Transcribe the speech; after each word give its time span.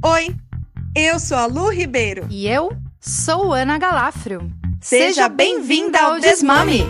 Oi, 0.00 0.32
eu 0.94 1.18
sou 1.18 1.36
a 1.36 1.46
Lu 1.46 1.70
Ribeiro. 1.70 2.24
E 2.30 2.46
eu 2.46 2.70
sou 3.00 3.52
Ana 3.52 3.78
Galafrio. 3.78 4.48
Seja 4.80 5.28
bem-vinda 5.28 6.00
ao 6.00 6.20
Desmame 6.20 6.86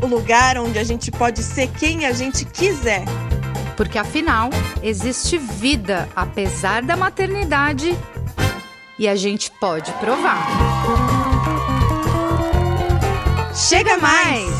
o 0.00 0.06
lugar 0.06 0.56
onde 0.58 0.78
a 0.78 0.84
gente 0.84 1.10
pode 1.10 1.42
ser 1.42 1.66
quem 1.72 2.06
a 2.06 2.12
gente 2.12 2.44
quiser. 2.44 3.04
Porque 3.76 3.98
afinal, 3.98 4.48
existe 4.80 5.36
vida 5.36 6.08
apesar 6.14 6.82
da 6.82 6.96
maternidade 6.96 7.90
e 8.96 9.08
a 9.08 9.16
gente 9.16 9.50
pode 9.50 9.92
provar. 9.94 10.46
Chega 13.52 13.98
mais! 13.98 14.54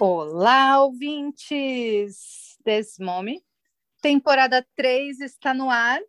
Olá, 0.00 0.82
ouvintes! 0.82 2.43
Desmome, 2.64 3.44
temporada 4.00 4.66
3 4.74 5.20
está 5.20 5.52
no 5.52 5.70
ar. 5.70 6.00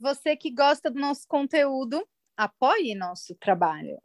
Você 0.00 0.36
que 0.36 0.50
gosta 0.50 0.90
do 0.90 0.98
nosso 0.98 1.26
conteúdo, 1.28 2.06
apoie 2.36 2.94
nosso 2.94 3.34
trabalho. 3.36 3.96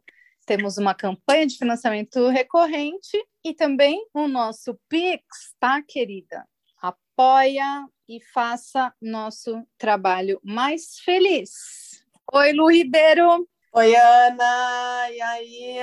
Temos 0.46 0.78
uma 0.78 0.94
campanha 0.94 1.46
de 1.46 1.58
financiamento 1.58 2.28
recorrente 2.28 3.20
e 3.44 3.52
também 3.52 4.06
o 4.14 4.28
nosso 4.28 4.78
Pix, 4.88 5.54
tá, 5.58 5.82
querida? 5.82 6.46
Apoia 6.80 7.86
e 8.08 8.20
faça 8.32 8.94
nosso 9.00 9.66
trabalho 9.76 10.40
mais 10.42 10.98
feliz. 11.00 12.04
Oi, 12.32 12.52
Lu 12.52 12.70
Ribeiro. 12.70 13.48
Oi, 13.74 13.94
Ana. 13.96 15.10
E 15.10 15.20
aí, 15.20 15.76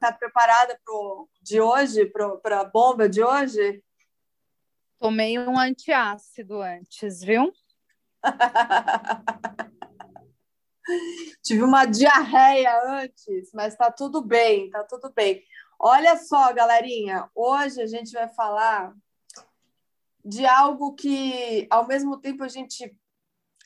tá 0.00 0.12
preparada 0.12 0.78
pro 0.84 1.28
de 1.42 1.60
hoje, 1.60 2.06
para 2.06 2.60
a 2.60 2.64
bomba 2.64 3.08
de 3.08 3.22
hoje? 3.22 3.82
Tomei 4.98 5.38
um 5.38 5.58
antiácido 5.58 6.60
antes, 6.60 7.20
viu? 7.20 7.52
Tive 11.42 11.62
uma 11.62 11.84
diarreia 11.84 13.02
antes, 13.02 13.50
mas 13.52 13.76
tá 13.76 13.92
tudo 13.92 14.22
bem, 14.22 14.70
tá 14.70 14.82
tudo 14.84 15.12
bem. 15.14 15.42
Olha 15.78 16.16
só, 16.16 16.52
galerinha, 16.52 17.30
hoje 17.34 17.80
a 17.80 17.86
gente 17.86 18.12
vai 18.12 18.28
falar 18.28 18.94
de 20.24 20.44
algo 20.44 20.94
que 20.94 21.66
ao 21.70 21.86
mesmo 21.86 22.18
tempo 22.18 22.42
a 22.42 22.48
gente 22.48 22.96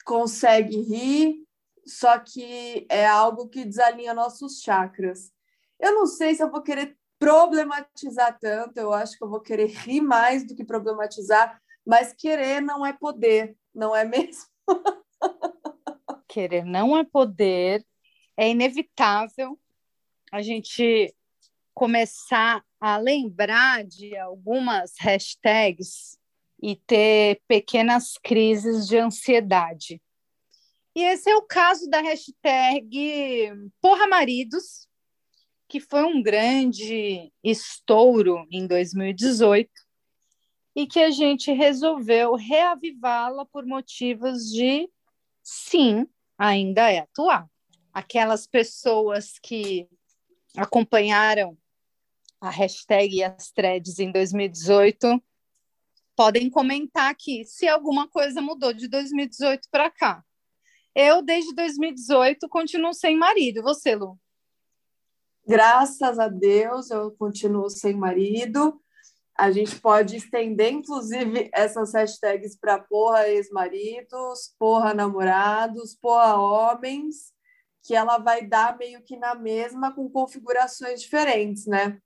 consegue 0.05 0.83
rir, 0.83 1.47
só 1.87 2.19
que 2.19 2.87
é 2.91 3.07
algo 3.07 3.49
que 3.49 3.65
desalinha 3.65 4.13
nossos 4.13 4.61
chakras. 4.61 5.33
Eu 5.81 5.95
não 5.95 6.07
sei 6.07 6.35
se 6.35 6.43
eu 6.43 6.51
vou 6.51 6.63
querer 6.63 6.99
problematizar 7.23 8.37
tanto, 8.41 8.79
eu 8.79 8.93
acho 8.93 9.17
que 9.17 9.23
eu 9.23 9.29
vou 9.29 9.41
querer 9.41 9.69
rir 9.69 10.01
mais 10.01 10.45
do 10.45 10.57
que 10.57 10.65
problematizar, 10.65 11.63
mas 11.87 12.13
querer 12.13 12.61
não 12.61 12.85
é 12.85 12.93
poder, 12.93 13.57
não 13.73 13.95
é 13.95 14.03
mesmo? 14.05 14.51
querer 16.27 16.65
não 16.65 16.99
é 16.99 17.05
poder, 17.05 17.87
é 18.37 18.51
inevitável 18.51 19.57
a 20.33 20.43
gente 20.43 21.15
começar 21.73 22.65
a 22.81 22.97
lembrar 22.97 23.85
de 23.85 24.17
algumas 24.17 24.95
hashtags 24.99 26.19
e 26.61 26.75
ter 26.75 27.41
pequenas 27.47 28.19
crises 28.19 28.89
de 28.89 28.99
ansiedade. 28.99 30.03
E 30.93 31.05
esse 31.05 31.31
é 31.31 31.37
o 31.37 31.43
caso 31.43 31.89
da 31.89 32.01
hashtag 32.01 33.53
Porra 33.81 34.09
Maridos, 34.09 34.89
que 35.73 35.81
foi 35.81 36.05
um 36.05 36.23
grande 36.23 37.33
estouro 37.43 38.47
em 38.51 38.67
2018 38.67 39.71
e 40.77 40.87
que 40.87 41.01
a 41.01 41.11
gente 41.11 41.51
resolveu 41.51 42.35
reavivá-la 42.35 43.47
por 43.47 43.65
motivos 43.65 44.51
de 44.51 44.87
sim, 45.43 46.07
ainda 46.37 46.93
é 46.93 46.99
atual. 46.99 47.51
Aquelas 47.91 48.47
pessoas 48.47 49.39
que 49.43 49.89
acompanharam 50.55 51.57
a 52.39 52.51
hashtag 52.51 53.17
e 53.17 53.25
as 53.25 53.51
threads 53.51 53.99
em 53.99 54.13
2018 54.13 55.25
podem 56.15 56.51
comentar 56.51 57.11
aqui 57.11 57.47
se 57.47 57.67
alguma 57.67 58.07
coisa 58.07 58.43
mudou 58.43 58.75
de 58.75 58.89
2018 58.89 59.71
para 59.71 59.91
cá. 59.91 60.23
Eu, 60.95 61.23
desde 61.23 61.55
2018, 61.55 62.47
continuo 62.51 62.93
sem 62.93 63.17
marido. 63.17 63.63
Você, 63.63 63.95
Lu? 63.95 64.21
Graças 65.47 66.19
a 66.19 66.29
Deus, 66.29 66.91
eu 66.91 67.11
continuo 67.13 67.69
sem 67.69 67.95
marido. 67.95 68.81
A 69.37 69.51
gente 69.51 69.81
pode 69.81 70.17
estender, 70.17 70.73
inclusive, 70.73 71.51
essas 71.53 71.95
hashtags 71.95 72.57
para 72.57 72.79
porra 72.79 73.29
ex-maridos, 73.29 74.55
porra 74.59 74.95
namorados, 74.95 75.97
porra 76.01 76.37
homens, 76.37 77.33
que 77.83 77.95
ela 77.95 78.19
vai 78.19 78.47
dar 78.47 78.79
meio 78.79 79.03
que 79.03 79.17
na 79.17 79.35
mesma 79.35 79.93
com 79.93 80.09
configurações 80.09 81.01
diferentes, 81.01 81.67
né? 81.67 81.99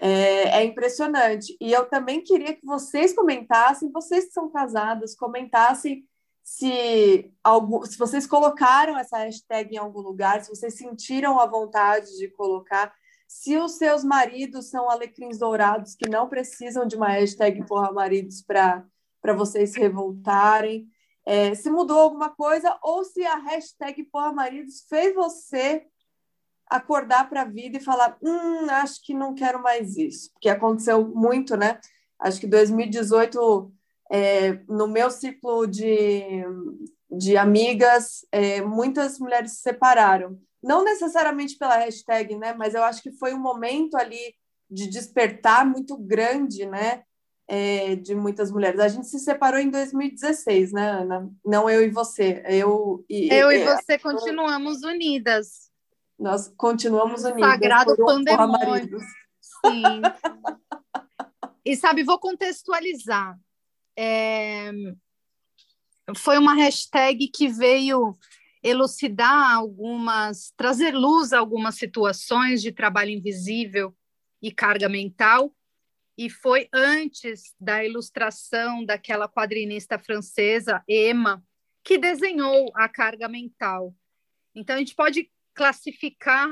É, 0.00 0.60
é, 0.60 0.64
impressionante. 0.64 1.56
E 1.60 1.72
eu 1.72 1.88
também 1.88 2.22
queria 2.22 2.54
que 2.54 2.64
vocês 2.64 3.14
comentassem, 3.14 3.90
vocês 3.90 4.26
que 4.26 4.32
são 4.32 4.50
casadas, 4.50 5.16
comentassem 5.16 6.07
se, 6.48 7.30
algum, 7.44 7.84
se 7.84 7.98
vocês 7.98 8.26
colocaram 8.26 8.96
essa 8.96 9.18
hashtag 9.18 9.74
em 9.74 9.78
algum 9.78 10.00
lugar, 10.00 10.42
se 10.42 10.48
vocês 10.48 10.74
sentiram 10.74 11.38
a 11.38 11.44
vontade 11.44 12.16
de 12.16 12.26
colocar 12.28 12.92
se 13.26 13.58
os 13.58 13.72
seus 13.72 14.02
maridos 14.02 14.70
são 14.70 14.88
alecrins 14.88 15.38
dourados 15.38 15.94
que 15.94 16.08
não 16.08 16.26
precisam 16.26 16.86
de 16.86 16.96
uma 16.96 17.08
hashtag 17.08 17.62
porra 17.66 17.92
maridos 17.92 18.42
para 18.42 18.82
vocês 19.36 19.72
se 19.72 19.78
revoltarem, 19.78 20.88
é, 21.26 21.54
se 21.54 21.70
mudou 21.70 21.98
alguma 21.98 22.30
coisa 22.30 22.78
ou 22.82 23.04
se 23.04 23.22
a 23.26 23.36
hashtag 23.36 24.04
porra 24.04 24.32
maridos 24.32 24.86
fez 24.88 25.14
você 25.14 25.86
acordar 26.66 27.28
para 27.28 27.42
a 27.42 27.44
vida 27.44 27.76
e 27.76 27.84
falar, 27.84 28.16
hum, 28.22 28.70
acho 28.70 29.04
que 29.04 29.12
não 29.12 29.34
quero 29.34 29.62
mais 29.62 29.98
isso, 29.98 30.32
porque 30.32 30.48
aconteceu 30.48 31.06
muito, 31.06 31.58
né? 31.58 31.78
Acho 32.18 32.40
que 32.40 32.46
2018, 32.46 33.70
é, 34.10 34.54
no 34.68 34.86
meu 34.86 35.10
ciclo 35.10 35.66
de, 35.66 36.44
de 37.10 37.36
amigas, 37.36 38.26
é, 38.32 38.60
muitas 38.60 39.18
mulheres 39.18 39.52
se 39.52 39.62
separaram 39.62 40.38
não 40.62 40.84
necessariamente 40.84 41.56
pela 41.56 41.76
hashtag, 41.76 42.36
né? 42.36 42.52
Mas 42.52 42.74
eu 42.74 42.82
acho 42.82 43.02
que 43.02 43.12
foi 43.12 43.34
um 43.34 43.38
momento 43.38 43.96
ali 43.96 44.34
de 44.70 44.88
despertar 44.88 45.64
muito 45.64 45.96
grande, 45.96 46.66
né? 46.66 47.02
É, 47.50 47.96
de 47.96 48.14
muitas 48.14 48.50
mulheres. 48.50 48.78
A 48.78 48.88
gente 48.88 49.06
se 49.06 49.18
separou 49.18 49.58
em 49.58 49.70
2016, 49.70 50.72
né, 50.72 50.90
Ana? 50.90 51.30
Não 51.44 51.70
eu 51.70 51.82
e 51.82 51.88
você. 51.88 52.42
Eu 52.46 53.04
e, 53.08 53.32
eu 53.32 53.50
e 53.50 53.64
você 53.64 53.98
continuamos 53.98 54.82
unidas. 54.82 55.70
Nós 56.18 56.52
continuamos 56.56 57.24
unidas. 57.24 57.50
Sagrado 57.50 57.96
pandemônio. 57.96 58.98
Sim. 59.40 60.02
e 61.64 61.74
sabe, 61.76 62.02
vou 62.02 62.18
contextualizar. 62.18 63.38
É... 64.00 64.70
Foi 66.16 66.38
uma 66.38 66.54
hashtag 66.54 67.28
que 67.28 67.48
veio 67.48 68.16
elucidar 68.62 69.54
algumas, 69.56 70.52
trazer 70.56 70.92
luz 70.94 71.32
a 71.32 71.40
algumas 71.40 71.74
situações 71.74 72.62
de 72.62 72.70
trabalho 72.70 73.10
invisível 73.10 73.92
e 74.40 74.52
carga 74.52 74.88
mental, 74.88 75.52
e 76.16 76.30
foi 76.30 76.68
antes 76.72 77.54
da 77.60 77.84
ilustração 77.84 78.84
daquela 78.84 79.28
quadrinista 79.28 79.98
francesa, 79.98 80.82
Emma, 80.88 81.44
que 81.84 81.98
desenhou 81.98 82.70
a 82.74 82.88
carga 82.88 83.28
mental. 83.28 83.94
Então, 84.54 84.76
a 84.76 84.78
gente 84.78 84.94
pode 84.94 85.30
classificar 85.54 86.48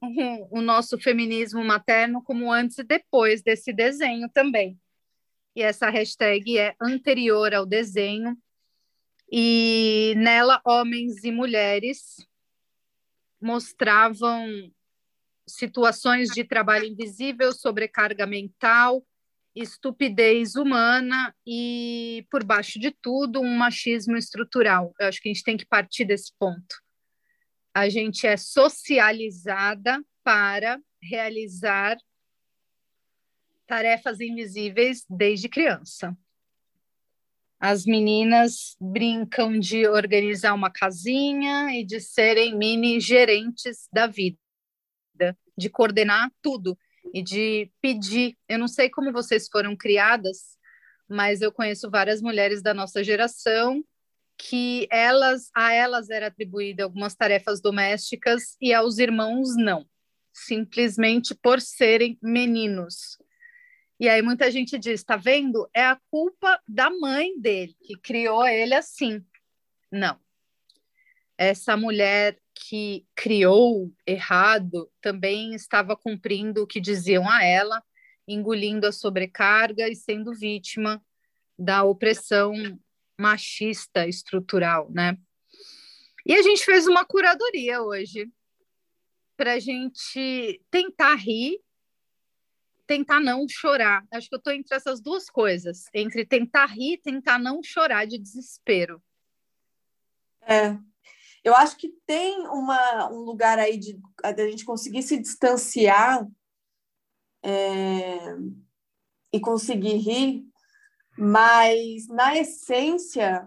o, 0.00 0.58
o 0.58 0.60
nosso 0.60 0.98
feminismo 0.98 1.64
materno 1.64 2.22
como 2.22 2.50
antes 2.52 2.78
e 2.78 2.84
depois 2.84 3.42
desse 3.42 3.72
desenho 3.72 4.28
também. 4.28 4.78
E 5.54 5.62
essa 5.62 5.90
hashtag 5.90 6.58
é 6.58 6.74
anterior 6.80 7.54
ao 7.54 7.66
desenho, 7.66 8.36
e 9.30 10.14
nela 10.16 10.60
homens 10.64 11.24
e 11.24 11.30
mulheres 11.30 12.16
mostravam 13.40 14.46
situações 15.46 16.28
de 16.30 16.44
trabalho 16.44 16.86
invisível, 16.86 17.52
sobrecarga 17.52 18.26
mental, 18.26 19.04
estupidez 19.54 20.54
humana 20.54 21.34
e, 21.46 22.26
por 22.30 22.44
baixo 22.44 22.78
de 22.78 22.90
tudo, 22.90 23.40
um 23.40 23.56
machismo 23.56 24.16
estrutural. 24.16 24.94
Eu 24.98 25.08
acho 25.08 25.20
que 25.20 25.28
a 25.28 25.32
gente 25.32 25.44
tem 25.44 25.56
que 25.56 25.66
partir 25.66 26.04
desse 26.04 26.32
ponto. 26.38 26.82
A 27.74 27.88
gente 27.88 28.26
é 28.26 28.36
socializada 28.36 30.02
para 30.22 30.80
realizar 31.02 31.96
tarefas 33.72 34.20
invisíveis 34.20 35.02
desde 35.08 35.48
criança. 35.48 36.14
As 37.58 37.86
meninas 37.86 38.76
brincam 38.78 39.58
de 39.58 39.88
organizar 39.88 40.52
uma 40.52 40.70
casinha 40.70 41.74
e 41.74 41.82
de 41.82 41.98
serem 41.98 42.54
mini 42.54 43.00
gerentes 43.00 43.88
da 43.90 44.06
vida, 44.06 44.36
de 45.56 45.70
coordenar 45.70 46.30
tudo 46.42 46.76
e 47.14 47.22
de 47.22 47.72
pedir. 47.80 48.36
Eu 48.46 48.58
não 48.58 48.68
sei 48.68 48.90
como 48.90 49.10
vocês 49.10 49.48
foram 49.50 49.74
criadas, 49.74 50.58
mas 51.08 51.40
eu 51.40 51.50
conheço 51.50 51.90
várias 51.90 52.20
mulheres 52.20 52.62
da 52.62 52.74
nossa 52.74 53.02
geração 53.02 53.82
que 54.36 54.86
elas 54.90 55.50
a 55.54 55.72
elas 55.72 56.10
era 56.10 56.26
atribuída 56.26 56.84
algumas 56.84 57.14
tarefas 57.14 57.62
domésticas 57.62 58.54
e 58.60 58.74
aos 58.74 58.98
irmãos 58.98 59.56
não, 59.56 59.86
simplesmente 60.30 61.34
por 61.34 61.58
serem 61.58 62.18
meninos. 62.20 63.16
E 64.02 64.08
aí 64.08 64.20
muita 64.20 64.50
gente 64.50 64.76
diz, 64.80 65.04
tá 65.04 65.14
vendo? 65.14 65.70
É 65.72 65.84
a 65.84 65.96
culpa 66.10 66.60
da 66.66 66.90
mãe 66.90 67.38
dele 67.38 67.76
que 67.80 67.96
criou 67.96 68.44
ele 68.44 68.74
assim. 68.74 69.24
Não. 69.92 70.18
Essa 71.38 71.76
mulher 71.76 72.36
que 72.52 73.06
criou 73.14 73.94
errado 74.04 74.90
também 75.00 75.54
estava 75.54 75.96
cumprindo 75.96 76.64
o 76.64 76.66
que 76.66 76.80
diziam 76.80 77.30
a 77.30 77.44
ela, 77.44 77.80
engolindo 78.26 78.88
a 78.88 78.92
sobrecarga 78.92 79.88
e 79.88 79.94
sendo 79.94 80.34
vítima 80.34 81.00
da 81.56 81.84
opressão 81.84 82.52
machista 83.16 84.08
estrutural, 84.08 84.90
né? 84.90 85.16
E 86.26 86.34
a 86.34 86.42
gente 86.42 86.64
fez 86.64 86.88
uma 86.88 87.04
curadoria 87.04 87.80
hoje 87.80 88.28
para 89.36 89.52
a 89.52 89.58
gente 89.60 90.60
tentar 90.72 91.14
rir, 91.14 91.60
tentar 92.86 93.20
não 93.20 93.46
chorar. 93.48 94.04
Acho 94.10 94.28
que 94.28 94.34
eu 94.34 94.38
estou 94.38 94.52
entre 94.52 94.76
essas 94.76 95.00
duas 95.00 95.30
coisas, 95.30 95.84
entre 95.94 96.24
tentar 96.26 96.66
rir 96.66 96.98
tentar 96.98 97.38
não 97.38 97.62
chorar 97.62 98.06
de 98.06 98.18
desespero. 98.18 99.02
É, 100.42 100.76
eu 101.44 101.54
acho 101.54 101.76
que 101.76 101.88
tem 102.06 102.46
uma, 102.46 103.10
um 103.10 103.20
lugar 103.20 103.58
aí 103.58 103.76
de, 103.76 103.94
de 103.94 104.42
a 104.42 104.50
gente 104.50 104.64
conseguir 104.64 105.02
se 105.02 105.18
distanciar 105.18 106.26
é, 107.42 108.36
e 109.32 109.40
conseguir 109.40 109.96
rir, 109.96 110.44
mas 111.18 112.06
na 112.08 112.36
essência, 112.36 113.46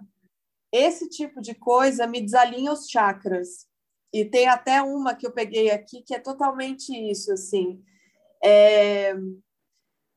esse 0.72 1.08
tipo 1.10 1.42
de 1.42 1.56
coisa 1.56 2.06
me 2.06 2.22
desalinha 2.22 2.72
os 2.72 2.90
chakras. 2.90 3.68
E 4.14 4.24
tem 4.24 4.48
até 4.48 4.82
uma 4.82 5.16
que 5.16 5.26
eu 5.26 5.32
peguei 5.32 5.72
aqui 5.72 6.02
que 6.02 6.14
é 6.14 6.20
totalmente 6.20 6.94
isso, 6.94 7.32
assim. 7.32 7.84
É, 8.46 9.16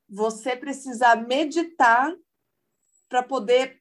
você 0.09 0.55
precisa 0.55 1.17
meditar 1.17 2.15
para 3.09 3.23
poder 3.23 3.81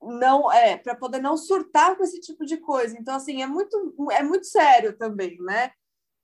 não 0.00 0.52
é 0.52 0.76
para 0.76 0.94
poder 0.94 1.20
não 1.20 1.36
surtar 1.36 1.96
com 1.96 2.04
esse 2.04 2.20
tipo 2.20 2.44
de 2.44 2.58
coisa. 2.58 2.96
Então 2.98 3.14
assim 3.14 3.42
é 3.42 3.46
muito 3.46 3.94
é 4.12 4.22
muito 4.22 4.46
sério 4.46 4.96
também, 4.96 5.36
né? 5.40 5.72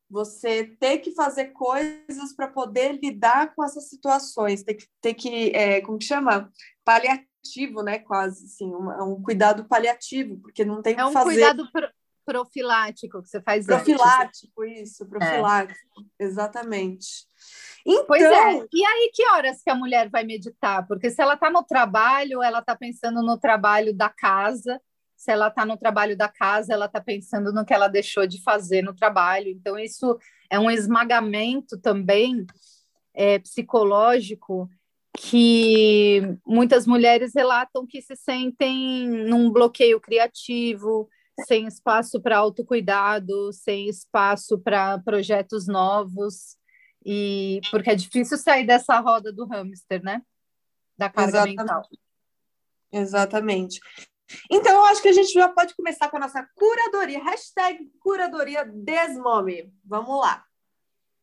Você 0.08 0.76
ter 0.78 0.98
que 0.98 1.12
fazer 1.12 1.46
coisas 1.46 2.34
para 2.36 2.46
poder 2.46 3.00
lidar 3.02 3.54
com 3.54 3.64
essas 3.64 3.88
situações, 3.88 4.62
ter 4.62 4.74
que 4.74 4.86
ter 5.00 5.14
que 5.14 5.50
é, 5.54 5.80
como 5.80 5.98
que 5.98 6.04
chama 6.04 6.50
paliativo, 6.84 7.82
né? 7.82 7.98
Quase 7.98 8.44
assim 8.44 8.72
um, 8.72 9.14
um 9.14 9.22
cuidado 9.22 9.64
paliativo, 9.64 10.38
porque 10.40 10.64
não 10.64 10.80
tem 10.80 10.94
é 10.98 11.04
um 11.04 11.12
fazer. 11.12 11.30
cuidado 11.30 11.72
pro, 11.72 11.88
profilático 12.24 13.22
que 13.22 13.28
você 13.28 13.40
faz 13.40 13.66
profilático 13.66 14.62
antes. 14.62 14.90
isso 14.90 15.06
profilático 15.06 16.00
é. 16.18 16.24
exatamente 16.24 17.26
então... 17.86 18.06
Pois 18.06 18.22
é. 18.22 18.66
E 18.72 18.84
aí, 18.84 19.10
que 19.12 19.26
horas 19.28 19.62
que 19.62 19.70
a 19.70 19.74
mulher 19.74 20.08
vai 20.08 20.24
meditar? 20.24 20.86
Porque 20.86 21.10
se 21.10 21.20
ela 21.20 21.34
está 21.34 21.50
no 21.50 21.62
trabalho, 21.62 22.42
ela 22.42 22.60
está 22.60 22.74
pensando 22.74 23.22
no 23.22 23.38
trabalho 23.38 23.92
da 23.94 24.08
casa. 24.08 24.80
Se 25.16 25.30
ela 25.30 25.48
está 25.48 25.66
no 25.66 25.76
trabalho 25.76 26.16
da 26.16 26.28
casa, 26.28 26.72
ela 26.72 26.86
está 26.86 27.00
pensando 27.00 27.52
no 27.52 27.64
que 27.64 27.74
ela 27.74 27.88
deixou 27.88 28.26
de 28.26 28.42
fazer 28.42 28.82
no 28.82 28.94
trabalho. 28.94 29.48
Então, 29.48 29.78
isso 29.78 30.18
é 30.50 30.58
um 30.58 30.70
esmagamento 30.70 31.78
também 31.78 32.46
é, 33.12 33.38
psicológico 33.38 34.68
que 35.16 36.22
muitas 36.44 36.86
mulheres 36.86 37.32
relatam 37.34 37.86
que 37.86 38.02
se 38.02 38.16
sentem 38.16 39.06
num 39.06 39.50
bloqueio 39.50 40.00
criativo, 40.00 41.08
sem 41.46 41.66
espaço 41.66 42.20
para 42.20 42.38
autocuidado, 42.38 43.52
sem 43.52 43.88
espaço 43.88 44.58
para 44.58 44.98
projetos 44.98 45.66
novos. 45.66 46.56
E 47.04 47.60
porque 47.70 47.90
é 47.90 47.94
difícil 47.94 48.38
sair 48.38 48.66
dessa 48.66 48.98
roda 49.00 49.32
do 49.32 49.44
hamster, 49.46 50.02
né? 50.02 50.22
Da 50.96 51.10
carga 51.10 51.38
Exatamente. 51.38 51.56
mental. 51.56 51.88
Exatamente. 52.92 53.80
Então, 54.50 54.72
eu 54.72 54.84
acho 54.84 55.02
que 55.02 55.08
a 55.08 55.12
gente 55.12 55.32
já 55.32 55.48
pode 55.48 55.74
começar 55.74 56.08
com 56.08 56.16
a 56.16 56.20
nossa 56.20 56.48
curadoria. 56.54 57.22
Hashtag 57.22 57.90
curadoria 58.00 58.64
desmome. 58.64 59.72
Vamos 59.84 60.20
lá. 60.20 60.44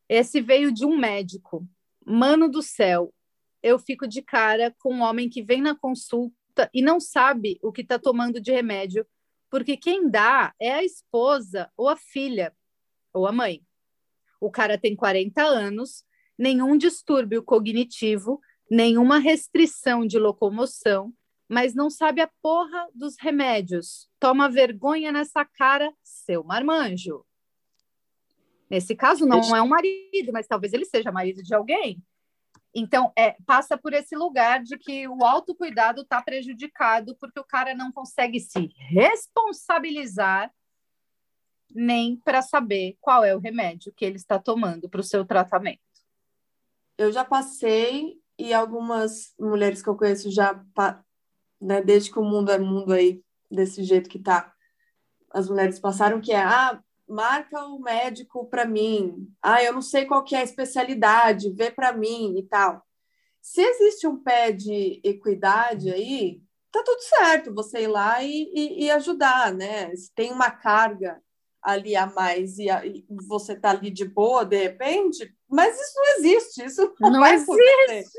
Esse 0.07 0.41
veio 0.41 0.71
de 0.71 0.85
um 0.85 0.97
médico. 0.97 1.67
Mano 2.05 2.49
do 2.49 2.61
céu, 2.61 3.13
eu 3.63 3.79
fico 3.79 4.07
de 4.07 4.21
cara 4.21 4.75
com 4.79 4.93
um 4.93 5.01
homem 5.01 5.29
que 5.29 5.41
vem 5.41 5.61
na 5.61 5.75
consulta 5.75 6.69
e 6.73 6.81
não 6.81 6.99
sabe 6.99 7.59
o 7.61 7.71
que 7.71 7.81
está 7.81 7.97
tomando 7.97 8.41
de 8.41 8.51
remédio, 8.51 9.05
porque 9.51 9.75
quem 9.75 10.09
dá 10.09 10.56
é 10.59 10.71
a 10.71 10.83
esposa 10.83 11.69
ou 11.75 11.89
a 11.89 11.98
filha 11.98 12.56
ou 13.13 13.27
a 13.27 13.33
mãe. 13.33 13.62
O 14.39 14.50
cara 14.50 14.77
tem 14.77 14.95
40 14.95 15.44
anos, 15.44 16.06
nenhum 16.38 16.77
distúrbio 16.77 17.44
cognitivo, 17.44 18.39
nenhuma 18.69 19.19
restrição 19.19 20.07
de 20.07 20.18
locomoção, 20.18 21.13
mas 21.50 21.75
não 21.75 21.89
sabe 21.89 22.21
a 22.21 22.31
porra 22.42 22.88
dos 22.95 23.18
remédios. 23.19 24.09
Toma 24.18 24.50
vergonha 24.50 25.12
nessa 25.12 25.44
cara, 25.44 25.94
seu 26.01 26.45
marmanjo. 26.45 27.25
Nesse 28.69 28.95
caso, 28.95 29.25
não 29.25 29.53
é 29.53 29.62
um 29.62 29.68
marido, 29.68 30.31
mas 30.31 30.48
talvez 30.48 30.71
ele 30.71 30.86
seja 30.86 31.12
marido 31.12 31.44
de 31.44 31.53
alguém. 31.53 32.01
Então, 32.73 33.12
é, 33.18 33.35
passa 33.45 33.77
por 33.77 33.94
esse 33.94 34.15
lugar 34.15 34.63
de 34.63 34.77
que 34.77 35.07
o 35.07 35.25
autocuidado 35.25 36.01
está 36.01 36.21
prejudicado 36.21 37.15
porque 37.19 37.39
o 37.39 37.45
cara 37.45 37.75
não 37.75 37.91
consegue 37.91 38.39
se 38.39 38.69
responsabilizar 38.89 40.51
nem 41.73 42.18
para 42.18 42.41
saber 42.41 42.97
qual 43.00 43.23
é 43.23 43.35
o 43.35 43.39
remédio 43.39 43.94
que 43.94 44.06
ele 44.06 44.15
está 44.15 44.39
tomando 44.39 44.89
para 44.89 45.01
o 45.01 45.03
seu 45.03 45.25
tratamento. 45.25 45.81
Eu 46.97 47.12
já 47.12 47.25
passei 47.25 48.19
e 48.38 48.53
algumas 48.53 49.33
mulheres 49.39 49.81
que 49.81 49.89
eu 49.89 49.95
conheço 49.95 50.31
já, 50.31 50.63
né, 51.59 51.81
desde 51.81 52.12
que 52.12 52.19
o 52.19 52.24
mundo 52.24 52.51
é 52.51 52.57
mundo 52.57 52.94
aí, 52.94 53.21
desse 53.50 53.83
jeito 53.83 54.09
que 54.09 54.19
tá, 54.19 54.53
as 55.29 55.50
mulheres 55.50 55.79
passaram 55.79 56.21
que 56.21 56.31
é, 56.31 56.41
ah, 56.41 56.81
marca 57.11 57.65
o 57.65 57.79
médico 57.79 58.45
para 58.45 58.65
mim, 58.65 59.27
ah, 59.41 59.61
eu 59.63 59.73
não 59.73 59.81
sei 59.81 60.05
qual 60.05 60.23
que 60.23 60.35
é 60.35 60.39
a 60.39 60.43
especialidade, 60.43 61.51
vê 61.51 61.69
para 61.69 61.93
mim 61.93 62.37
e 62.37 62.43
tal. 62.43 62.81
Se 63.41 63.61
existe 63.61 64.07
um 64.07 64.17
pé 64.17 64.51
de 64.51 65.01
equidade 65.03 65.91
aí, 65.91 66.41
tá 66.71 66.81
tudo 66.83 67.01
certo 67.01 67.53
você 67.53 67.81
ir 67.81 67.88
lá 67.88 68.24
e, 68.24 68.51
e, 68.53 68.86
e 68.86 68.91
ajudar, 68.91 69.53
né? 69.53 69.93
Se 69.95 70.13
tem 70.13 70.31
uma 70.31 70.50
carga 70.50 71.21
ali 71.62 71.95
a 71.95 72.07
mais 72.07 72.57
e, 72.57 72.69
a, 72.69 72.86
e 72.86 73.05
você 73.27 73.55
tá 73.55 73.71
ali 73.71 73.91
de 73.91 74.05
boa 74.05 74.43
de 74.43 74.57
repente, 74.57 75.31
mas 75.50 75.79
isso 75.79 75.93
não 75.95 76.17
existe, 76.17 76.65
isso 76.65 76.93
não, 77.00 77.12
não 77.12 77.25
existe, 77.25 78.17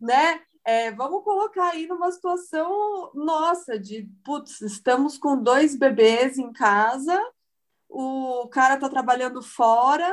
né? 0.00 0.40
É, 0.66 0.90
vamos 0.92 1.22
colocar 1.24 1.72
aí 1.72 1.86
numa 1.86 2.10
situação 2.10 3.10
nossa 3.14 3.78
de 3.78 4.08
putz, 4.24 4.60
estamos 4.62 5.18
com 5.18 5.42
dois 5.42 5.76
bebês 5.76 6.38
em 6.38 6.52
casa, 6.52 7.20
o 7.94 8.48
cara 8.48 8.76
tá 8.76 8.88
trabalhando 8.88 9.40
fora 9.42 10.10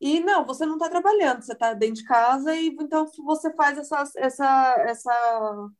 e 0.00 0.20
não, 0.20 0.44
você 0.44 0.66
não 0.66 0.78
tá 0.78 0.88
trabalhando, 0.88 1.42
você 1.42 1.54
tá 1.54 1.72
dentro 1.74 1.96
de 1.96 2.04
casa 2.04 2.54
e 2.54 2.68
então 2.68 3.06
você 3.24 3.52
faz 3.54 3.78
essa, 3.78 4.04
essa, 4.16 4.76
essa 4.86 5.70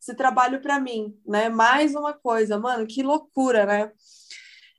esse 0.00 0.14
trabalho 0.14 0.60
para 0.62 0.80
mim, 0.80 1.16
né? 1.26 1.48
Mais 1.48 1.94
uma 1.94 2.14
coisa, 2.14 2.58
mano, 2.58 2.86
que 2.86 3.02
loucura, 3.02 3.66
né? 3.66 3.92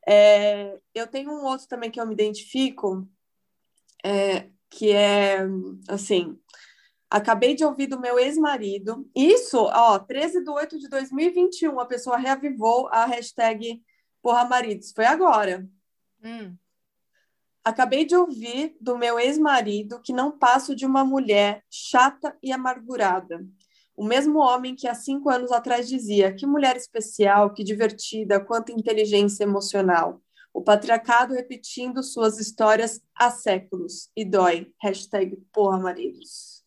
É, 0.07 0.79
eu 0.95 1.07
tenho 1.07 1.31
um 1.31 1.43
outro 1.43 1.67
também 1.67 1.91
que 1.91 1.99
eu 1.99 2.07
me 2.07 2.13
identifico, 2.13 3.07
é, 4.03 4.49
que 4.69 4.91
é 4.91 5.45
assim. 5.87 6.39
Acabei 7.09 7.55
de 7.55 7.65
ouvir 7.65 7.87
do 7.87 7.99
meu 7.99 8.19
ex-marido. 8.19 9.09
Isso, 9.15 9.57
ó, 9.57 9.99
13 9.99 10.43
de 10.43 10.49
8 10.49 10.79
de 10.79 10.87
2021, 10.89 11.79
a 11.79 11.85
pessoa 11.85 12.17
reavivou 12.17 12.87
a 12.87 13.05
hashtag 13.05 13.81
Porra 14.21 14.45
Maridos. 14.45 14.91
Foi 14.91 15.05
agora. 15.05 15.67
Hum. 16.23 16.55
Acabei 17.63 18.05
de 18.05 18.15
ouvir 18.15 18.75
do 18.79 18.97
meu 18.97 19.19
ex-marido 19.19 20.01
que 20.01 20.13
não 20.13 20.37
passo 20.37 20.75
de 20.75 20.85
uma 20.85 21.03
mulher 21.03 21.63
chata 21.69 22.35
e 22.41 22.51
amargurada. 22.51 23.45
O 23.95 24.03
mesmo 24.03 24.39
homem 24.39 24.75
que 24.75 24.87
há 24.87 24.95
cinco 24.95 25.29
anos 25.29 25.51
atrás 25.51 25.87
dizia: 25.87 26.33
que 26.33 26.47
mulher 26.47 26.77
especial, 26.77 27.53
que 27.53 27.63
divertida, 27.63 28.39
quanta 28.39 28.71
inteligência 28.71 29.43
emocional. 29.43 30.21
O 30.53 30.61
patriarcado 30.61 31.33
repetindo 31.33 32.01
suas 32.01 32.39
histórias 32.39 33.01
há 33.13 33.29
séculos. 33.29 34.09
E 34.15 34.25
dói. 34.25 34.71
Hashtag 34.81 35.35
porra 35.53 35.77
maridos. 35.77 36.58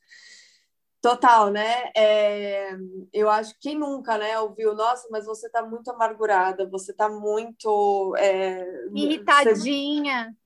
Total, 1.03 1.51
né? 1.51 1.91
É, 1.97 2.77
eu 3.13 3.29
acho 3.29 3.55
que 3.55 3.71
quem 3.71 3.79
nunca, 3.79 4.17
né, 4.17 4.39
ouviu, 4.39 4.73
nossa, 4.73 5.09
mas 5.11 5.27
você 5.27 5.51
tá 5.51 5.61
muito 5.61 5.91
amargurada, 5.91 6.65
você 6.71 6.93
tá 6.93 7.09
muito. 7.09 8.15
É, 8.17 8.65
Irritadinha. 8.95 10.37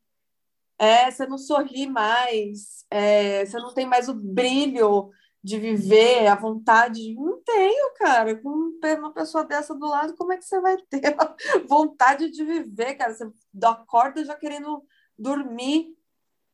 Você, 0.81 0.87
é, 0.87 1.11
você 1.11 1.27
não 1.27 1.37
sorri 1.37 1.87
mais, 1.87 2.87
é, 2.91 3.45
você 3.45 3.59
não 3.59 3.75
tem 3.75 3.85
mais 3.85 4.09
o 4.09 4.15
brilho 4.15 5.11
de 5.45 5.59
viver, 5.59 6.27
a 6.27 6.35
vontade. 6.35 7.15
Não 7.15 7.39
tenho, 7.43 7.93
cara. 7.95 8.35
Com 8.41 8.79
uma 8.99 9.13
pessoa 9.13 9.45
dessa 9.45 9.75
do 9.75 9.87
lado, 9.87 10.17
como 10.17 10.33
é 10.33 10.39
que 10.39 10.45
você 10.45 10.59
vai 10.59 10.79
ter 10.89 11.15
vontade 11.69 12.31
de 12.31 12.43
viver, 12.43 12.95
cara? 12.95 13.13
Você 13.13 13.31
acorda 13.63 14.25
já 14.25 14.35
querendo 14.35 14.83
dormir. 15.19 15.95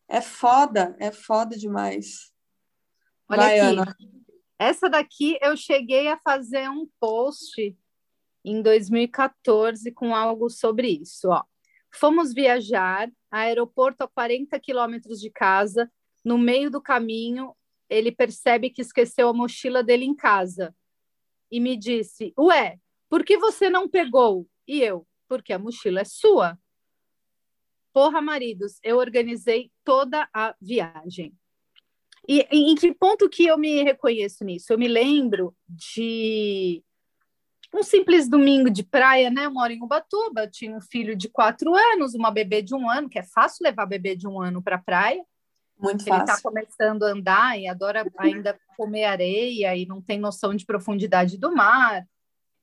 É 0.08 0.20
foda, 0.20 0.96
é 0.98 1.12
foda 1.12 1.56
demais. 1.56 2.31
Olha 3.32 3.42
vai, 3.42 3.60
aqui. 3.60 3.80
Ana. 3.80 3.96
Essa 4.58 4.88
daqui 4.88 5.38
eu 5.40 5.56
cheguei 5.56 6.08
a 6.08 6.18
fazer 6.18 6.68
um 6.68 6.86
post 7.00 7.76
em 8.44 8.60
2014 8.60 9.90
com 9.92 10.14
algo 10.14 10.50
sobre 10.50 10.88
isso. 10.88 11.28
Ó. 11.30 11.42
Fomos 11.90 12.34
viajar, 12.34 13.10
aeroporto 13.30 14.04
a 14.04 14.08
40 14.08 14.58
quilômetros 14.60 15.18
de 15.18 15.30
casa. 15.30 15.90
No 16.24 16.36
meio 16.36 16.70
do 16.70 16.80
caminho, 16.80 17.56
ele 17.88 18.12
percebe 18.12 18.70
que 18.70 18.82
esqueceu 18.82 19.28
a 19.28 19.34
mochila 19.34 19.82
dele 19.82 20.04
em 20.04 20.14
casa 20.14 20.74
e 21.50 21.58
me 21.58 21.76
disse: 21.76 22.32
Ué, 22.38 22.78
por 23.08 23.24
que 23.24 23.38
você 23.38 23.70
não 23.70 23.88
pegou? 23.88 24.46
E 24.68 24.80
eu: 24.82 25.06
Porque 25.26 25.52
a 25.52 25.58
mochila 25.58 26.00
é 26.00 26.04
sua. 26.04 26.58
Porra, 27.92 28.20
maridos, 28.20 28.78
eu 28.82 28.96
organizei 28.98 29.70
toda 29.84 30.28
a 30.32 30.54
viagem. 30.60 31.34
E 32.28 32.46
em 32.50 32.74
que 32.74 32.94
ponto 32.94 33.28
que 33.28 33.46
eu 33.46 33.58
me 33.58 33.82
reconheço 33.82 34.44
nisso? 34.44 34.72
Eu 34.72 34.78
me 34.78 34.86
lembro 34.86 35.54
de 35.68 36.82
um 37.74 37.82
simples 37.82 38.28
domingo 38.28 38.70
de 38.70 38.82
praia, 38.82 39.30
né? 39.30 39.46
Eu 39.46 39.50
moro 39.50 39.72
em 39.72 39.82
Ubatuba, 39.82 40.46
tinha 40.46 40.76
um 40.76 40.80
filho 40.80 41.16
de 41.16 41.28
quatro 41.28 41.74
anos, 41.74 42.14
uma 42.14 42.30
bebê 42.30 42.62
de 42.62 42.74
um 42.74 42.88
ano, 42.88 43.08
que 43.08 43.18
é 43.18 43.22
fácil 43.22 43.64
levar 43.64 43.86
bebê 43.86 44.14
de 44.14 44.28
um 44.28 44.40
ano 44.40 44.62
para 44.62 44.76
a 44.76 44.82
praia. 44.82 45.24
Muito 45.78 46.06
ele 46.06 46.16
está 46.18 46.40
começando 46.40 47.02
a 47.02 47.10
andar 47.10 47.58
e 47.58 47.66
adora 47.66 48.04
ainda 48.18 48.56
comer 48.76 49.04
areia 49.04 49.74
e 49.74 49.84
não 49.84 50.00
tem 50.00 50.20
noção 50.20 50.54
de 50.54 50.64
profundidade 50.64 51.36
do 51.36 51.52
mar. 51.52 52.06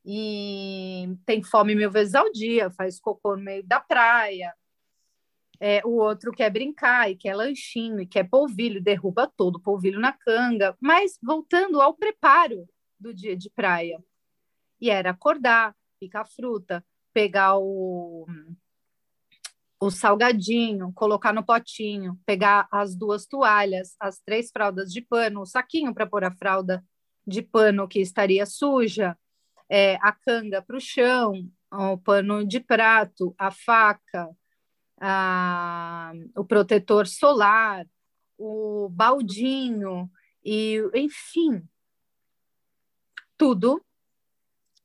E 0.05 1.17
tem 1.25 1.43
fome 1.43 1.75
mil 1.75 1.91
vezes 1.91 2.15
ao 2.15 2.31
dia, 2.31 2.71
faz 2.71 2.99
cocô 2.99 3.35
no 3.35 3.43
meio 3.43 3.63
da 3.63 3.79
praia. 3.79 4.53
É, 5.59 5.81
o 5.85 5.97
outro 5.97 6.31
quer 6.31 6.49
brincar 6.49 7.11
e 7.11 7.15
quer 7.15 7.35
lanchinho 7.35 7.99
e 7.99 8.05
quer 8.05 8.29
polvilho, 8.29 8.81
derruba 8.81 9.31
todo 9.35 9.57
o 9.57 9.61
polvilho 9.61 9.99
na 9.99 10.13
canga. 10.13 10.75
Mas 10.79 11.17
voltando 11.21 11.81
ao 11.81 11.93
preparo 11.93 12.67
do 12.99 13.13
dia 13.13 13.35
de 13.35 13.49
praia. 13.49 14.01
E 14.79 14.89
era 14.89 15.11
acordar, 15.11 15.75
picar 15.99 16.25
fruta, 16.27 16.83
pegar 17.13 17.57
o, 17.57 18.25
o 19.79 19.89
salgadinho, 19.89 20.91
colocar 20.93 21.33
no 21.33 21.43
potinho, 21.43 22.19
pegar 22.25 22.67
as 22.71 22.95
duas 22.95 23.25
toalhas, 23.25 23.95
as 23.99 24.19
três 24.19 24.51
fraldas 24.51 24.91
de 24.91 25.01
pano, 25.01 25.41
o 25.41 25.45
saquinho 25.45 25.93
para 25.93 26.07
pôr 26.07 26.23
a 26.23 26.31
fralda 26.31 26.83
de 27.25 27.41
pano 27.41 27.87
que 27.87 27.99
estaria 27.99 28.45
suja, 28.45 29.17
é, 29.69 29.95
a 30.01 30.11
canga 30.11 30.61
para 30.61 30.75
o 30.75 30.81
chão, 30.81 31.49
o 31.71 31.97
pano 31.97 32.45
de 32.45 32.59
prato, 32.59 33.35
a 33.37 33.51
faca, 33.51 34.29
o 36.35 36.43
protetor 36.43 37.07
solar, 37.07 37.87
o 38.37 38.89
baldinho, 38.89 40.09
e 40.43 40.77
enfim, 40.93 41.67
tudo. 43.37 43.83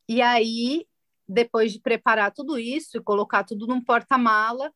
E 0.09 0.21
aí, 0.21 0.87
depois 1.27 1.73
de 1.73 1.81
preparar 1.81 2.33
tudo 2.33 2.59
isso 2.59 2.97
e 2.99 3.03
colocar 3.03 3.45
tudo 3.45 3.67
num 3.67 3.83
porta-mala, 3.83 4.73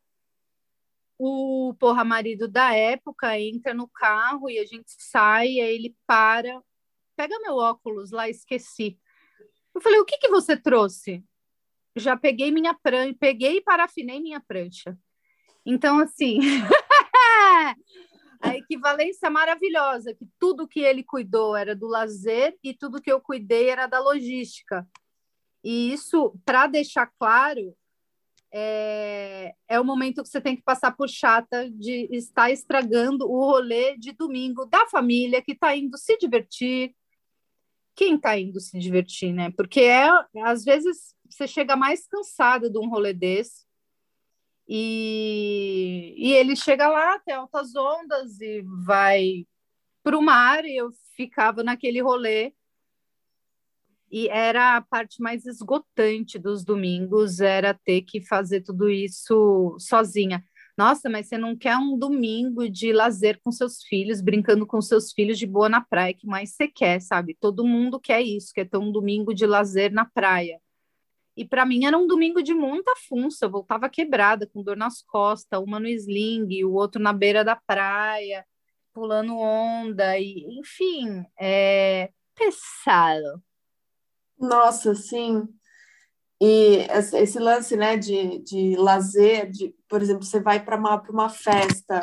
o 1.19 1.75
porra 1.79 2.05
marido 2.05 2.49
da 2.49 2.75
época 2.75 3.39
entra 3.39 3.75
no 3.75 3.89
carro 3.89 4.49
e 4.49 4.59
a 4.59 4.65
gente 4.65 4.91
sai, 4.99 5.49
e 5.49 5.61
aí 5.61 5.75
ele 5.75 5.97
para, 6.07 6.63
pega 7.17 7.39
meu 7.41 7.57
óculos 7.57 8.13
lá, 8.13 8.29
esqueci. 8.29 8.99
Eu 9.75 9.81
falei, 9.81 9.99
o 10.01 10.05
que 10.05 10.17
que 10.19 10.29
você 10.29 10.57
trouxe? 10.57 11.25
Já 11.97 12.17
peguei 12.17 12.51
minha 12.51 12.75
prancha, 12.75 13.17
peguei 13.19 13.57
e 13.57 13.63
parafinei 13.63 14.21
minha 14.21 14.41
prancha. 14.41 14.97
Então, 15.71 15.99
assim, 15.99 16.39
a 18.41 18.57
equivalência 18.57 19.29
maravilhosa, 19.29 20.15
que 20.15 20.27
tudo 20.41 20.67
que 20.67 20.81
ele 20.81 21.05
cuidou 21.05 21.55
era 21.55 21.77
do 21.77 21.87
lazer 21.87 22.57
e 22.65 22.73
tudo 22.73 23.03
que 23.03 23.13
eu 23.13 23.21
cuidei 23.21 23.69
era 23.69 23.87
da 23.87 24.01
logística. 24.01 24.89
E 25.63 25.93
isso, 25.93 26.35
para 26.43 26.69
deixar 26.69 27.13
claro, 27.19 27.77
é, 28.51 29.53
é 29.69 29.79
o 29.79 29.85
momento 29.85 30.23
que 30.23 30.31
você 30.31 30.41
tem 30.41 30.57
que 30.57 30.63
passar 30.63 30.93
por 30.93 31.07
chata 31.07 31.71
de 31.71 32.09
estar 32.13 32.51
estragando 32.51 33.31
o 33.31 33.39
rolê 33.39 33.95
de 33.99 34.13
domingo 34.13 34.65
da 34.65 34.87
família 34.87 35.43
que 35.43 35.53
está 35.53 35.77
indo 35.77 35.99
se 35.99 36.17
divertir. 36.17 36.95
Quem 37.95 38.15
está 38.15 38.39
indo 38.39 38.59
se 38.59 38.79
divertir, 38.79 39.35
né? 39.35 39.53
Porque 39.55 39.81
é, 39.81 40.09
às 40.45 40.65
vezes 40.65 41.15
você 41.29 41.47
chega 41.47 41.77
mais 41.77 42.07
cansado 42.07 42.71
de 42.71 42.79
um 42.79 42.89
rolê 42.89 43.13
desse. 43.13 43.68
E, 44.69 46.15
e 46.17 46.33
ele 46.33 46.55
chega 46.55 46.89
lá 46.89 47.15
até 47.15 47.33
altas 47.33 47.75
ondas 47.75 48.41
e 48.41 48.63
vai 48.85 49.47
para 50.03 50.19
o 50.19 50.23
mar 50.23 50.65
e 50.65 50.77
eu 50.77 50.91
ficava 51.17 51.63
naquele 51.63 52.03
rolê 52.03 52.53
e 54.11 54.29
era 54.29 54.77
a 54.77 54.81
parte 54.81 55.21
mais 55.21 55.47
esgotante 55.47 56.39
dos 56.39 56.65
domingos, 56.65 57.41
era 57.41 57.75
ter 57.75 58.03
que 58.03 58.21
fazer 58.21 58.63
tudo 58.63 58.89
isso 58.89 59.77
sozinha. 59.79 60.43
Nossa, 60.77 61.11
mas 61.11 61.27
você 61.27 61.37
não 61.37 61.57
quer 61.57 61.77
um 61.77 61.99
domingo 61.99 62.69
de 62.69 62.93
lazer 62.93 63.41
com 63.43 63.51
seus 63.51 63.83
filhos, 63.83 64.21
brincando 64.21 64.67
com 64.67 64.81
seus 64.81 65.13
filhos 65.13 65.39
de 65.39 65.47
boa 65.47 65.69
na 65.69 65.81
praia, 65.81 66.15
que 66.15 66.27
mais 66.27 66.55
você 66.55 66.69
quer, 66.69 67.01
sabe? 67.01 67.37
Todo 67.39 67.67
mundo 67.67 67.99
quer 67.99 68.23
isso, 68.23 68.53
quer 68.55 68.69
ter 68.69 68.79
um 68.79 68.93
domingo 68.93 69.35
de 69.35 69.45
lazer 69.45 69.93
na 69.93 70.05
praia. 70.05 70.61
E 71.39 71.45
para 71.45 71.65
mim 71.65 71.85
era 71.85 71.97
um 71.97 72.09
domingo 72.09 72.43
de 72.43 72.53
muita 72.53 72.93
funça, 73.09 73.47
eu 73.47 73.51
voltava 73.51 73.89
quebrada, 73.89 74.45
com 74.45 74.61
dor 74.61 74.77
nas 74.77 75.01
costas, 75.03 75.61
uma 75.61 75.79
no 75.79 75.87
sling, 75.87 76.65
o 76.65 76.73
outro 76.73 77.01
na 77.01 77.13
beira 77.13 77.45
da 77.45 77.55
praia, 77.55 78.45
pulando 78.93 79.39
onda, 79.39 80.19
e 80.19 80.45
enfim, 80.59 81.25
é 81.39 82.11
pesado. 82.35 83.41
Nossa, 84.37 84.97
sim. 84.97 85.47
E 86.41 86.87
esse 87.15 87.39
lance, 87.39 87.77
né, 87.77 87.97
de, 87.97 88.41
de 88.41 88.75
lazer, 88.77 89.49
de, 89.49 89.73
por 89.89 90.03
exemplo, 90.03 90.25
você 90.25 90.41
vai 90.41 90.65
para 90.65 90.77
uma, 90.77 91.01
uma 91.09 91.29
festa, 91.29 92.01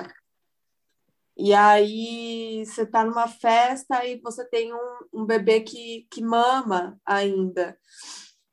e 1.38 1.54
aí 1.54 2.66
você 2.66 2.84
está 2.84 3.04
numa 3.04 3.28
festa 3.28 4.06
e 4.06 4.18
você 4.22 4.46
tem 4.46 4.74
um, 4.74 4.98
um 5.14 5.26
bebê 5.26 5.60
que, 5.60 6.08
que 6.10 6.24
mama 6.24 6.98
ainda. 7.06 7.78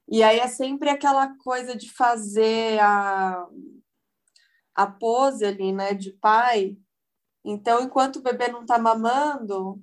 E 0.09 0.23
aí 0.23 0.39
é 0.41 0.49
sempre 0.49 0.91
aquela 0.91 1.37
coisa 1.39 1.77
de 1.77 1.91
fazer 1.93 2.79
a, 2.81 3.47
a 4.75 4.87
pose 4.87 5.45
ali, 5.45 5.73
né, 5.73 5.95
de 5.95 6.13
pai. 6.13 6.77
Então, 7.45 7.83
enquanto 7.83 8.17
o 8.17 8.23
bebê 8.23 8.49
não 8.49 8.63
está 8.63 8.79
mamando, 8.79 9.81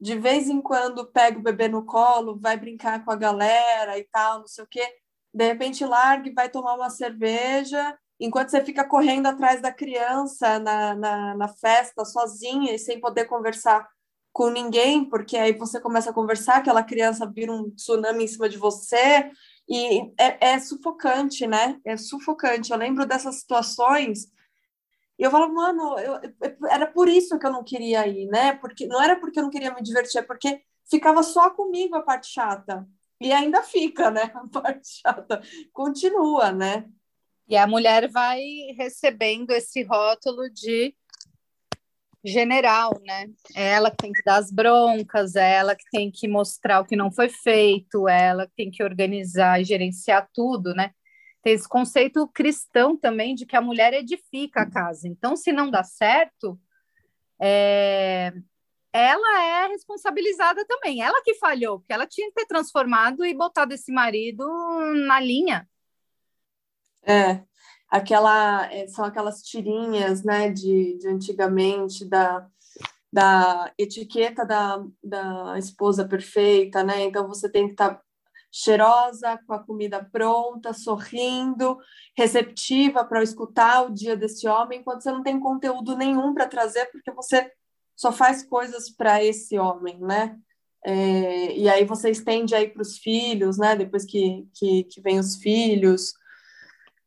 de 0.00 0.18
vez 0.18 0.48
em 0.48 0.60
quando 0.60 1.10
pega 1.10 1.38
o 1.38 1.42
bebê 1.42 1.68
no 1.68 1.84
colo, 1.84 2.38
vai 2.38 2.56
brincar 2.56 3.04
com 3.04 3.10
a 3.10 3.16
galera 3.16 3.98
e 3.98 4.04
tal, 4.04 4.40
não 4.40 4.46
sei 4.46 4.64
o 4.64 4.68
quê. 4.68 4.86
De 5.34 5.46
repente 5.46 5.84
larga 5.84 6.28
e 6.28 6.34
vai 6.34 6.48
tomar 6.48 6.74
uma 6.74 6.90
cerveja, 6.90 7.96
enquanto 8.18 8.50
você 8.50 8.64
fica 8.64 8.84
correndo 8.84 9.26
atrás 9.26 9.60
da 9.60 9.72
criança 9.72 10.58
na, 10.58 10.94
na, 10.94 11.36
na 11.36 11.48
festa, 11.48 12.04
sozinha 12.04 12.74
e 12.74 12.78
sem 12.78 13.00
poder 13.00 13.26
conversar 13.26 13.88
com 14.32 14.50
ninguém, 14.50 15.04
porque 15.04 15.36
aí 15.36 15.52
você 15.52 15.80
começa 15.80 16.10
a 16.10 16.12
conversar, 16.12 16.58
aquela 16.58 16.82
criança 16.82 17.26
vira 17.26 17.52
um 17.52 17.70
tsunami 17.70 18.24
em 18.24 18.28
cima 18.28 18.48
de 18.48 18.56
você, 18.56 19.30
e 19.68 20.12
é, 20.18 20.52
é 20.52 20.58
sufocante, 20.58 21.46
né? 21.46 21.78
É 21.84 21.96
sufocante. 21.96 22.72
Eu 22.72 22.78
lembro 22.78 23.06
dessas 23.06 23.40
situações 23.40 24.32
e 25.18 25.24
eu 25.24 25.30
falava, 25.30 25.52
mano, 25.52 25.98
eu, 25.98 26.20
era 26.70 26.86
por 26.86 27.08
isso 27.08 27.38
que 27.38 27.46
eu 27.46 27.52
não 27.52 27.64
queria 27.64 28.06
ir, 28.06 28.26
né? 28.26 28.54
Porque 28.54 28.86
não 28.86 29.02
era 29.02 29.16
porque 29.16 29.38
eu 29.38 29.42
não 29.42 29.50
queria 29.50 29.74
me 29.74 29.82
divertir, 29.82 30.18
é 30.18 30.22
porque 30.22 30.62
ficava 30.88 31.22
só 31.22 31.50
comigo 31.50 31.96
a 31.96 32.02
parte 32.02 32.28
chata. 32.28 32.86
E 33.20 33.32
ainda 33.32 33.62
fica, 33.62 34.10
né? 34.12 34.30
A 34.32 34.48
parte 34.48 35.00
chata 35.00 35.42
continua, 35.72 36.52
né? 36.52 36.88
E 37.48 37.56
a 37.56 37.66
mulher 37.66 38.08
vai 38.08 38.40
recebendo 38.76 39.50
esse 39.50 39.82
rótulo 39.82 40.48
de 40.50 40.94
general, 42.28 42.92
né? 43.04 43.26
É 43.54 43.72
ela 43.72 43.90
que 43.90 43.96
tem 43.96 44.12
que 44.12 44.22
dar 44.22 44.36
as 44.36 44.50
broncas, 44.50 45.34
é 45.36 45.54
ela 45.54 45.74
que 45.74 45.84
tem 45.90 46.10
que 46.10 46.28
mostrar 46.28 46.80
o 46.80 46.84
que 46.84 46.96
não 46.96 47.10
foi 47.10 47.28
feito, 47.28 48.08
é 48.08 48.26
ela 48.28 48.46
que 48.46 48.52
tem 48.56 48.70
que 48.70 48.82
organizar 48.82 49.60
e 49.60 49.64
gerenciar 49.64 50.28
tudo, 50.32 50.74
né? 50.74 50.92
tem 51.42 51.54
esse 51.54 51.68
conceito 51.68 52.28
cristão 52.28 52.96
também 52.96 53.34
de 53.34 53.46
que 53.46 53.56
a 53.56 53.60
mulher 53.60 53.94
edifica 53.94 54.62
a 54.62 54.70
casa. 54.70 55.08
Então, 55.08 55.36
se 55.36 55.52
não 55.52 55.70
dá 55.70 55.82
certo, 55.82 56.60
é, 57.40 58.32
ela 58.92 59.42
é 59.42 59.68
responsabilizada 59.68 60.64
também. 60.66 61.02
Ela 61.02 61.22
que 61.22 61.34
falhou, 61.34 61.78
porque 61.78 61.92
ela 61.92 62.06
tinha 62.06 62.28
que 62.28 62.34
ter 62.34 62.46
transformado 62.46 63.24
e 63.24 63.34
botado 63.34 63.72
esse 63.72 63.92
marido 63.92 64.46
na 65.06 65.20
linha. 65.20 65.68
É, 67.02 67.42
aquela 67.88 68.72
é, 68.72 68.86
são 68.88 69.04
aquelas 69.04 69.42
tirinhas, 69.42 70.22
né, 70.24 70.50
de, 70.50 70.98
de 70.98 71.08
antigamente 71.08 72.04
da 72.04 72.46
da 73.10 73.72
etiqueta 73.78 74.44
da, 74.44 74.84
da 75.02 75.58
esposa 75.58 76.06
perfeita, 76.06 76.84
né? 76.84 77.04
Então 77.04 77.26
você 77.26 77.48
tem 77.48 77.66
que 77.66 77.72
estar 77.72 77.94
tá 77.94 78.02
cheirosa, 78.52 79.38
com 79.46 79.52
a 79.52 79.62
comida 79.62 80.06
pronta, 80.12 80.72
sorrindo, 80.72 81.78
receptiva 82.16 83.04
para 83.04 83.22
escutar 83.22 83.86
o 83.86 83.92
dia 83.92 84.16
desse 84.16 84.48
homem, 84.48 84.80
enquanto 84.80 85.02
você 85.02 85.12
não 85.12 85.22
tem 85.22 85.38
conteúdo 85.38 85.96
nenhum 85.96 86.34
para 86.34 86.46
trazer, 86.46 86.86
porque 86.86 87.10
você 87.10 87.50
só 87.96 88.12
faz 88.12 88.42
coisas 88.42 88.90
para 88.90 89.22
esse 89.24 89.58
homem, 89.58 89.98
né? 90.00 90.36
É, 90.84 91.56
e 91.56 91.68
aí 91.68 91.84
você 91.84 92.10
estende 92.10 92.54
aí 92.54 92.68
para 92.68 92.82
os 92.82 92.98
filhos, 92.98 93.58
né? 93.58 93.74
Depois 93.74 94.04
que, 94.04 94.46
que, 94.54 94.84
que 94.84 95.00
vem 95.00 95.18
os 95.18 95.36
filhos. 95.36 96.14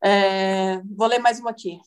É, 0.03 0.81
vou 0.95 1.07
ler 1.07 1.19
mais 1.19 1.39
uma 1.39 1.51
aqui. 1.51 1.79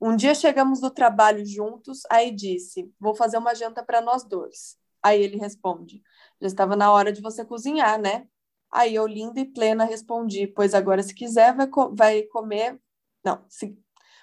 Um 0.00 0.14
dia 0.16 0.34
chegamos 0.34 0.80
do 0.80 0.90
trabalho 0.90 1.44
juntos, 1.46 2.02
aí 2.10 2.30
disse: 2.30 2.92
Vou 3.00 3.14
fazer 3.14 3.38
uma 3.38 3.54
janta 3.54 3.82
para 3.82 4.00
nós 4.00 4.24
dois. 4.24 4.76
Aí 5.02 5.22
ele 5.22 5.36
responde: 5.36 6.02
Já 6.40 6.48
estava 6.48 6.76
na 6.76 6.92
hora 6.92 7.12
de 7.12 7.22
você 7.22 7.44
cozinhar, 7.44 8.00
né? 8.00 8.26
Aí 8.70 8.94
eu, 8.94 9.06
linda 9.06 9.40
e 9.40 9.44
plena, 9.44 9.84
respondi: 9.84 10.46
Pois 10.48 10.74
agora, 10.74 11.02
se 11.02 11.14
quiser, 11.14 11.54
vai, 11.56 11.66
co 11.68 11.94
vai 11.94 12.22
comer. 12.24 12.80
Não, 13.24 13.44
se... 13.48 13.78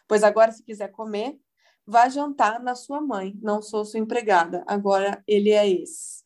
pois 0.07 0.23
agora, 0.23 0.51
se 0.51 0.63
quiser 0.63 0.89
comer, 0.89 1.39
vá 1.85 2.09
jantar 2.09 2.61
na 2.61 2.75
sua 2.75 3.01
mãe. 3.01 3.33
Não 3.41 3.61
sou 3.61 3.85
sua 3.85 3.99
empregada. 3.99 4.63
Agora 4.67 5.23
ele 5.27 5.51
é 5.51 5.67
esse. 5.69 6.23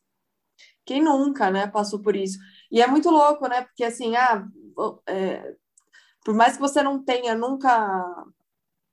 Quem 0.84 1.02
nunca, 1.02 1.50
né, 1.50 1.66
passou 1.66 2.02
por 2.02 2.16
isso? 2.16 2.38
E 2.70 2.80
é 2.82 2.86
muito 2.86 3.10
louco, 3.10 3.46
né? 3.48 3.62
Porque 3.62 3.84
assim, 3.84 4.16
ah, 4.16 4.46
é... 5.06 5.54
por 6.28 6.34
mais 6.34 6.56
que 6.56 6.60
você 6.60 6.82
não 6.82 7.02
tenha 7.02 7.34
nunca 7.34 8.26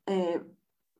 é, 0.07 0.39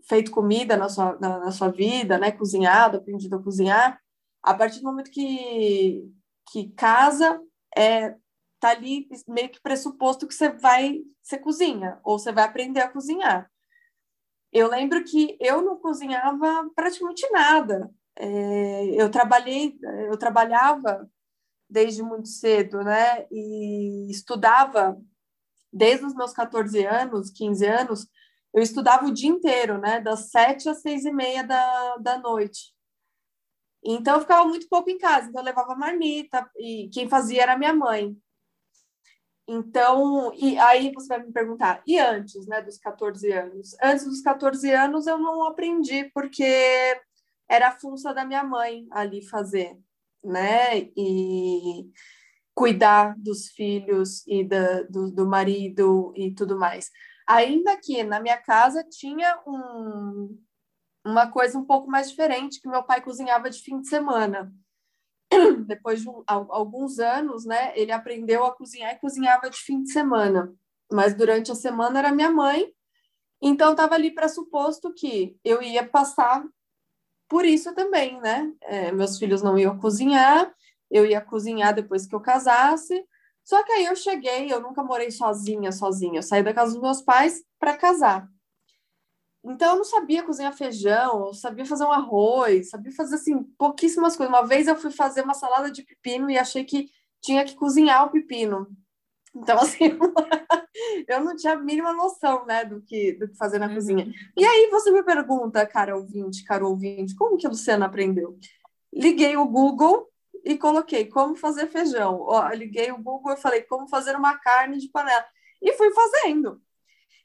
feito 0.05 0.31
comida 0.31 0.75
na 0.75 0.89
sua, 0.89 1.17
na, 1.17 1.39
na, 1.39 1.49
sua 1.49 1.69
vida, 1.69 2.17
né? 2.17 2.29
Cozinhado, 2.29 2.97
aprendido 2.97 3.37
a 3.37 3.41
cozinhar, 3.41 4.01
a 4.43 4.53
partir 4.53 4.81
do 4.81 4.83
momento 4.83 5.09
que, 5.09 6.11
que 6.51 6.71
casa, 6.71 7.41
é, 7.73 8.17
tá 8.59 8.71
ali 8.71 9.07
meio 9.29 9.47
que 9.47 9.61
pressuposto 9.61 10.27
que 10.27 10.33
você 10.33 10.49
vai, 10.49 10.99
você 11.23 11.37
cozinha, 11.37 12.01
ou 12.03 12.19
você 12.19 12.33
vai 12.33 12.43
aprender 12.43 12.81
a 12.81 12.91
cozinhar. 12.91 13.49
Eu 14.51 14.67
lembro 14.67 15.05
que 15.05 15.37
eu 15.39 15.61
não 15.61 15.77
cozinhava 15.77 16.69
praticamente 16.75 17.25
nada. 17.31 17.89
É, 18.19 18.87
eu 18.87 19.09
trabalhei, 19.09 19.79
eu 20.09 20.17
trabalhava 20.17 21.09
desde 21.69 22.03
muito 22.03 22.27
cedo, 22.27 22.83
né? 22.83 23.25
E 23.31 24.11
estudava 24.11 25.01
desde 25.75 26.05
os 26.05 26.15
meus 26.15 26.31
14 26.31 26.85
anos, 26.85 27.29
15 27.29 27.65
anos, 27.65 28.07
eu 28.53 28.63
estudava 28.63 29.05
o 29.05 29.13
dia 29.13 29.29
inteiro, 29.29 29.77
né? 29.77 29.99
Das 29.99 30.31
sete 30.31 30.69
às 30.69 30.81
seis 30.81 31.03
e 31.03 31.11
meia 31.11 31.43
da, 31.43 31.97
da 31.97 32.17
noite. 32.17 32.73
Então, 33.83 34.15
eu 34.15 34.21
ficava 34.21 34.45
muito 34.45 34.69
pouco 34.69 34.89
em 34.89 34.97
casa. 34.97 35.27
Então, 35.27 35.41
eu 35.41 35.45
levava 35.45 35.75
marmita 35.75 36.49
e 36.57 36.89
quem 36.93 37.09
fazia 37.09 37.43
era 37.43 37.57
minha 37.57 37.73
mãe. 37.73 38.17
Então, 39.47 40.33
e 40.33 40.57
aí 40.57 40.91
você 40.93 41.07
vai 41.07 41.23
me 41.23 41.31
perguntar, 41.31 41.83
e 41.85 41.99
antes, 41.99 42.47
né, 42.47 42.61
dos 42.61 42.79
14 42.79 43.31
anos? 43.31 43.75
Antes 43.83 44.05
dos 44.05 44.21
14 44.21 44.71
anos 44.71 45.05
eu 45.05 45.19
não 45.19 45.45
aprendi, 45.45 46.09
porque 46.15 46.99
era 47.47 47.67
a 47.67 47.79
função 47.79 48.11
da 48.13 48.25
minha 48.25 48.43
mãe 48.43 48.87
ali 48.89 49.23
fazer, 49.23 49.77
né? 50.23 50.79
E 50.97 51.91
cuidar 52.55 53.13
dos 53.17 53.49
filhos 53.49 54.25
e 54.25 54.43
da, 54.43 54.83
do, 54.83 55.11
do 55.11 55.27
marido 55.27 56.13
e 56.15 56.33
tudo 56.33 56.57
mais. 56.57 56.89
Ainda 57.27 57.75
que 57.77 58.01
na 58.03 58.19
minha 58.19 58.37
casa 58.37 58.83
tinha 58.83 59.39
um, 59.45 60.41
uma 61.05 61.29
coisa 61.29 61.59
um 61.59 61.65
pouco 61.65 61.89
mais 61.91 62.09
diferente, 62.09 62.61
que 62.61 62.69
meu 62.69 62.81
pai 62.83 63.01
cozinhava 63.01 63.49
de 63.49 63.59
fim 63.59 63.81
de 63.81 63.89
semana. 63.89 64.51
Depois 65.67 66.01
de 66.01 66.09
um, 66.09 66.23
alguns 66.27 66.97
anos, 66.97 67.45
né, 67.45 67.77
ele 67.77 67.91
aprendeu 67.91 68.45
a 68.45 68.55
cozinhar 68.55 68.93
e 68.93 68.99
cozinhava 68.99 69.49
de 69.49 69.57
fim 69.57 69.83
de 69.83 69.91
semana. 69.91 70.53
Mas 70.89 71.13
durante 71.13 71.51
a 71.51 71.55
semana 71.55 71.99
era 71.99 72.11
minha 72.13 72.31
mãe, 72.31 72.71
então 73.41 73.71
estava 73.71 73.95
ali 73.95 74.11
para 74.11 74.29
suposto 74.29 74.93
que 74.93 75.37
eu 75.43 75.61
ia 75.61 75.85
passar 75.85 76.43
por 77.27 77.43
isso 77.43 77.73
também, 77.73 78.21
né? 78.21 78.51
É, 78.61 78.91
meus 78.91 79.17
filhos 79.17 79.41
não 79.41 79.57
iam 79.57 79.77
cozinhar, 79.79 80.53
eu 80.89 81.05
ia 81.05 81.21
cozinhar 81.21 81.73
depois 81.73 82.05
que 82.05 82.15
eu 82.15 82.19
casasse, 82.19 83.05
só 83.45 83.63
que 83.63 83.71
aí 83.71 83.85
eu 83.85 83.95
cheguei, 83.95 84.51
eu 84.51 84.59
nunca 84.59 84.83
morei 84.83 85.11
sozinha, 85.11 85.71
sozinha. 85.71 86.17
Eu 86.17 86.23
saí 86.23 86.41
da 86.41 86.53
casa 86.53 86.73
dos 86.73 86.81
meus 86.81 87.01
pais 87.01 87.43
para 87.59 87.77
casar. 87.77 88.27
Então 89.43 89.73
eu 89.73 89.77
não 89.77 89.83
sabia 89.83 90.23
cozinhar 90.23 90.51
feijão, 90.57 91.27
eu 91.27 91.33
sabia 91.35 91.63
fazer 91.63 91.83
um 91.83 91.91
arroz, 91.91 92.71
sabia 92.71 92.91
fazer 92.91 93.15
assim 93.15 93.43
pouquíssimas 93.55 94.17
coisas. 94.17 94.33
Uma 94.33 94.47
vez 94.47 94.67
eu 94.67 94.75
fui 94.75 94.89
fazer 94.89 95.21
uma 95.21 95.35
salada 95.35 95.69
de 95.69 95.83
pepino 95.83 96.27
e 96.31 96.39
achei 96.39 96.63
que 96.63 96.89
tinha 97.21 97.45
que 97.45 97.53
cozinhar 97.53 98.05
o 98.05 98.09
pepino. 98.09 98.67
Então 99.35 99.57
assim, 99.61 99.95
eu 101.07 101.23
não 101.23 101.35
tinha 101.35 101.53
a 101.53 101.61
mínima 101.61 101.93
noção, 101.93 102.43
né, 102.47 102.65
do 102.65 102.81
que 102.81 103.13
do 103.13 103.27
que 103.27 103.37
fazer 103.37 103.59
na 103.59 103.67
uhum. 103.67 103.75
cozinha. 103.75 104.11
E 104.35 104.43
aí 104.43 104.67
você 104.71 104.89
me 104.89 105.03
pergunta, 105.03 105.63
cara 105.67 105.95
ouvinte, 105.95 106.43
cara 106.43 106.65
ouvinte, 106.65 107.15
como 107.15 107.37
que 107.37 107.45
a 107.45 107.49
Luciana 107.49 107.85
aprendeu? 107.85 108.39
Liguei 108.91 109.37
o 109.37 109.45
Google 109.45 110.09
e 110.43 110.57
coloquei 110.57 111.05
como 111.05 111.35
fazer 111.35 111.67
feijão. 111.67 112.21
Ó, 112.21 112.47
liguei 112.49 112.91
o 112.91 113.01
Google 113.01 113.33
e 113.33 113.37
falei 113.37 113.61
como 113.63 113.87
fazer 113.87 114.15
uma 114.15 114.37
carne 114.37 114.77
de 114.77 114.89
panela. 114.89 115.25
E 115.61 115.73
fui 115.73 115.91
fazendo. 115.93 116.61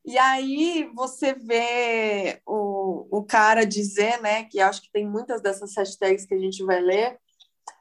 E 0.05 0.19
aí 0.19 0.91
você 0.95 1.35
vê 1.35 2.41
o, 2.47 3.19
o 3.19 3.25
cara 3.25 3.67
dizer, 3.67 4.21
né, 4.23 4.45
que 4.45 4.61
acho 4.61 4.83
que 4.83 4.91
tem 4.93 5.07
muitas 5.07 5.43
dessas 5.43 5.75
hashtags 5.77 6.25
que 6.25 6.35
a 6.35 6.39
gente 6.39 6.65
vai 6.65 6.81
ler. 6.81 7.19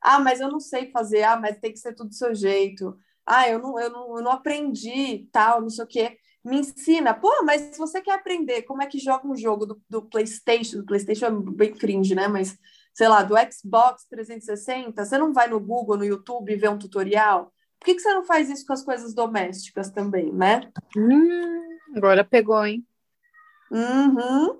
Ah, 0.01 0.19
mas 0.19 0.39
eu 0.41 0.49
não 0.49 0.59
sei 0.59 0.91
fazer. 0.91 1.23
Ah, 1.23 1.37
mas 1.37 1.59
tem 1.59 1.71
que 1.71 1.79
ser 1.79 1.93
tudo 1.95 2.09
do 2.09 2.15
seu 2.15 2.35
jeito. 2.35 2.97
Ah, 3.25 3.47
eu 3.49 3.59
não, 3.59 3.79
eu 3.79 3.89
não, 3.89 4.17
eu 4.17 4.23
não 4.23 4.31
aprendi 4.31 5.29
tal, 5.31 5.61
não 5.61 5.69
sei 5.69 5.85
o 5.85 5.87
quê. 5.87 6.17
Me 6.43 6.59
ensina. 6.59 7.13
Pô, 7.13 7.43
mas 7.43 7.61
se 7.61 7.77
você 7.77 8.01
quer 8.01 8.13
aprender 8.13 8.63
como 8.63 8.81
é 8.81 8.87
que 8.87 8.97
joga 8.97 9.27
um 9.27 9.35
jogo 9.35 9.65
do, 9.65 9.81
do 9.89 10.01
PlayStation, 10.03 10.77
do 10.77 10.85
PlayStation 10.85 11.25
é 11.27 11.31
bem 11.31 11.73
cringe, 11.73 12.15
né? 12.15 12.27
Mas 12.27 12.57
sei 12.99 13.07
lá, 13.07 13.23
do 13.23 13.33
Xbox 13.49 14.05
360, 14.09 15.05
você 15.05 15.17
não 15.17 15.31
vai 15.31 15.47
no 15.47 15.57
Google, 15.57 15.95
no 15.95 16.03
YouTube 16.03 16.53
ver 16.57 16.69
um 16.69 16.77
tutorial? 16.77 17.45
Por 17.79 17.85
que, 17.85 17.95
que 17.95 18.01
você 18.01 18.13
não 18.13 18.25
faz 18.25 18.49
isso 18.49 18.65
com 18.65 18.73
as 18.73 18.83
coisas 18.83 19.13
domésticas 19.13 19.89
também, 19.89 20.33
né? 20.33 20.69
Hum, 20.97 21.77
agora 21.95 22.25
pegou, 22.25 22.65
hein? 22.65 22.85
Uhum. 23.71 24.59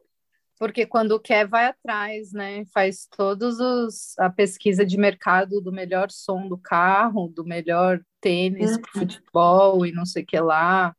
Porque 0.58 0.86
quando 0.86 1.19
quer, 1.19 1.49
vai 1.49 1.65
atrás, 1.65 2.32
né? 2.32 2.63
Faz 2.73 3.10
todos 3.12 3.60
os 3.60 4.17
a 4.17 4.30
pesquisa 4.30 4.86
de 4.86 4.97
mercado 4.97 5.60
do 5.60 5.73
melhor 5.73 6.10
som 6.10 6.47
do 6.47 6.58
carro, 6.58 7.28
do 7.28 7.43
melhor 7.43 7.99
tênis, 8.21 8.78
uhum. 8.78 8.84
futebol 8.93 9.86
e 9.86 9.91
não 9.91 10.06
sei 10.06 10.23
o 10.23 10.25
que 10.25 10.39
lá. 10.39 10.95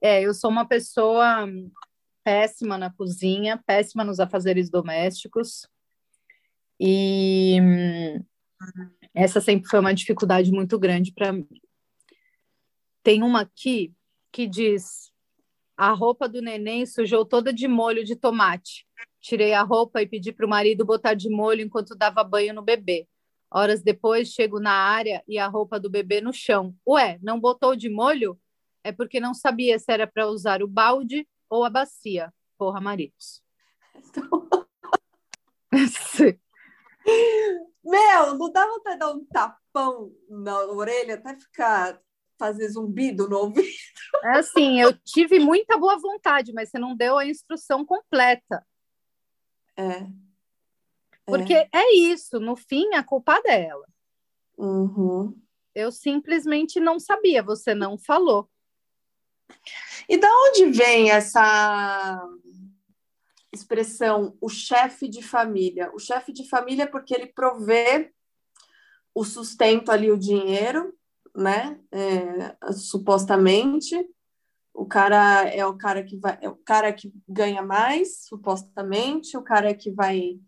É, 0.00 0.20
eu 0.20 0.34
sou 0.34 0.50
uma 0.50 0.66
pessoa 0.66 1.46
péssima 2.24 2.76
na 2.76 2.92
cozinha, 2.92 3.62
péssima 3.64 4.02
nos 4.02 4.18
afazeres 4.18 4.68
domésticos. 4.68 5.68
E 6.82 7.58
essa 9.12 9.38
sempre 9.38 9.68
foi 9.68 9.80
uma 9.80 9.92
dificuldade 9.92 10.50
muito 10.50 10.78
grande 10.78 11.12
para 11.12 11.30
mim. 11.30 11.46
Tem 13.02 13.22
uma 13.22 13.42
aqui 13.42 13.92
que 14.32 14.46
diz: 14.46 15.12
a 15.76 15.92
roupa 15.92 16.26
do 16.26 16.40
neném 16.40 16.86
sujou 16.86 17.26
toda 17.26 17.52
de 17.52 17.68
molho 17.68 18.02
de 18.02 18.16
tomate. 18.16 18.86
Tirei 19.20 19.52
a 19.52 19.62
roupa 19.62 20.00
e 20.00 20.06
pedi 20.06 20.32
para 20.32 20.46
o 20.46 20.48
marido 20.48 20.86
botar 20.86 21.12
de 21.12 21.28
molho 21.28 21.60
enquanto 21.60 21.94
dava 21.94 22.24
banho 22.24 22.54
no 22.54 22.62
bebê. 22.62 23.06
Horas 23.50 23.82
depois, 23.82 24.28
chego 24.28 24.58
na 24.58 24.72
área 24.72 25.22
e 25.28 25.36
a 25.36 25.46
roupa 25.48 25.78
do 25.78 25.90
bebê 25.90 26.22
no 26.22 26.32
chão. 26.32 26.74
Ué, 26.88 27.18
não 27.20 27.38
botou 27.38 27.76
de 27.76 27.90
molho? 27.90 28.40
É 28.82 28.90
porque 28.90 29.20
não 29.20 29.34
sabia 29.34 29.78
se 29.78 29.92
era 29.92 30.06
para 30.06 30.28
usar 30.28 30.62
o 30.62 30.68
balde 30.68 31.28
ou 31.50 31.62
a 31.62 31.68
bacia. 31.68 32.32
Porra, 32.56 32.80
maridos. 32.80 33.42
Meu, 37.84 38.34
não 38.36 38.52
dá 38.52 38.66
vontade 38.66 38.96
de 38.96 39.00
dar 39.00 39.12
um 39.12 39.24
tapão 39.24 40.12
na 40.28 40.58
orelha 40.66 41.14
até 41.14 41.36
ficar 41.36 42.00
fazer 42.38 42.68
zumbido 42.68 43.28
no 43.28 43.36
ouvido? 43.38 43.68
É 44.24 44.38
assim, 44.38 44.80
eu 44.80 44.96
tive 45.04 45.38
muita 45.38 45.76
boa 45.76 45.98
vontade, 45.98 46.52
mas 46.52 46.70
você 46.70 46.78
não 46.78 46.96
deu 46.96 47.18
a 47.18 47.26
instrução 47.26 47.84
completa. 47.84 48.66
É. 49.76 50.06
Porque 51.26 51.54
é, 51.54 51.68
é 51.72 51.94
isso, 51.94 52.40
no 52.40 52.56
fim, 52.56 52.94
a 52.94 53.02
culpa 53.02 53.36
é 53.36 53.42
dela. 53.42 53.86
Uhum. 54.58 55.38
Eu 55.74 55.92
simplesmente 55.92 56.80
não 56.80 56.98
sabia, 56.98 57.42
você 57.42 57.74
não 57.74 57.96
falou. 57.96 58.50
E 60.08 60.16
da 60.16 60.28
onde 60.28 60.66
vem 60.66 61.10
essa 61.10 62.20
expressão 63.60 64.36
o 64.40 64.48
chefe 64.48 65.08
de 65.08 65.22
família. 65.22 65.90
O 65.94 65.98
chefe 65.98 66.32
de 66.32 66.48
família 66.48 66.84
é 66.84 66.86
porque 66.86 67.14
ele 67.14 67.26
provê 67.26 68.12
o 69.14 69.24
sustento 69.24 69.90
ali, 69.90 70.10
o 70.10 70.18
dinheiro, 70.18 70.94
né? 71.34 71.78
É, 71.92 72.56
supostamente. 72.72 74.08
O 74.72 74.86
cara 74.86 75.44
é 75.48 75.64
o 75.66 75.76
cara 75.76 76.02
que 76.02 76.16
vai, 76.16 76.38
é 76.40 76.48
o 76.48 76.56
cara 76.56 76.92
que 76.92 77.12
ganha 77.28 77.62
mais, 77.62 78.24
supostamente, 78.24 79.36
o 79.36 79.42
cara 79.42 79.74
que 79.74 79.90
vai 79.90 80.40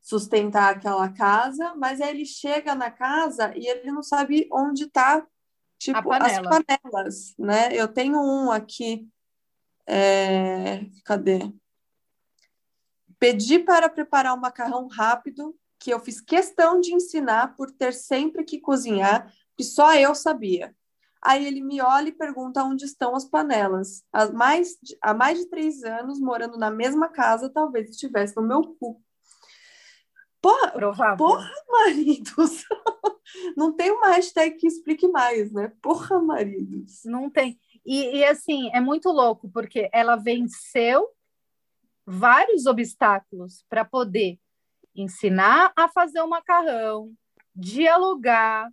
sustentar 0.00 0.74
aquela 0.74 1.08
casa, 1.10 1.74
mas 1.76 2.00
aí 2.00 2.10
ele 2.10 2.24
chega 2.24 2.74
na 2.74 2.90
casa 2.90 3.52
e 3.56 3.66
ele 3.66 3.90
não 3.90 4.02
sabe 4.02 4.48
onde 4.52 4.84
está 4.84 5.26
tipo 5.78 6.02
panela. 6.02 6.48
as 6.48 6.64
panelas, 6.64 7.34
né? 7.38 7.68
Eu 7.72 7.88
tenho 7.88 8.18
um 8.20 8.50
aqui, 8.50 9.08
é... 9.86 10.86
cadê? 11.04 11.52
Pedi 13.20 13.58
para 13.58 13.86
preparar 13.90 14.34
um 14.34 14.40
macarrão 14.40 14.88
rápido 14.88 15.54
que 15.78 15.92
eu 15.92 16.00
fiz 16.00 16.20
questão 16.22 16.80
de 16.80 16.94
ensinar 16.94 17.54
por 17.54 17.70
ter 17.70 17.92
sempre 17.92 18.44
que 18.44 18.58
cozinhar, 18.58 19.30
que 19.56 19.62
só 19.62 19.94
eu 19.94 20.14
sabia. 20.14 20.74
Aí 21.22 21.46
ele 21.46 21.60
me 21.60 21.82
olha 21.82 22.08
e 22.08 22.12
pergunta 22.12 22.64
onde 22.64 22.86
estão 22.86 23.14
as 23.14 23.26
panelas. 23.26 24.02
Há 24.10 24.32
mais, 24.32 24.78
de, 24.82 24.96
há 25.02 25.12
mais 25.12 25.38
de 25.38 25.50
três 25.50 25.84
anos, 25.84 26.18
morando 26.18 26.56
na 26.56 26.70
mesma 26.70 27.08
casa, 27.08 27.50
talvez 27.50 27.90
estivesse 27.90 28.34
no 28.36 28.42
meu 28.42 28.62
cu. 28.80 29.02
Porra, 30.40 30.70
Provável. 30.70 31.18
porra 31.18 31.50
maridos! 31.68 32.64
Não 33.54 33.70
tem 33.72 33.90
uma 33.90 34.08
hashtag 34.08 34.56
que 34.56 34.66
explique 34.66 35.06
mais, 35.08 35.52
né? 35.52 35.70
Porra, 35.82 36.20
maridos. 36.22 37.02
Não 37.04 37.28
tem. 37.28 37.60
E, 37.84 38.16
e 38.16 38.24
assim, 38.24 38.70
é 38.72 38.80
muito 38.80 39.10
louco, 39.10 39.50
porque 39.50 39.90
ela 39.92 40.16
venceu 40.16 41.06
vários 42.10 42.66
obstáculos 42.66 43.64
para 43.68 43.84
poder 43.84 44.38
ensinar 44.94 45.72
a 45.76 45.88
fazer 45.88 46.20
o 46.20 46.28
macarrão, 46.28 47.14
dialogar, 47.54 48.68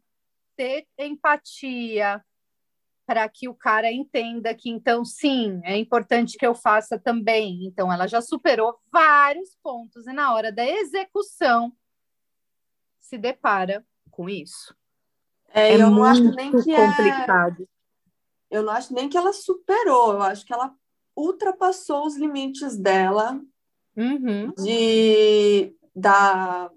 ter 0.56 0.88
empatia, 0.98 2.24
para 3.06 3.30
que 3.30 3.48
o 3.48 3.54
cara 3.54 3.92
entenda 3.92 4.54
que, 4.54 4.70
então, 4.70 5.06
sim, 5.06 5.62
é 5.64 5.78
importante 5.78 6.38
que 6.38 6.46
eu 6.46 6.54
faça 6.54 7.00
também. 7.00 7.66
Então, 7.66 7.94
ela 7.94 8.06
já 8.08 8.22
superou 8.22 8.78
vários 8.92 9.56
pontos 9.64 10.08
e, 10.08 10.12
na 10.12 10.34
hora 10.34 10.52
da 10.52 10.66
execução, 10.66 11.72
se 13.00 13.18
depara 13.18 13.86
com 14.12 14.28
isso. 14.28 14.76
É, 15.54 15.70
é 15.70 15.76
eu 15.76 15.90
não 15.90 16.04
acho 16.04 16.24
nem 16.32 16.52
que 16.52 16.74
é 16.74 16.86
complicado. 16.86 17.64
É... 17.64 18.58
Eu 18.58 18.64
não 18.64 18.74
acho 18.74 18.94
nem 18.94 19.08
que 19.08 19.18
ela 19.18 19.32
superou, 19.32 20.14
eu 20.14 20.22
acho 20.22 20.46
que 20.46 20.54
ela 20.54 20.74
ultrapassou 21.18 22.06
os 22.06 22.16
limites 22.16 22.78
dela 22.78 23.42
uhum. 23.96 24.54
de 24.54 25.76
da 25.96 26.72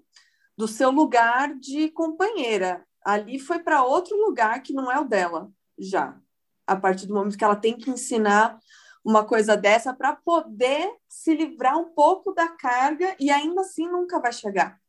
do 0.57 0.67
seu 0.67 0.91
lugar 0.91 1.55
de 1.55 1.89
companheira. 1.89 2.85
Ali 3.03 3.39
foi 3.39 3.59
para 3.59 3.83
outro 3.83 4.15
lugar 4.17 4.61
que 4.61 4.73
não 4.73 4.91
é 4.91 4.99
o 4.99 5.05
dela, 5.05 5.49
já. 5.79 6.19
A 6.67 6.75
partir 6.75 7.07
do 7.07 7.13
momento 7.13 7.37
que 7.37 7.43
ela 7.43 7.55
tem 7.55 7.75
que 7.75 7.89
ensinar 7.89 8.59
uma 9.03 9.25
coisa 9.25 9.57
dessa 9.57 9.93
para 9.93 10.15
poder 10.15 10.87
se 11.07 11.33
livrar 11.33 11.77
um 11.79 11.93
pouco 11.93 12.31
da 12.33 12.47
carga 12.47 13.15
e 13.19 13.31
ainda 13.31 13.61
assim 13.61 13.87
nunca 13.87 14.19
vai 14.19 14.31
chegar. 14.31 14.79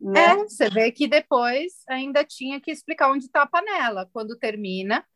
Né? 0.00 0.20
É, 0.20 0.36
você 0.36 0.68
vê 0.68 0.90
que 0.90 1.06
depois 1.06 1.84
ainda 1.88 2.24
tinha 2.24 2.60
que 2.60 2.70
explicar 2.72 3.12
onde 3.12 3.26
está 3.26 3.42
a 3.42 3.46
panela. 3.46 4.08
Quando 4.12 4.36
termina, 4.36 5.06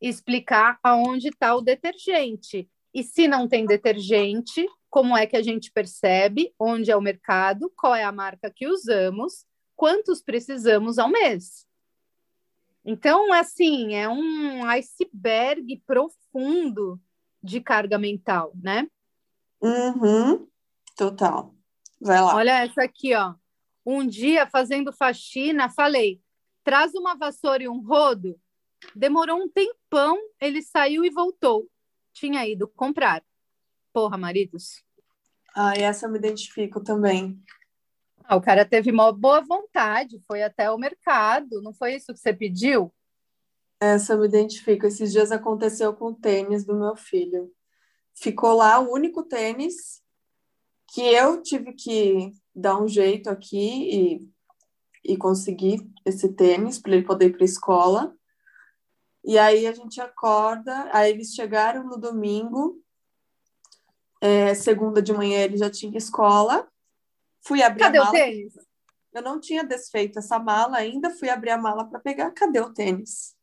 explicar 0.00 0.78
aonde 0.82 1.28
está 1.28 1.54
o 1.54 1.60
detergente. 1.60 2.68
E 2.94 3.02
se 3.02 3.26
não 3.26 3.48
tem 3.48 3.64
detergente, 3.64 4.66
como 4.90 5.16
é 5.16 5.26
que 5.26 5.36
a 5.36 5.42
gente 5.42 5.72
percebe 5.72 6.54
onde 6.58 6.90
é 6.90 6.96
o 6.96 7.00
mercado, 7.00 7.72
qual 7.74 7.94
é 7.94 8.04
a 8.04 8.12
marca 8.12 8.50
que 8.50 8.68
usamos, 8.68 9.46
quantos 9.74 10.22
precisamos 10.22 10.98
ao 10.98 11.08
mês. 11.08 11.66
Então, 12.84 13.32
assim, 13.32 13.94
é 13.94 14.06
um 14.06 14.66
iceberg 14.66 15.82
profundo 15.86 17.00
de 17.42 17.60
carga 17.60 17.96
mental, 17.96 18.52
né? 18.54 18.86
Uhum, 19.62 20.46
total. 20.94 21.54
Vai 21.98 22.20
lá. 22.20 22.36
Olha 22.36 22.62
essa 22.62 22.82
aqui, 22.82 23.14
ó. 23.14 23.34
Um 23.86 24.06
dia, 24.06 24.46
fazendo 24.46 24.92
faxina, 24.92 25.70
falei: 25.70 26.20
traz 26.62 26.94
uma 26.94 27.16
vassoura 27.16 27.62
e 27.62 27.68
um 27.68 27.80
rodo. 27.80 28.38
Demorou 28.94 29.38
um 29.38 29.48
tempão, 29.48 30.18
ele 30.40 30.60
saiu 30.60 31.04
e 31.04 31.10
voltou 31.10 31.71
tinha 32.12 32.46
ido 32.46 32.68
comprar. 32.68 33.22
Porra, 33.92 34.16
maridos. 34.16 34.82
Ah, 35.54 35.74
essa 35.76 36.06
eu 36.06 36.10
me 36.10 36.18
identifico 36.18 36.82
também. 36.82 37.40
Ah, 38.24 38.36
o 38.36 38.40
cara 38.40 38.64
teve 38.64 38.90
uma 38.90 39.12
boa 39.12 39.40
vontade, 39.40 40.22
foi 40.26 40.42
até 40.42 40.70
o 40.70 40.78
mercado, 40.78 41.60
não 41.60 41.74
foi 41.74 41.96
isso 41.96 42.12
que 42.12 42.20
você 42.20 42.32
pediu? 42.32 42.92
Essa 43.80 44.12
eu 44.12 44.20
me 44.20 44.26
identifico. 44.26 44.86
Esses 44.86 45.10
dias 45.10 45.32
aconteceu 45.32 45.92
com 45.92 46.06
o 46.06 46.14
tênis 46.14 46.64
do 46.64 46.74
meu 46.74 46.94
filho. 46.94 47.52
Ficou 48.14 48.54
lá 48.54 48.78
o 48.78 48.92
único 48.92 49.24
tênis 49.24 50.00
que 50.94 51.00
eu 51.00 51.42
tive 51.42 51.72
que 51.72 52.32
dar 52.54 52.80
um 52.80 52.86
jeito 52.86 53.28
aqui 53.28 54.28
e, 55.04 55.12
e 55.12 55.16
conseguir 55.16 55.80
esse 56.04 56.32
tênis 56.32 56.78
para 56.78 56.92
ele 56.92 57.04
poder 57.04 57.26
ir 57.26 57.32
para 57.32 57.42
a 57.42 57.44
escola. 57.44 58.16
E 59.24 59.38
aí 59.38 59.66
a 59.66 59.72
gente 59.72 60.00
acorda, 60.00 60.88
aí 60.92 61.10
eles 61.10 61.34
chegaram 61.34 61.84
no 61.84 61.96
domingo, 61.96 62.82
é, 64.20 64.54
segunda 64.54 65.02
de 65.02 65.12
manhã 65.12 65.40
ele 65.40 65.56
já 65.56 65.68
tinha 65.70 65.98
escola. 65.98 66.68
Fui 67.44 67.62
abrir 67.62 67.80
Cadê 67.80 67.98
a 67.98 68.04
mala. 68.04 68.10
o 68.10 68.12
tênis? 68.12 68.54
Eu 69.12 69.22
não 69.22 69.40
tinha 69.40 69.64
desfeito 69.64 70.18
essa 70.18 70.38
mala 70.38 70.78
ainda, 70.78 71.10
fui 71.10 71.28
abrir 71.28 71.50
a 71.50 71.58
mala 71.58 71.84
para 71.84 71.98
pegar. 71.98 72.30
Cadê 72.30 72.60
o 72.60 72.72
tênis? 72.72 73.36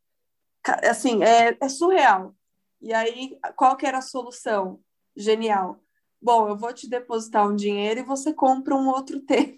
Assim, 0.89 1.23
é, 1.23 1.57
é 1.59 1.69
surreal. 1.69 2.33
E 2.81 2.93
aí, 2.93 3.37
qual 3.55 3.75
que 3.75 3.85
era 3.85 3.97
a 3.97 4.01
solução? 4.01 4.79
Genial. 5.15 5.83
Bom, 6.21 6.47
eu 6.47 6.57
vou 6.57 6.73
te 6.73 6.89
depositar 6.89 7.47
um 7.47 7.55
dinheiro 7.55 7.99
e 7.99 8.03
você 8.03 8.33
compra 8.33 8.73
um 8.75 8.87
outro 8.87 9.19
tênis. 9.27 9.57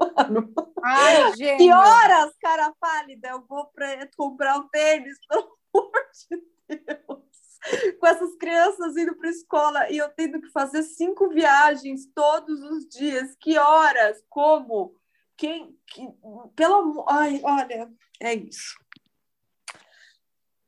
Mano. 0.00 0.52
Ai, 0.82 1.32
gente. 1.34 1.58
Que 1.62 1.72
horas, 1.72 2.34
cara 2.40 2.72
pálida, 2.80 3.28
eu 3.28 3.44
vou 3.46 3.66
pra, 3.66 4.08
comprar 4.16 4.58
um 4.58 4.68
tênis, 4.68 5.18
pelo 5.28 5.58
amor 5.74 5.92
de 6.28 6.76
Deus. 6.76 7.98
Com 7.98 8.06
essas 8.06 8.34
crianças 8.36 8.96
indo 8.96 9.14
para 9.16 9.28
escola 9.28 9.90
e 9.90 9.98
eu 9.98 10.08
tendo 10.10 10.40
que 10.40 10.50
fazer 10.50 10.82
cinco 10.82 11.28
viagens 11.28 12.06
todos 12.14 12.62
os 12.62 12.88
dias. 12.88 13.36
Que 13.38 13.58
horas? 13.58 14.22
Como? 14.30 14.94
Quem? 15.36 15.76
Que, 15.86 16.08
pelo 16.56 16.74
amor. 16.76 17.04
Ai, 17.08 17.40
olha, 17.44 17.90
é 18.20 18.34
isso. 18.34 18.74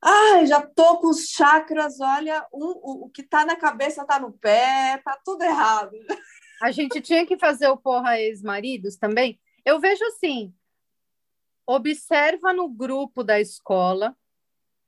Ai, 0.04 0.46
já 0.46 0.60
tô 0.60 0.98
com 0.98 1.08
os 1.10 1.26
chakras, 1.28 2.00
olha, 2.00 2.44
um, 2.52 2.72
o, 2.82 3.04
o 3.06 3.10
que 3.10 3.22
tá 3.22 3.44
na 3.44 3.54
cabeça 3.54 4.04
tá 4.04 4.18
no 4.18 4.32
pé, 4.32 5.00
tá 5.04 5.16
tudo 5.24 5.44
errado. 5.44 5.92
A 6.62 6.70
gente 6.70 7.00
tinha 7.00 7.26
que 7.26 7.36
fazer 7.36 7.66
o 7.66 7.76
porra 7.76 8.20
ex-maridos 8.20 8.96
também. 8.96 9.40
Eu 9.64 9.80
vejo 9.80 10.04
assim: 10.04 10.54
observa 11.66 12.52
no 12.52 12.68
grupo 12.68 13.24
da 13.24 13.40
escola 13.40 14.16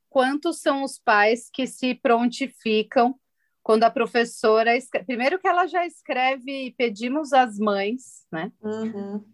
quantos 0.09 0.61
são 0.61 0.85
os 0.85 1.01
pais 1.01 1.51
que 1.53 1.67
se 1.67 1.93
prontificam 1.97 3.19
quando 3.61 3.83
a 3.83 3.91
professora 3.91 4.77
escreve. 4.77 5.05
Primeiro 5.05 5.37
que 5.37 5.49
ela 5.49 5.67
já 5.67 5.85
escreve 5.85 6.73
pedimos 6.79 7.33
às 7.33 7.59
mães, 7.59 8.25
né? 8.31 8.53
Uhum. 8.63 9.25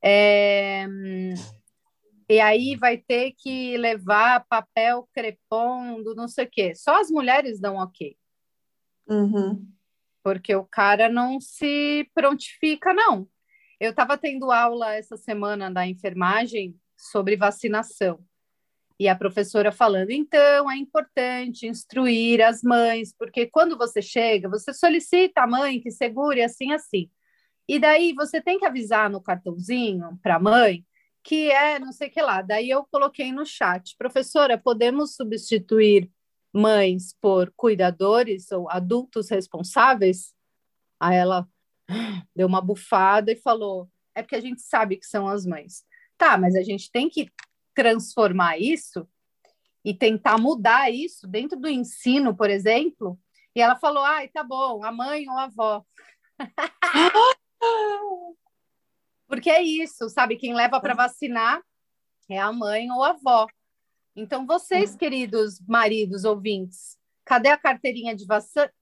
É... 0.00 0.86
E 2.28 2.38
aí 2.38 2.76
vai 2.76 2.96
ter 2.96 3.34
que 3.36 3.76
levar 3.76 4.46
papel 4.48 5.08
crepondo, 5.12 6.14
não 6.14 6.28
sei 6.28 6.44
o 6.44 6.48
quê. 6.48 6.76
Só 6.76 7.00
as 7.00 7.10
mulheres 7.10 7.58
dão 7.58 7.74
ok. 7.74 8.16
Uhum 9.08 9.75
porque 10.26 10.56
o 10.56 10.64
cara 10.64 11.08
não 11.08 11.38
se 11.40 12.10
prontifica, 12.12 12.92
não. 12.92 13.28
Eu 13.78 13.90
estava 13.90 14.18
tendo 14.18 14.50
aula 14.50 14.92
essa 14.92 15.16
semana 15.16 15.70
da 15.70 15.86
enfermagem 15.86 16.74
sobre 16.96 17.36
vacinação. 17.36 18.18
E 18.98 19.06
a 19.06 19.14
professora 19.14 19.70
falando, 19.70 20.10
então 20.10 20.68
é 20.68 20.76
importante 20.76 21.68
instruir 21.68 22.42
as 22.42 22.60
mães, 22.60 23.14
porque 23.16 23.46
quando 23.46 23.78
você 23.78 24.02
chega, 24.02 24.48
você 24.48 24.74
solicita 24.74 25.42
a 25.42 25.46
mãe 25.46 25.78
que 25.78 25.92
segure 25.92 26.42
assim, 26.42 26.72
assim. 26.72 27.08
E 27.68 27.78
daí 27.78 28.12
você 28.12 28.40
tem 28.40 28.58
que 28.58 28.66
avisar 28.66 29.08
no 29.08 29.22
cartãozinho 29.22 30.18
para 30.20 30.34
a 30.34 30.40
mãe 30.40 30.84
que 31.22 31.52
é 31.52 31.78
não 31.78 31.92
sei 31.92 32.08
o 32.08 32.10
que 32.10 32.20
lá. 32.20 32.42
Daí 32.42 32.68
eu 32.70 32.84
coloquei 32.90 33.30
no 33.30 33.46
chat, 33.46 33.94
professora, 33.96 34.58
podemos 34.58 35.14
substituir 35.14 36.10
mães 36.52 37.14
por 37.20 37.52
cuidadores 37.56 38.50
ou 38.52 38.70
adultos 38.70 39.28
responsáveis? 39.30 40.34
Aí 41.00 41.16
ela 41.16 41.48
deu 42.34 42.46
uma 42.46 42.60
bufada 42.60 43.32
e 43.32 43.36
falou: 43.36 43.88
é 44.14 44.22
porque 44.22 44.36
a 44.36 44.40
gente 44.40 44.62
sabe 44.62 44.96
que 44.96 45.06
são 45.06 45.28
as 45.28 45.44
mães. 45.44 45.84
Tá, 46.16 46.38
mas 46.38 46.54
a 46.56 46.62
gente 46.62 46.90
tem 46.90 47.08
que 47.08 47.30
transformar 47.74 48.58
isso 48.58 49.06
e 49.84 49.92
tentar 49.94 50.38
mudar 50.38 50.90
isso 50.90 51.26
dentro 51.28 51.58
do 51.58 51.68
ensino, 51.68 52.34
por 52.34 52.50
exemplo. 52.50 53.18
E 53.54 53.60
ela 53.60 53.76
falou: 53.76 54.02
ai, 54.02 54.28
tá 54.28 54.42
bom, 54.42 54.82
a 54.84 54.90
mãe 54.90 55.28
ou 55.28 55.38
a 55.38 55.44
avó. 55.44 55.84
Porque 59.28 59.50
é 59.50 59.62
isso, 59.62 60.08
sabe? 60.08 60.36
Quem 60.36 60.54
leva 60.54 60.80
para 60.80 60.94
vacinar 60.94 61.62
é 62.28 62.38
a 62.38 62.52
mãe 62.52 62.90
ou 62.90 63.02
a 63.02 63.10
avó. 63.10 63.46
Então, 64.16 64.46
vocês, 64.46 64.92
uhum. 64.92 64.96
queridos 64.96 65.60
maridos 65.68 66.24
ouvintes, 66.24 66.96
cadê 67.24 67.50
a 67.50 67.58
carteirinha 67.58 68.16
de 68.16 68.24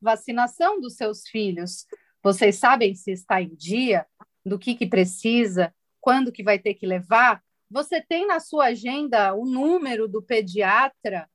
vacinação 0.01 0.81
dos 0.81 0.95
seus 0.95 1.27
filhos? 1.27 1.87
Vocês 2.23 2.57
sabem 2.57 2.95
se 2.95 3.11
está 3.11 3.43
em 3.43 3.55
dia? 3.55 4.07
do 4.45 4.59
que, 4.59 4.75
que 4.75 4.87
precisa, 4.87 5.75
quando 6.01 6.31
que 6.31 6.43
vai 6.43 6.59
ter 6.59 6.75
que 6.75 6.87
levar, 6.87 7.43
você 7.71 8.01
tem 8.01 8.27
na 8.27 8.39
sua 8.41 8.67
agenda 8.67 9.35
o 9.35 9.47
número 9.47 10.07
do 10.07 10.23
pediatra 10.23 11.29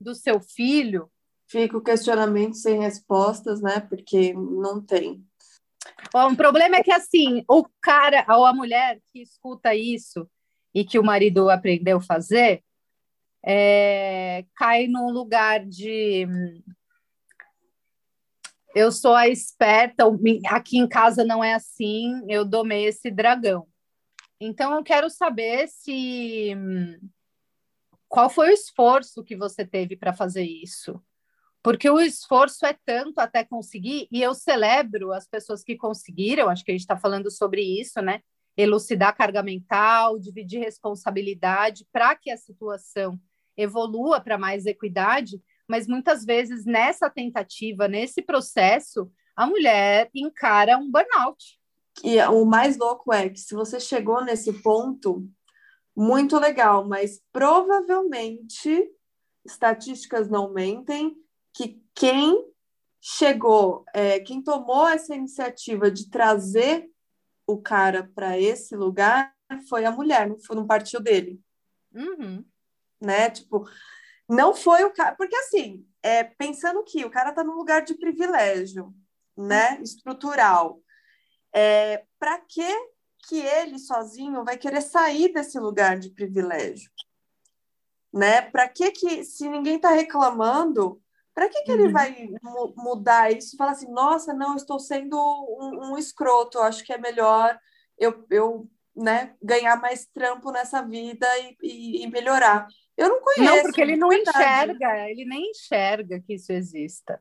do 0.00 0.14
seu 0.14 0.40
filho? 0.40 1.10
Fica 1.48 1.76
o 1.76 1.82
questionamento 1.82 2.56
sem 2.56 2.78
respostas, 2.78 3.60
né? 3.60 3.80
Porque 3.80 4.32
não 4.32 4.80
tem. 4.80 5.24
Bom, 6.12 6.32
o 6.32 6.36
problema 6.36 6.76
é 6.76 6.82
que 6.82 6.92
assim, 6.92 7.44
o 7.48 7.66
cara 7.80 8.24
ou 8.36 8.46
a 8.46 8.54
mulher 8.54 9.00
que 9.12 9.20
escuta 9.20 9.74
isso 9.74 10.28
e 10.74 10.84
que 10.84 10.98
o 10.98 11.04
marido 11.04 11.50
aprendeu 11.50 11.98
a 11.98 12.02
fazer, 12.02 12.62
é, 13.44 14.44
cai 14.54 14.86
num 14.86 15.10
lugar 15.10 15.64
de 15.64 16.26
eu 18.74 18.90
sou 18.90 19.14
a 19.14 19.28
esperta, 19.28 20.04
aqui 20.48 20.78
em 20.78 20.88
casa 20.88 21.24
não 21.24 21.44
é 21.44 21.54
assim, 21.54 22.22
eu 22.28 22.44
domei 22.44 22.86
esse 22.86 23.10
dragão. 23.10 23.66
Então 24.40 24.74
eu 24.74 24.82
quero 24.82 25.10
saber 25.10 25.68
se 25.68 26.56
qual 28.08 28.28
foi 28.30 28.50
o 28.50 28.52
esforço 28.52 29.22
que 29.22 29.36
você 29.36 29.64
teve 29.64 29.96
para 29.96 30.12
fazer 30.12 30.44
isso? 30.44 31.02
Porque 31.62 31.88
o 31.88 32.00
esforço 32.00 32.66
é 32.66 32.76
tanto 32.84 33.20
até 33.20 33.44
conseguir, 33.44 34.08
e 34.10 34.20
eu 34.20 34.34
celebro 34.34 35.12
as 35.12 35.28
pessoas 35.28 35.62
que 35.62 35.76
conseguiram, 35.76 36.48
acho 36.48 36.64
que 36.64 36.72
a 36.72 36.74
gente 36.74 36.80
está 36.80 36.96
falando 36.96 37.30
sobre 37.30 37.62
isso, 37.62 38.02
né? 38.02 38.20
Elucidar 38.56 39.16
carga 39.16 39.42
mental, 39.42 40.18
dividir 40.18 40.60
responsabilidade 40.60 41.86
para 41.92 42.16
que 42.16 42.30
a 42.30 42.36
situação 42.36 43.18
evolua 43.56 44.20
para 44.20 44.38
mais 44.38 44.66
equidade, 44.66 45.40
mas 45.68 45.86
muitas 45.86 46.24
vezes 46.24 46.64
nessa 46.64 47.08
tentativa, 47.08 47.88
nesse 47.88 48.22
processo, 48.22 49.10
a 49.36 49.46
mulher 49.46 50.10
encara 50.14 50.76
um 50.76 50.90
burnout. 50.90 51.58
E 52.02 52.20
o 52.22 52.44
mais 52.44 52.76
louco 52.76 53.12
é 53.12 53.28
que 53.28 53.38
se 53.38 53.54
você 53.54 53.78
chegou 53.78 54.24
nesse 54.24 54.52
ponto, 54.62 55.28
muito 55.94 56.38
legal, 56.38 56.88
mas 56.88 57.20
provavelmente 57.32 58.90
estatísticas 59.44 60.28
não 60.28 60.52
mentem 60.52 61.14
que 61.54 61.82
quem 61.94 62.50
chegou, 63.00 63.84
é, 63.92 64.20
quem 64.20 64.42
tomou 64.42 64.86
essa 64.88 65.14
iniciativa 65.14 65.90
de 65.90 66.08
trazer 66.08 66.88
o 67.46 67.60
cara 67.60 68.10
para 68.14 68.38
esse 68.38 68.76
lugar 68.76 69.34
foi 69.68 69.84
a 69.84 69.90
mulher, 69.90 70.28
não, 70.28 70.38
foi, 70.38 70.56
não 70.56 70.66
partiu 70.66 71.00
dele. 71.00 71.40
Uhum. 71.92 72.44
Né? 73.02 73.30
Tipo, 73.30 73.68
não 74.28 74.54
foi 74.54 74.84
o 74.84 74.92
cara. 74.92 75.14
Porque, 75.16 75.34
assim, 75.36 75.84
é, 76.02 76.24
pensando 76.24 76.82
que 76.84 77.04
o 77.04 77.10
cara 77.10 77.30
está 77.30 77.42
num 77.42 77.54
lugar 77.54 77.82
de 77.82 77.94
privilégio, 77.94 78.94
né? 79.36 79.80
Estrutural. 79.82 80.80
É, 81.54 82.04
para 82.18 82.38
que 82.40 82.92
que 83.28 83.38
ele 83.38 83.78
sozinho 83.78 84.44
vai 84.44 84.58
querer 84.58 84.80
sair 84.80 85.32
desse 85.32 85.58
lugar 85.58 85.98
de 85.98 86.10
privilégio? 86.10 86.90
Né? 88.12 88.42
Para 88.42 88.68
que 88.68 88.90
que 88.90 89.24
se 89.24 89.48
ninguém 89.48 89.76
está 89.76 89.90
reclamando, 89.90 91.00
para 91.32 91.48
que 91.48 91.62
que 91.62 91.72
uhum. 91.72 91.78
ele 91.78 91.92
vai 91.92 92.28
mu 92.42 92.74
mudar 92.76 93.32
isso? 93.32 93.56
Falar 93.56 93.72
assim, 93.72 93.90
nossa, 93.90 94.34
não, 94.34 94.56
estou 94.56 94.78
sendo 94.78 95.16
um, 95.16 95.92
um 95.92 95.98
escroto. 95.98 96.58
Acho 96.58 96.84
que 96.84 96.92
é 96.92 96.98
melhor 96.98 97.58
eu, 97.96 98.26
eu 98.30 98.68
né, 98.94 99.34
ganhar 99.42 99.76
mais 99.80 100.06
trampo 100.06 100.50
nessa 100.50 100.82
vida 100.82 101.26
e, 101.38 101.56
e, 101.62 102.02
e 102.02 102.06
melhorar. 102.08 102.66
Eu 103.02 103.08
não 103.08 103.20
conheço. 103.20 103.42
Não, 103.42 103.62
porque 103.62 103.80
ele 103.80 103.96
não 103.96 104.08
verdade. 104.08 104.38
enxerga, 104.38 105.10
ele 105.10 105.24
nem 105.24 105.50
enxerga 105.50 106.20
que 106.20 106.34
isso 106.34 106.52
exista. 106.52 107.20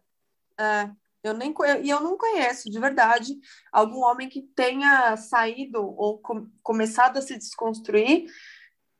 É, 0.59 0.89
eu 1.23 1.33
nem 1.33 1.53
e 1.83 1.89
eu 1.89 1.99
não 2.01 2.17
conheço 2.17 2.69
de 2.69 2.79
verdade 2.79 3.33
algum 3.71 4.01
homem 4.01 4.29
que 4.29 4.41
tenha 4.41 5.17
saído 5.17 5.81
ou 5.81 6.19
com, 6.19 6.47
começado 6.61 7.17
a 7.17 7.21
se 7.21 7.37
desconstruir 7.37 8.27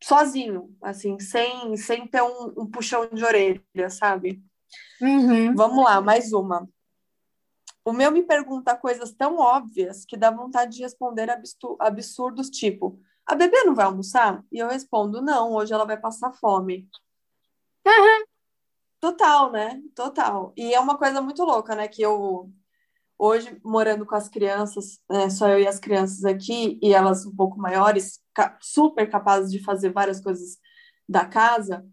sozinho, 0.04 0.76
assim, 0.82 1.20
sem, 1.20 1.78
sem 1.78 2.08
ter 2.08 2.24
um, 2.24 2.54
um 2.58 2.67
puxão 2.70 3.08
de 3.08 3.24
orelha, 3.24 3.89
sabe? 3.89 4.41
Uhum. 5.00 5.54
Vamos 5.56 5.84
lá, 5.84 6.02
mais 6.02 6.34
uma. 6.34 6.67
O 7.86 7.94
meu 7.94 8.12
me 8.12 8.24
pergunta 8.24 8.76
coisas 8.76 9.12
tão 9.12 9.38
óbvias 9.38 10.06
que 10.06 10.17
dá 10.17 10.32
vontade 10.32 10.78
de 10.78 10.84
responder 10.84 11.30
absurdos, 11.80 12.50
tipo: 12.50 13.00
a 13.25 13.36
bebê 13.36 13.63
não 13.63 13.75
vai 13.75 13.86
almoçar? 13.86 14.43
E 14.51 14.60
eu 14.60 14.67
respondo: 14.67 15.21
não, 15.21 15.53
hoje 15.53 15.73
ela 15.73 15.86
vai 15.86 15.97
passar 15.97 16.31
fome. 16.34 16.89
Uhum. 17.86 18.25
Total, 18.99 19.51
né? 19.51 19.81
Total. 19.95 20.53
E 20.55 20.73
é 20.73 20.79
uma 20.79 20.97
coisa 20.97 21.21
muito 21.21 21.43
louca, 21.43 21.75
né? 21.75 21.88
Que 21.88 22.01
eu, 22.03 22.51
hoje, 23.17 23.60
morando 23.63 24.05
com 24.05 24.15
as 24.15 24.29
crianças, 24.29 24.99
né, 25.10 25.29
só 25.29 25.47
eu 25.49 25.60
e 25.60 25.67
as 25.67 25.79
crianças 25.79 26.25
aqui, 26.25 26.79
e 26.81 26.93
elas 26.93 27.25
um 27.25 27.36
pouco 27.36 27.60
maiores, 27.60 28.19
super 28.62 29.10
capazes 29.10 29.51
de 29.51 29.63
fazer 29.63 29.91
várias 29.91 30.21
coisas 30.21 30.57
da 31.07 31.25
casa, 31.25 31.86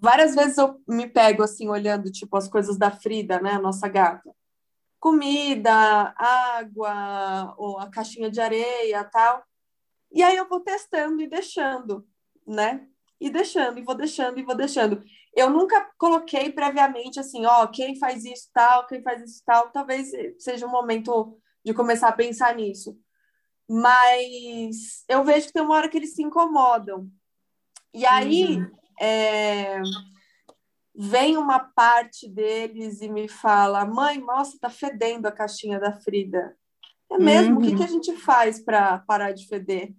várias 0.00 0.34
vezes 0.34 0.56
eu 0.58 0.80
me 0.88 1.08
pego 1.08 1.42
assim, 1.42 1.68
olhando, 1.68 2.10
tipo, 2.10 2.36
as 2.36 2.48
coisas 2.48 2.76
da 2.78 2.90
Frida, 2.90 3.40
né? 3.40 3.52
A 3.52 3.58
nossa 3.60 3.88
gata. 3.88 4.30
Comida, 5.00 6.14
água, 6.16 7.54
ou 7.58 7.78
a 7.78 7.90
caixinha 7.90 8.30
de 8.30 8.40
areia 8.40 9.04
tal. 9.04 9.44
E 10.14 10.22
aí 10.22 10.36
eu 10.36 10.48
vou 10.48 10.60
testando 10.60 11.20
e 11.20 11.26
deixando, 11.26 12.06
né? 12.46 12.86
E 13.20 13.28
deixando, 13.28 13.78
e 13.78 13.82
vou 13.82 13.96
deixando, 13.96 14.38
e 14.38 14.44
vou 14.44 14.54
deixando. 14.54 15.02
Eu 15.34 15.50
nunca 15.50 15.90
coloquei 15.98 16.52
previamente 16.52 17.18
assim, 17.18 17.44
ó, 17.44 17.66
quem 17.66 17.98
faz 17.98 18.24
isso 18.24 18.48
tal, 18.54 18.86
quem 18.86 19.02
faz 19.02 19.20
isso 19.22 19.42
tal. 19.44 19.70
Talvez 19.72 20.12
seja 20.38 20.66
um 20.66 20.70
momento 20.70 21.36
de 21.64 21.74
começar 21.74 22.08
a 22.08 22.12
pensar 22.12 22.54
nisso. 22.54 22.96
Mas 23.68 25.04
eu 25.08 25.24
vejo 25.24 25.48
que 25.48 25.52
tem 25.52 25.62
uma 25.62 25.74
hora 25.74 25.88
que 25.88 25.96
eles 25.96 26.14
se 26.14 26.22
incomodam. 26.22 27.08
E 27.92 28.06
aí 28.06 28.58
uhum. 28.58 28.70
é, 29.00 29.82
vem 30.94 31.36
uma 31.36 31.58
parte 31.58 32.28
deles 32.28 33.00
e 33.00 33.08
me 33.08 33.26
fala: 33.26 33.84
mãe, 33.84 34.20
nossa, 34.20 34.58
tá 34.60 34.70
fedendo 34.70 35.26
a 35.26 35.32
caixinha 35.32 35.80
da 35.80 35.92
Frida. 35.92 36.56
É 37.10 37.18
mesmo? 37.18 37.54
Uhum. 37.54 37.58
O 37.58 37.62
que, 37.64 37.76
que 37.76 37.82
a 37.82 37.88
gente 37.88 38.16
faz 38.16 38.60
para 38.60 38.98
parar 38.98 39.32
de 39.32 39.48
feder? 39.48 39.92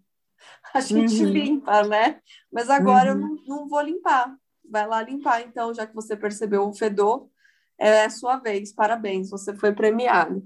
a 0.73 0.79
gente 0.79 1.23
uhum. 1.23 1.29
limpa, 1.31 1.83
né? 1.83 2.19
Mas 2.51 2.69
agora 2.69 3.13
uhum. 3.13 3.21
eu 3.21 3.27
não, 3.27 3.59
não 3.59 3.67
vou 3.67 3.81
limpar. 3.81 4.35
Vai 4.69 4.87
lá 4.87 5.01
limpar, 5.01 5.41
então, 5.41 5.73
já 5.73 5.85
que 5.85 5.93
você 5.93 6.15
percebeu 6.15 6.67
o 6.67 6.73
fedor, 6.73 7.29
é 7.77 8.05
a 8.05 8.09
sua 8.09 8.37
vez. 8.37 8.73
Parabéns, 8.73 9.29
você 9.29 9.55
foi 9.55 9.73
premiado. 9.73 10.43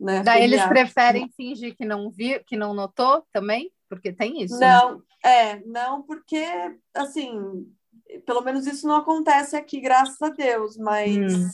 Né? 0.00 0.22
Daí 0.22 0.44
eles 0.44 0.64
preferem 0.66 1.28
fingir 1.36 1.76
que 1.76 1.84
não 1.84 2.10
viu, 2.10 2.42
que 2.44 2.56
não 2.56 2.72
notou 2.72 3.26
também, 3.32 3.70
porque 3.88 4.12
tem 4.12 4.42
isso. 4.42 4.58
Né? 4.58 4.68
Não, 4.68 4.96
né? 4.96 5.02
é, 5.24 5.60
não, 5.66 6.02
porque 6.02 6.44
assim, 6.94 7.66
pelo 8.24 8.42
menos 8.42 8.66
isso 8.66 8.86
não 8.86 8.96
acontece 8.96 9.56
aqui, 9.56 9.80
graças 9.80 10.20
a 10.22 10.28
Deus, 10.28 10.76
mas 10.76 11.34
hum. 11.34 11.48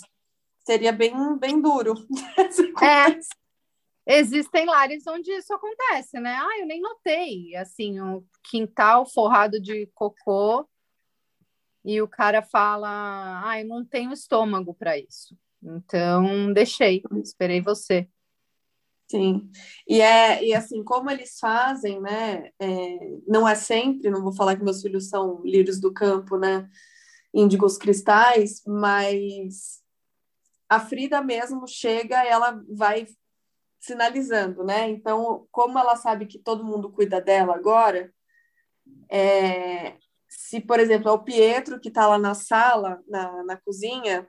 seria 0.66 0.92
bem, 0.92 1.14
bem 1.38 1.60
duro. 1.60 1.94
é, 2.82 3.18
Existem 4.06 4.66
lares 4.66 5.06
onde 5.06 5.30
isso 5.32 5.52
acontece, 5.54 6.20
né? 6.20 6.36
Ah, 6.38 6.60
eu 6.60 6.66
nem 6.66 6.80
notei, 6.80 7.56
assim, 7.56 8.00
um 8.00 8.22
quintal 8.42 9.06
forrado 9.06 9.58
de 9.60 9.86
cocô 9.94 10.68
e 11.84 12.00
o 12.00 12.08
cara 12.08 12.42
fala, 12.42 13.42
ah, 13.44 13.60
eu 13.60 13.66
não 13.66 13.84
tenho 13.84 14.12
estômago 14.12 14.74
para 14.74 14.98
isso. 14.98 15.36
Então, 15.62 16.52
deixei, 16.52 17.02
esperei 17.22 17.60
você. 17.60 18.08
Sim, 19.10 19.50
e 19.86 20.00
é 20.00 20.42
e 20.42 20.54
assim 20.54 20.82
como 20.82 21.10
eles 21.10 21.38
fazem, 21.38 22.00
né? 22.00 22.50
É, 22.58 22.98
não 23.28 23.46
é 23.46 23.54
sempre, 23.54 24.10
não 24.10 24.22
vou 24.22 24.34
falar 24.34 24.56
que 24.56 24.64
meus 24.64 24.80
filhos 24.80 25.08
são 25.08 25.42
lírios 25.44 25.78
do 25.78 25.92
campo, 25.92 26.38
né? 26.38 26.68
Índigos 27.32 27.76
cristais, 27.76 28.62
mas 28.66 29.82
a 30.68 30.80
Frida 30.80 31.20
mesmo 31.22 31.66
chega, 31.68 32.24
ela 32.24 32.60
vai 32.68 33.06
sinalizando, 33.84 34.64
né? 34.64 34.88
Então, 34.88 35.46
como 35.50 35.78
ela 35.78 35.96
sabe 35.96 36.26
que 36.26 36.38
todo 36.38 36.64
mundo 36.64 36.90
cuida 36.90 37.20
dela 37.20 37.54
agora, 37.54 38.12
é, 39.10 39.96
se, 40.28 40.60
por 40.60 40.80
exemplo, 40.80 41.08
é 41.08 41.12
o 41.12 41.22
Pietro 41.22 41.80
que 41.80 41.88
está 41.88 42.06
lá 42.06 42.18
na 42.18 42.34
sala, 42.34 43.02
na, 43.06 43.44
na 43.44 43.56
cozinha, 43.58 44.26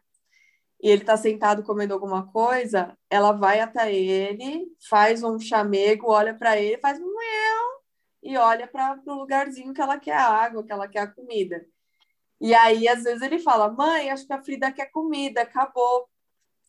e 0.82 0.89
ele 0.89 1.02
está 1.02 1.18
sentado 1.18 1.63
comendo 1.63 1.94
alguma 1.94 2.28
coisa, 2.32 2.98
ela 3.10 3.32
vai 3.32 3.60
até 3.62 3.94
ele, 3.94 4.68
faz 4.89 5.24
um 5.24 5.39
chamego, 5.39 6.12
olha 6.12 6.34
para 6.34 6.58
ele, 6.58 6.78
faz 6.80 7.00
um 7.00 7.04
eu 7.06 7.76
e 8.24 8.38
olha 8.38 8.68
para 8.68 9.00
o 9.06 9.13
lugarzinho 9.13 9.74
que 9.74 9.82
ela 9.82 10.00
quer 10.00 10.18
a 10.18 10.28
água, 10.28 10.63
que 10.63 10.72
ela 10.72 10.88
quer 10.88 11.00
a 11.00 11.08
comida. 11.08 11.65
E 12.41 12.54
aí, 12.54 12.88
às 12.88 13.04
vezes, 13.04 13.22
ele 13.22 13.39
fala: 13.39 13.72
Mãe, 13.72 14.12
acho 14.12 14.28
que 14.28 14.34
a 14.34 14.44
Frida 14.44 14.72
quer 14.72 14.91
comida, 14.91 15.41
acabou. 15.41 16.10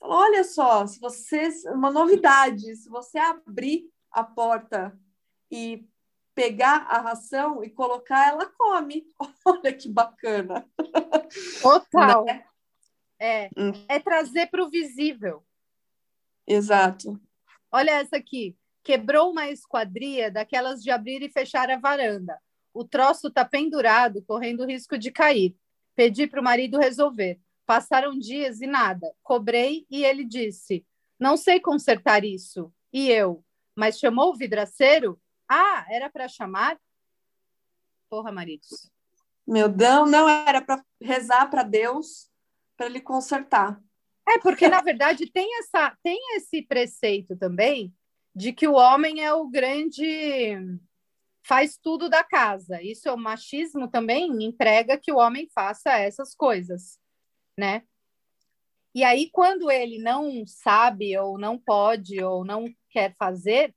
Olha 0.00 0.44
só, 0.44 0.86
se 0.86 1.00
você 1.00 1.48
uma 1.66 1.90
novidade, 1.90 2.76
se 2.76 2.88
você 2.88 3.18
abrir 3.18 3.90
a 4.10 4.22
porta 4.22 4.98
e 5.50 5.86
pegar 6.34 6.86
a 6.88 7.00
ração 7.00 7.64
e 7.64 7.70
colocar, 7.70 8.28
ela 8.28 8.46
come. 8.46 9.06
Olha 9.44 9.72
que 9.72 9.88
bacana. 9.88 10.68
Total. 11.62 12.24
Né? 12.24 12.44
É, 13.18 13.50
hum. 13.56 13.72
é 13.88 13.98
trazer 13.98 14.46
para 14.48 14.62
o 14.62 14.68
visível. 14.68 15.42
Exato. 16.46 17.18
Olha 17.72 17.92
essa 17.92 18.16
aqui. 18.16 18.56
Quebrou 18.84 19.32
uma 19.32 19.48
esquadria 19.48 20.30
daquelas 20.30 20.82
de 20.82 20.90
abrir 20.90 21.22
e 21.22 21.30
fechar 21.30 21.70
a 21.70 21.78
varanda. 21.78 22.38
O 22.72 22.84
troço 22.84 23.28
está 23.28 23.44
pendurado, 23.44 24.22
correndo 24.22 24.66
risco 24.66 24.98
de 24.98 25.10
cair. 25.10 25.56
Pedi 25.94 26.26
para 26.26 26.40
o 26.40 26.44
marido 26.44 26.78
resolver. 26.78 27.40
Passaram 27.66 28.18
dias 28.18 28.60
e 28.60 28.66
nada. 28.66 29.12
Cobrei 29.22 29.86
e 29.90 30.04
ele 30.04 30.24
disse: 30.24 30.86
Não 31.18 31.36
sei 31.36 31.60
consertar 31.60 32.24
isso. 32.24 32.72
E 32.92 33.10
eu: 33.10 33.44
Mas 33.76 33.98
chamou 33.98 34.30
o 34.30 34.36
vidraceiro? 34.36 35.20
Ah, 35.48 35.84
era 35.90 36.08
para 36.08 36.28
chamar? 36.28 36.78
Porra, 38.08 38.32
maridos. 38.32 38.90
Meu 39.46 39.68
Deus, 39.68 40.10
não 40.10 40.28
era 40.28 40.60
para 40.60 40.84
rezar 41.00 41.48
para 41.50 41.62
Deus 41.62 42.30
para 42.76 42.86
ele 42.86 43.00
consertar. 43.00 43.80
É, 44.28 44.38
porque 44.38 44.68
na 44.68 44.82
verdade 44.82 45.30
tem 45.30 45.58
essa 45.58 45.96
tem 46.02 46.18
esse 46.36 46.62
preceito 46.62 47.36
também 47.36 47.94
de 48.34 48.52
que 48.52 48.66
o 48.66 48.74
homem 48.74 49.24
é 49.24 49.32
o 49.32 49.48
grande 49.48 50.58
faz 51.46 51.78
tudo 51.80 52.08
da 52.08 52.24
casa. 52.24 52.82
Isso 52.82 53.08
é 53.08 53.12
o 53.12 53.16
machismo 53.16 53.88
também 53.88 54.26
emprega 54.44 54.98
que 54.98 55.12
o 55.12 55.16
homem 55.16 55.48
faça 55.54 55.96
essas 55.96 56.34
coisas, 56.34 56.98
né? 57.56 57.82
E 58.94 59.04
aí 59.04 59.30
quando 59.30 59.70
ele 59.70 59.98
não 59.98 60.46
sabe 60.46 61.16
ou 61.18 61.38
não 61.38 61.58
pode 61.58 62.22
ou 62.22 62.44
não 62.44 62.66
quer 62.90 63.14
fazer, 63.18 63.74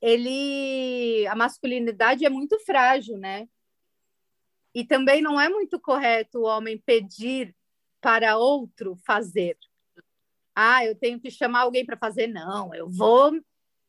ele 0.00 1.26
a 1.26 1.34
masculinidade 1.34 2.24
é 2.24 2.30
muito 2.30 2.58
frágil, 2.60 3.16
né? 3.18 3.48
E 4.74 4.84
também 4.84 5.22
não 5.22 5.40
é 5.40 5.48
muito 5.48 5.80
correto 5.80 6.40
o 6.40 6.44
homem 6.44 6.78
pedir 6.84 7.54
para 8.00 8.36
outro 8.36 8.94
fazer. 9.06 9.56
Ah, 10.54 10.84
eu 10.84 10.94
tenho 10.94 11.18
que 11.20 11.30
chamar 11.30 11.60
alguém 11.60 11.84
para 11.84 11.96
fazer. 11.96 12.26
Não, 12.26 12.74
eu 12.74 12.88
vou, 12.90 13.32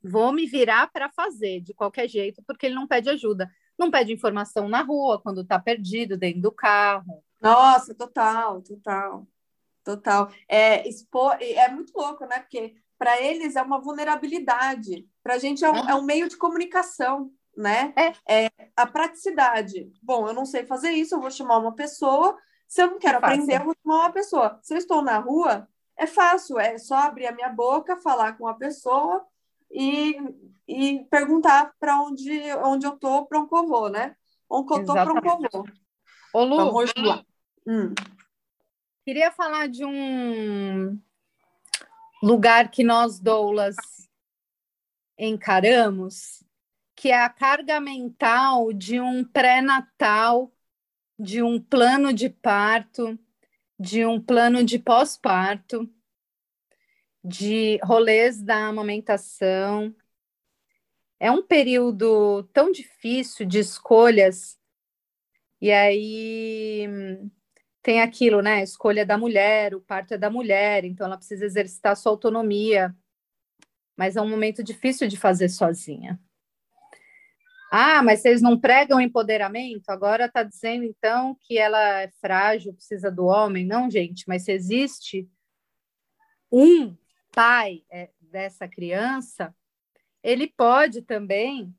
vou 0.02 0.32
me 0.32 0.46
virar 0.46 0.92
para 0.92 1.10
fazer 1.10 1.62
de 1.62 1.74
qualquer 1.74 2.08
jeito, 2.08 2.42
porque 2.48 2.66
ele 2.66 2.76
não 2.76 2.88
pede 2.88 3.10
ajuda. 3.10 3.52
Não 3.78 3.92
pede 3.92 4.14
informação 4.14 4.68
na 4.68 4.82
rua, 4.82 5.22
quando 5.22 5.42
está 5.42 5.60
perdido, 5.60 6.18
dentro 6.18 6.42
do 6.42 6.52
carro. 6.52 7.24
Nossa, 7.42 7.94
total, 7.94 8.62
total. 8.62 9.28
Total. 9.84 10.30
É, 10.48 10.88
expor, 10.88 11.38
é 11.40 11.70
muito 11.70 11.94
louco, 11.96 12.26
né? 12.26 12.40
Porque 12.40 12.76
para 12.98 13.22
eles 13.22 13.56
é 13.56 13.62
uma 13.62 13.80
vulnerabilidade, 13.80 15.08
para 15.24 15.36
a 15.36 15.38
gente 15.38 15.64
é 15.64 15.70
um, 15.70 15.90
é 15.90 15.96
um, 15.96 16.02
meio 16.02 16.28
de 16.28 16.36
comunicação, 16.36 17.32
né? 17.56 17.94
É. 17.96 18.46
é. 18.46 18.52
a 18.76 18.86
praticidade. 18.86 19.92
Bom, 20.02 20.28
eu 20.28 20.34
não 20.34 20.46
sei 20.46 20.66
fazer 20.66 20.92
isso, 20.92 21.16
eu 21.16 21.22
vou 21.22 21.32
chamar 21.32 21.60
uma 21.60 21.74
pessoa 21.74 22.38
se 22.68 22.82
eu 22.82 22.92
não 22.92 23.00
quero 23.00 23.18
aprender, 23.18 23.56
eu 23.56 23.64
vou 23.64 23.76
chamar 23.82 24.02
uma 24.02 24.12
pessoa. 24.12 24.60
Se 24.62 24.74
eu 24.74 24.78
estou 24.78 25.02
na 25.02 25.18
rua, 25.20 25.68
é 25.96 26.06
fácil, 26.06 26.60
é 26.60 26.78
só 26.78 26.96
abrir 26.96 27.28
a 27.28 27.32
minha 27.32 27.50
boca, 27.50 27.96
falar 27.96 28.38
com 28.38 28.48
a 28.48 28.54
pessoa 28.54 29.26
e, 29.72 30.18
e 30.68 31.06
perguntar 31.10 31.74
para 31.80 32.02
onde, 32.02 32.30
onde 32.64 32.86
eu 32.86 32.94
estou, 32.94 33.26
para 33.26 33.40
onde 33.40 33.56
eu 33.56 33.68
vou, 33.68 33.90
né? 33.90 34.16
Onde 34.50 34.74
eu 34.74 34.82
estou, 34.82 34.96
para 34.96 35.14
onde 35.14 35.28
eu 35.28 35.50
vou. 35.52 35.66
Ô, 36.34 36.44
Lu, 36.44 36.58
Vamos 36.58 36.94
lá. 36.98 37.24
Hum. 37.70 37.94
queria 39.04 39.30
falar 39.30 39.68
de 39.68 39.84
um 39.84 40.98
lugar 42.24 42.72
que 42.72 42.82
nós 42.82 43.20
doulas 43.20 43.76
encaramos, 45.20 46.46
que 46.96 47.10
é 47.10 47.22
a 47.22 47.28
carga 47.28 47.82
mental 47.82 48.72
de 48.72 49.02
um 49.02 49.22
pré-natal 49.22 50.50
de 51.20 51.44
um 51.44 51.62
plano 51.62 52.14
de 52.14 52.30
parto, 52.30 53.20
de 53.78 54.06
um 54.06 54.22
plano 54.22 54.64
de 54.64 54.80
pós-parto, 54.80 55.90
de 57.22 57.80
rolês 57.84 58.42
da 58.42 58.68
amamentação. 58.68 59.94
É 61.20 61.30
um 61.30 61.44
período 61.44 62.44
tão 62.54 62.72
difícil 62.72 63.46
de 63.46 63.60
escolhas, 63.60 64.58
e 65.60 65.70
aí 65.70 66.88
tem 67.88 68.02
aquilo, 68.02 68.42
né? 68.42 68.56
A 68.56 68.64
escolha 68.64 69.06
da 69.06 69.18
mulher, 69.18 69.74
o 69.74 69.80
parto 69.80 70.14
é 70.14 70.18
da 70.18 70.30
mulher, 70.30 70.84
então 70.84 71.08
ela 71.08 71.16
precisa 71.16 71.46
exercitar 71.46 71.96
sua 71.96 72.12
autonomia, 72.12 72.94
mas 73.96 74.18
é 74.18 74.22
um 74.22 74.28
momento 74.28 74.62
difícil 74.62 75.08
de 75.08 75.16
fazer 75.16 75.48
sozinha. 75.48 76.20
Ah, 77.72 78.04
mas 78.04 78.20
vocês 78.20 78.42
não 78.42 78.60
pregam 78.60 79.00
empoderamento? 79.00 79.90
Agora 79.90 80.26
está 80.26 80.44
dizendo 80.44 80.84
então 80.84 81.38
que 81.40 81.58
ela 81.58 82.02
é 82.02 82.12
frágil, 82.20 82.74
precisa 82.74 83.10
do 83.10 83.24
homem? 83.24 83.66
Não, 83.66 83.90
gente, 83.90 84.26
mas 84.28 84.44
se 84.44 84.52
existe 84.52 85.26
um 86.52 86.94
pai 87.32 87.86
é, 87.90 88.10
dessa 88.20 88.68
criança, 88.68 89.56
ele 90.22 90.48
pode 90.48 91.04
também 91.04 91.74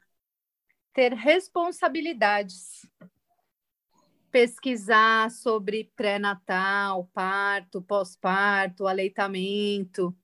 ter 0.94 1.12
responsabilidades. 1.12 2.90
Pesquisar 4.30 5.30
sobre 5.30 5.90
pré-natal, 5.96 7.08
parto, 7.14 7.80
pós-parto, 7.80 8.86
aleitamento. 8.86 10.16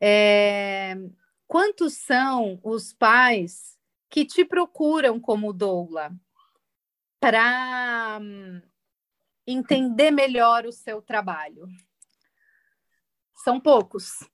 É, 0.00 0.94
quantos 1.46 1.94
são 1.94 2.60
os 2.62 2.92
pais 2.92 3.78
que 4.08 4.24
te 4.24 4.44
procuram 4.44 5.20
como 5.20 5.52
doula 5.52 6.12
para 7.20 8.18
hum, 8.20 8.60
entender 9.46 10.10
melhor 10.10 10.66
o 10.66 10.72
seu 10.72 11.00
trabalho? 11.00 11.66
São 13.34 13.60
poucos. 13.60 14.28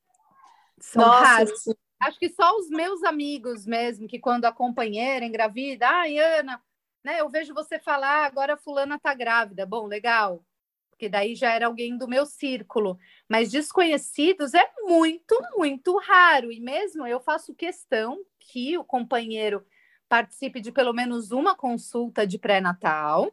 São 0.81 1.03
Nossa, 1.03 1.25
raros. 1.25 1.65
Acho 2.01 2.19
que 2.19 2.29
só 2.29 2.57
os 2.57 2.69
meus 2.69 3.03
amigos 3.03 3.67
mesmo, 3.67 4.07
que 4.07 4.19
quando 4.19 4.45
a 4.45 4.53
companheira 4.53 5.25
engravida, 5.25 5.89
ai, 5.89 6.19
Ana, 6.19 6.63
né, 7.09 7.21
eu 7.23 7.29
vejo 7.31 7.55
você 7.55 7.79
falar, 7.79 8.27
agora 8.27 8.55
fulana 8.55 8.99
tá 8.99 9.15
grávida. 9.15 9.65
Bom, 9.65 9.87
legal. 9.87 10.45
Porque 10.91 11.09
daí 11.09 11.35
já 11.35 11.55
era 11.55 11.67
alguém 11.67 11.97
do 11.97 12.07
meu 12.07 12.27
círculo. 12.27 12.99
Mas 13.27 13.51
desconhecidos 13.51 14.53
é 14.53 14.71
muito, 14.83 15.35
muito 15.57 15.97
raro. 15.99 16.53
E 16.53 16.61
mesmo 16.61 17.07
eu 17.07 17.19
faço 17.19 17.55
questão 17.55 18.23
que 18.39 18.77
o 18.77 18.85
companheiro 18.85 19.65
participe 20.07 20.61
de 20.61 20.71
pelo 20.71 20.93
menos 20.93 21.31
uma 21.31 21.57
consulta 21.57 22.27
de 22.27 22.39
pré-natal, 22.39 23.33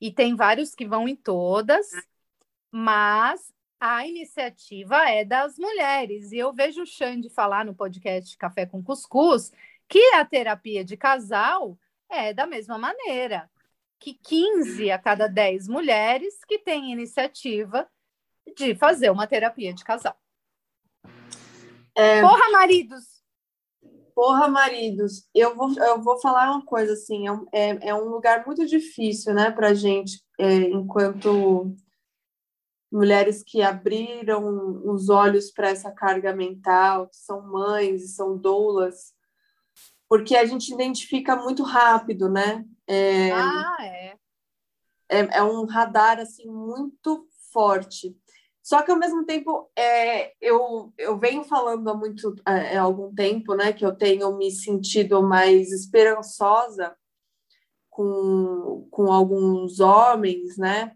e 0.00 0.12
tem 0.12 0.36
vários 0.36 0.74
que 0.74 0.86
vão 0.86 1.08
em 1.08 1.16
todas, 1.16 1.90
mas 2.70 3.52
a 3.80 4.06
iniciativa 4.06 5.08
é 5.08 5.24
das 5.24 5.58
mulheres. 5.58 6.30
E 6.30 6.38
eu 6.38 6.52
vejo 6.52 6.82
o 6.82 6.86
Xande 6.86 7.28
falar 7.30 7.64
no 7.64 7.74
podcast 7.74 8.36
Café 8.36 8.64
com 8.64 8.82
Cuscuz 8.82 9.52
que 9.88 10.14
a 10.14 10.24
terapia 10.24 10.84
de 10.84 10.96
casal 10.96 11.76
é 12.10 12.32
da 12.32 12.46
mesma 12.46 12.78
maneira, 12.78 13.50
que 13.98 14.14
15 14.14 14.90
a 14.90 14.98
cada 14.98 15.26
10 15.26 15.68
mulheres 15.68 16.44
que 16.46 16.58
têm 16.58 16.92
iniciativa 16.92 17.88
de 18.56 18.74
fazer 18.74 19.10
uma 19.10 19.26
terapia 19.26 19.74
de 19.74 19.84
casal. 19.84 20.16
É... 21.94 22.20
Porra, 22.22 22.50
maridos! 22.52 23.18
Porra, 24.14 24.48
maridos, 24.48 25.28
eu 25.32 25.54
vou, 25.54 25.72
eu 25.74 26.02
vou 26.02 26.18
falar 26.20 26.50
uma 26.50 26.64
coisa 26.64 26.94
assim, 26.94 27.28
é, 27.28 27.32
um, 27.32 27.46
é, 27.52 27.88
é 27.90 27.94
um 27.94 28.08
lugar 28.08 28.44
muito 28.44 28.66
difícil, 28.66 29.32
né, 29.32 29.48
para 29.48 29.74
gente, 29.74 30.20
é, 30.40 30.54
enquanto 30.54 31.72
mulheres 32.90 33.44
que 33.44 33.62
abriram 33.62 34.82
os 34.90 35.08
olhos 35.08 35.52
para 35.52 35.68
essa 35.68 35.92
carga 35.92 36.32
mental, 36.32 37.06
que 37.06 37.16
são 37.16 37.46
mães 37.46 38.02
e 38.02 38.08
são 38.08 38.36
doulas, 38.36 39.14
porque 40.08 40.36
a 40.36 40.44
gente 40.46 40.72
identifica 40.72 41.36
muito 41.36 41.62
rápido, 41.62 42.28
né? 42.28 42.64
É, 42.86 43.30
ah, 43.32 43.76
é. 43.80 44.16
É, 45.10 45.38
é 45.38 45.42
um 45.42 45.64
radar 45.64 46.18
assim 46.18 46.46
muito 46.46 47.26
forte. 47.52 48.16
Só 48.62 48.82
que 48.82 48.90
ao 48.90 48.98
mesmo 48.98 49.24
tempo, 49.24 49.70
é, 49.74 50.34
eu, 50.40 50.92
eu 50.98 51.18
venho 51.18 51.42
falando 51.42 51.88
há 51.88 51.94
muito 51.94 52.34
há 52.44 52.80
algum 52.80 53.14
tempo, 53.14 53.54
né, 53.54 53.72
que 53.72 53.84
eu 53.84 53.96
tenho 53.96 54.36
me 54.36 54.50
sentido 54.50 55.22
mais 55.22 55.72
esperançosa 55.72 56.94
com, 57.88 58.86
com 58.90 59.10
alguns 59.10 59.80
homens, 59.80 60.58
né? 60.58 60.92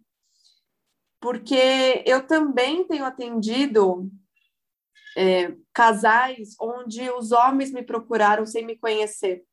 Porque 1.19 2.03
eu 2.05 2.27
também 2.27 2.85
tenho 2.85 3.05
atendido 3.05 4.11
é, 5.17 5.55
casais 5.73 6.55
onde 6.61 7.11
os 7.11 7.33
homens 7.33 7.73
me 7.73 7.83
procuraram 7.83 8.47
sem 8.47 8.65
me 8.65 8.77
conhecer. 8.77 9.45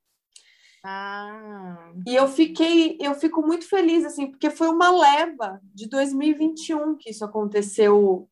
Ah. 0.84 1.91
E 2.07 2.16
eu 2.16 2.28
fiquei, 2.28 2.97
eu 3.01 3.14
fico 3.14 3.41
muito 3.41 3.68
feliz, 3.68 4.05
assim, 4.05 4.28
porque 4.28 4.49
foi 4.49 4.70
uma 4.70 4.89
leva 4.89 5.60
de 5.64 5.89
2021 5.89 6.95
que 6.97 7.10
isso 7.10 7.26
aconteceu 7.26 8.30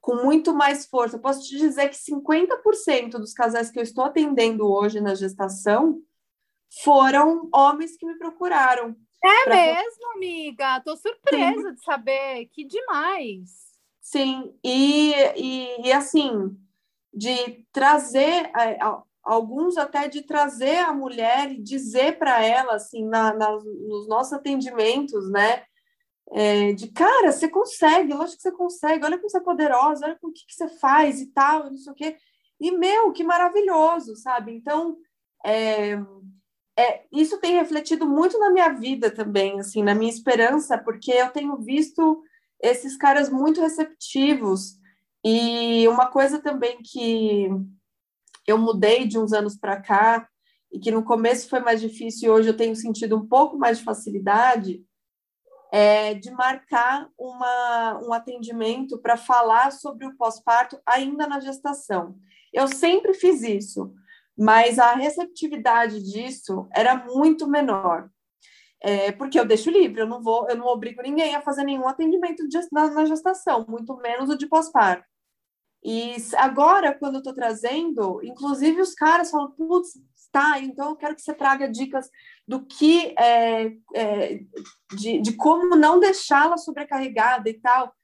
com 0.00 0.16
muito 0.16 0.54
mais 0.54 0.86
força. 0.86 1.16
Eu 1.16 1.20
posso 1.20 1.46
te 1.46 1.58
dizer 1.58 1.90
que 1.90 1.96
50% 1.96 3.12
dos 3.12 3.34
casais 3.34 3.70
que 3.70 3.78
eu 3.78 3.82
estou 3.82 4.04
atendendo 4.04 4.66
hoje 4.66 5.00
na 5.00 5.14
gestação 5.14 6.00
foram 6.82 7.48
homens 7.52 7.96
que 7.96 8.06
me 8.06 8.16
procuraram. 8.16 8.96
É 9.22 9.44
pra... 9.44 9.54
mesmo, 9.54 10.12
amiga? 10.14 10.80
Tô 10.80 10.96
surpresa 10.96 11.68
Sim. 11.68 11.74
de 11.74 11.84
saber. 11.84 12.46
Que 12.46 12.64
demais. 12.64 13.70
Sim, 14.00 14.52
e, 14.64 15.12
e, 15.36 15.86
e 15.86 15.92
assim, 15.92 16.56
de 17.12 17.66
trazer 17.72 18.50
alguns 19.22 19.76
até 19.76 20.08
de 20.08 20.22
trazer 20.22 20.78
a 20.78 20.92
mulher 20.92 21.52
e 21.52 21.62
dizer 21.62 22.18
para 22.18 22.44
ela, 22.44 22.74
assim, 22.74 23.06
na, 23.06 23.34
na, 23.34 23.52
nos 23.52 24.08
nossos 24.08 24.32
atendimentos, 24.32 25.30
né? 25.30 25.64
É, 26.32 26.72
de 26.72 26.88
cara, 26.92 27.32
você 27.32 27.48
consegue, 27.48 28.14
lógico 28.14 28.36
que 28.36 28.42
você 28.42 28.52
consegue, 28.52 29.04
olha 29.04 29.18
como 29.18 29.28
você 29.28 29.38
é 29.38 29.42
poderosa, 29.42 30.06
olha 30.06 30.18
com 30.20 30.28
o 30.28 30.32
que, 30.32 30.46
que 30.46 30.54
você 30.54 30.68
faz 30.68 31.20
e 31.20 31.26
tal, 31.32 31.64
não 31.64 31.76
sei 31.76 31.92
o 31.92 31.96
quê. 31.96 32.16
E, 32.60 32.70
meu, 32.70 33.10
que 33.12 33.24
maravilhoso, 33.24 34.14
sabe? 34.14 34.52
Então, 34.52 34.96
é, 35.44 35.98
é, 36.78 37.04
isso 37.12 37.38
tem 37.38 37.54
refletido 37.54 38.06
muito 38.06 38.38
na 38.38 38.50
minha 38.50 38.68
vida 38.68 39.10
também, 39.10 39.58
assim, 39.58 39.82
na 39.82 39.94
minha 39.94 40.10
esperança, 40.10 40.78
porque 40.78 41.10
eu 41.12 41.30
tenho 41.30 41.56
visto 41.56 42.22
esses 42.62 42.96
caras 42.96 43.28
muito 43.28 43.60
receptivos. 43.60 44.79
E 45.24 45.86
uma 45.88 46.06
coisa 46.06 46.40
também 46.40 46.78
que 46.82 47.48
eu 48.46 48.58
mudei 48.58 49.06
de 49.06 49.18
uns 49.18 49.32
anos 49.32 49.56
para 49.56 49.80
cá, 49.80 50.28
e 50.72 50.78
que 50.78 50.90
no 50.90 51.04
começo 51.04 51.48
foi 51.48 51.60
mais 51.60 51.80
difícil 51.80 52.28
e 52.28 52.30
hoje 52.30 52.48
eu 52.48 52.56
tenho 52.56 52.76
sentido 52.76 53.16
um 53.16 53.26
pouco 53.26 53.58
mais 53.58 53.78
de 53.78 53.84
facilidade, 53.84 54.84
é 55.72 56.14
de 56.14 56.30
marcar 56.30 57.08
uma, 57.18 58.00
um 58.04 58.12
atendimento 58.12 58.98
para 58.98 59.16
falar 59.16 59.72
sobre 59.72 60.06
o 60.06 60.16
pós-parto 60.16 60.80
ainda 60.86 61.26
na 61.26 61.40
gestação. 61.40 62.16
Eu 62.52 62.66
sempre 62.66 63.14
fiz 63.14 63.42
isso, 63.42 63.92
mas 64.36 64.78
a 64.78 64.94
receptividade 64.94 66.02
disso 66.02 66.68
era 66.72 66.96
muito 66.96 67.48
menor. 67.48 68.08
É, 68.82 69.12
porque 69.12 69.38
eu 69.38 69.44
deixo 69.44 69.70
livre, 69.70 70.00
eu 70.00 70.06
não 70.06 70.22
vou, 70.22 70.48
eu 70.48 70.56
não 70.56 70.66
obrigo 70.66 71.02
ninguém 71.02 71.34
a 71.34 71.42
fazer 71.42 71.64
nenhum 71.64 71.86
atendimento 71.86 72.48
de, 72.48 72.58
na, 72.72 72.90
na 72.90 73.04
gestação, 73.04 73.66
muito 73.68 73.94
menos 73.98 74.30
o 74.30 74.38
de 74.38 74.48
pós-parto. 74.48 75.09
E 75.82 76.16
agora, 76.36 76.94
quando 76.94 77.14
eu 77.14 77.20
estou 77.20 77.34
trazendo, 77.34 78.20
inclusive 78.22 78.80
os 78.80 78.94
caras 78.94 79.30
falam, 79.30 79.50
putz, 79.52 79.98
tá, 80.30 80.60
então 80.60 80.90
eu 80.90 80.96
quero 80.96 81.14
que 81.14 81.22
você 81.22 81.34
traga 81.34 81.68
dicas 81.68 82.08
do 82.46 82.64
que, 82.64 83.14
é, 83.18 83.72
é, 83.94 84.40
de, 84.94 85.20
de 85.20 85.32
como 85.36 85.76
não 85.76 85.98
deixá-la 85.98 86.56
sobrecarregada 86.56 87.48
e 87.48 87.54
tal. 87.54 87.94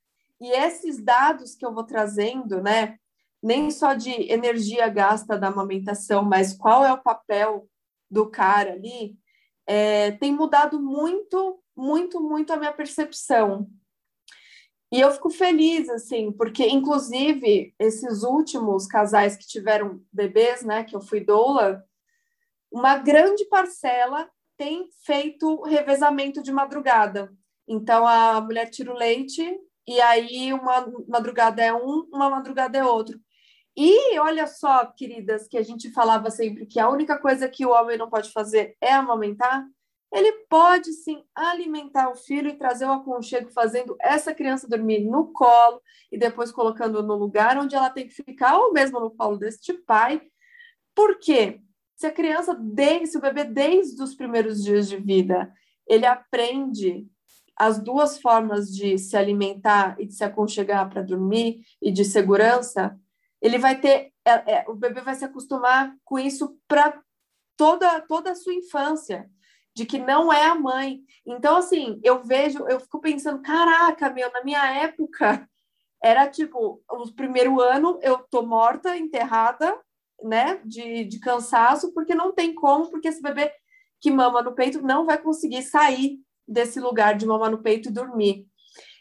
E 0.41 0.51
esses 0.51 1.03
dados 1.03 1.55
que 1.55 1.65
eu 1.65 1.73
vou 1.73 1.85
trazendo, 1.85 2.63
né, 2.63 2.99
nem 3.43 3.71
só 3.71 3.95
de 3.95 4.11
energia 4.11 4.89
gasta 4.89 5.39
da 5.39 5.49
amamentação, 5.49 6.23
mas 6.23 6.57
qual 6.57 6.85
é 6.85 6.93
o 6.93 7.03
papel 7.03 7.69
do 8.11 8.31
cara 8.31 8.73
ali, 8.73 9.17
é, 9.67 10.13
tem 10.13 10.33
mudado 10.33 10.81
muito, 10.81 11.61
muito, 11.77 12.21
muito 12.21 12.53
a 12.53 12.57
minha 12.57 12.73
percepção. 12.73 13.69
E 14.97 15.01
eu 15.03 15.13
fico 15.13 15.29
feliz, 15.29 15.91
assim, 15.91 16.33
porque, 16.33 16.67
inclusive, 16.67 17.75
esses 17.79 18.23
últimos 18.23 18.87
casais 18.87 19.37
que 19.37 19.47
tiveram 19.47 20.03
bebês, 20.11 20.63
né, 20.63 20.85
que 20.85 20.97
eu 20.97 21.03
fui 21.03 21.21
doula, 21.21 21.85
uma 22.73 22.97
grande 22.97 23.45
parcela 23.45 24.27
tem 24.57 24.89
feito 25.05 25.61
revezamento 25.65 26.43
de 26.43 26.51
madrugada. 26.51 27.31
Então, 27.69 28.07
a 28.07 28.41
mulher 28.41 28.71
tira 28.71 28.91
o 28.91 28.97
leite 28.97 29.61
e 29.87 30.01
aí 30.01 30.51
uma 30.55 30.91
madrugada 31.07 31.63
é 31.63 31.75
um, 31.75 32.09
uma 32.11 32.31
madrugada 32.31 32.79
é 32.79 32.83
outro. 32.83 33.21
E 33.77 34.19
olha 34.19 34.47
só, 34.47 34.87
queridas, 34.87 35.47
que 35.47 35.59
a 35.59 35.63
gente 35.63 35.93
falava 35.93 36.31
sempre 36.31 36.65
que 36.65 36.81
a 36.81 36.89
única 36.89 37.19
coisa 37.19 37.51
que 37.51 37.67
o 37.67 37.73
homem 37.73 37.99
não 37.99 38.09
pode 38.09 38.33
fazer 38.33 38.75
é 38.81 38.95
amamentar. 38.95 39.63
Ele 40.13 40.33
pode 40.49 40.93
sim 40.93 41.25
alimentar 41.35 42.09
o 42.11 42.15
filho 42.15 42.49
e 42.49 42.57
trazer 42.57 42.87
o 42.87 42.93
aconchego, 42.93 43.51
fazendo 43.51 43.97
essa 44.01 44.33
criança 44.33 44.69
dormir 44.69 45.01
no 45.01 45.33
colo 45.33 45.83
e 46.11 46.17
depois 46.17 46.53
colocando 46.53 47.03
no 47.03 47.17
lugar 47.17 47.59
onde 47.59 47.75
ela 47.75 47.91
tem 47.91 48.07
que 48.07 48.15
ficar, 48.15 48.57
ou 48.59 48.73
mesmo 48.73 49.01
no 49.01 49.11
colo 49.11 49.37
deste 49.37 49.73
pai. 49.73 50.23
Por 50.95 51.19
quê? 51.19 51.61
Se 51.97 52.07
a 52.07 52.13
criança, 52.13 52.55
desde, 52.55 53.09
se 53.09 53.19
o 53.19 53.21
bebê, 53.21 53.45
desde 53.45 54.01
os 54.03 54.15
primeiros 54.15 54.63
dias 54.63 54.89
de 54.89 54.97
vida, 54.97 55.53
ele 55.87 56.07
aprende 56.07 57.07
as 57.57 57.79
duas 57.83 58.21
formas 58.21 58.69
de 58.69 58.99
se 58.99 59.17
alimentar 59.17 59.97
e 59.99 60.07
de 60.07 60.15
se 60.15 60.23
aconchegar 60.23 60.89
para 60.91 61.03
dormir 61.03 61.63
e 61.81 61.91
de 61.91 62.05
segurança, 62.05 62.99
ele 63.41 63.59
vai 63.59 63.81
ter, 63.81 64.13
é, 64.25 64.57
é, 64.57 64.65
o 64.69 64.75
bebê 64.75 65.01
vai 65.01 65.15
se 65.15 65.25
acostumar 65.25 65.95
com 66.05 66.19
isso 66.19 66.59
para 66.69 67.01
toda, 67.57 68.01
toda 68.03 68.33
a 68.33 68.35
sua 68.35 68.53
infância, 68.53 69.31
de 69.77 69.85
que 69.85 69.99
não 69.99 70.33
é 70.33 70.47
a 70.47 70.55
mãe. 70.55 71.03
Então, 71.27 71.57
assim, 71.57 72.01
eu 72.03 72.25
vejo, 72.25 72.67
eu 72.67 72.81
fico 72.81 72.99
pensando, 72.99 73.43
caraca, 73.43 74.09
meu, 74.09 74.33
na 74.33 74.43
minha 74.43 74.65
época, 74.81 75.47
era 76.03 76.27
tipo, 76.27 76.83
o 76.91 77.13
primeiro 77.15 77.61
ano 77.61 77.99
eu 78.03 78.17
tô 78.31 78.41
morta, 78.41 78.97
enterrada, 78.97 79.79
né, 80.23 80.63
de, 80.65 81.05
de 81.05 81.21
cansaço, 81.21 81.93
porque 81.93 82.15
não 82.15 82.33
tem 82.33 82.55
como, 82.55 82.91
porque 82.91 83.09
esse 83.09 83.21
bebê 83.21 83.53
que 84.01 84.11
mama 84.11 84.41
no 84.41 84.55
peito 84.55 84.81
não 84.81 85.05
vai 85.05 85.19
conseguir 85.19 85.63
sair 85.63 86.19
desse 86.49 86.81
lugar 86.81 87.15
de 87.15 87.27
mamar 87.27 87.51
no 87.51 87.63
peito 87.63 87.91
e 87.91 87.93
dormir. 87.93 88.47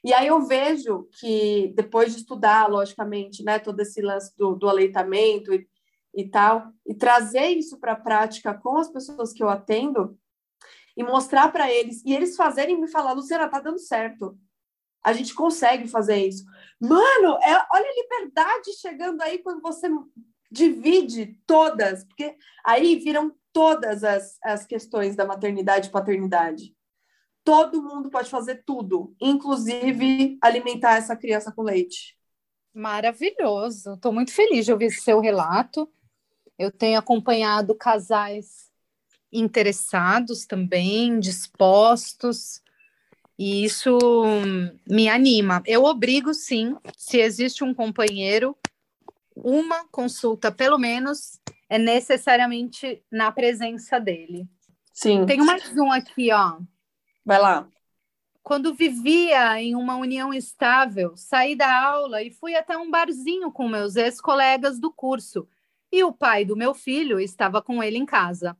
E 0.03 0.13
aí 0.13 0.27
eu 0.27 0.41
vejo 0.41 1.07
que, 1.21 1.71
depois 1.73 2.11
de 2.11 2.19
estudar, 2.19 2.69
logicamente, 2.69 3.45
né, 3.45 3.59
todo 3.59 3.79
esse 3.79 4.01
lance 4.01 4.35
do, 4.37 4.55
do 4.55 4.67
aleitamento 4.67 5.53
e, 5.53 5.65
e 6.13 6.29
tal, 6.29 6.67
e 6.85 6.93
trazer 6.93 7.47
isso 7.47 7.79
para 7.79 7.93
a 7.93 7.99
prática 7.99 8.53
com 8.53 8.77
as 8.77 8.89
pessoas 8.89 9.31
que 9.31 9.41
eu 9.41 9.47
atendo, 9.47 10.17
e 10.95 11.03
mostrar 11.03 11.51
para 11.51 11.71
eles, 11.71 12.03
e 12.05 12.13
eles 12.13 12.35
fazerem 12.35 12.79
me 12.79 12.87
falar, 12.87 13.13
Luciana, 13.13 13.49
tá 13.49 13.59
dando 13.59 13.79
certo. 13.79 14.37
A 15.03 15.13
gente 15.13 15.33
consegue 15.33 15.87
fazer 15.87 16.17
isso. 16.17 16.43
Mano, 16.79 17.37
é, 17.43 17.53
olha 17.73 17.89
a 17.89 17.95
liberdade 17.95 18.73
chegando 18.79 19.21
aí 19.21 19.39
quando 19.39 19.61
você 19.61 19.87
divide 20.51 21.39
todas, 21.45 22.03
porque 22.05 22.35
aí 22.65 22.95
viram 22.95 23.35
todas 23.51 24.03
as, 24.03 24.37
as 24.43 24.65
questões 24.65 25.15
da 25.15 25.25
maternidade 25.25 25.89
e 25.89 25.91
paternidade 25.91 26.75
todo 27.45 27.81
mundo 27.81 28.09
pode 28.09 28.29
fazer 28.29 28.63
tudo, 28.65 29.15
inclusive 29.21 30.37
alimentar 30.41 30.95
essa 30.95 31.15
criança 31.15 31.51
com 31.51 31.61
leite. 31.61 32.17
Maravilhoso. 32.73 33.93
Estou 33.93 34.11
muito 34.11 34.33
feliz 34.33 34.65
de 34.65 34.73
ouvir 34.73 34.89
seu 34.89 35.21
relato. 35.21 35.87
Eu 36.57 36.71
tenho 36.71 36.97
acompanhado 36.97 37.75
casais 37.75 38.64
interessados 39.39 40.45
também, 40.45 41.19
dispostos, 41.19 42.61
e 43.37 43.65
isso 43.65 43.97
me 44.89 45.09
anima. 45.09 45.61
Eu 45.65 45.83
obrigo, 45.83 46.33
sim, 46.33 46.75
se 46.97 47.19
existe 47.19 47.63
um 47.63 47.73
companheiro, 47.73 48.57
uma 49.35 49.85
consulta, 49.89 50.51
pelo 50.51 50.77
menos, 50.77 51.39
é 51.69 51.77
necessariamente 51.77 53.03
na 53.11 53.31
presença 53.31 53.99
dele. 53.99 54.47
Sim. 54.93 55.25
Tem 55.25 55.37
mais 55.37 55.75
um 55.77 55.91
aqui, 55.91 56.31
ó. 56.31 56.59
Vai 57.25 57.39
lá. 57.39 57.67
Quando 58.41 58.73
vivia 58.73 59.59
em 59.59 59.75
uma 59.75 59.97
união 59.97 60.33
estável, 60.33 61.17
saí 61.17 61.55
da 61.55 61.83
aula 61.83 62.21
e 62.21 62.31
fui 62.31 62.55
até 62.55 62.77
um 62.77 62.89
barzinho 62.89 63.51
com 63.51 63.67
meus 63.67 63.95
ex-colegas 63.95 64.79
do 64.79 64.93
curso. 64.93 65.47
E 65.91 66.03
o 66.03 66.13
pai 66.13 66.45
do 66.45 66.55
meu 66.55 66.73
filho 66.73 67.19
estava 67.19 67.61
com 67.61 67.81
ele 67.81 67.97
em 67.97 68.05
casa. 68.05 68.55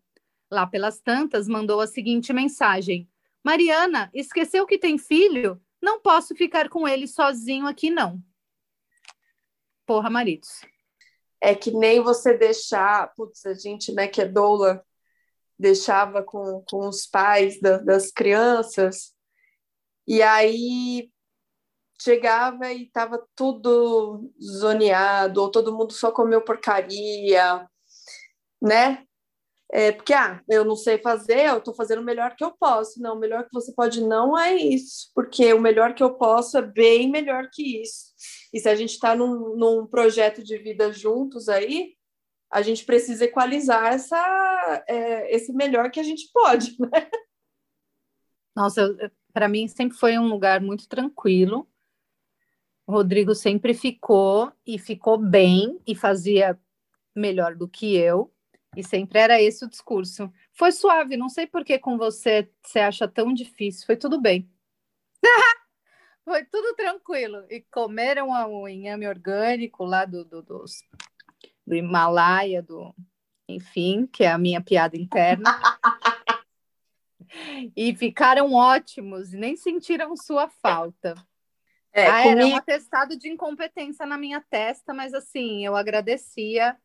Lá 0.55 0.65
pelas 0.65 1.01
tantas, 1.01 1.49
mandou 1.49 1.81
a 1.81 1.87
seguinte 1.87 2.31
mensagem: 2.31 3.09
Mariana, 3.43 4.09
esqueceu 4.13 4.65
que 4.65 4.77
tem 4.77 4.97
filho? 4.97 5.61
Não 5.81 5.99
posso 5.99 6.33
ficar 6.33 6.69
com 6.69 6.87
ele 6.87 7.09
sozinho 7.09 7.67
aqui, 7.67 7.89
não. 7.89 8.23
Porra, 9.85 10.09
maridos. 10.09 10.61
É 11.41 11.53
que 11.53 11.71
nem 11.71 11.99
você 11.99 12.37
deixar, 12.37 13.13
putz, 13.15 13.45
a 13.45 13.53
gente, 13.53 13.91
né, 13.91 14.07
que 14.07 14.21
é 14.21 14.25
doula, 14.25 14.81
deixava 15.59 16.23
com, 16.23 16.63
com 16.69 16.87
os 16.87 17.05
pais 17.05 17.59
da, 17.59 17.77
das 17.79 18.09
crianças, 18.09 19.13
e 20.07 20.21
aí 20.21 21.11
chegava 22.01 22.71
e 22.71 22.83
estava 22.83 23.21
tudo 23.35 24.31
zoneado, 24.41 25.41
ou 25.41 25.51
todo 25.51 25.75
mundo 25.75 25.91
só 25.91 26.13
comeu 26.13 26.41
porcaria, 26.41 27.69
né? 28.61 29.05
É, 29.71 29.91
porque, 29.91 30.13
ah, 30.13 30.41
eu 30.47 30.63
não 30.63 30.75
sei 30.75 30.99
fazer, 30.99 31.47
eu 31.47 31.57
estou 31.57 31.73
fazendo 31.73 31.99
o 32.01 32.05
melhor 32.05 32.35
que 32.35 32.43
eu 32.43 32.51
posso. 32.51 33.01
Não, 33.01 33.15
o 33.15 33.19
melhor 33.19 33.43
que 33.45 33.53
você 33.53 33.73
pode 33.73 34.01
não 34.01 34.37
é 34.37 34.55
isso, 34.55 35.11
porque 35.13 35.51
o 35.53 35.61
melhor 35.61 35.93
que 35.95 36.03
eu 36.03 36.13
posso 36.13 36.57
é 36.57 36.61
bem 36.61 37.09
melhor 37.09 37.49
que 37.51 37.81
isso. 37.81 38.13
E 38.53 38.59
se 38.59 38.69
a 38.69 38.75
gente 38.75 38.91
está 38.91 39.15
num, 39.15 39.55
num 39.57 39.87
projeto 39.87 40.43
de 40.43 40.57
vida 40.57 40.91
juntos 40.93 41.49
aí, 41.49 41.93
a 42.51 42.61
gente 42.61 42.85
precisa 42.85 43.25
equalizar 43.25 43.93
essa, 43.93 44.85
é, 44.87 45.35
esse 45.35 45.51
melhor 45.51 45.89
que 45.89 45.99
a 45.99 46.03
gente 46.03 46.29
pode, 46.31 46.75
né? 46.79 47.09
Nossa, 48.55 48.95
para 49.33 49.49
mim 49.49 49.67
sempre 49.67 49.97
foi 49.97 50.17
um 50.17 50.29
lugar 50.29 50.61
muito 50.61 50.87
tranquilo. 50.87 51.67
O 52.87 52.93
Rodrigo 52.93 53.33
sempre 53.33 53.73
ficou 53.73 54.53
e 54.65 54.77
ficou 54.77 55.17
bem 55.17 55.81
e 55.85 55.95
fazia 55.95 56.57
melhor 57.15 57.55
do 57.55 57.67
que 57.67 57.95
eu. 57.95 58.31
E 58.75 58.83
sempre 58.83 59.19
era 59.19 59.41
esse 59.41 59.63
o 59.63 59.69
discurso. 59.69 60.31
Foi 60.51 60.71
suave, 60.71 61.17
não 61.17 61.29
sei 61.29 61.47
por 61.47 61.63
que 61.63 61.79
com 61.79 61.97
você 61.97 62.49
você 62.61 62.79
acha 62.79 63.07
tão 63.07 63.33
difícil. 63.33 63.85
Foi 63.85 63.95
tudo 63.95 64.21
bem. 64.21 64.49
Foi 66.25 66.43
tudo 66.43 66.75
tranquilo. 66.75 67.45
E 67.49 67.61
comeram 67.71 68.29
o 68.29 68.67
inhame 68.67 69.07
orgânico 69.07 69.85
lá 69.85 70.05
do, 70.05 70.25
do, 70.25 70.41
dos 70.41 70.81
do 71.65 71.75
Himalaia, 71.75 72.61
do, 72.61 72.93
enfim, 73.47 74.07
que 74.07 74.23
é 74.23 74.31
a 74.31 74.37
minha 74.37 74.61
piada 74.61 74.97
interna. 74.97 75.49
e 77.75 77.95
ficaram 77.95 78.53
ótimos, 78.53 79.31
nem 79.31 79.55
sentiram 79.55 80.15
sua 80.15 80.47
falta. 80.47 81.15
É, 81.91 82.07
ah, 82.07 82.23
comigo... 82.23 82.41
Era 82.41 82.47
um 82.47 82.55
atestado 82.55 83.17
de 83.17 83.29
incompetência 83.29 84.05
na 84.05 84.17
minha 84.17 84.41
testa, 84.41 84.93
mas 84.93 85.13
assim, 85.13 85.65
eu 85.65 85.75
agradecia 85.75 86.77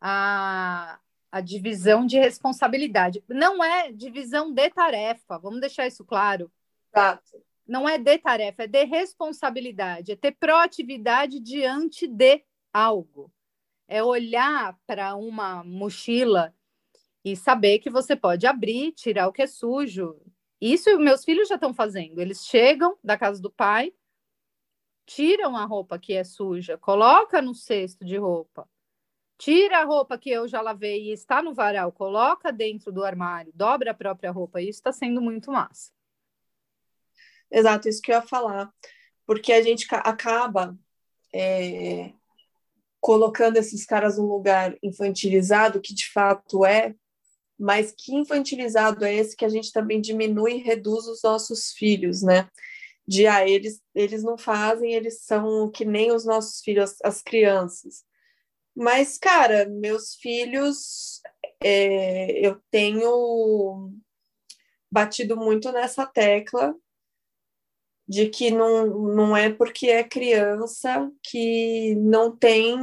a, 0.00 0.98
a 1.30 1.40
divisão 1.40 2.04
de 2.04 2.18
responsabilidade. 2.18 3.22
Não 3.28 3.62
é 3.62 3.92
divisão 3.92 4.52
de 4.52 4.68
tarefa, 4.70 5.38
vamos 5.38 5.60
deixar 5.60 5.86
isso 5.86 6.04
claro. 6.04 6.50
Exato. 6.92 7.42
Não 7.66 7.88
é 7.88 7.98
de 7.98 8.18
tarefa, 8.18 8.64
é 8.64 8.66
de 8.66 8.84
responsabilidade, 8.84 10.12
é 10.12 10.16
ter 10.16 10.32
proatividade 10.32 11.38
diante 11.38 12.06
de 12.08 12.42
algo. 12.72 13.32
É 13.86 14.02
olhar 14.02 14.76
para 14.86 15.14
uma 15.14 15.62
mochila 15.62 16.54
e 17.24 17.36
saber 17.36 17.78
que 17.78 17.90
você 17.90 18.16
pode 18.16 18.46
abrir, 18.46 18.92
tirar 18.92 19.28
o 19.28 19.32
que 19.32 19.42
é 19.42 19.46
sujo. 19.46 20.20
Isso 20.60 20.98
meus 20.98 21.24
filhos 21.24 21.48
já 21.48 21.54
estão 21.54 21.72
fazendo. 21.72 22.20
Eles 22.20 22.44
chegam 22.44 22.96
da 23.02 23.16
casa 23.16 23.40
do 23.40 23.50
pai, 23.50 23.92
tiram 25.06 25.56
a 25.56 25.64
roupa 25.64 25.98
que 25.98 26.12
é 26.12 26.24
suja, 26.24 26.78
coloca 26.78 27.40
no 27.42 27.54
cesto 27.54 28.04
de 28.04 28.16
roupa. 28.16 28.68
Tira 29.40 29.78
a 29.78 29.84
roupa 29.84 30.18
que 30.18 30.28
eu 30.28 30.46
já 30.46 30.60
lavei 30.60 31.08
e 31.08 31.12
está 31.12 31.42
no 31.42 31.54
varal, 31.54 31.90
coloca 31.90 32.52
dentro 32.52 32.92
do 32.92 33.02
armário, 33.02 33.50
dobra 33.54 33.92
a 33.92 33.94
própria 33.94 34.30
roupa. 34.30 34.60
Isso 34.60 34.80
está 34.80 34.92
sendo 34.92 35.18
muito 35.22 35.50
massa. 35.50 35.90
Exato, 37.50 37.88
isso 37.88 38.02
que 38.02 38.12
eu 38.12 38.16
ia 38.16 38.22
falar. 38.22 38.70
Porque 39.24 39.50
a 39.50 39.62
gente 39.62 39.86
acaba 39.90 40.78
é, 41.34 42.12
colocando 43.00 43.56
esses 43.56 43.86
caras 43.86 44.18
num 44.18 44.26
lugar 44.26 44.76
infantilizado, 44.82 45.80
que 45.80 45.94
de 45.94 46.10
fato 46.12 46.66
é, 46.66 46.94
mas 47.58 47.94
que 47.96 48.14
infantilizado 48.14 49.06
é 49.06 49.14
esse 49.14 49.34
que 49.34 49.46
a 49.46 49.48
gente 49.48 49.72
também 49.72 50.02
diminui 50.02 50.56
e 50.56 50.62
reduz 50.62 51.06
os 51.06 51.22
nossos 51.22 51.72
filhos, 51.72 52.20
né? 52.20 52.46
De 53.08 53.26
ah, 53.26 53.48
eles, 53.48 53.80
eles 53.94 54.22
não 54.22 54.36
fazem, 54.36 54.92
eles 54.92 55.22
são 55.22 55.70
que 55.70 55.86
nem 55.86 56.12
os 56.12 56.26
nossos 56.26 56.60
filhos, 56.60 56.96
as 57.02 57.22
crianças. 57.22 58.04
Mas, 58.74 59.18
cara, 59.18 59.68
meus 59.68 60.14
filhos, 60.14 61.20
é, 61.62 62.46
eu 62.46 62.60
tenho 62.70 63.92
batido 64.90 65.36
muito 65.36 65.70
nessa 65.72 66.06
tecla 66.06 66.74
de 68.08 68.28
que 68.28 68.50
não, 68.50 68.86
não 69.14 69.36
é 69.36 69.52
porque 69.52 69.88
é 69.88 70.02
criança 70.02 71.10
que 71.22 71.94
não 71.96 72.36
tem, 72.36 72.76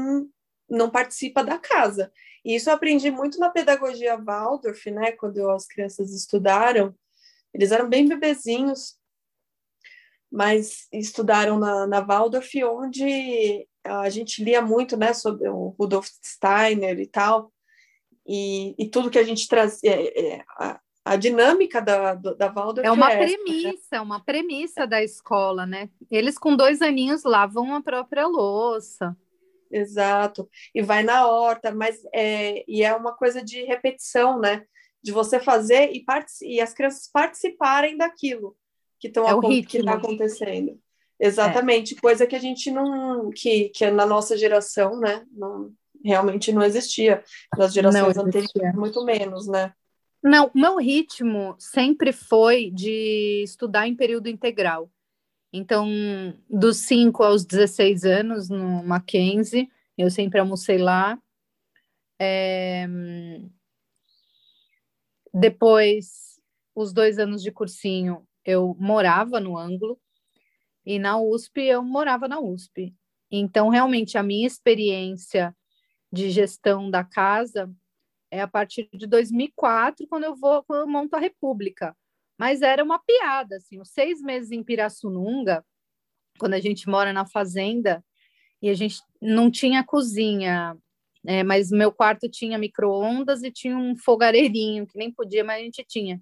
não 0.69 0.89
participa 0.89 1.43
da 1.43 1.57
casa. 1.57 2.11
E 2.45 2.55
isso 2.55 2.69
eu 2.69 2.73
aprendi 2.73 3.11
muito 3.11 3.37
na 3.39 3.49
pedagogia 3.49 4.15
Waldorf, 4.15 4.89
né? 4.89 5.11
Quando 5.11 5.49
as 5.49 5.67
crianças 5.67 6.13
estudaram, 6.13 6.95
eles 7.53 7.73
eram 7.73 7.89
bem 7.89 8.07
bebezinhos, 8.07 8.97
mas 10.31 10.87
estudaram 10.93 11.59
na, 11.59 11.85
na 11.85 11.99
Waldorf, 11.99 12.63
onde 12.63 13.67
a 13.87 14.09
gente 14.09 14.43
lia 14.43 14.61
muito, 14.61 14.95
né, 14.97 15.13
sobre 15.13 15.47
o 15.49 15.75
Rudolf 15.79 16.07
Steiner 16.23 16.99
e 16.99 17.07
tal, 17.07 17.51
e, 18.27 18.75
e 18.77 18.89
tudo 18.89 19.09
que 19.09 19.19
a 19.19 19.23
gente 19.23 19.47
trazia, 19.47 19.91
é, 19.91 20.33
é, 20.33 20.45
a, 20.49 20.79
a 21.05 21.15
dinâmica 21.15 21.81
da, 21.81 22.13
da 22.13 22.49
Waldorf 22.49 22.85
é 22.85 22.91
uma 22.91 23.11
é 23.11 23.17
premissa, 23.17 23.87
né? 23.93 24.01
uma 24.01 24.19
premissa 24.19 24.85
da 24.85 25.01
escola, 25.01 25.65
né? 25.65 25.89
Eles 26.11 26.37
com 26.37 26.55
dois 26.55 26.81
aninhos 26.81 27.23
lavam 27.23 27.73
a 27.73 27.81
própria 27.81 28.27
louça. 28.27 29.15
Exato, 29.71 30.49
e 30.73 30.81
vai 30.81 31.03
na 31.03 31.27
horta, 31.27 31.71
mas 31.73 32.01
é, 32.13 32.63
e 32.67 32.83
é 32.83 32.93
uma 32.93 33.13
coisa 33.13 33.41
de 33.41 33.63
repetição, 33.63 34.39
né? 34.39 34.65
De 35.01 35.11
você 35.11 35.39
fazer 35.39 35.91
e, 35.93 36.05
e 36.41 36.59
as 36.59 36.73
crianças 36.73 37.09
participarem 37.11 37.97
daquilo 37.97 38.57
que 38.99 39.07
estão 39.07 39.25
é 39.25 39.63
que 39.63 39.77
está 39.77 39.93
acontecendo. 39.93 40.79
Exatamente, 41.19 41.95
é. 41.95 41.99
coisa 41.99 42.27
que 42.27 42.35
a 42.35 42.39
gente 42.39 42.69
não, 42.69 43.29
que, 43.31 43.69
que 43.69 43.89
na 43.89 44.05
nossa 44.05 44.37
geração, 44.37 44.99
né, 44.99 45.25
não, 45.31 45.71
realmente 46.03 46.51
não 46.51 46.61
existia. 46.61 47.23
Nas 47.57 47.73
gerações 47.73 48.17
anteriores, 48.17 48.75
muito 48.75 49.03
menos, 49.03 49.47
né? 49.47 49.73
Não, 50.23 50.47
o 50.53 50.59
meu 50.59 50.77
ritmo 50.77 51.55
sempre 51.57 52.11
foi 52.11 52.71
de 52.71 53.43
estudar 53.43 53.87
em 53.87 53.95
período 53.95 54.27
integral. 54.27 54.91
Então, 55.53 55.87
dos 56.49 56.77
5 56.77 57.23
aos 57.23 57.45
16 57.45 58.03
anos, 58.03 58.49
no 58.49 58.83
Mackenzie, 58.83 59.69
eu 59.97 60.11
sempre 60.11 60.39
almocei 60.39 60.77
lá. 60.77 61.17
É... 62.19 62.87
Depois, 65.33 66.39
os 66.75 66.91
dois 66.91 67.19
anos 67.19 67.41
de 67.41 67.51
cursinho, 67.51 68.27
eu 68.43 68.75
morava 68.79 69.39
no 69.39 69.57
ângulo. 69.57 69.99
E 70.87 70.97
na 70.97 71.19
USP, 71.19 71.63
eu 71.63 71.83
morava 71.83 72.29
na 72.29 72.39
USP. 72.39 72.95
Então, 73.29 73.67
realmente, 73.67 74.17
a 74.17 74.23
minha 74.23 74.47
experiência 74.47 75.53
de 76.09 76.29
gestão 76.29 76.89
da 76.89 77.03
casa 77.03 77.69
é 78.31 78.39
a 78.39 78.47
partir 78.47 78.87
de 78.93 79.05
2004, 79.05 80.07
quando 80.07 80.23
eu 80.23 80.33
vou, 80.33 80.63
quando 80.63 80.83
eu 80.83 80.87
monto 80.87 81.13
a 81.17 81.19
República. 81.19 81.93
Mas 82.39 82.61
era 82.61 82.81
uma 82.81 82.99
piada, 82.99 83.57
assim, 83.57 83.81
os 83.81 83.89
seis 83.89 84.21
meses 84.21 84.49
em 84.49 84.63
Pirassununga, 84.63 85.61
quando 86.39 86.53
a 86.53 86.59
gente 86.61 86.87
mora 86.87 87.11
na 87.11 87.25
fazenda, 87.25 88.01
e 88.61 88.69
a 88.69 88.73
gente 88.73 89.01
não 89.21 89.51
tinha 89.51 89.83
cozinha, 89.83 90.73
é, 91.25 91.43
mas 91.43 91.69
meu 91.69 91.91
quarto 91.91 92.29
tinha 92.29 92.57
micro-ondas 92.57 93.43
e 93.43 93.51
tinha 93.51 93.77
um 93.77 93.93
fogareirinho, 93.97 94.87
que 94.87 94.97
nem 94.97 95.11
podia, 95.11 95.43
mas 95.43 95.59
a 95.59 95.63
gente 95.65 95.83
tinha. 95.85 96.21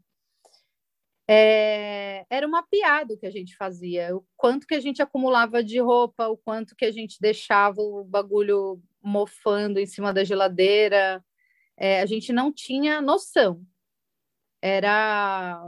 É, 1.28 1.75
era 2.36 2.48
uma 2.48 2.64
piada 2.64 3.14
o 3.14 3.18
que 3.18 3.26
a 3.26 3.32
gente 3.32 3.56
fazia, 3.56 4.16
o 4.16 4.26
quanto 4.36 4.68
que 4.68 4.76
a 4.76 4.80
gente 4.80 5.02
acumulava 5.02 5.64
de 5.64 5.80
roupa, 5.80 6.28
o 6.28 6.38
quanto 6.38 6.76
que 6.76 6.86
a 6.86 6.92
gente 6.92 7.20
deixava 7.20 7.82
o 7.82 8.04
bagulho 8.04 8.82
mofando 9.02 9.80
em 9.80 9.86
cima 9.86 10.14
da 10.14 10.24
geladeira, 10.24 11.24
é, 11.78 12.02
a 12.02 12.06
gente 12.06 12.34
não 12.34 12.52
tinha 12.52 13.02
noção. 13.02 13.66
Era 14.62 15.62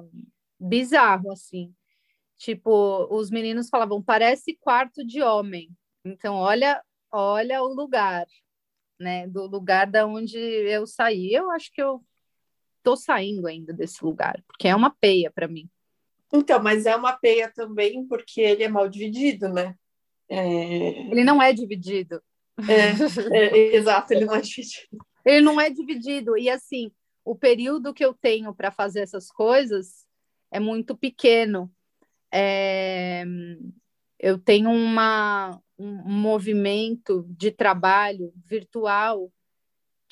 bizarro, 0.59 1.32
assim. 1.32 1.74
Tipo, 2.38 3.07
os 3.13 3.30
meninos 3.30 3.70
falavam, 3.70 4.01
parece 4.01 4.55
quarto 4.55 5.05
de 5.05 5.22
homem. 5.22 5.70
Então, 6.05 6.36
olha, 6.36 6.84
olha 7.11 7.61
o 7.63 7.68
lugar, 7.68 8.26
né? 8.99 9.28
Do 9.28 9.47
lugar 9.47 9.88
da 9.88 10.05
onde 10.05 10.38
eu 10.38 10.86
saí. 10.88 11.34
Eu 11.34 11.51
acho 11.51 11.72
que 11.72 11.82
eu 11.82 12.03
tô 12.84 12.95
saindo 12.95 13.47
ainda 13.47 13.74
desse 13.74 14.03
lugar, 14.03 14.41
porque 14.47 14.68
é 14.68 14.76
uma 14.76 14.89
peia 14.89 15.32
para 15.32 15.47
mim. 15.47 15.70
Então, 16.34 16.61
mas 16.61 16.86
é 16.86 16.95
uma 16.95 17.13
peia 17.13 17.51
também 17.53 18.05
porque 18.05 18.41
ele 18.41 18.63
é 18.63 18.67
mal 18.67 18.88
dividido, 18.89 19.49
né? 19.49 19.75
É... 20.30 21.09
Ele 21.09 21.23
não 21.23 21.41
é 21.41 21.53
dividido. 21.53 22.21
É, 22.67 23.38
é, 23.38 23.75
exato, 23.75 24.13
ele 24.13 24.25
não 24.25 24.36
é 24.36 24.41
dividido. 24.41 25.05
Ele 25.25 25.41
não 25.41 25.61
é 25.61 25.69
dividido. 25.69 26.38
E 26.38 26.49
assim, 26.49 26.91
o 27.23 27.36
período 27.36 27.93
que 27.93 28.03
eu 28.03 28.13
tenho 28.13 28.53
para 28.53 28.71
fazer 28.71 29.01
essas 29.01 29.30
coisas 29.30 30.05
é 30.51 30.59
muito 30.59 30.95
pequeno. 30.97 31.71
É... 32.34 33.23
Eu 34.19 34.39
tenho 34.39 34.71
uma, 34.71 35.61
um 35.78 36.11
movimento 36.11 37.25
de 37.30 37.51
trabalho 37.51 38.34
virtual 38.43 39.32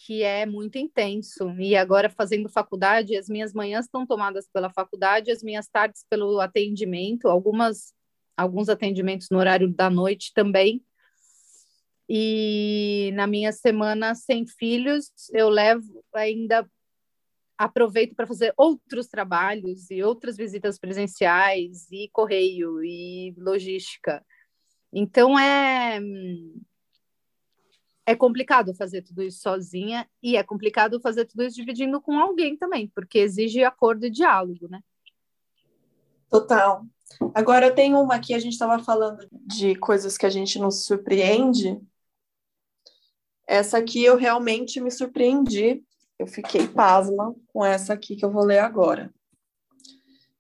que 0.06 0.22
é 0.22 0.46
muito 0.46 0.78
intenso. 0.78 1.50
E 1.60 1.76
agora, 1.76 2.12
fazendo 2.12 2.48
faculdade, 2.48 3.18
as 3.18 3.28
minhas 3.28 3.54
manhãs 3.54 3.86
estão 3.86 4.06
tomadas 4.06 4.48
pela 4.54 4.70
faculdade, 4.70 5.32
as 5.32 5.42
minhas 5.42 5.68
tardes 5.68 6.06
pelo 6.08 6.40
atendimento, 6.40 7.28
algumas 7.28 7.92
alguns 8.38 8.70
atendimentos 8.70 9.30
no 9.32 9.40
horário 9.40 9.68
da 9.68 9.90
noite 9.90 10.32
também. 10.32 10.86
E 12.08 13.10
na 13.16 13.26
minha 13.26 13.52
semana 13.52 14.14
sem 14.14 14.46
filhos, 14.46 15.10
eu 15.34 15.50
levo 15.50 16.04
ainda 16.14 16.70
aproveito 17.58 18.14
para 18.14 18.28
fazer 18.28 18.54
outros 18.56 19.08
trabalhos 19.08 19.90
e 19.90 20.04
outras 20.04 20.38
visitas 20.38 20.78
presenciais 20.78 21.88
e 21.92 22.10
correio 22.14 22.84
e 22.84 23.34
logística. 23.40 24.24
Então 24.94 25.40
é 25.40 26.00
é 28.06 28.16
complicado 28.16 28.74
fazer 28.74 29.02
tudo 29.02 29.24
isso 29.24 29.42
sozinha 29.42 30.08
e 30.22 30.38
é 30.38 30.44
complicado 30.44 31.00
fazer 31.00 31.26
tudo 31.26 31.44
isso 31.44 31.56
dividindo 31.56 32.00
com 32.00 32.20
alguém 32.20 32.56
também, 32.56 32.88
porque 32.88 33.20
exige 33.20 33.64
acordo 33.64 34.06
e 34.06 34.10
diálogo, 34.10 34.68
né? 34.68 34.82
Total. 36.30 36.86
Agora 37.34 37.68
eu 37.68 37.76
tenho 37.76 38.00
uma 38.00 38.16
aqui, 38.16 38.34
a 38.34 38.40
gente 38.40 38.54
estava 38.54 38.84
falando 38.84 39.28
de 39.32 39.76
coisas 39.76 40.18
que 40.18 40.26
a 40.26 40.30
gente 40.30 40.60
não 40.60 40.70
se 40.70 40.86
surpreende, 40.86 41.80
essa 43.48 43.78
aqui 43.78 44.04
eu 44.04 44.18
realmente 44.18 44.82
me 44.82 44.92
surpreendi. 44.92 45.84
Eu 46.18 46.28
fiquei 46.28 46.68
pasma 46.68 47.36
com 47.48 47.64
essa 47.64 47.94
aqui 47.94 48.16
que 48.16 48.26
eu 48.26 48.32
vou 48.32 48.44
ler 48.44 48.60
agora. 48.60 49.14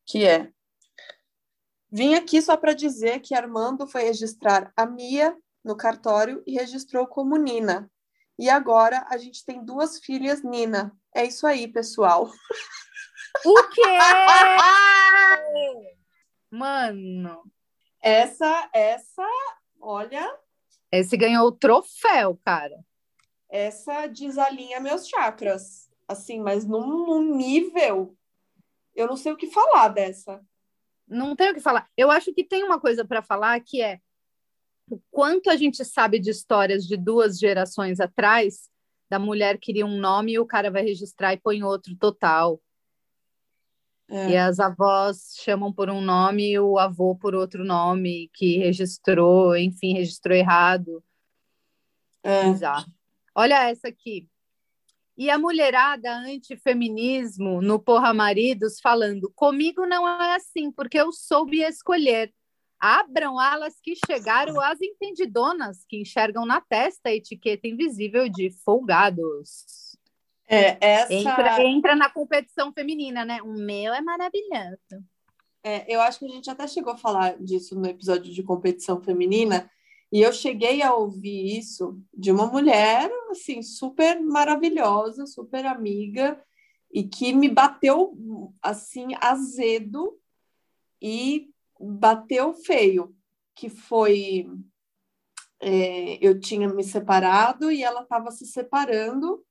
Que 0.05 0.25
é: 0.25 0.49
Vim 1.91 2.15
aqui 2.15 2.41
só 2.41 2.57
para 2.57 2.73
dizer 2.73 3.19
que 3.19 3.35
Armando 3.35 3.85
foi 3.85 4.03
registrar 4.03 4.71
a 4.75 4.85
Mia 4.85 5.37
no 5.65 5.75
cartório 5.75 6.43
e 6.45 6.53
registrou 6.53 7.07
como 7.07 7.35
Nina. 7.35 7.91
e 8.37 8.49
agora 8.49 9.03
a 9.09 9.17
gente 9.17 9.43
tem 9.43 9.65
duas 9.65 9.97
filhas, 9.99 10.43
Nina. 10.43 10.95
É 11.13 11.25
isso 11.25 11.47
aí, 11.47 11.67
pessoal. 11.67 12.29
O 13.43 13.63
quê? 13.69 13.81
Mano. 16.51 17.43
Essa, 18.01 18.69
essa, 18.73 19.27
olha. 19.81 20.37
Esse 20.91 21.17
ganhou 21.17 21.47
o 21.47 21.51
troféu, 21.51 22.39
cara. 22.45 22.79
Essa 23.49 24.07
desalinha 24.07 24.79
meus 24.79 25.07
chakras. 25.07 25.89
Assim, 26.07 26.39
mas 26.39 26.65
num, 26.65 27.05
num 27.05 27.35
nível. 27.35 28.15
Eu 28.93 29.07
não 29.07 29.17
sei 29.17 29.31
o 29.31 29.37
que 29.37 29.51
falar 29.51 29.89
dessa. 29.89 30.41
Não 31.07 31.35
tenho 31.35 31.51
o 31.51 31.55
que 31.55 31.61
falar. 31.61 31.89
Eu 31.97 32.11
acho 32.11 32.33
que 32.33 32.43
tem 32.43 32.63
uma 32.63 32.79
coisa 32.79 33.03
para 33.03 33.21
falar 33.21 33.59
que 33.59 33.81
é 33.81 33.99
o 34.89 34.99
quanto 35.09 35.49
a 35.49 35.55
gente 35.55 35.83
sabe 35.83 36.19
de 36.19 36.29
histórias 36.29 36.85
de 36.85 36.95
duas 36.95 37.39
gerações 37.39 37.99
atrás, 37.99 38.69
da 39.09 39.19
mulher 39.19 39.57
queria 39.57 39.85
um 39.85 39.97
nome 39.97 40.33
e 40.33 40.39
o 40.39 40.45
cara 40.45 40.71
vai 40.71 40.83
registrar 40.83 41.33
e 41.33 41.39
põe 41.39 41.63
outro 41.63 41.95
total. 41.95 42.61
É. 44.07 44.31
E 44.31 44.37
as 44.37 44.59
avós 44.59 45.35
chamam 45.41 45.73
por 45.73 45.89
um 45.89 46.01
nome 46.01 46.51
e 46.51 46.59
o 46.59 46.77
avô 46.77 47.15
por 47.15 47.33
outro 47.33 47.63
nome, 47.63 48.29
que 48.33 48.57
registrou, 48.57 49.57
enfim, 49.57 49.93
registrou 49.93 50.35
errado. 50.35 51.03
É. 52.23 52.47
Exato. 52.47 52.91
Olha 53.33 53.69
essa 53.69 53.87
aqui. 53.87 54.27
E 55.17 55.29
a 55.29 55.37
mulherada 55.37 56.13
antifeminismo 56.13 57.61
no 57.61 57.79
Porra 57.79 58.13
Maridos 58.13 58.79
falando: 58.79 59.31
comigo 59.33 59.85
não 59.85 60.07
é 60.07 60.35
assim, 60.35 60.71
porque 60.71 60.99
eu 60.99 61.11
soube 61.11 61.61
escolher. 61.61 62.33
Abram 62.79 63.39
alas 63.39 63.75
que 63.81 63.93
chegaram 64.05 64.59
as 64.59 64.81
entendidonas 64.81 65.85
que 65.87 66.01
enxergam 66.01 66.45
na 66.45 66.61
testa 66.61 67.09
a 67.09 67.13
etiqueta 67.13 67.67
invisível 67.67 68.29
de 68.29 68.51
folgados. 68.63 69.97
É, 70.47 70.77
essa... 70.79 71.13
entra, 71.13 71.63
entra 71.63 71.95
na 71.95 72.09
competição 72.09 72.71
feminina, 72.71 73.25
né? 73.25 73.41
O 73.41 73.53
meu 73.53 73.93
é 73.93 74.01
maravilhoso. 74.01 75.03
É, 75.63 75.91
eu 75.91 75.99
acho 75.99 76.19
que 76.19 76.25
a 76.25 76.29
gente 76.29 76.49
até 76.49 76.67
chegou 76.67 76.93
a 76.93 76.97
falar 76.97 77.37
disso 77.39 77.73
no 77.73 77.87
episódio 77.87 78.31
de 78.31 78.43
competição 78.43 79.01
feminina, 79.01 79.67
e 80.11 80.21
eu 80.21 80.31
cheguei 80.31 80.83
a 80.83 80.93
ouvir 80.93 81.57
isso 81.57 81.99
de 82.13 82.31
uma 82.31 82.45
mulher, 82.45 83.09
assim, 83.31 83.63
super 83.63 84.21
maravilhosa, 84.21 85.25
super 85.25 85.65
amiga, 85.65 86.39
e 86.93 87.03
que 87.03 87.33
me 87.33 87.49
bateu, 87.49 88.15
assim, 88.61 89.07
azedo 89.19 90.17
e 91.01 91.49
bateu 91.79 92.53
feio, 92.53 93.15
que 93.55 93.69
foi... 93.69 94.47
É, 95.61 96.17
eu 96.25 96.39
tinha 96.39 96.67
me 96.67 96.83
separado 96.83 97.71
e 97.71 97.81
ela 97.81 98.03
estava 98.03 98.29
se 98.29 98.45
separando, 98.45 99.43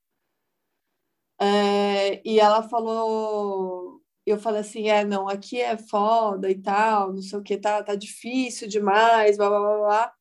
é, 1.40 2.22
e 2.24 2.38
ela 2.38 2.62
falou, 2.62 4.00
eu 4.24 4.38
falei 4.38 4.60
assim, 4.60 4.88
é, 4.88 5.04
não, 5.04 5.28
aqui 5.28 5.60
é 5.60 5.76
foda 5.76 6.50
e 6.50 6.60
tal, 6.60 7.12
não 7.12 7.22
sei 7.22 7.38
o 7.38 7.42
que, 7.42 7.56
tá, 7.56 7.82
tá 7.82 7.94
difícil 7.94 8.68
demais, 8.68 9.36
blá, 9.36 9.48
blá, 9.48 9.60
blá, 9.60 9.78
blá. 9.78 10.14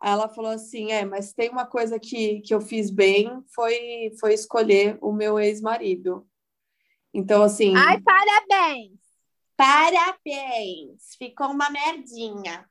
Aí 0.00 0.12
ela 0.12 0.28
falou 0.28 0.50
assim, 0.50 0.90
é, 0.90 1.04
mas 1.04 1.32
tem 1.32 1.50
uma 1.50 1.66
coisa 1.66 1.98
que, 1.98 2.40
que 2.40 2.54
eu 2.54 2.60
fiz 2.60 2.90
bem, 2.90 3.42
foi, 3.54 4.12
foi 4.18 4.34
escolher 4.34 4.98
o 5.00 5.12
meu 5.12 5.38
ex-marido. 5.38 6.26
Então, 7.14 7.42
assim... 7.42 7.74
Ai, 7.76 8.00
parabéns! 8.00 9.01
Parabéns! 9.62 11.14
Ficou 11.16 11.52
uma 11.52 11.70
merdinha. 11.70 12.68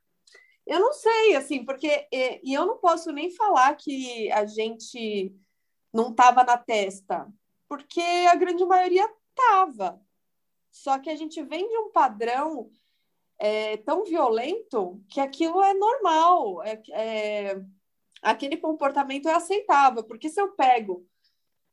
Eu 0.66 0.78
não 0.78 0.92
sei, 0.92 1.34
assim, 1.36 1.64
porque... 1.64 2.06
E, 2.12 2.52
eu 2.52 2.66
não 2.66 2.76
posso 2.76 3.10
nem 3.10 3.30
falar 3.30 3.74
que 3.76 4.30
a 4.30 4.44
gente 4.44 5.34
não 5.90 6.12
tava 6.14 6.44
na 6.44 6.58
testa, 6.58 7.26
porque 7.66 8.02
a 8.30 8.34
grande 8.34 8.62
maioria 8.66 9.10
tava. 9.34 9.98
Só 10.70 10.98
que 10.98 11.08
a 11.08 11.16
gente 11.16 11.42
vem 11.42 11.66
de 11.66 11.78
um 11.78 11.90
padrão 11.90 12.70
é, 13.38 13.78
tão 13.78 14.04
violento 14.04 15.02
que 15.08 15.18
aquilo 15.18 15.62
é 15.62 15.72
normal. 15.72 16.62
É, 16.62 16.82
é, 16.90 17.62
aquele 18.20 18.58
comportamento 18.58 19.30
é 19.30 19.32
aceitável, 19.32 20.04
porque 20.04 20.28
se 20.28 20.38
eu 20.38 20.52
pego 20.52 21.06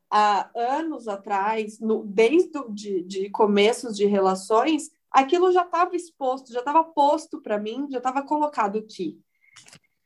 há 0.09 0.49
anos 0.55 1.09
atrás, 1.09 1.77
no, 1.77 2.05
desde 2.05 2.57
de, 2.69 3.03
de 3.03 3.29
começos 3.31 3.97
de 3.97 4.05
relações, 4.05 4.97
aquilo 5.11 5.51
já 5.51 5.63
estava 5.63 5.95
exposto, 5.95 6.53
já 6.53 6.59
estava 6.59 6.83
posto 6.83 7.41
para 7.41 7.57
mim, 7.57 7.87
já 7.89 7.97
estava 7.97 8.21
colocado 8.23 8.85
que 8.85 9.19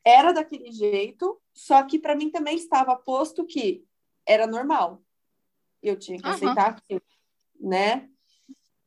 era 0.04 0.32
daquele 0.32 0.70
jeito, 0.70 1.40
só 1.52 1.82
que 1.82 1.98
para 1.98 2.14
mim 2.14 2.30
também 2.30 2.56
estava 2.56 2.94
posto 2.96 3.46
que 3.46 3.84
era 4.26 4.46
normal 4.46 5.02
eu 5.84 5.98
tinha 5.98 6.18
que 6.18 6.26
uhum. 6.26 6.34
aceitar 6.34 6.68
aquilo, 6.70 7.02
né? 7.60 8.08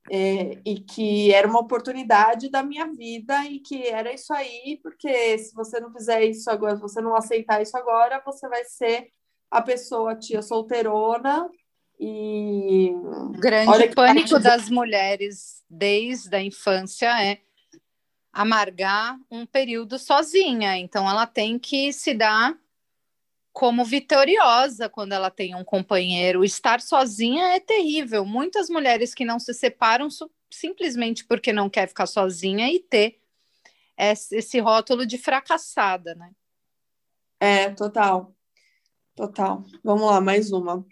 É, 0.09 0.61
e 0.65 0.80
que 0.80 1.34
era 1.34 1.47
uma 1.47 1.59
oportunidade 1.59 2.49
da 2.49 2.63
minha 2.63 2.88
vida 2.88 3.45
e 3.45 3.59
que 3.59 3.88
era 3.88 4.13
isso 4.13 4.34
aí, 4.34 4.80
porque 4.82 5.38
se 5.38 5.53
você 5.53 5.82
não 5.82 5.91
fizer 5.91 6.24
isso 6.24 6.49
agora, 6.49 6.76
se 6.76 6.82
você 6.82 7.01
não 7.01 7.13
aceitar 7.13 7.61
isso 7.61 7.78
agora, 7.78 8.22
você 8.26 8.47
vai 8.47 8.63
ser 8.63 9.11
a 9.51 9.61
pessoa 9.61 10.15
tia 10.15 10.41
solteirona 10.41 11.49
e 12.00 12.91
o 12.93 13.30
grande 13.39 13.89
pânico 13.95 14.39
das 14.39 14.70
mulheres 14.70 15.64
desde 15.70 16.36
a 16.36 16.41
infância 16.41 17.08
é 17.24 17.39
amargar 18.32 19.18
um 19.32 19.45
período 19.45 19.98
sozinha, 19.98 20.78
então 20.78 21.10
ela 21.10 21.26
tem 21.26 21.58
que 21.58 21.91
se 21.91 22.14
dar 22.14 22.56
como 23.52 23.84
vitoriosa 23.84 24.88
quando 24.88 25.14
ela 25.14 25.32
tem 25.32 25.56
um 25.56 25.64
companheiro. 25.64 26.45
Estar 26.45 26.80
sozinha 26.80 27.56
é 27.56 27.60
terrível. 27.60 28.24
Muitas 28.24 28.70
mulheres 28.70 29.16
que 29.16 29.26
não 29.26 29.39
se 29.39 29.52
separam 29.52 30.10
simplesmente 30.52 31.26
porque 31.26 31.52
não 31.52 31.68
quer 31.68 31.88
ficar 31.88 32.06
sozinha 32.06 32.72
e 32.72 32.80
ter 32.80 33.20
esse 33.98 34.60
rótulo 34.60 35.08
de 35.08 35.18
fracassada, 35.18 36.14
né? 36.14 36.32
É, 37.39 37.70
total. 37.72 38.36
Total. 39.16 39.64
Vamos 39.84 40.06
lá, 40.06 40.22
mais 40.22 40.52
uma. 40.52 40.86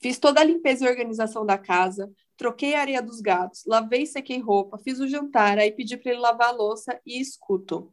Fiz 0.00 0.18
toda 0.18 0.40
a 0.40 0.44
limpeza 0.44 0.84
e 0.84 0.88
organização 0.88 1.44
da 1.44 1.58
casa, 1.58 2.10
troquei 2.36 2.74
a 2.74 2.80
areia 2.80 3.02
dos 3.02 3.20
gatos, 3.20 3.64
lavei 3.66 4.02
e 4.02 4.06
sequei 4.06 4.38
roupa, 4.38 4.78
fiz 4.78 5.00
o 5.00 5.08
jantar, 5.08 5.58
aí 5.58 5.72
pedi 5.72 5.96
para 5.96 6.12
ele 6.12 6.20
lavar 6.20 6.48
a 6.48 6.52
louça 6.52 7.00
e 7.04 7.20
escuto. 7.20 7.92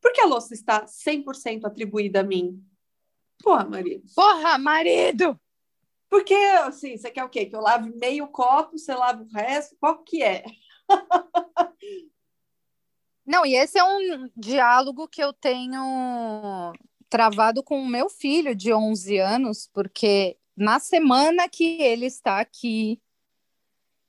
Por 0.00 0.12
que 0.12 0.20
a 0.20 0.26
louça 0.26 0.52
está 0.52 0.84
100% 0.84 1.64
atribuída 1.64 2.20
a 2.20 2.22
mim? 2.22 2.62
Porra, 3.42 3.64
marido. 3.64 4.04
Porra, 4.14 4.58
marido! 4.58 5.38
Porque, 6.08 6.34
assim, 6.34 6.96
você 6.96 7.10
quer 7.10 7.24
o 7.24 7.28
quê? 7.28 7.46
Que 7.46 7.56
eu 7.56 7.60
lave 7.60 7.90
meio 7.96 8.28
copo, 8.28 8.78
você 8.78 8.94
lava 8.94 9.22
o 9.22 9.28
resto? 9.28 9.76
Qual 9.80 10.04
que 10.04 10.22
é? 10.22 10.44
Não, 13.26 13.44
e 13.44 13.56
esse 13.56 13.76
é 13.78 13.82
um 13.82 14.30
diálogo 14.36 15.08
que 15.08 15.22
eu 15.22 15.32
tenho 15.32 16.72
travado 17.08 17.62
com 17.62 17.80
o 17.80 17.88
meu 17.88 18.08
filho 18.08 18.54
de 18.54 18.72
11 18.72 19.18
anos, 19.18 19.68
porque 19.72 20.36
na 20.56 20.80
semana 20.80 21.48
que 21.48 21.80
ele 21.82 22.06
está 22.06 22.40
aqui, 22.40 23.00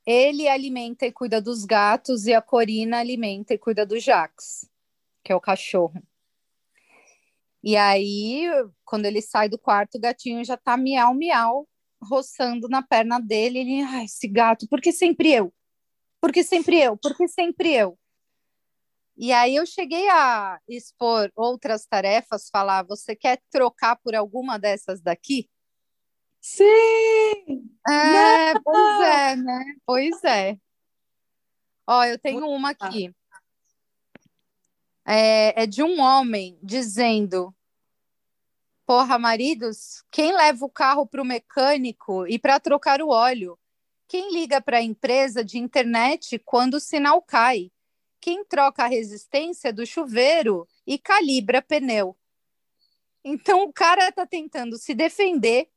ele 0.06 0.48
alimenta 0.48 1.04
e 1.06 1.12
cuida 1.12 1.40
dos 1.40 1.64
gatos 1.64 2.26
e 2.26 2.32
a 2.32 2.40
Corina 2.40 2.98
alimenta 2.98 3.52
e 3.52 3.58
cuida 3.58 3.84
do 3.84 4.00
Jax, 4.00 4.68
que 5.22 5.30
é 5.30 5.36
o 5.36 5.40
cachorro. 5.40 6.02
E 7.62 7.76
aí, 7.76 8.46
quando 8.84 9.04
ele 9.04 9.20
sai 9.20 9.48
do 9.48 9.58
quarto, 9.58 9.96
o 9.96 10.00
gatinho 10.00 10.42
já 10.44 10.56
tá 10.56 10.76
miau, 10.76 11.12
miau, 11.12 11.68
roçando 12.00 12.68
na 12.68 12.82
perna 12.82 13.20
dele. 13.20 13.58
Ele, 13.58 13.82
ai, 13.82 14.04
esse 14.04 14.26
gato, 14.26 14.66
por 14.68 14.80
que 14.80 14.92
sempre 14.92 15.32
eu? 15.32 15.52
Por 16.20 16.32
que 16.32 16.42
sempre 16.42 16.80
eu? 16.80 16.96
Por 16.96 17.16
que 17.16 17.28
sempre 17.28 17.74
eu? 17.74 17.98
E 19.16 19.32
aí 19.32 19.56
eu 19.56 19.66
cheguei 19.66 20.08
a 20.08 20.60
expor 20.68 21.30
outras 21.34 21.84
tarefas, 21.84 22.48
falar, 22.48 22.84
você 22.84 23.16
quer 23.16 23.42
trocar 23.50 23.96
por 23.96 24.14
alguma 24.14 24.58
dessas 24.58 25.02
daqui? 25.02 25.50
Sim! 26.40 27.70
É, 27.88 28.54
Não! 28.54 28.62
pois 28.62 29.00
é, 29.00 29.36
né? 29.36 29.64
Pois 29.84 30.24
é. 30.24 30.58
Ó, 31.86 32.04
eu 32.04 32.18
tenho 32.18 32.46
uma 32.48 32.70
aqui 32.70 33.12
é, 35.10 35.62
é 35.62 35.66
de 35.66 35.82
um 35.82 36.00
homem 36.00 36.58
dizendo: 36.62 37.54
Porra, 38.84 39.18
maridos, 39.18 40.04
quem 40.10 40.32
leva 40.36 40.66
o 40.66 40.70
carro 40.70 41.06
para 41.06 41.22
o 41.22 41.24
mecânico 41.24 42.26
e 42.26 42.38
para 42.38 42.60
trocar 42.60 43.00
o 43.00 43.08
óleo? 43.08 43.58
Quem 44.06 44.32
liga 44.32 44.60
para 44.60 44.78
a 44.78 44.82
empresa 44.82 45.42
de 45.42 45.58
internet 45.58 46.38
quando 46.40 46.74
o 46.74 46.80
sinal 46.80 47.22
cai? 47.22 47.70
Quem 48.20 48.44
troca 48.44 48.84
a 48.84 48.88
resistência 48.88 49.72
do 49.72 49.86
chuveiro 49.86 50.68
e 50.86 50.98
calibra 50.98 51.62
pneu? 51.62 52.14
Então 53.24 53.62
o 53.62 53.72
cara 53.72 54.10
está 54.10 54.26
tentando 54.26 54.76
se 54.76 54.94
defender, 54.94 55.70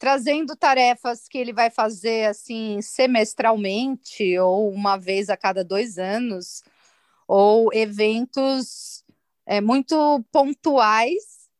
trazendo 0.00 0.56
tarefas 0.56 1.28
que 1.28 1.36
ele 1.36 1.52
vai 1.52 1.70
fazer 1.70 2.26
assim 2.26 2.80
semestralmente 2.80 4.38
ou 4.38 4.72
uma 4.72 4.96
vez 4.96 5.28
a 5.28 5.36
cada 5.36 5.62
dois 5.62 5.98
anos 5.98 6.62
ou 7.28 7.70
eventos 7.74 9.04
é, 9.44 9.60
muito 9.60 10.24
pontuais 10.32 11.50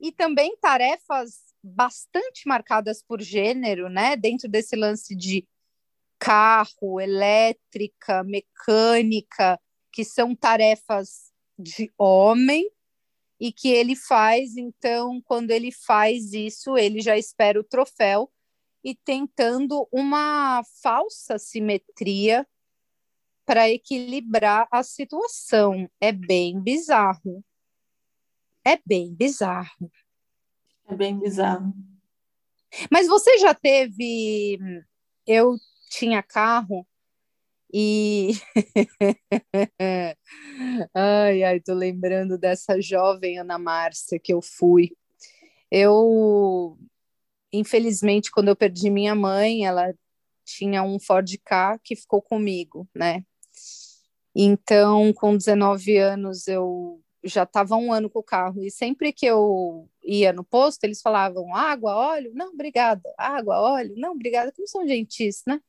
e 0.00 0.10
também 0.10 0.56
tarefas 0.56 1.44
bastante 1.62 2.48
marcadas 2.48 3.02
por 3.02 3.20
gênero, 3.20 3.90
né? 3.90 4.16
Dentro 4.16 4.48
desse 4.48 4.74
lance 4.74 5.14
de 5.14 5.46
carro, 6.18 6.98
elétrica, 6.98 8.24
mecânica, 8.24 9.60
que 9.92 10.02
são 10.02 10.34
tarefas 10.34 11.30
de 11.58 11.92
homem 11.98 12.70
e 13.40 13.52
que 13.52 13.68
ele 13.68 13.96
faz, 13.96 14.56
então, 14.56 15.20
quando 15.22 15.50
ele 15.50 15.72
faz 15.72 16.32
isso, 16.32 16.76
ele 16.76 17.00
já 17.00 17.16
espera 17.16 17.58
o 17.58 17.64
troféu 17.64 18.30
e 18.82 18.94
tentando 18.94 19.88
uma 19.90 20.62
falsa 20.82 21.38
simetria 21.38 22.46
para 23.44 23.68
equilibrar 23.68 24.68
a 24.70 24.82
situação. 24.82 25.88
É 26.00 26.12
bem 26.12 26.60
bizarro. 26.60 27.44
É 28.64 28.78
bem 28.86 29.14
bizarro. 29.14 29.90
É 30.86 30.94
bem 30.94 31.18
bizarro. 31.18 31.74
Mas 32.90 33.06
você 33.06 33.38
já 33.38 33.54
teve. 33.54 34.58
Eu 35.26 35.56
tinha 35.90 36.22
carro 36.22 36.86
e. 37.76 38.34
ai, 40.94 41.42
ai, 41.42 41.60
tô 41.60 41.74
lembrando 41.74 42.38
dessa 42.38 42.80
jovem 42.80 43.40
Ana 43.40 43.58
Márcia 43.58 44.20
que 44.20 44.32
eu 44.32 44.40
fui. 44.40 44.96
Eu, 45.68 46.78
infelizmente, 47.52 48.30
quando 48.30 48.48
eu 48.48 48.56
perdi 48.56 48.90
minha 48.90 49.14
mãe, 49.16 49.66
ela 49.66 49.92
tinha 50.44 50.84
um 50.84 51.00
Ford 51.00 51.28
K 51.44 51.78
que 51.82 51.96
ficou 51.96 52.22
comigo, 52.22 52.88
né? 52.94 53.24
Então, 54.36 55.12
com 55.12 55.36
19 55.36 55.96
anos, 55.96 56.46
eu 56.46 57.02
já 57.24 57.42
estava 57.42 57.74
um 57.76 57.92
ano 57.92 58.08
com 58.08 58.20
o 58.20 58.22
carro 58.24 58.62
e 58.62 58.70
sempre 58.70 59.12
que 59.12 59.26
eu 59.26 59.88
ia 60.02 60.32
no 60.32 60.44
posto, 60.44 60.84
eles 60.84 61.02
falavam 61.02 61.54
água, 61.56 61.96
óleo, 61.96 62.30
não, 62.34 62.52
obrigada, 62.52 63.02
água, 63.18 63.58
óleo, 63.60 63.94
não, 63.96 64.12
obrigada, 64.12 64.52
como 64.52 64.68
são 64.68 64.86
gentis, 64.86 65.42
né? 65.46 65.60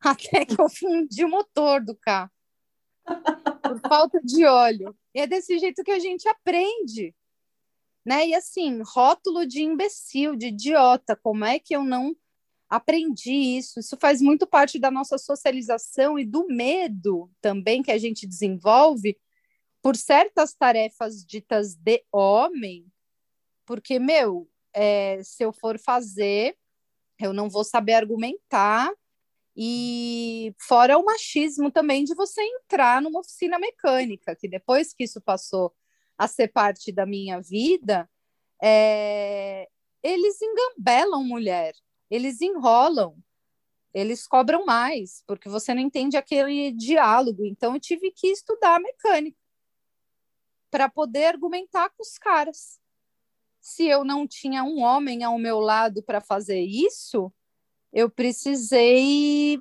Até 0.04 0.44
que 0.44 0.60
eu 0.60 0.68
fundi 0.68 1.24
o 1.24 1.28
motor 1.28 1.84
do 1.84 1.94
carro 1.94 2.30
por 3.62 3.80
falta 3.80 4.20
de 4.22 4.44
óleo. 4.44 4.96
E 5.14 5.20
é 5.20 5.26
desse 5.26 5.58
jeito 5.58 5.82
que 5.82 5.90
a 5.90 5.98
gente 5.98 6.28
aprende, 6.28 7.14
né? 8.04 8.26
E 8.28 8.34
assim, 8.34 8.82
rótulo 8.82 9.46
de 9.46 9.62
imbecil, 9.62 10.36
de 10.36 10.46
idiota, 10.46 11.16
como 11.16 11.44
é 11.44 11.58
que 11.58 11.74
eu 11.74 11.84
não 11.84 12.16
aprendi 12.68 13.32
isso? 13.32 13.80
Isso 13.80 13.96
faz 14.00 14.20
muito 14.20 14.46
parte 14.46 14.78
da 14.78 14.90
nossa 14.90 15.18
socialização 15.18 16.18
e 16.18 16.24
do 16.24 16.46
medo 16.46 17.30
também 17.40 17.82
que 17.82 17.90
a 17.90 17.98
gente 17.98 18.26
desenvolve 18.26 19.18
por 19.82 19.96
certas 19.96 20.54
tarefas 20.54 21.24
ditas 21.24 21.74
de 21.74 22.04
homem, 22.12 22.86
porque, 23.64 23.98
meu, 23.98 24.48
é, 24.74 25.22
se 25.22 25.42
eu 25.42 25.52
for 25.52 25.78
fazer, 25.78 26.56
eu 27.18 27.32
não 27.32 27.48
vou 27.48 27.64
saber 27.64 27.94
argumentar, 27.94 28.92
e 29.56 30.54
fora 30.58 30.96
o 30.98 31.04
machismo 31.04 31.70
também 31.70 32.04
de 32.04 32.14
você 32.14 32.40
entrar 32.42 33.02
numa 33.02 33.20
oficina 33.20 33.58
mecânica, 33.58 34.36
que 34.36 34.48
depois 34.48 34.92
que 34.92 35.04
isso 35.04 35.20
passou 35.20 35.74
a 36.16 36.28
ser 36.28 36.48
parte 36.48 36.92
da 36.92 37.04
minha 37.06 37.40
vida, 37.40 38.08
é, 38.62 39.68
eles 40.02 40.40
engambelam 40.40 41.24
mulher, 41.24 41.74
eles 42.10 42.40
enrolam, 42.40 43.16
eles 43.92 44.26
cobram 44.26 44.64
mais, 44.64 45.24
porque 45.26 45.48
você 45.48 45.74
não 45.74 45.82
entende 45.82 46.16
aquele 46.16 46.72
diálogo. 46.72 47.44
Então, 47.44 47.74
eu 47.74 47.80
tive 47.80 48.12
que 48.12 48.28
estudar 48.28 48.80
mecânica 48.80 49.36
para 50.70 50.88
poder 50.88 51.24
argumentar 51.26 51.90
com 51.90 52.02
os 52.02 52.16
caras. 52.16 52.78
Se 53.60 53.86
eu 53.86 54.04
não 54.04 54.26
tinha 54.26 54.62
um 54.62 54.80
homem 54.80 55.24
ao 55.24 55.38
meu 55.38 55.58
lado 55.58 56.02
para 56.02 56.20
fazer 56.20 56.60
isso, 56.60 57.32
eu 57.92 58.10
precisei 58.10 59.60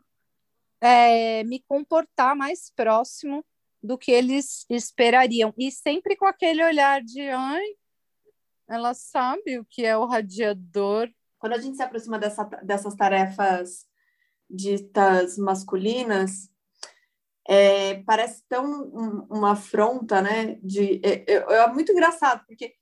é, 0.82 1.44
me 1.44 1.60
comportar 1.68 2.36
mais 2.36 2.72
próximo 2.76 3.46
do 3.82 3.98
que 3.98 4.12
eles 4.12 4.66
esperariam. 4.70 5.54
E 5.58 5.72
sempre 5.72 6.16
com 6.16 6.26
aquele 6.26 6.64
olhar 6.64 7.02
de 7.02 7.22
ai, 7.30 7.66
ela 8.68 8.94
sabe 8.94 9.60
o 9.60 9.66
que 9.66 9.86
é 9.86 9.98
o 9.98 10.06
radiador. 10.06 11.10
Quando 11.40 11.54
a 11.54 11.60
gente 11.60 11.78
se 11.78 11.84
aproxima 11.84 12.20
dessa, 12.20 12.44
dessas 12.44 12.96
tarefas 12.96 13.88
ditas 14.50 15.38
masculinas, 15.38 16.50
é, 17.48 18.04
parece 18.04 18.44
tão 18.48 18.66
um, 18.66 19.28
uma 19.30 19.54
afronta, 19.54 20.22
né? 20.22 20.60
De, 20.62 21.02
é, 21.04 21.24
é, 21.28 21.36
é, 21.36 21.68
muito 21.74 21.92
engraçado, 21.92 22.46
porque 22.46 22.76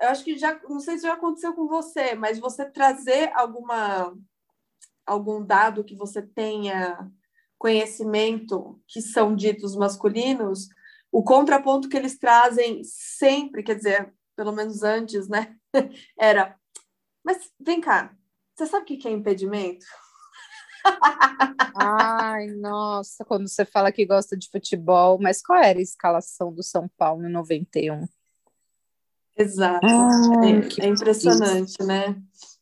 eu 0.00 0.08
acho 0.08 0.24
que 0.24 0.36
já, 0.36 0.58
não 0.68 0.80
sei 0.80 0.96
se 0.96 1.04
já 1.04 1.12
aconteceu 1.12 1.52
com 1.52 1.68
você, 1.68 2.14
mas 2.14 2.38
você 2.38 2.68
trazer 2.68 3.30
alguma 3.34 4.16
algum 5.10 5.44
dado 5.44 5.82
que 5.82 5.96
você 5.96 6.22
tenha 6.22 7.10
conhecimento 7.58 8.80
que 8.86 9.02
são 9.02 9.34
ditos 9.34 9.74
masculinos, 9.74 10.68
o 11.10 11.22
contraponto 11.22 11.88
que 11.88 11.96
eles 11.96 12.16
trazem 12.16 12.82
sempre, 12.84 13.62
quer 13.62 13.74
dizer, 13.74 14.14
pelo 14.36 14.52
menos 14.52 14.82
antes, 14.82 15.28
né? 15.28 15.56
Era, 16.18 16.56
mas 17.24 17.50
vem 17.58 17.80
cá, 17.80 18.14
você 18.54 18.66
sabe 18.66 18.84
o 18.84 18.86
que 18.86 19.08
é 19.08 19.10
impedimento? 19.10 19.84
Ai, 21.74 22.46
nossa, 22.46 23.24
quando 23.24 23.48
você 23.48 23.64
fala 23.64 23.92
que 23.92 24.06
gosta 24.06 24.36
de 24.36 24.48
futebol, 24.48 25.18
mas 25.20 25.42
qual 25.42 25.62
era 25.62 25.78
a 25.78 25.82
escalação 25.82 26.52
do 26.52 26.62
São 26.62 26.88
Paulo 26.96 27.26
em 27.26 27.30
91? 27.30 28.08
Exato. 29.36 29.86
é, 29.86 30.86
é 30.86 30.88
impressionante, 30.88 31.82
né? 31.82 32.16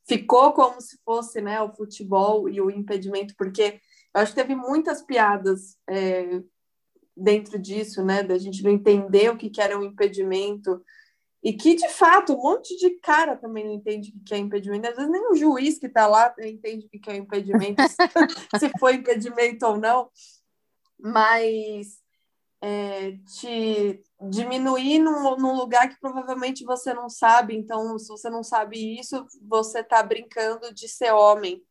Ficou 0.08 0.52
como 0.52 0.80
se 0.80 0.98
fosse 1.04 1.40
né, 1.40 1.60
o 1.60 1.72
futebol 1.72 2.48
e 2.48 2.60
o 2.60 2.70
impedimento, 2.70 3.34
porque 3.36 3.80
eu 4.14 4.20
acho 4.20 4.32
que 4.32 4.40
teve 4.40 4.54
muitas 4.54 5.02
piadas 5.02 5.76
é, 5.88 6.40
dentro 7.16 7.58
disso, 7.58 8.02
né? 8.02 8.22
Da 8.22 8.38
gente 8.38 8.62
não 8.62 8.70
entender 8.70 9.30
o 9.30 9.36
que, 9.36 9.50
que 9.50 9.60
era 9.60 9.78
um 9.78 9.84
impedimento, 9.84 10.82
e 11.42 11.52
que, 11.52 11.74
de 11.74 11.88
fato, 11.88 12.34
um 12.34 12.42
monte 12.42 12.76
de 12.76 12.90
cara 12.98 13.36
também 13.36 13.64
não 13.64 13.72
entende 13.72 14.12
o 14.16 14.24
que 14.24 14.34
é 14.34 14.38
impedimento. 14.38 14.88
Às 14.88 14.96
vezes 14.96 15.10
nem 15.10 15.30
o 15.30 15.36
juiz 15.36 15.78
que 15.78 15.86
está 15.86 16.06
lá 16.06 16.34
entende 16.40 16.86
o 16.86 16.88
que 16.88 17.10
é 17.10 17.16
impedimento, 17.16 17.82
se 18.58 18.70
foi 18.78 18.94
impedimento 18.94 19.64
ou 19.64 19.76
não. 19.76 20.10
Mas 20.98 22.02
é, 22.60 23.12
te 23.40 24.02
diminuir 24.30 24.98
num, 24.98 25.36
num, 25.36 25.54
lugar 25.54 25.88
que 25.88 25.98
provavelmente 26.00 26.64
você 26.64 26.92
não 26.92 27.08
sabe. 27.08 27.56
Então, 27.56 27.98
se 27.98 28.08
você 28.08 28.28
não 28.28 28.42
sabe 28.42 28.98
isso, 28.98 29.24
você 29.46 29.80
está 29.80 30.02
brincando 30.02 30.72
de 30.74 30.88
ser 30.88 31.12
homem, 31.12 31.62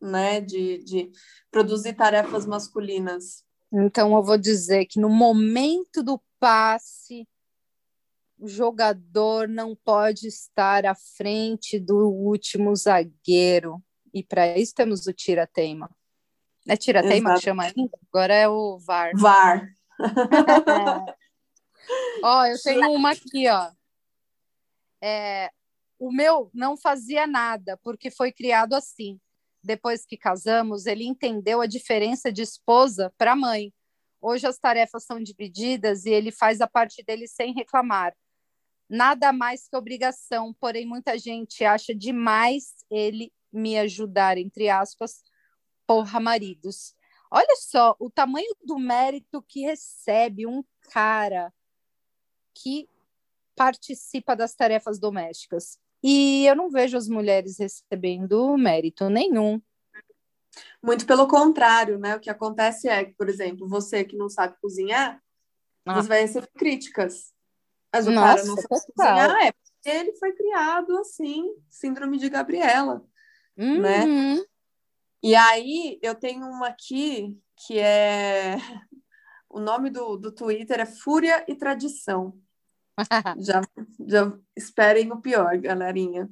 né? 0.00 0.40
De, 0.40 0.78
de 0.84 1.10
produzir 1.50 1.94
tarefas 1.94 2.46
masculinas. 2.46 3.44
Então, 3.72 4.14
eu 4.14 4.22
vou 4.22 4.38
dizer 4.38 4.86
que 4.86 5.00
no 5.00 5.08
momento 5.08 6.02
do 6.02 6.20
passe 6.38 7.26
o 8.38 8.46
jogador 8.46 9.48
não 9.48 9.74
pode 9.74 10.28
estar 10.28 10.84
à 10.84 10.94
frente 10.94 11.78
do 11.80 12.08
último 12.08 12.74
zagueiro. 12.76 13.82
E 14.12 14.22
para 14.22 14.58
isso 14.58 14.74
temos 14.74 15.06
o 15.06 15.12
tira-teima. 15.12 15.90
É 16.68 16.76
tira-teima 16.76 17.34
que 17.34 17.42
chama 17.42 17.64
ainda? 17.64 17.98
Agora 18.12 18.34
é 18.34 18.48
o 18.48 18.78
VAR. 18.78 19.12
VAR. 19.14 19.75
ó, 22.22 22.46
eu 22.46 22.56
tenho 22.62 22.90
uma 22.92 23.10
aqui, 23.12 23.48
ó. 23.48 23.70
É, 25.02 25.50
o 25.98 26.12
meu 26.12 26.50
não 26.52 26.76
fazia 26.76 27.26
nada, 27.26 27.78
porque 27.82 28.10
foi 28.10 28.32
criado 28.32 28.74
assim. 28.74 29.20
Depois 29.62 30.04
que 30.06 30.16
casamos, 30.16 30.86
ele 30.86 31.04
entendeu 31.04 31.60
a 31.60 31.66
diferença 31.66 32.32
de 32.32 32.42
esposa 32.42 33.12
para 33.18 33.34
mãe. 33.34 33.72
Hoje 34.20 34.46
as 34.46 34.58
tarefas 34.58 35.04
são 35.04 35.22
divididas 35.22 36.04
e 36.04 36.10
ele 36.10 36.30
faz 36.30 36.60
a 36.60 36.66
parte 36.66 37.02
dele 37.04 37.26
sem 37.26 37.52
reclamar 37.52 38.14
nada 38.88 39.32
mais 39.32 39.68
que 39.68 39.76
obrigação, 39.76 40.54
porém 40.54 40.86
muita 40.86 41.18
gente 41.18 41.64
acha 41.64 41.94
demais 41.94 42.74
ele 42.90 43.32
me 43.52 43.78
ajudar, 43.78 44.38
entre 44.38 44.68
aspas, 44.68 45.22
porra, 45.86 46.20
maridos. 46.20 46.94
Olha 47.30 47.56
só 47.56 47.96
o 47.98 48.10
tamanho 48.10 48.54
do 48.64 48.78
mérito 48.78 49.42
que 49.42 49.62
recebe 49.62 50.46
um 50.46 50.64
cara 50.92 51.52
que 52.54 52.88
participa 53.54 54.36
das 54.36 54.54
tarefas 54.54 54.98
domésticas. 54.98 55.78
E 56.02 56.46
eu 56.46 56.54
não 56.54 56.70
vejo 56.70 56.96
as 56.96 57.08
mulheres 57.08 57.58
recebendo 57.58 58.56
mérito 58.56 59.08
nenhum. 59.08 59.60
Muito 60.82 61.06
pelo 61.06 61.26
contrário, 61.26 61.98
né? 61.98 62.16
O 62.16 62.20
que 62.20 62.30
acontece 62.30 62.88
é 62.88 63.04
que, 63.04 63.14
por 63.14 63.28
exemplo, 63.28 63.68
você 63.68 64.04
que 64.04 64.16
não 64.16 64.28
sabe 64.28 64.56
cozinhar, 64.60 65.20
ah. 65.84 65.94
você 65.94 66.08
vai 66.08 66.20
receber 66.20 66.48
críticas. 66.56 67.34
Mas 67.92 68.06
o 68.06 68.10
Nossa, 68.10 68.26
cara 68.26 68.44
não 68.46 68.56
sabe 68.56 68.68
cozinhar, 68.68 69.46
é 69.46 69.52
porque 69.52 69.88
ele 69.88 70.12
foi 70.14 70.32
criado 70.32 70.96
assim, 70.98 71.44
síndrome 71.68 72.18
de 72.18 72.28
Gabriela, 72.28 73.04
né? 73.56 74.04
uhum. 74.04 74.36
né? 74.36 74.44
E 75.22 75.34
aí 75.34 75.98
eu 76.02 76.14
tenho 76.14 76.46
uma 76.46 76.68
aqui 76.68 77.38
que 77.66 77.78
é 77.78 78.56
o 79.48 79.60
nome 79.60 79.90
do, 79.90 80.16
do 80.16 80.32
Twitter 80.32 80.80
é 80.80 80.86
Fúria 80.86 81.44
e 81.48 81.54
Tradição. 81.54 82.38
já, 83.38 83.60
já 84.06 84.32
esperem 84.56 85.12
o 85.12 85.20
pior, 85.20 85.56
galerinha. 85.58 86.30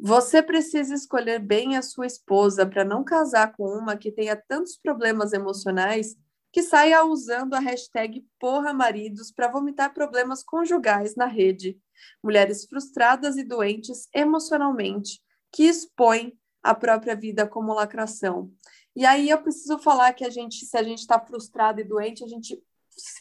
Você 0.00 0.40
precisa 0.40 0.94
escolher 0.94 1.40
bem 1.40 1.76
a 1.76 1.82
sua 1.82 2.06
esposa 2.06 2.64
para 2.64 2.84
não 2.84 3.02
casar 3.02 3.52
com 3.52 3.64
uma 3.64 3.96
que 3.96 4.12
tenha 4.12 4.36
tantos 4.36 4.76
problemas 4.76 5.32
emocionais 5.32 6.16
que 6.52 6.62
saia 6.62 7.04
usando 7.04 7.54
a 7.54 7.58
hashtag 7.58 8.24
Porra 8.38 8.72
Maridos 8.72 9.32
para 9.32 9.50
vomitar 9.50 9.92
problemas 9.92 10.42
conjugais 10.42 11.16
na 11.16 11.26
rede. 11.26 11.78
Mulheres 12.22 12.64
frustradas 12.64 13.36
e 13.36 13.44
doentes 13.44 14.08
emocionalmente, 14.14 15.20
que 15.52 15.64
expõem 15.64 16.37
a 16.62 16.74
própria 16.74 17.14
vida 17.14 17.46
como 17.46 17.74
lacração. 17.74 18.50
E 18.94 19.04
aí 19.04 19.30
eu 19.30 19.40
preciso 19.40 19.78
falar 19.78 20.12
que 20.12 20.24
a 20.24 20.30
gente, 20.30 20.64
se 20.64 20.76
a 20.76 20.82
gente 20.82 20.98
está 20.98 21.20
frustrado 21.20 21.80
e 21.80 21.84
doente, 21.84 22.24
a 22.24 22.28
gente 22.28 22.62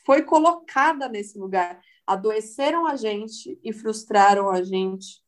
foi 0.06 0.24
colocada 0.24 1.08
nesse 1.08 1.38
lugar. 1.38 1.80
Adoeceram 2.06 2.88
a 2.88 2.96
gente 2.96 3.60
e 3.64 3.72
frustraram 3.72 4.50
a 4.50 4.64
gente, 4.64 5.22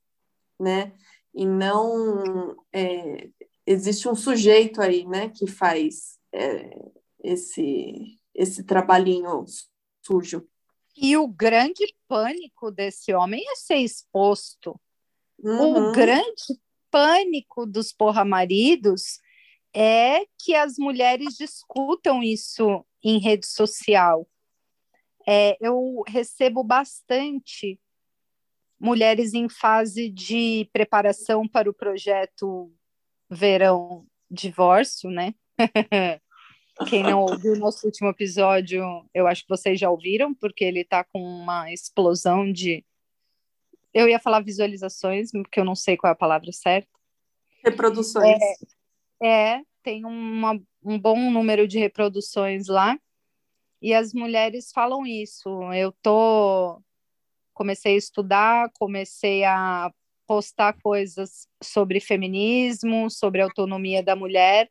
né? 0.59 0.93
E 1.33 1.45
não 1.45 2.55
é, 2.73 3.29
existe 3.65 4.09
um 4.09 4.15
sujeito 4.15 4.81
aí, 4.81 5.05
né, 5.05 5.29
que 5.29 5.45
faz 5.45 6.17
é, 6.33 6.69
esse, 7.23 8.19
esse 8.33 8.63
trabalhinho 8.63 9.45
sujo. 10.01 10.47
E 10.97 11.15
o 11.15 11.27
grande 11.27 11.95
pânico 12.07 12.71
desse 12.71 13.13
homem 13.13 13.43
é 13.47 13.55
ser 13.55 13.77
exposto. 13.77 14.79
Uhum. 15.37 15.89
O 15.89 15.91
grande 15.91 16.59
pânico 16.91 17.65
dos 17.65 17.91
porra-maridos 17.91 19.19
é 19.73 20.25
que 20.37 20.55
as 20.55 20.77
mulheres 20.77 21.35
discutam 21.35 22.23
isso 22.23 22.85
em 23.03 23.19
rede 23.19 23.47
social. 23.47 24.27
É, 25.27 25.57
eu 25.61 26.03
recebo 26.07 26.63
bastante 26.63 27.79
mulheres 28.79 29.33
em 29.33 29.49
fase 29.49 30.09
de 30.09 30.69
preparação 30.71 31.47
para 31.47 31.69
o 31.69 31.73
projeto 31.73 32.73
Verão 33.29 34.05
Divórcio, 34.31 35.09
né? 35.09 35.35
Quem 36.89 37.03
não 37.03 37.21
ouviu 37.21 37.53
o 37.53 37.59
nosso 37.59 37.85
último 37.85 38.09
episódio, 38.09 38.81
eu 39.13 39.27
acho 39.27 39.41
que 39.41 39.49
vocês 39.49 39.77
já 39.77 39.89
ouviram, 39.89 40.33
porque 40.33 40.63
ele 40.63 40.81
está 40.81 41.03
com 41.03 41.21
uma 41.21 41.71
explosão 41.73 42.49
de. 42.51 42.85
Eu 43.93 44.07
ia 44.07 44.19
falar 44.19 44.41
visualizações, 44.41 45.31
porque 45.31 45.59
eu 45.59 45.65
não 45.65 45.75
sei 45.75 45.97
qual 45.97 46.09
é 46.09 46.13
a 46.13 46.17
palavra 46.17 46.51
certa. 46.51 46.89
Reproduções. 47.63 48.37
É, 49.21 49.55
é 49.55 49.61
tem 49.81 50.05
uma, 50.05 50.59
um 50.83 50.99
bom 50.99 51.31
número 51.31 51.67
de 51.67 51.79
reproduções 51.79 52.67
lá. 52.67 52.97
E 53.81 53.93
as 53.93 54.13
mulheres 54.13 54.71
falam 54.71 55.05
isso. 55.05 55.49
Eu 55.73 55.93
tô 56.01 56.81
comecei 57.59 57.95
a 57.95 57.97
estudar, 57.97 58.71
comecei 58.79 59.43
a 59.43 59.91
postar 60.25 60.79
coisas 60.81 61.45
sobre 61.61 61.99
feminismo, 61.99 63.09
sobre 63.09 63.41
autonomia 63.41 64.01
da 64.01 64.15
mulher, 64.15 64.69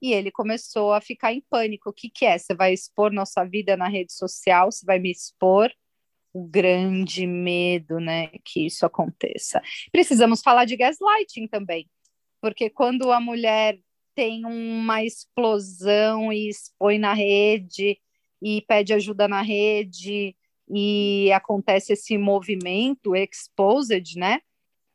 e 0.00 0.12
ele 0.12 0.30
começou 0.30 0.92
a 0.92 1.00
ficar 1.00 1.32
em 1.32 1.42
pânico. 1.50 1.90
O 1.90 1.92
que, 1.92 2.08
que 2.08 2.24
é? 2.24 2.38
Você 2.38 2.54
vai 2.54 2.72
expor 2.72 3.12
nossa 3.12 3.44
vida 3.44 3.76
na 3.76 3.88
rede 3.88 4.12
social? 4.12 4.70
Você 4.70 4.86
vai 4.86 5.00
me 5.00 5.10
expor? 5.10 5.72
O 6.32 6.46
grande 6.46 7.26
medo, 7.26 7.98
né, 7.98 8.28
que 8.44 8.66
isso 8.66 8.86
aconteça. 8.86 9.60
Precisamos 9.90 10.42
falar 10.42 10.64
de 10.64 10.76
gaslighting 10.76 11.48
também, 11.48 11.88
porque 12.40 12.70
quando 12.70 13.10
a 13.10 13.20
mulher 13.20 13.78
tem 14.14 14.44
uma 14.44 15.02
explosão 15.04 16.32
e 16.32 16.48
expõe 16.48 16.98
na 16.98 17.12
rede 17.12 17.98
e 18.42 18.62
pede 18.62 18.92
ajuda 18.92 19.26
na 19.26 19.42
rede 19.42 20.36
e 20.68 21.32
acontece 21.32 21.94
esse 21.94 22.16
movimento 22.16 23.16
exposed, 23.16 24.16
né? 24.16 24.40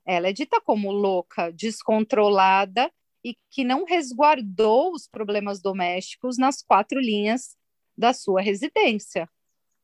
Ela 0.05 0.29
é 0.29 0.33
dita 0.33 0.61
como 0.61 0.91
louca, 0.91 1.51
descontrolada 1.51 2.91
e 3.23 3.35
que 3.49 3.63
não 3.63 3.83
resguardou 3.83 4.93
os 4.93 5.07
problemas 5.07 5.61
domésticos 5.61 6.37
nas 6.37 6.61
quatro 6.61 6.99
linhas 6.99 7.55
da 7.97 8.13
sua 8.13 8.41
residência, 8.41 9.27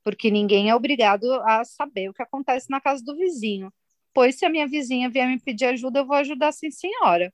porque 0.04 0.32
ninguém 0.32 0.70
é 0.70 0.76
obrigado 0.76 1.32
a 1.44 1.64
saber 1.64 2.10
o 2.10 2.14
que 2.14 2.22
acontece 2.22 2.70
na 2.70 2.82
casa 2.82 3.04
do 3.04 3.16
vizinho. 3.16 3.72
Pois 4.14 4.36
se 4.38 4.46
a 4.46 4.50
minha 4.50 4.68
vizinha 4.68 5.10
vier 5.10 5.28
me 5.28 5.40
pedir 5.40 5.66
ajuda, 5.66 6.00
eu 6.00 6.06
vou 6.06 6.16
ajudar 6.18 6.52
sim, 6.52 6.70
senhora. 6.70 7.34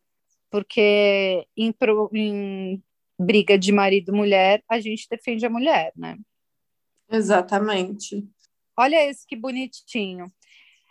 Porque 0.50 1.46
em, 1.56 1.74
em 2.14 2.84
briga 3.20 3.58
de 3.58 3.72
marido 3.72 4.12
e 4.12 4.16
mulher, 4.16 4.64
a 4.70 4.80
gente 4.80 5.08
defende 5.10 5.46
a 5.46 5.50
mulher, 5.50 5.92
né? 5.96 6.18
Exatamente. 7.10 8.28
Olha 8.78 9.04
esse 9.10 9.26
que 9.26 9.36
bonitinho. 9.36 10.32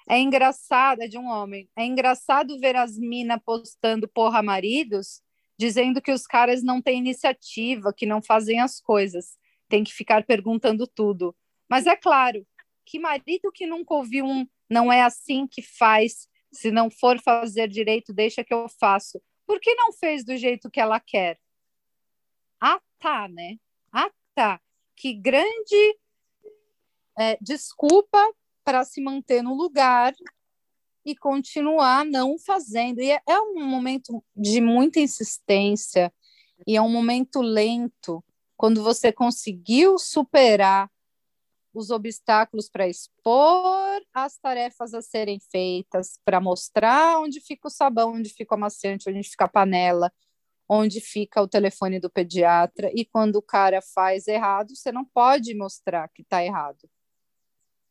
É 0.08 0.18
engraçado, 0.18 1.02
é 1.02 1.08
de 1.08 1.18
um 1.18 1.26
homem. 1.26 1.68
É 1.76 1.84
engraçado 1.84 2.58
ver 2.58 2.76
as 2.76 2.96
minas 2.98 3.40
postando 3.44 4.08
porra 4.08 4.42
maridos, 4.42 5.20
dizendo 5.58 6.00
que 6.00 6.12
os 6.12 6.26
caras 6.26 6.62
não 6.62 6.80
têm 6.80 6.98
iniciativa, 6.98 7.92
que 7.92 8.06
não 8.06 8.22
fazem 8.22 8.60
as 8.60 8.80
coisas. 8.80 9.36
Tem 9.68 9.82
que 9.82 9.92
ficar 9.92 10.24
perguntando 10.24 10.86
tudo. 10.86 11.34
Mas 11.68 11.86
é 11.86 11.96
claro, 11.96 12.46
que 12.84 12.98
marido 12.98 13.50
que 13.52 13.66
nunca 13.66 13.94
ouviu 13.94 14.24
um 14.24 14.46
não 14.68 14.92
é 14.92 15.02
assim 15.02 15.46
que 15.46 15.62
faz, 15.62 16.28
se 16.52 16.70
não 16.70 16.90
for 16.90 17.20
fazer 17.20 17.68
direito, 17.68 18.12
deixa 18.12 18.44
que 18.44 18.54
eu 18.54 18.68
faço. 18.80 19.20
Por 19.46 19.60
que 19.60 19.74
não 19.74 19.92
fez 19.92 20.24
do 20.24 20.36
jeito 20.36 20.70
que 20.70 20.80
ela 20.80 20.98
quer? 20.98 21.38
Ah, 22.60 22.80
tá, 22.98 23.28
né? 23.28 23.56
Ah, 23.92 24.10
tá. 24.34 24.60
Que 24.96 25.12
grande 25.12 25.98
é, 27.18 27.36
desculpa 27.40 28.18
para 28.64 28.84
se 28.84 29.00
manter 29.00 29.42
no 29.42 29.54
lugar 29.54 30.12
e 31.04 31.14
continuar 31.14 32.04
não 32.04 32.38
fazendo. 32.38 33.00
E 33.00 33.10
é, 33.10 33.20
é 33.28 33.40
um 33.40 33.64
momento 33.64 34.22
de 34.34 34.60
muita 34.60 34.98
insistência 34.98 36.12
e 36.66 36.76
é 36.76 36.82
um 36.82 36.90
momento 36.90 37.40
lento 37.40 38.24
quando 38.56 38.82
você 38.82 39.12
conseguiu 39.12 39.98
superar 39.98 40.90
os 41.76 41.90
obstáculos 41.90 42.70
para 42.70 42.88
expor 42.88 44.00
as 44.14 44.38
tarefas 44.38 44.94
a 44.94 45.02
serem 45.02 45.38
feitas, 45.38 46.18
para 46.24 46.40
mostrar 46.40 47.20
onde 47.20 47.38
fica 47.38 47.68
o 47.68 47.70
sabão, 47.70 48.14
onde 48.14 48.30
fica 48.30 48.54
o 48.54 48.58
amaciante, 48.58 49.10
onde 49.10 49.28
fica 49.28 49.44
a 49.44 49.48
panela, 49.48 50.10
onde 50.66 51.02
fica 51.02 51.42
o 51.42 51.46
telefone 51.46 52.00
do 52.00 52.08
pediatra. 52.08 52.90
E 52.94 53.04
quando 53.04 53.36
o 53.36 53.42
cara 53.42 53.80
faz 53.82 54.26
errado, 54.26 54.74
você 54.74 54.90
não 54.90 55.04
pode 55.04 55.54
mostrar 55.54 56.08
que 56.08 56.22
está 56.22 56.42
errado. 56.42 56.88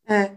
É. 0.08 0.36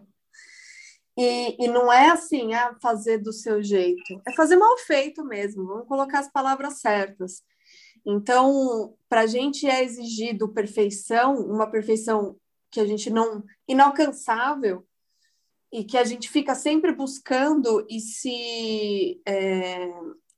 E, 1.16 1.64
e 1.64 1.68
não 1.68 1.90
é 1.90 2.10
assim, 2.10 2.52
ah, 2.52 2.76
fazer 2.82 3.18
do 3.18 3.32
seu 3.32 3.62
jeito, 3.62 4.22
é 4.26 4.32
fazer 4.32 4.56
mal 4.56 4.76
feito 4.78 5.24
mesmo, 5.24 5.66
vamos 5.66 5.88
colocar 5.88 6.20
as 6.20 6.30
palavras 6.30 6.80
certas. 6.80 7.42
Então, 8.06 8.94
para 9.08 9.22
a 9.22 9.26
gente 9.26 9.66
é 9.66 9.82
exigido 9.82 10.52
perfeição, 10.52 11.34
uma 11.34 11.68
perfeição 11.68 12.36
que 12.70 12.80
a 12.80 12.86
gente 12.86 13.10
não. 13.10 13.44
inalcançável, 13.66 14.86
e 15.72 15.84
que 15.84 15.98
a 15.98 16.04
gente 16.04 16.30
fica 16.30 16.54
sempre 16.54 16.92
buscando 16.92 17.86
e 17.88 18.00
se, 18.00 19.20
é, 19.26 19.88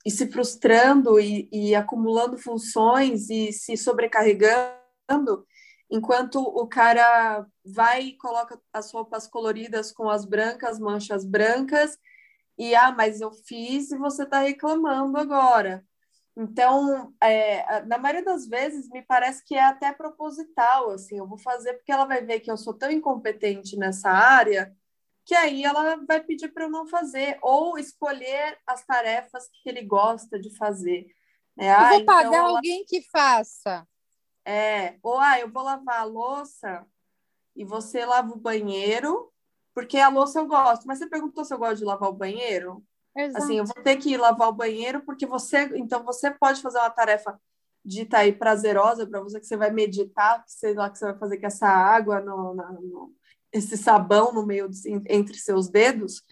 e 0.04 0.10
se 0.10 0.30
frustrando 0.30 1.20
e, 1.20 1.48
e 1.52 1.74
acumulando 1.74 2.36
funções 2.36 3.30
e 3.30 3.52
se 3.52 3.76
sobrecarregando, 3.76 5.46
enquanto 5.90 6.40
o 6.40 6.66
cara 6.66 7.46
vai 7.64 8.02
e 8.02 8.16
coloca 8.16 8.60
as 8.72 8.92
roupas 8.92 9.26
coloridas 9.26 9.92
com 9.92 10.08
as 10.08 10.24
brancas, 10.24 10.78
manchas 10.78 11.24
brancas, 11.24 11.96
e 12.58 12.74
ah, 12.74 12.92
mas 12.92 13.20
eu 13.20 13.32
fiz 13.32 13.90
e 13.90 13.98
você 13.98 14.24
está 14.24 14.40
reclamando 14.40 15.16
agora. 15.16 15.84
Então, 16.42 17.12
é, 17.20 17.82
na 17.82 17.98
maioria 17.98 18.24
das 18.24 18.48
vezes, 18.48 18.88
me 18.88 19.02
parece 19.02 19.44
que 19.44 19.54
é 19.54 19.62
até 19.62 19.92
proposital, 19.92 20.90
assim, 20.90 21.18
eu 21.18 21.26
vou 21.26 21.36
fazer 21.36 21.74
porque 21.74 21.92
ela 21.92 22.06
vai 22.06 22.24
ver 22.24 22.40
que 22.40 22.50
eu 22.50 22.56
sou 22.56 22.72
tão 22.72 22.90
incompetente 22.90 23.76
nessa 23.76 24.08
área, 24.08 24.74
que 25.26 25.34
aí 25.34 25.62
ela 25.62 25.96
vai 25.96 26.24
pedir 26.24 26.48
para 26.48 26.64
eu 26.64 26.70
não 26.70 26.86
fazer, 26.86 27.38
ou 27.42 27.78
escolher 27.78 28.58
as 28.66 28.82
tarefas 28.86 29.50
que 29.52 29.68
ele 29.68 29.82
gosta 29.82 30.40
de 30.40 30.56
fazer. 30.56 31.08
É, 31.58 31.70
ah, 31.70 31.82
eu 31.82 31.88
vou 31.98 32.04
pagar 32.06 32.28
então 32.28 32.46
alguém 32.46 32.86
que 32.86 33.02
faça. 33.10 33.86
É, 34.42 34.96
ou 35.02 35.18
ah, 35.18 35.38
eu 35.38 35.50
vou 35.50 35.62
lavar 35.62 36.00
a 36.00 36.04
louça 36.04 36.86
e 37.54 37.66
você 37.66 38.06
lava 38.06 38.32
o 38.32 38.40
banheiro, 38.40 39.30
porque 39.74 39.98
a 39.98 40.08
louça 40.08 40.38
eu 40.38 40.46
gosto. 40.46 40.86
Mas 40.86 40.96
você 40.96 41.06
perguntou 41.06 41.44
se 41.44 41.52
eu 41.52 41.58
gosto 41.58 41.80
de 41.80 41.84
lavar 41.84 42.08
o 42.08 42.14
banheiro? 42.14 42.82
Exato. 43.16 43.44
Assim, 43.44 43.58
eu 43.58 43.64
vou 43.64 43.82
ter 43.82 43.96
que 43.96 44.10
ir 44.10 44.16
lavar 44.16 44.48
o 44.48 44.54
banheiro 44.54 45.02
porque 45.04 45.26
você, 45.26 45.64
então 45.74 46.04
você 46.04 46.30
pode 46.30 46.62
fazer 46.62 46.78
uma 46.78 46.90
tarefa 46.90 47.38
dita 47.84 48.18
aí 48.18 48.32
prazerosa 48.32 49.06
para 49.06 49.20
você 49.20 49.40
que 49.40 49.46
você 49.46 49.56
vai 49.56 49.70
meditar, 49.70 50.44
que 50.44 50.52
sei 50.52 50.74
lá 50.74 50.90
que 50.90 50.98
você 50.98 51.06
vai 51.06 51.18
fazer 51.18 51.38
com 51.38 51.46
essa 51.46 51.66
água 51.68 52.20
no, 52.20 52.54
no 52.54 53.14
esse 53.52 53.76
sabão 53.76 54.32
no 54.32 54.46
meio 54.46 54.68
de, 54.68 54.88
entre 55.08 55.36
seus 55.36 55.68
dedos. 55.68 56.22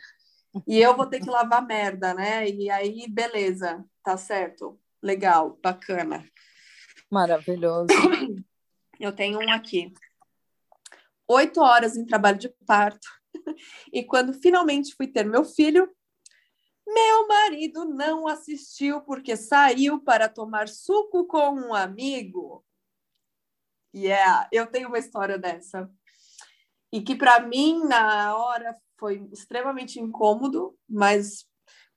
E 0.66 0.78
eu 0.78 0.96
vou 0.96 1.06
ter 1.06 1.20
que 1.20 1.28
lavar 1.28 1.66
merda, 1.66 2.14
né? 2.14 2.48
E 2.48 2.70
aí, 2.70 3.06
beleza, 3.08 3.84
tá 4.02 4.16
certo. 4.16 4.78
Legal, 5.02 5.58
bacana. 5.62 6.24
Maravilhoso. 7.10 7.88
Eu 9.00 9.12
tenho 9.12 9.38
um 9.38 9.52
aqui. 9.52 9.92
Oito 11.28 11.60
horas 11.60 11.96
em 11.96 12.04
trabalho 12.04 12.36
de 12.36 12.48
parto. 12.66 13.06
e 13.92 14.02
quando 14.02 14.34
finalmente 14.34 14.94
fui 14.96 15.06
ter 15.06 15.24
meu 15.24 15.44
filho, 15.44 15.88
meu 16.94 17.28
marido 17.28 17.84
não 17.84 18.26
assistiu 18.26 19.00
porque 19.02 19.36
saiu 19.36 20.00
para 20.00 20.28
tomar 20.28 20.68
suco 20.68 21.26
com 21.26 21.50
um 21.50 21.74
amigo. 21.74 22.64
Yeah, 23.94 24.48
eu 24.52 24.66
tenho 24.66 24.88
uma 24.88 24.98
história 24.98 25.38
dessa. 25.38 25.90
E 26.92 27.02
que 27.02 27.14
para 27.14 27.40
mim, 27.40 27.84
na 27.84 28.36
hora, 28.36 28.76
foi 28.98 29.28
extremamente 29.32 30.00
incômodo, 30.00 30.76
mas, 30.88 31.46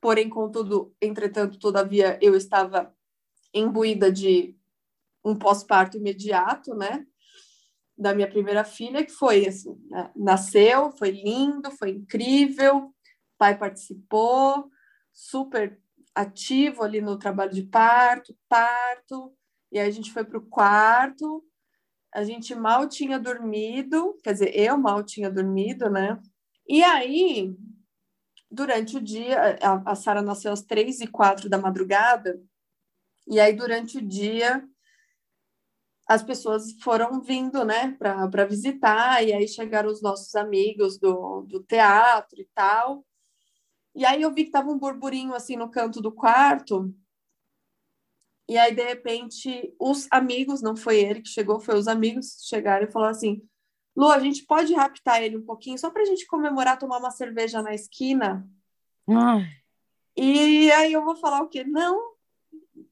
porém, 0.01 0.29
contudo, 0.29 0.93
entretanto, 1.01 1.57
todavia, 1.57 2.19
eu 2.21 2.35
estava 2.35 2.93
imbuída 3.53 4.11
de 4.11 4.57
um 5.23 5.35
pós-parto 5.35 5.97
imediato, 5.97 6.75
né? 6.75 7.05
Da 7.97 8.13
minha 8.13 8.29
primeira 8.29 8.63
filha, 8.63 9.05
que 9.05 9.11
foi 9.11 9.47
assim, 9.47 9.75
né? 9.89 10.11
nasceu, 10.15 10.91
foi 10.97 11.11
lindo, 11.11 11.69
foi 11.71 11.91
incrível, 11.91 12.77
o 12.77 12.93
pai 13.37 13.57
participou, 13.57 14.69
super 15.13 15.79
ativo 16.13 16.83
ali 16.83 17.01
no 17.01 17.17
trabalho 17.17 17.51
de 17.51 17.63
parto, 17.63 18.37
parto, 18.47 19.33
e 19.71 19.79
aí 19.79 19.87
a 19.87 19.91
gente 19.91 20.11
foi 20.11 20.23
para 20.25 20.37
o 20.37 20.45
quarto, 20.45 21.43
a 22.13 22.23
gente 22.23 22.53
mal 22.53 22.87
tinha 22.87 23.17
dormido, 23.17 24.17
quer 24.23 24.33
dizer, 24.33 24.53
eu 24.55 24.77
mal 24.77 25.03
tinha 25.03 25.29
dormido, 25.29 25.89
né? 25.89 26.21
E 26.67 26.83
aí, 26.83 27.55
durante 28.49 28.97
o 28.97 29.01
dia, 29.01 29.57
a, 29.61 29.91
a 29.91 29.95
Sara 29.95 30.21
nasceu 30.21 30.51
às 30.51 30.61
três 30.61 30.99
e 30.99 31.07
quatro 31.07 31.49
da 31.49 31.57
madrugada, 31.57 32.41
e 33.27 33.39
aí 33.39 33.53
durante 33.53 33.97
o 33.97 34.01
dia 34.01 34.67
as 36.07 36.21
pessoas 36.21 36.73
foram 36.81 37.21
vindo, 37.21 37.63
né, 37.63 37.95
para 37.97 38.43
visitar, 38.45 39.23
e 39.25 39.31
aí 39.31 39.47
chegaram 39.47 39.89
os 39.89 40.01
nossos 40.01 40.35
amigos 40.35 40.99
do, 40.99 41.43
do 41.47 41.63
teatro 41.63 42.41
e 42.41 42.49
tal. 42.53 43.05
E 43.93 44.05
aí 44.05 44.21
eu 44.21 44.33
vi 44.33 44.45
que 44.45 44.51
tava 44.51 44.69
um 44.69 44.77
burburinho 44.77 45.33
assim 45.33 45.55
no 45.55 45.69
canto 45.69 46.01
do 46.01 46.11
quarto. 46.11 46.93
E 48.47 48.57
aí, 48.57 48.73
de 48.75 48.83
repente, 48.83 49.73
os 49.79 50.07
amigos, 50.11 50.61
não 50.61 50.75
foi 50.75 50.99
ele 50.99 51.21
que 51.21 51.29
chegou, 51.29 51.59
foi 51.59 51.75
os 51.75 51.87
amigos 51.87 52.37
chegaram 52.47 52.85
e 52.85 52.91
falaram 52.91 53.11
assim: 53.11 53.41
Lu, 53.95 54.09
a 54.09 54.19
gente 54.19 54.45
pode 54.45 54.73
raptar 54.73 55.21
ele 55.21 55.37
um 55.37 55.45
pouquinho 55.45 55.77
só 55.77 55.89
para 55.89 56.01
a 56.01 56.05
gente 56.05 56.25
comemorar, 56.25 56.77
tomar 56.77 56.97
uma 56.97 57.11
cerveja 57.11 57.61
na 57.61 57.73
esquina? 57.73 58.47
Ai. 59.07 59.45
E 60.15 60.71
aí 60.71 60.93
eu 60.93 61.03
vou 61.03 61.15
falar 61.15 61.41
o 61.41 61.47
quê? 61.47 61.63
Não, 61.63 62.13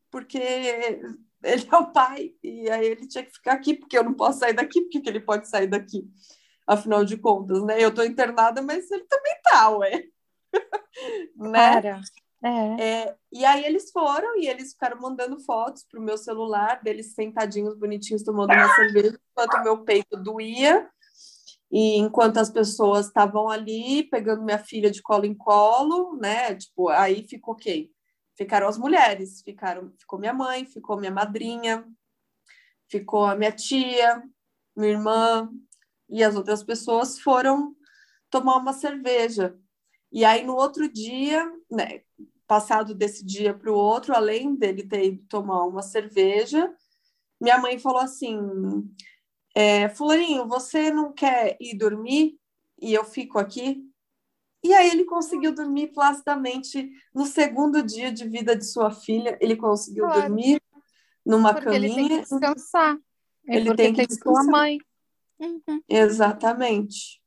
porque 0.10 0.38
ele 0.38 1.68
é 1.72 1.78
o 1.78 1.92
pai, 1.92 2.34
e 2.44 2.70
aí 2.70 2.86
ele 2.86 3.08
tinha 3.08 3.24
que 3.24 3.32
ficar 3.32 3.54
aqui, 3.54 3.74
porque 3.74 3.98
eu 3.98 4.04
não 4.04 4.14
posso 4.14 4.40
sair 4.40 4.54
daqui, 4.54 4.82
porque 4.82 5.10
ele 5.10 5.20
pode 5.20 5.48
sair 5.48 5.68
daqui, 5.68 6.10
afinal 6.68 7.04
de 7.06 7.18
contas, 7.18 7.64
né? 7.64 7.84
Eu 7.84 7.94
tô 7.94 8.04
internada, 8.04 8.62
mas 8.62 8.90
ele 8.92 9.04
também 9.06 9.34
tá, 9.44 9.70
ué. 9.78 10.04
Né? 11.36 11.52
Cara, 11.54 12.02
é. 12.44 12.82
é. 12.82 13.16
E 13.32 13.46
aí 13.46 13.66
eles 13.66 13.92
foram 13.92 14.38
e 14.40 14.48
eles 14.48 14.74
ficaram 14.74 15.00
mandando 15.02 15.40
fotos 15.40 15.86
pro 15.90 16.02
meu 16.02 16.18
celular, 16.18 16.82
deles 16.82 17.14
sentadinhos, 17.14 17.78
bonitinhos, 17.78 18.24
tomando 18.24 18.54
uma 18.54 18.76
cerveja, 18.76 19.20
enquanto 19.32 19.64
meu 19.64 19.84
peito 19.84 20.18
doía, 20.18 20.90
e 21.72 21.98
enquanto 21.98 22.38
as 22.38 22.50
pessoas 22.50 23.08
estavam 23.08 23.50
ali, 23.50 24.04
pegando 24.04 24.44
minha 24.44 24.58
filha 24.58 24.90
de 24.90 25.02
colo 25.02 25.26
em 25.26 25.36
colo, 25.36 26.18
né? 26.18 26.56
Tipo, 26.56 26.90
aí 26.90 27.28
ficou 27.28 27.54
ok 27.54 27.92
ficaram 28.40 28.70
as 28.70 28.78
mulheres, 28.78 29.42
ficaram, 29.42 29.92
ficou 30.00 30.18
minha 30.18 30.32
mãe, 30.32 30.66
ficou 30.66 30.98
minha 30.98 31.12
madrinha, 31.12 31.86
ficou 32.90 33.26
a 33.26 33.36
minha 33.36 33.52
tia, 33.52 34.24
minha 34.74 34.94
irmã 34.94 35.52
e 36.08 36.24
as 36.24 36.38
outras 36.38 36.64
pessoas 36.64 37.20
foram 37.20 37.76
tomar 38.30 38.56
uma 38.56 38.72
cerveja. 38.72 39.60
E 40.12 40.26
aí 40.26 40.46
no 40.46 40.56
outro 40.56 40.92
dia, 40.92 41.52
né, 41.70 42.02
passado 42.48 42.96
desse 42.96 43.24
dia 43.24 43.54
para 43.54 43.72
o 43.72 43.76
outro, 43.76 44.16
além 44.16 44.56
dele 44.56 44.84
ter 44.84 45.06
ido 45.06 45.24
tomar 45.28 45.66
uma 45.66 45.82
cerveja, 45.82 46.74
minha 47.40 47.58
mãe 47.60 47.78
falou 47.78 48.02
assim: 48.02 48.38
é, 49.56 49.90
Fulaninho, 49.90 50.48
você 50.48 50.92
não 50.92 51.14
quer 51.14 51.58
ir 51.60 51.78
dormir 51.78 52.38
e 52.82 52.94
eu 52.94 53.04
fico 53.04 53.38
aqui? 53.38 53.86
E 54.64 54.74
aí 54.74 54.90
ele 54.90 55.06
conseguiu 55.06 55.54
dormir 55.54 55.88
placidamente 55.94 56.92
no 57.14 57.26
segundo 57.26 57.82
dia 57.82 58.12
de 58.12 58.28
vida 58.28 58.56
de 58.56 58.66
sua 58.66 58.92
filha. 58.92 59.38
Ele 59.40 59.56
conseguiu 59.56 60.06
claro. 60.06 60.22
dormir 60.22 60.62
numa 61.26 61.54
porque 61.54 61.70
caminha. 61.70 61.88
Ele 61.88 61.96
tem 61.96 62.08
que 62.10 62.22
descansar. 62.22 62.98
É 63.48 63.56
ele 63.56 63.76
tem 63.76 63.94
que 63.94 64.08
descansar. 64.08 64.44
Sua 64.44 64.52
mãe. 64.52 64.78
Uhum. 65.40 65.82
Exatamente. 65.88 67.19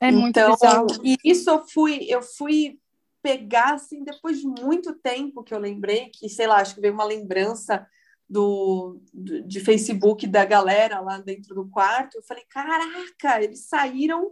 É 0.00 0.10
muito 0.10 0.38
então, 0.38 0.52
bizarro. 0.52 0.86
E 1.02 1.16
isso 1.24 1.50
eu 1.50 1.66
fui, 1.66 2.06
eu 2.08 2.22
fui 2.22 2.78
pegar 3.22 3.74
assim 3.74 4.04
depois 4.04 4.40
de 4.40 4.46
muito 4.46 4.94
tempo 4.94 5.42
que 5.42 5.52
eu 5.52 5.58
lembrei 5.58 6.10
que, 6.10 6.28
sei 6.28 6.46
lá, 6.46 6.56
acho 6.56 6.74
que 6.74 6.80
veio 6.80 6.94
uma 6.94 7.04
lembrança 7.04 7.86
do, 8.28 9.00
do 9.12 9.42
de 9.42 9.60
Facebook 9.60 10.26
da 10.26 10.44
galera 10.44 11.00
lá 11.00 11.18
dentro 11.18 11.54
do 11.54 11.68
quarto. 11.68 12.16
Eu 12.16 12.22
falei, 12.22 12.44
caraca, 12.48 13.42
eles 13.42 13.66
saíram 13.66 14.30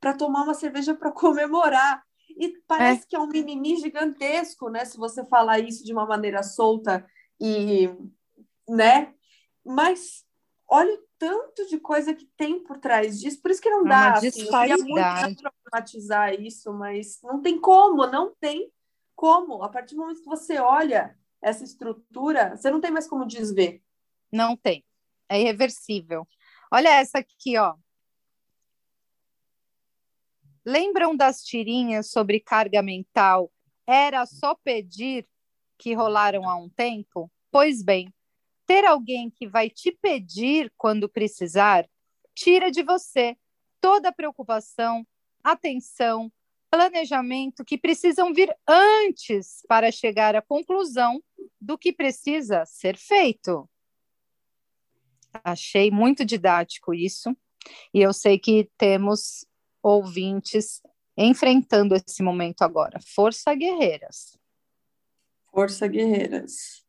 para 0.00 0.14
tomar 0.14 0.42
uma 0.42 0.54
cerveja 0.54 0.94
para 0.94 1.12
comemorar. 1.12 2.02
E 2.36 2.58
parece 2.66 3.04
é. 3.04 3.06
que 3.08 3.16
é 3.16 3.20
um 3.20 3.28
mimimi 3.28 3.76
gigantesco, 3.76 4.68
né? 4.68 4.84
Se 4.84 4.96
você 4.96 5.24
falar 5.24 5.60
isso 5.60 5.84
de 5.84 5.92
uma 5.92 6.06
maneira 6.06 6.42
solta 6.42 7.06
e, 7.40 7.88
né? 8.68 9.14
Mas 9.64 10.24
olha 10.68 10.92
o 10.92 11.03
tanto 11.18 11.66
de 11.68 11.78
coisa 11.78 12.14
que 12.14 12.26
tem 12.36 12.62
por 12.62 12.78
trás 12.78 13.20
disso. 13.20 13.40
Por 13.40 13.50
isso 13.50 13.60
que 13.60 13.70
não 13.70 13.86
é 13.86 13.88
dá. 13.88 14.12
Assim, 14.14 14.42
eu 14.42 14.50
queria 14.50 14.76
muito 14.78 15.42
problematizar 15.42 16.34
isso, 16.40 16.72
mas 16.72 17.20
não 17.22 17.40
tem 17.40 17.60
como, 17.60 18.06
não 18.06 18.34
tem 18.34 18.70
como. 19.14 19.62
A 19.62 19.68
partir 19.68 19.94
do 19.94 20.02
momento 20.02 20.20
que 20.20 20.26
você 20.26 20.58
olha 20.58 21.16
essa 21.40 21.64
estrutura, 21.64 22.56
você 22.56 22.70
não 22.70 22.80
tem 22.80 22.90
mais 22.90 23.06
como 23.06 23.26
desver. 23.26 23.82
Não 24.32 24.56
tem. 24.56 24.84
É 25.28 25.40
irreversível. 25.40 26.26
Olha 26.72 26.88
essa 26.88 27.18
aqui, 27.18 27.56
ó. 27.58 27.76
Lembram 30.64 31.14
das 31.14 31.42
tirinhas 31.42 32.10
sobre 32.10 32.40
carga 32.40 32.82
mental? 32.82 33.52
Era 33.86 34.24
só 34.24 34.54
pedir 34.54 35.26
que 35.78 35.92
rolaram 35.92 36.48
há 36.48 36.56
um 36.56 36.70
tempo? 36.70 37.30
Pois 37.50 37.82
bem, 37.82 38.12
ter 38.66 38.84
alguém 38.84 39.30
que 39.30 39.46
vai 39.46 39.68
te 39.68 39.92
pedir 39.92 40.72
quando 40.76 41.08
precisar 41.08 41.88
tira 42.34 42.70
de 42.70 42.82
você 42.82 43.36
toda 43.80 44.08
a 44.08 44.12
preocupação, 44.12 45.06
atenção, 45.42 46.32
planejamento 46.70 47.64
que 47.64 47.78
precisam 47.78 48.32
vir 48.32 48.54
antes 48.66 49.62
para 49.68 49.92
chegar 49.92 50.34
à 50.34 50.42
conclusão 50.42 51.22
do 51.60 51.78
que 51.78 51.92
precisa 51.92 52.64
ser 52.66 52.96
feito. 52.96 53.68
Achei 55.44 55.90
muito 55.90 56.24
didático 56.24 56.92
isso, 56.92 57.36
e 57.92 58.00
eu 58.00 58.12
sei 58.12 58.38
que 58.38 58.70
temos 58.76 59.46
ouvintes 59.82 60.80
enfrentando 61.16 61.94
esse 61.94 62.22
momento 62.22 62.62
agora. 62.62 62.98
Força 63.00 63.54
guerreiras. 63.54 64.36
Força 65.50 65.86
guerreiras. 65.86 66.83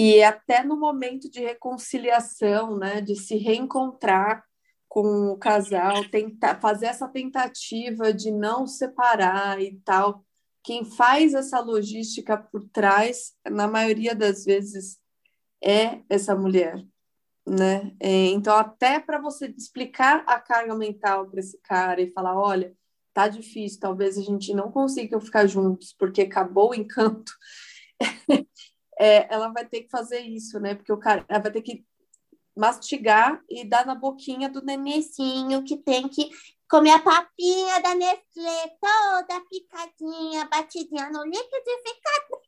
E 0.00 0.22
até 0.22 0.62
no 0.62 0.78
momento 0.78 1.30
de 1.30 1.40
reconciliação, 1.40 2.78
né, 2.78 3.00
de 3.00 3.14
se 3.16 3.36
reencontrar 3.36 4.44
com 4.88 5.32
o 5.32 5.36
casal, 5.36 6.08
tentar 6.08 6.60
fazer 6.60 6.86
essa 6.86 7.06
tentativa 7.06 8.12
de 8.12 8.30
não 8.30 8.66
separar 8.66 9.60
e 9.60 9.78
tal. 9.84 10.24
Quem 10.62 10.84
faz 10.84 11.34
essa 11.34 11.60
logística 11.60 12.36
por 12.36 12.68
trás, 12.70 13.34
na 13.48 13.68
maioria 13.68 14.14
das 14.14 14.44
vezes, 14.44 14.98
é 15.62 16.00
essa 16.08 16.34
mulher 16.34 16.82
né? 17.46 17.92
É, 18.00 18.26
então, 18.26 18.56
até 18.56 19.00
para 19.00 19.20
você 19.20 19.52
explicar 19.56 20.22
a 20.26 20.38
carga 20.38 20.74
mental 20.74 21.28
para 21.28 21.40
esse 21.40 21.58
cara 21.62 22.00
e 22.00 22.12
falar, 22.12 22.38
olha, 22.38 22.74
tá 23.12 23.28
difícil, 23.28 23.80
talvez 23.80 24.16
a 24.16 24.22
gente 24.22 24.54
não 24.54 24.70
consiga 24.70 25.20
ficar 25.20 25.46
juntos 25.46 25.94
porque 25.98 26.22
acabou 26.22 26.70
o 26.70 26.74
encanto, 26.74 27.32
é, 29.00 29.26
ela 29.32 29.48
vai 29.48 29.64
ter 29.64 29.80
que 29.80 29.88
fazer 29.88 30.20
isso, 30.20 30.60
né? 30.60 30.74
Porque 30.74 30.92
o 30.92 30.98
cara 30.98 31.24
ela 31.26 31.40
vai 31.40 31.50
ter 31.50 31.62
que 31.62 31.82
mastigar 32.54 33.42
e 33.48 33.64
dar 33.64 33.86
na 33.86 33.94
boquinha 33.94 34.46
do 34.46 34.62
nenecinho 34.62 35.64
que 35.64 35.78
tem 35.78 36.06
que 36.06 36.28
comer 36.68 36.90
a 36.90 36.98
papinha 36.98 37.80
da 37.80 37.94
Nestlé 37.94 38.76
toda 38.78 39.40
picadinha, 39.48 40.46
batidinha 40.48 41.08
no 41.08 41.24
liquidificador. 41.24 42.42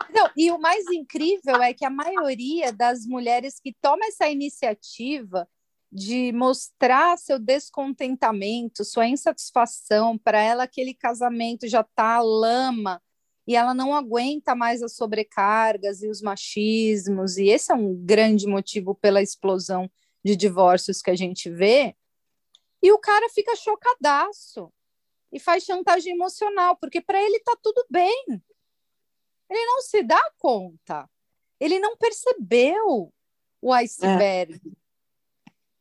Não, 0.14 0.30
e 0.36 0.52
o 0.52 0.58
mais 0.58 0.86
incrível 0.92 1.60
é 1.60 1.74
que 1.74 1.84
a 1.84 1.90
maioria 1.90 2.72
das 2.72 3.04
mulheres 3.04 3.58
que 3.58 3.74
toma 3.80 4.06
essa 4.06 4.28
iniciativa 4.28 5.48
de 5.90 6.32
mostrar 6.32 7.18
seu 7.18 7.38
descontentamento, 7.38 8.84
sua 8.84 9.08
insatisfação, 9.08 10.16
para 10.16 10.40
ela 10.40 10.64
aquele 10.64 10.94
casamento 10.94 11.66
já 11.66 11.80
está 11.80 12.20
lama 12.20 13.02
e 13.46 13.56
ela 13.56 13.74
não 13.74 13.94
aguenta 13.94 14.54
mais 14.54 14.82
as 14.82 14.94
sobrecargas 14.94 16.02
e 16.02 16.08
os 16.08 16.22
machismos, 16.22 17.36
e 17.36 17.48
esse 17.48 17.72
é 17.72 17.74
um 17.74 17.94
grande 17.94 18.46
motivo 18.46 18.94
pela 18.94 19.22
explosão 19.22 19.90
de 20.24 20.36
divórcios 20.36 21.02
que 21.02 21.10
a 21.10 21.16
gente 21.16 21.50
vê. 21.50 21.96
E 22.82 22.92
o 22.92 22.98
cara 22.98 23.28
fica 23.28 23.56
chocadaço 23.56 24.72
e 25.32 25.40
faz 25.40 25.64
chantagem 25.64 26.14
emocional, 26.14 26.76
porque 26.76 27.00
para 27.00 27.22
ele 27.22 27.40
tá 27.40 27.56
tudo 27.60 27.84
bem. 27.90 28.24
Ele 29.50 29.66
não 29.66 29.80
se 29.82 30.02
dá 30.02 30.22
conta. 30.38 31.08
Ele 31.58 31.78
não 31.78 31.96
percebeu 31.96 33.12
o 33.60 33.72
iceberg. 33.72 34.54
É. 34.54 34.82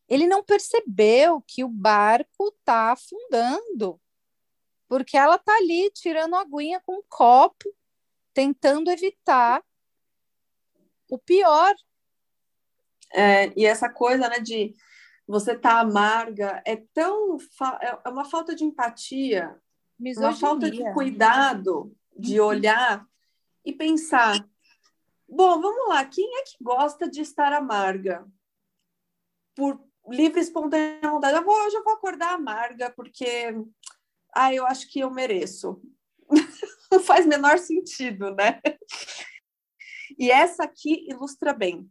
Ele 0.07 0.27
não 0.27 0.43
percebeu 0.43 1.41
que 1.47 1.63
o 1.63 1.69
barco 1.69 2.49
está 2.49 2.91
afundando, 2.91 3.99
porque 4.91 5.15
ela 5.15 5.35
está 5.35 5.55
ali 5.55 5.89
tirando 5.91 6.35
aguinha 6.35 6.81
com 6.81 6.97
um 6.97 7.03
copo, 7.07 7.73
tentando 8.33 8.91
evitar 8.91 9.63
o 11.09 11.17
pior. 11.17 11.73
É, 13.13 13.57
e 13.57 13.65
essa 13.65 13.89
coisa, 13.89 14.27
né, 14.27 14.41
de 14.41 14.75
você 15.25 15.57
tá 15.57 15.79
amarga, 15.79 16.61
é 16.65 16.75
tão 16.93 17.37
é, 17.79 17.99
é 18.03 18.09
uma 18.09 18.25
falta 18.25 18.53
de 18.53 18.65
empatia, 18.65 19.57
Misoginia. 19.97 20.29
uma 20.29 20.37
falta 20.37 20.69
de 20.69 20.93
cuidado, 20.93 21.95
de 22.13 22.41
uhum. 22.41 22.47
olhar 22.47 23.07
e 23.63 23.71
pensar. 23.71 24.45
Bom, 25.25 25.61
vamos 25.61 25.87
lá, 25.87 26.03
quem 26.03 26.37
é 26.37 26.43
que 26.43 26.61
gosta 26.61 27.09
de 27.09 27.21
estar 27.21 27.53
amarga? 27.53 28.27
Por 29.55 29.81
livre 30.09 30.41
espontânea 30.41 31.09
vontade. 31.09 31.37
Eu 31.37 31.45
vou, 31.45 31.55
hoje 31.65 31.77
eu 31.77 31.83
vou 31.83 31.93
acordar 31.93 32.33
amarga 32.33 32.91
porque 32.91 33.53
ah, 34.33 34.53
eu 34.53 34.65
acho 34.65 34.89
que 34.89 34.99
eu 34.99 35.11
mereço. 35.11 35.81
Não 36.91 36.99
faz 36.99 37.25
menor 37.25 37.57
sentido, 37.57 38.33
né? 38.35 38.61
E 40.17 40.29
essa 40.29 40.63
aqui 40.63 41.07
ilustra 41.09 41.53
bem. 41.53 41.89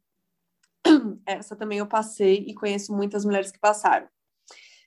Essa 1.27 1.57
também 1.57 1.79
eu 1.79 1.87
passei 1.87 2.45
e 2.47 2.55
conheço 2.55 2.95
muitas 2.95 3.25
mulheres 3.25 3.51
que 3.51 3.59
passaram. 3.59 4.09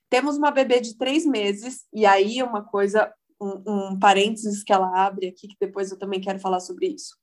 Temos 0.10 0.38
uma 0.38 0.52
bebê 0.52 0.80
de 0.80 0.98
três 0.98 1.26
meses, 1.26 1.86
e 1.92 2.06
aí 2.06 2.42
uma 2.44 2.64
coisa, 2.64 3.14
um, 3.42 3.92
um 3.92 4.00
parênteses 4.00 4.64
que 4.64 4.72
ela 4.72 5.06
abre 5.06 5.28
aqui, 5.28 5.48
que 5.48 5.56
depois 5.60 5.92
eu 5.92 5.98
também 5.98 6.22
quero 6.22 6.40
falar 6.40 6.60
sobre 6.60 6.88
isso. 6.88 7.18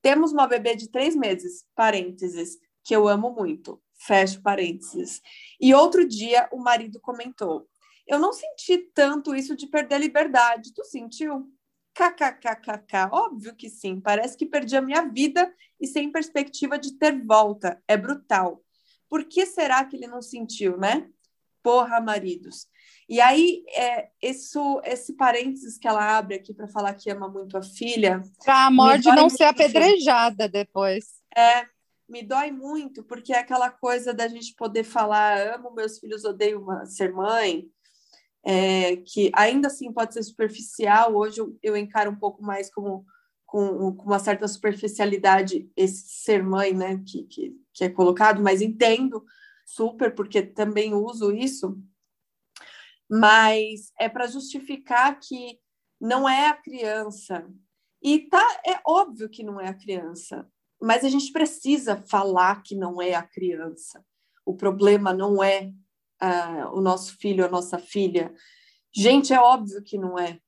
Temos 0.00 0.32
uma 0.32 0.46
bebê 0.46 0.74
de 0.74 0.90
três 0.90 1.14
meses, 1.14 1.64
parênteses, 1.74 2.58
que 2.84 2.94
eu 2.94 3.06
amo 3.06 3.30
muito, 3.30 3.80
fecho 3.98 4.42
parênteses. 4.42 5.20
E 5.60 5.74
outro 5.74 6.06
dia 6.06 6.48
o 6.52 6.58
marido 6.58 6.98
comentou: 7.00 7.68
Eu 8.06 8.18
não 8.18 8.32
senti 8.32 8.78
tanto 8.94 9.34
isso 9.34 9.56
de 9.56 9.66
perder 9.66 9.96
a 9.96 9.98
liberdade. 9.98 10.74
Tu 10.74 10.84
sentiu? 10.84 11.48
KKKKK, 11.94 13.10
óbvio 13.12 13.54
que 13.54 13.68
sim. 13.68 14.00
Parece 14.00 14.36
que 14.36 14.46
perdi 14.46 14.76
a 14.76 14.82
minha 14.82 15.02
vida 15.02 15.52
e 15.80 15.86
sem 15.86 16.10
perspectiva 16.10 16.78
de 16.78 16.96
ter 16.96 17.24
volta. 17.24 17.82
É 17.86 17.96
brutal. 17.96 18.62
Por 19.08 19.24
que 19.24 19.44
será 19.44 19.84
que 19.84 19.96
ele 19.96 20.06
não 20.06 20.22
sentiu, 20.22 20.78
né? 20.78 21.06
Porra, 21.62 22.00
maridos. 22.00 22.66
E 23.08 23.20
aí, 23.20 23.62
é, 23.76 24.08
esse, 24.20 24.58
esse 24.84 25.12
parênteses 25.14 25.78
que 25.78 25.86
ela 25.86 26.16
abre 26.16 26.36
aqui 26.36 26.54
para 26.54 26.66
falar 26.66 26.94
que 26.94 27.10
ama 27.10 27.28
muito 27.28 27.56
a 27.56 27.62
filha. 27.62 28.22
Para 28.42 28.66
a 28.66 28.70
morte 28.70 29.06
não 29.08 29.28
ser 29.28 29.44
apedrejada 29.44 30.48
depois. 30.48 31.04
É, 31.36 31.66
me 32.08 32.22
dói 32.22 32.50
muito, 32.50 33.04
porque 33.04 33.32
é 33.32 33.38
aquela 33.38 33.70
coisa 33.70 34.14
da 34.14 34.26
gente 34.26 34.54
poder 34.56 34.82
falar: 34.82 35.54
amo 35.54 35.72
meus 35.72 35.98
filhos, 35.98 36.24
odeio 36.24 36.64
ser 36.86 37.12
mãe 37.12 37.70
é, 38.44 38.96
que 38.96 39.30
ainda 39.34 39.68
assim 39.68 39.92
pode 39.92 40.14
ser 40.14 40.22
superficial. 40.22 41.14
Hoje 41.14 41.40
eu, 41.40 41.56
eu 41.62 41.76
encaro 41.76 42.10
um 42.10 42.16
pouco 42.16 42.42
mais 42.42 42.72
como 42.72 43.04
com, 43.46 43.94
com, 43.94 44.04
uma 44.04 44.18
certa 44.18 44.48
superficialidade 44.48 45.70
esse 45.76 46.08
ser 46.08 46.42
mãe, 46.42 46.72
né, 46.72 47.02
que, 47.06 47.24
que, 47.24 47.54
que 47.72 47.84
é 47.84 47.88
colocado, 47.88 48.42
mas 48.42 48.62
entendo 48.62 49.24
super, 49.64 50.14
porque 50.14 50.42
também 50.42 50.94
uso 50.94 51.30
isso. 51.30 51.78
Mas 53.10 53.92
é 53.98 54.08
para 54.08 54.26
justificar 54.26 55.20
que 55.20 55.60
não 56.00 56.28
é 56.28 56.48
a 56.48 56.54
criança. 56.54 57.46
E 58.02 58.20
tá, 58.20 58.44
é 58.66 58.80
óbvio 58.86 59.28
que 59.28 59.44
não 59.44 59.60
é 59.60 59.68
a 59.68 59.74
criança, 59.74 60.50
mas 60.80 61.04
a 61.04 61.08
gente 61.08 61.30
precisa 61.30 61.96
falar 61.96 62.62
que 62.62 62.74
não 62.74 63.00
é 63.00 63.14
a 63.14 63.22
criança. 63.22 64.04
O 64.44 64.56
problema 64.56 65.12
não 65.12 65.42
é 65.42 65.72
o 66.72 66.80
nosso 66.80 67.16
filho, 67.18 67.44
a 67.44 67.48
nossa 67.48 67.78
filha. 67.78 68.32
Gente, 68.94 69.32
é 69.32 69.40
óbvio 69.40 69.82
que 69.82 69.98
não 69.98 70.18
é, 70.18 70.38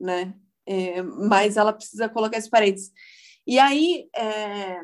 né? 0.00 0.34
É, 0.66 1.02
mas 1.02 1.56
ela 1.56 1.72
precisa 1.72 2.08
colocar 2.08 2.36
esses 2.36 2.50
parênteses. 2.50 2.92
E 3.46 3.58
aí, 3.58 4.08
é, 4.14 4.80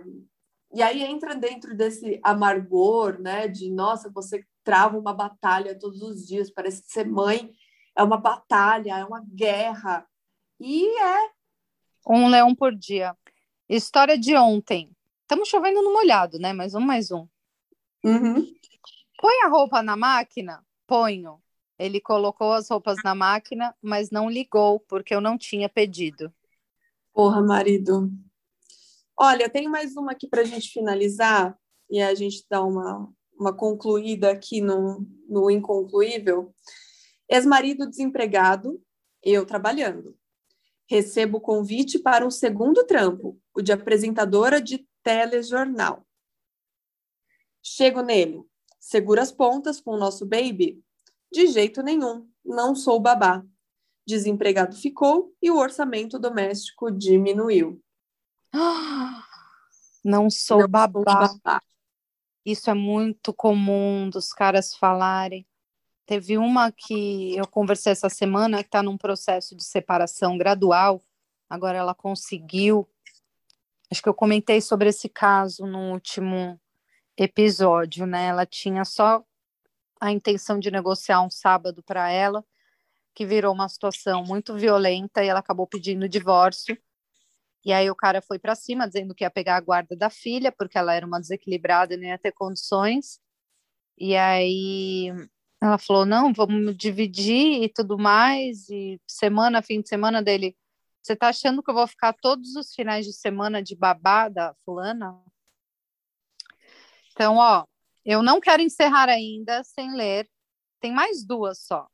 e 0.72 0.82
aí 0.82 1.02
entra 1.02 1.34
dentro 1.34 1.76
desse 1.76 2.20
amargor, 2.22 3.20
né? 3.20 3.48
De 3.48 3.70
nossa, 3.70 4.10
você 4.10 4.44
trava 4.62 4.98
uma 4.98 5.12
batalha 5.12 5.78
todos 5.78 6.00
os 6.02 6.26
dias, 6.26 6.50
parece 6.50 6.82
que 6.82 6.92
ser 6.92 7.06
mãe 7.06 7.52
é 7.96 8.02
uma 8.02 8.16
batalha, 8.16 8.98
é 8.98 9.04
uma 9.04 9.24
guerra. 9.24 10.06
E 10.58 10.86
é. 11.00 11.30
Um 12.06 12.28
leão 12.28 12.54
por 12.54 12.74
dia. 12.74 13.16
História 13.68 14.18
de 14.18 14.36
ontem. 14.36 14.90
Estamos 15.22 15.48
chovendo 15.48 15.80
no 15.82 15.92
molhado, 15.92 16.38
né? 16.38 16.52
Mais 16.52 16.74
um, 16.74 16.80
mais 16.80 17.10
um. 17.10 17.26
Uhum. 18.04 18.46
Põe 19.24 19.40
a 19.42 19.48
roupa 19.48 19.82
na 19.82 19.96
máquina? 19.96 20.62
Ponho. 20.86 21.42
Ele 21.78 21.98
colocou 21.98 22.52
as 22.52 22.68
roupas 22.68 22.98
na 23.02 23.14
máquina, 23.14 23.74
mas 23.80 24.10
não 24.10 24.28
ligou, 24.28 24.80
porque 24.80 25.14
eu 25.14 25.20
não 25.22 25.38
tinha 25.38 25.66
pedido. 25.66 26.30
Porra, 27.10 27.40
marido. 27.40 28.12
Olha, 29.18 29.48
tem 29.48 29.66
mais 29.66 29.96
uma 29.96 30.12
aqui 30.12 30.28
para 30.28 30.42
a 30.42 30.44
gente 30.44 30.68
finalizar 30.68 31.58
e 31.88 32.02
a 32.02 32.14
gente 32.14 32.44
dar 32.50 32.64
uma, 32.64 33.10
uma 33.40 33.56
concluída 33.56 34.30
aqui 34.30 34.60
no, 34.60 35.06
no 35.26 35.50
inconcluível. 35.50 36.54
Ex-marido 37.26 37.88
desempregado, 37.88 38.78
eu 39.22 39.46
trabalhando. 39.46 40.14
Recebo 40.86 41.40
convite 41.40 41.98
para 41.98 42.26
um 42.26 42.30
segundo 42.30 42.84
trampo, 42.84 43.40
o 43.54 43.62
de 43.62 43.72
apresentadora 43.72 44.60
de 44.60 44.86
telejornal. 45.02 46.06
Chego 47.62 48.02
nele. 48.02 48.44
Segura 48.84 49.22
as 49.22 49.32
pontas 49.32 49.80
com 49.80 49.92
o 49.92 49.96
nosso 49.96 50.26
baby? 50.26 50.78
De 51.32 51.46
jeito 51.46 51.82
nenhum, 51.82 52.28
não 52.44 52.74
sou 52.74 53.00
babá. 53.00 53.42
Desempregado 54.06 54.76
ficou 54.76 55.34
e 55.40 55.50
o 55.50 55.56
orçamento 55.56 56.18
doméstico 56.18 56.90
diminuiu. 56.90 57.82
Não 60.04 60.28
sou 60.28 60.60
não 60.60 60.68
babá. 60.68 60.92
Sou 60.92 61.02
babá. 61.02 61.62
Isso 62.44 62.68
é 62.68 62.74
muito 62.74 63.32
comum 63.32 64.10
dos 64.10 64.34
caras 64.34 64.74
falarem. 64.74 65.46
Teve 66.04 66.36
uma 66.36 66.70
que 66.70 67.34
eu 67.34 67.48
conversei 67.48 67.92
essa 67.92 68.10
semana 68.10 68.58
que 68.58 68.68
está 68.68 68.82
num 68.82 68.98
processo 68.98 69.56
de 69.56 69.64
separação 69.64 70.36
gradual. 70.36 71.02
Agora 71.48 71.78
ela 71.78 71.94
conseguiu. 71.94 72.86
Acho 73.90 74.02
que 74.02 74.08
eu 74.10 74.14
comentei 74.14 74.60
sobre 74.60 74.90
esse 74.90 75.08
caso 75.08 75.64
no 75.64 75.92
último 75.92 76.60
episódio, 77.16 78.06
né? 78.06 78.26
Ela 78.26 78.46
tinha 78.46 78.84
só 78.84 79.24
a 80.00 80.12
intenção 80.12 80.58
de 80.58 80.70
negociar 80.70 81.22
um 81.22 81.30
sábado 81.30 81.82
para 81.82 82.10
ela, 82.10 82.44
que 83.14 83.26
virou 83.26 83.54
uma 83.54 83.68
situação 83.68 84.24
muito 84.24 84.54
violenta 84.54 85.24
e 85.24 85.28
ela 85.28 85.40
acabou 85.40 85.66
pedindo 85.66 86.08
divórcio. 86.08 86.76
E 87.64 87.72
aí 87.72 87.90
o 87.90 87.96
cara 87.96 88.20
foi 88.20 88.38
para 88.38 88.54
cima 88.54 88.86
dizendo 88.86 89.14
que 89.14 89.24
ia 89.24 89.30
pegar 89.30 89.56
a 89.56 89.60
guarda 89.60 89.96
da 89.96 90.10
filha, 90.10 90.52
porque 90.52 90.76
ela 90.78 90.94
era 90.94 91.06
uma 91.06 91.20
desequilibrada 91.20 91.94
e 91.94 91.96
não 91.96 92.04
ia 92.04 92.18
ter 92.18 92.32
condições. 92.32 93.20
E 93.98 94.16
aí 94.16 95.08
ela 95.62 95.78
falou: 95.78 96.06
"Não, 96.06 96.32
vamos 96.32 96.76
dividir 96.76 97.62
e 97.64 97.68
tudo 97.68 97.98
mais". 97.98 98.68
E 98.70 99.00
semana, 99.06 99.62
fim 99.62 99.80
de 99.80 99.88
semana 99.88 100.22
dele, 100.22 100.56
você 101.02 101.16
tá 101.16 101.28
achando 101.28 101.62
que 101.62 101.70
eu 101.70 101.74
vou 101.74 101.86
ficar 101.86 102.14
todos 102.14 102.56
os 102.56 102.74
finais 102.74 103.06
de 103.06 103.12
semana 103.12 103.62
de 103.62 103.76
babada, 103.76 104.54
fulana? 104.64 105.14
Então, 107.14 107.36
ó, 107.36 107.64
eu 108.04 108.22
não 108.22 108.40
quero 108.40 108.60
encerrar 108.60 109.08
ainda 109.08 109.62
sem 109.62 109.94
ler. 109.94 110.28
Tem 110.80 110.92
mais 110.92 111.24
duas 111.24 111.60
só. 111.60 111.86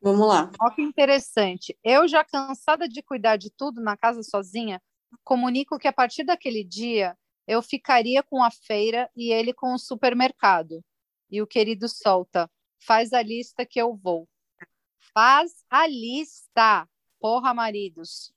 Vamos 0.00 0.26
lá. 0.26 0.50
Olha 0.60 0.74
que 0.74 0.82
interessante. 0.82 1.76
Eu, 1.82 2.06
já 2.06 2.24
cansada 2.24 2.88
de 2.88 3.02
cuidar 3.02 3.36
de 3.36 3.50
tudo 3.50 3.82
na 3.82 3.96
casa 3.96 4.22
sozinha, 4.22 4.80
comunico 5.24 5.78
que 5.78 5.88
a 5.88 5.92
partir 5.92 6.24
daquele 6.24 6.62
dia 6.62 7.16
eu 7.46 7.60
ficaria 7.60 8.22
com 8.22 8.42
a 8.42 8.50
feira 8.50 9.10
e 9.16 9.32
ele 9.32 9.52
com 9.52 9.74
o 9.74 9.78
supermercado. 9.78 10.84
E 11.28 11.42
o 11.42 11.46
querido 11.46 11.88
solta: 11.88 12.48
faz 12.78 13.12
a 13.12 13.22
lista 13.22 13.66
que 13.66 13.80
eu 13.80 13.96
vou. 13.96 14.28
Faz 15.12 15.52
a 15.68 15.86
lista, 15.86 16.88
porra, 17.18 17.52
maridos. 17.52 18.32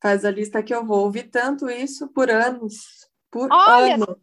Faz 0.00 0.24
a 0.24 0.30
lista 0.30 0.62
que 0.62 0.74
eu 0.74 0.86
vou. 0.86 1.04
Ouvi 1.06 1.24
tanto 1.24 1.68
isso 1.68 2.08
por 2.08 2.30
anos. 2.30 3.08
Por 3.30 3.48
Olha, 3.52 3.94
anos 3.94 4.16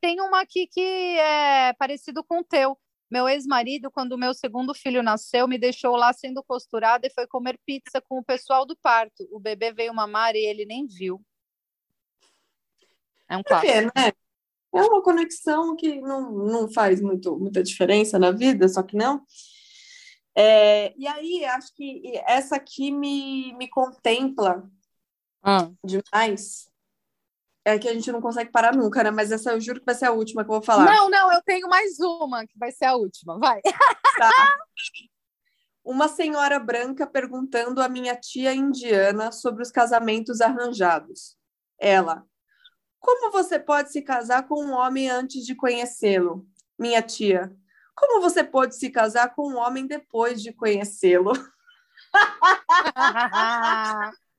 tem 0.00 0.20
uma 0.20 0.40
aqui 0.40 0.66
que 0.66 0.80
é 0.80 1.72
parecido 1.74 2.24
com 2.24 2.40
o 2.40 2.44
teu. 2.44 2.78
Meu 3.10 3.28
ex-marido, 3.28 3.90
quando 3.90 4.16
meu 4.16 4.32
segundo 4.32 4.72
filho 4.72 5.02
nasceu, 5.02 5.48
me 5.48 5.58
deixou 5.58 5.96
lá 5.96 6.12
sendo 6.12 6.44
costurada 6.44 7.06
e 7.06 7.12
foi 7.12 7.26
comer 7.26 7.58
pizza 7.66 8.00
com 8.00 8.18
o 8.18 8.24
pessoal 8.24 8.64
do 8.64 8.76
parto. 8.76 9.28
O 9.32 9.40
bebê 9.40 9.72
veio 9.72 9.92
mamar 9.92 10.36
e 10.36 10.46
ele 10.46 10.64
nem 10.64 10.86
viu. 10.86 11.20
É 13.28 13.36
um 13.36 13.42
clássico. 13.42 13.72
É, 13.72 13.82
né? 13.82 14.12
é 14.74 14.82
uma 14.82 15.02
conexão 15.02 15.74
que 15.74 16.00
não, 16.00 16.30
não 16.30 16.72
faz 16.72 17.00
muito, 17.00 17.36
muita 17.36 17.62
diferença 17.62 18.16
na 18.16 18.30
vida, 18.30 18.68
só 18.68 18.82
que 18.82 18.96
não. 18.96 19.24
É, 20.36 20.94
e 20.96 21.08
aí, 21.08 21.44
acho 21.44 21.74
que 21.74 22.16
essa 22.24 22.56
aqui 22.56 22.92
me, 22.92 23.52
me 23.54 23.68
contempla 23.68 24.70
Ah, 25.42 25.68
demais. 25.84 26.69
É 27.64 27.78
que 27.78 27.88
a 27.88 27.92
gente 27.92 28.10
não 28.10 28.20
consegue 28.20 28.50
parar 28.50 28.74
nunca, 28.74 29.04
né? 29.04 29.10
Mas 29.10 29.30
essa 29.30 29.52
eu 29.52 29.60
juro 29.60 29.80
que 29.80 29.86
vai 29.86 29.94
ser 29.94 30.06
a 30.06 30.12
última 30.12 30.42
que 30.42 30.50
eu 30.50 30.54
vou 30.54 30.62
falar. 30.62 30.86
Não, 30.86 31.10
não, 31.10 31.32
eu 31.32 31.42
tenho 31.42 31.68
mais 31.68 32.00
uma, 32.00 32.46
que 32.46 32.58
vai 32.58 32.72
ser 32.72 32.86
a 32.86 32.94
última. 32.94 33.38
Vai. 33.38 33.60
Tá. 33.62 34.58
Uma 35.84 36.08
senhora 36.08 36.58
branca 36.58 37.06
perguntando 37.06 37.80
à 37.80 37.88
minha 37.88 38.14
tia 38.14 38.54
indiana 38.54 39.32
sobre 39.32 39.62
os 39.62 39.70
casamentos 39.70 40.40
arranjados. 40.40 41.36
Ela: 41.78 42.24
Como 42.98 43.32
você 43.32 43.58
pode 43.58 43.90
se 43.90 44.02
casar 44.02 44.46
com 44.46 44.64
um 44.64 44.72
homem 44.72 45.10
antes 45.10 45.44
de 45.44 45.54
conhecê-lo? 45.54 46.46
Minha 46.78 47.02
tia: 47.02 47.54
Como 47.94 48.20
você 48.20 48.44
pode 48.44 48.76
se 48.76 48.90
casar 48.90 49.34
com 49.34 49.50
um 49.50 49.56
homem 49.56 49.86
depois 49.86 50.42
de 50.42 50.52
conhecê-lo? 50.52 51.32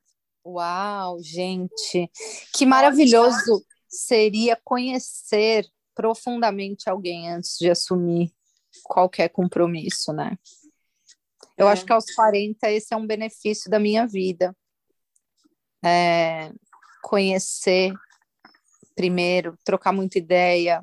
Uau, 0.45 1.22
gente, 1.22 2.09
que 2.53 2.65
maravilhoso 2.65 3.63
seria 3.88 4.59
conhecer 4.63 5.68
profundamente 5.93 6.89
alguém 6.89 7.30
antes 7.30 7.57
de 7.59 7.69
assumir 7.69 8.34
qualquer 8.84 9.30
compromisso, 9.30 10.11
né? 10.13 10.38
Eu 11.57 11.68
É. 11.68 11.73
acho 11.73 11.85
que 11.85 11.93
aos 11.93 12.05
40 12.15 12.72
esse 12.72 12.93
é 12.93 12.97
um 12.97 13.05
benefício 13.05 13.69
da 13.69 13.80
minha 13.80 14.07
vida. 14.07 14.55
É, 15.84 16.51
conhecer 17.03 17.93
primeiro, 18.95 19.57
trocar 19.63 19.91
muita 19.91 20.18
ideia, 20.18 20.81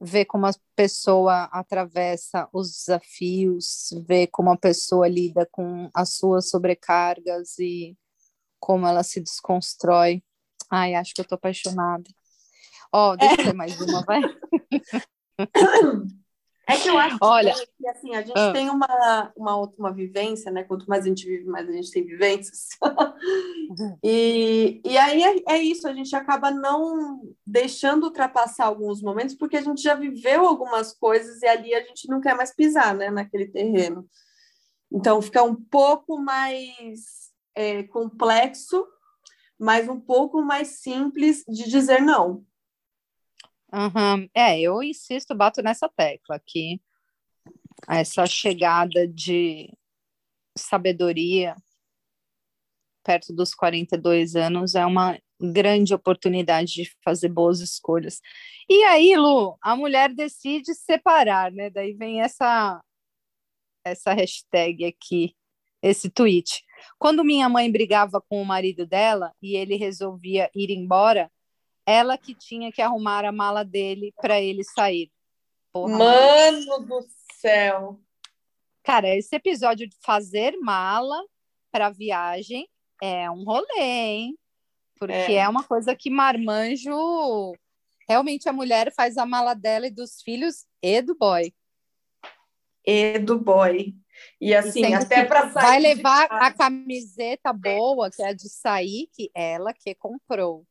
ver 0.00 0.24
como 0.24 0.46
a 0.46 0.52
pessoa 0.74 1.44
atravessa 1.44 2.48
os 2.52 2.70
desafios, 2.70 3.88
ver 4.06 4.28
como 4.28 4.50
a 4.50 4.56
pessoa 4.56 5.08
lida 5.08 5.46
com 5.50 5.90
as 5.94 6.14
suas 6.14 6.48
sobrecargas 6.48 7.58
e 7.58 7.96
como 8.58 8.86
ela 8.86 9.02
se 9.02 9.20
desconstrói. 9.20 10.22
Ai, 10.70 10.94
acho 10.94 11.14
que 11.14 11.20
eu 11.20 11.24
tô 11.24 11.34
apaixonada. 11.34 12.10
Ó, 12.92 13.16
deixa 13.16 13.40
eu 13.40 13.46
ler 13.46 13.54
mais 13.54 13.80
uma, 13.80 14.02
vai. 14.02 14.20
É 16.68 16.76
que 16.76 16.88
eu 16.88 16.98
acho 16.98 17.16
Olha, 17.20 17.54
que 17.54 17.88
assim, 17.88 18.16
a 18.16 18.22
gente 18.22 18.36
ah. 18.36 18.52
tem 18.52 18.68
uma, 18.68 19.32
uma, 19.36 19.56
uma 19.78 19.92
vivência, 19.92 20.50
né? 20.50 20.64
Quanto 20.64 20.86
mais 20.86 21.04
a 21.04 21.08
gente 21.08 21.24
vive, 21.24 21.44
mais 21.44 21.68
a 21.68 21.72
gente 21.72 21.92
tem 21.92 22.04
vivências. 22.04 22.70
e, 24.02 24.80
e 24.84 24.98
aí 24.98 25.22
é, 25.22 25.54
é 25.54 25.58
isso, 25.58 25.86
a 25.86 25.94
gente 25.94 26.14
acaba 26.16 26.50
não 26.50 27.22
deixando 27.46 28.04
ultrapassar 28.04 28.66
alguns 28.66 29.00
momentos, 29.00 29.36
porque 29.36 29.56
a 29.56 29.62
gente 29.62 29.80
já 29.80 29.94
viveu 29.94 30.44
algumas 30.44 30.92
coisas 30.92 31.40
e 31.40 31.46
ali 31.46 31.72
a 31.72 31.82
gente 31.82 32.08
não 32.08 32.20
quer 32.20 32.34
mais 32.34 32.52
pisar, 32.52 32.96
né? 32.96 33.10
Naquele 33.12 33.46
terreno. 33.46 34.04
Então 34.90 35.22
fica 35.22 35.44
um 35.44 35.54
pouco 35.54 36.18
mais 36.18 37.25
é, 37.56 37.82
complexo, 37.84 38.86
mas 39.58 39.88
um 39.88 39.98
pouco 39.98 40.42
mais 40.42 40.80
simples 40.80 41.42
de 41.48 41.68
dizer 41.68 42.00
não. 42.02 42.44
Aham. 43.72 44.28
É, 44.34 44.60
eu 44.60 44.82
insisto, 44.82 45.34
bato 45.34 45.62
nessa 45.62 45.88
tecla 45.88 46.40
que 46.44 46.80
essa 47.88 48.26
chegada 48.26 49.08
de 49.08 49.72
sabedoria 50.56 51.56
perto 53.04 53.32
dos 53.32 53.54
42 53.54 54.34
anos 54.34 54.74
é 54.74 54.84
uma 54.84 55.18
grande 55.40 55.94
oportunidade 55.94 56.72
de 56.72 56.90
fazer 57.04 57.28
boas 57.28 57.60
escolhas. 57.60 58.20
E 58.68 58.82
aí, 58.84 59.16
Lu, 59.16 59.56
a 59.62 59.76
mulher 59.76 60.12
decide 60.12 60.74
separar, 60.74 61.52
né? 61.52 61.70
Daí 61.70 61.92
vem 61.94 62.20
essa 62.20 62.82
essa 63.84 64.12
hashtag 64.12 64.84
aqui, 64.84 65.36
esse 65.80 66.10
tweet. 66.10 66.64
Quando 66.98 67.24
minha 67.24 67.48
mãe 67.48 67.70
brigava 67.70 68.20
com 68.20 68.40
o 68.40 68.44
marido 68.44 68.86
dela 68.86 69.32
e 69.42 69.56
ele 69.56 69.76
resolvia 69.76 70.50
ir 70.54 70.70
embora, 70.70 71.30
ela 71.86 72.18
que 72.18 72.34
tinha 72.34 72.72
que 72.72 72.82
arrumar 72.82 73.24
a 73.24 73.32
mala 73.32 73.64
dele 73.64 74.12
para 74.20 74.40
ele 74.40 74.64
sair. 74.64 75.10
Porra, 75.72 75.98
Mano 75.98 76.78
do 76.86 77.06
céu! 77.40 78.00
Cara, 78.82 79.16
esse 79.16 79.34
episódio 79.34 79.88
de 79.88 79.96
fazer 80.00 80.56
mala 80.58 81.20
para 81.72 81.90
viagem 81.90 82.68
é 83.02 83.30
um 83.30 83.44
rolê, 83.44 83.80
hein? 83.80 84.38
Porque 84.98 85.12
é. 85.12 85.34
É. 85.36 85.48
uma 85.48 85.62
coisa 85.62 85.94
que 85.94 86.08
marmanjo. 86.08 87.52
Realmente 88.08 88.48
a 88.48 88.52
mulher 88.52 88.92
faz 88.94 89.16
a 89.16 89.26
mala 89.26 89.54
dela 89.54 89.86
e 89.86 89.90
dos 89.90 90.22
filhos 90.22 90.66
e 90.80 91.02
do 91.02 91.16
boy. 91.16 91.52
E 92.84 93.18
do 93.18 93.38
boy. 93.38 93.94
E 94.40 94.54
assim, 94.54 94.94
até 94.94 95.24
para 95.24 95.50
sair. 95.50 95.64
Vai 95.64 95.80
levar 95.80 96.26
a 96.30 96.52
camiseta 96.52 97.52
boa, 97.52 98.10
que 98.10 98.22
é 98.22 98.28
a 98.28 98.32
de 98.32 98.48
sair, 98.48 99.08
que 99.12 99.30
ela 99.34 99.72
que 99.72 99.94
comprou. 99.94 100.64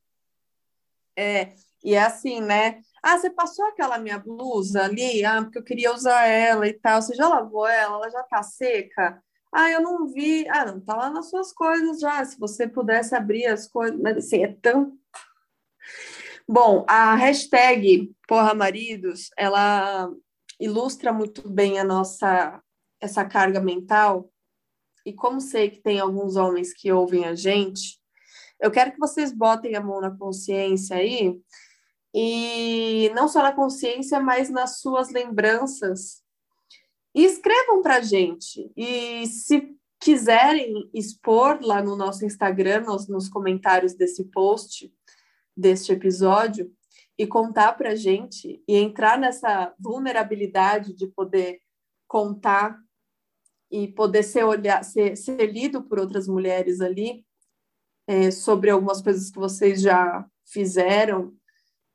É, 1.18 1.54
e 1.84 1.94
é 1.94 2.02
assim, 2.02 2.42
né? 2.42 2.82
Ah, 3.02 3.18
você 3.18 3.30
passou 3.30 3.66
aquela 3.66 3.98
minha 3.98 4.20
blusa 4.20 4.84
ali? 4.84 5.24
Ah, 5.24 5.44
porque 5.44 5.60
eu 5.60 5.64
queria 5.64 5.94
usar 5.94 6.26
ela 6.26 6.68
e 6.68 6.74
tal. 6.74 7.02
Você 7.02 7.16
já 7.16 7.28
lavou 7.28 7.68
ela? 7.68 7.98
Ela 7.98 8.10
já 8.10 8.24
tá 8.24 8.44
seca? 8.44 9.24
Ah, 9.54 9.70
eu 9.70 9.82
não 9.82 10.08
vi. 10.08 10.48
Ah, 10.50 10.66
não, 10.66 10.80
tá 10.82 10.96
lá 10.96 11.10
nas 11.10 11.30
suas 11.30 11.54
coisas 11.54 12.00
já. 12.00 12.26
Se 12.26 12.38
você 12.40 12.68
pudesse 12.68 13.16
abrir 13.16 13.46
as 13.46 13.68
coisas. 13.68 14.00
Mas 14.00 14.18
assim, 14.18 14.44
é 14.44 14.54
tão. 14.62 14.98
Bom, 16.50 16.86
a 16.88 17.16
hashtag 17.16 18.12
Porra 18.28 18.54
Maridos, 18.54 19.30
ela 19.38 20.10
ilustra 20.60 21.14
muito 21.14 21.50
bem 21.50 21.80
a 21.80 21.84
nossa 21.84 22.62
essa 23.00 23.26
carga 23.26 23.60
mental. 23.60 24.32
E 25.06 25.14
como 25.14 25.40
sei 25.40 25.70
que 25.70 25.82
tem 25.82 26.00
alguns 26.00 26.36
homens 26.36 26.74
que 26.74 26.92
ouvem 26.92 27.26
a 27.26 27.36
gente, 27.36 28.00
eu 28.60 28.72
quero 28.72 28.92
que 28.92 29.00
vocês 29.00 29.32
botem 29.32 29.76
a 29.76 29.82
mão 29.82 30.02
na 30.02 30.16
consciência 30.16 30.96
aí, 30.96 31.40
e 32.18 33.12
não 33.14 33.28
só 33.28 33.44
na 33.44 33.52
consciência, 33.52 34.22
mas 34.22 34.50
nas 34.50 34.80
suas 34.80 35.10
lembranças. 35.10 36.24
E 37.14 37.26
escrevam 37.26 37.82
para 37.82 37.98
a 37.98 38.02
gente. 38.02 38.72
E 38.76 39.28
se 39.28 39.76
quiserem 40.00 40.90
expor 40.94 41.60
lá 41.62 41.82
no 41.82 41.96
nosso 41.96 42.26
Instagram, 42.26 42.82
nos, 42.82 43.10
nos 43.10 43.28
comentários 43.28 43.94
desse 43.94 44.24
post, 44.32 44.94
deste 45.56 45.92
episódio, 45.92 46.72
e 47.18 47.28
contar 47.28 47.74
para 47.74 47.92
a 47.92 47.96
gente, 47.96 48.64
e 48.68 48.78
entrar 48.78 49.18
nessa 49.18 49.74
vulnerabilidade 49.78 50.94
de 50.94 51.08
poder 51.08 51.60
contar 52.08 52.80
e 53.76 53.90
poder 53.90 54.24
ser, 54.24 54.46
olhar, 54.46 54.82
ser, 54.86 55.18
ser 55.18 55.52
lido 55.52 55.84
por 55.84 56.00
outras 56.00 56.30
mulheres 56.30 56.80
ali, 56.80 57.26
é, 58.08 58.32
sobre 58.32 58.70
algumas 58.70 59.02
coisas 59.02 59.30
que 59.30 59.38
vocês 59.38 59.82
já 59.82 60.26
fizeram 60.46 61.36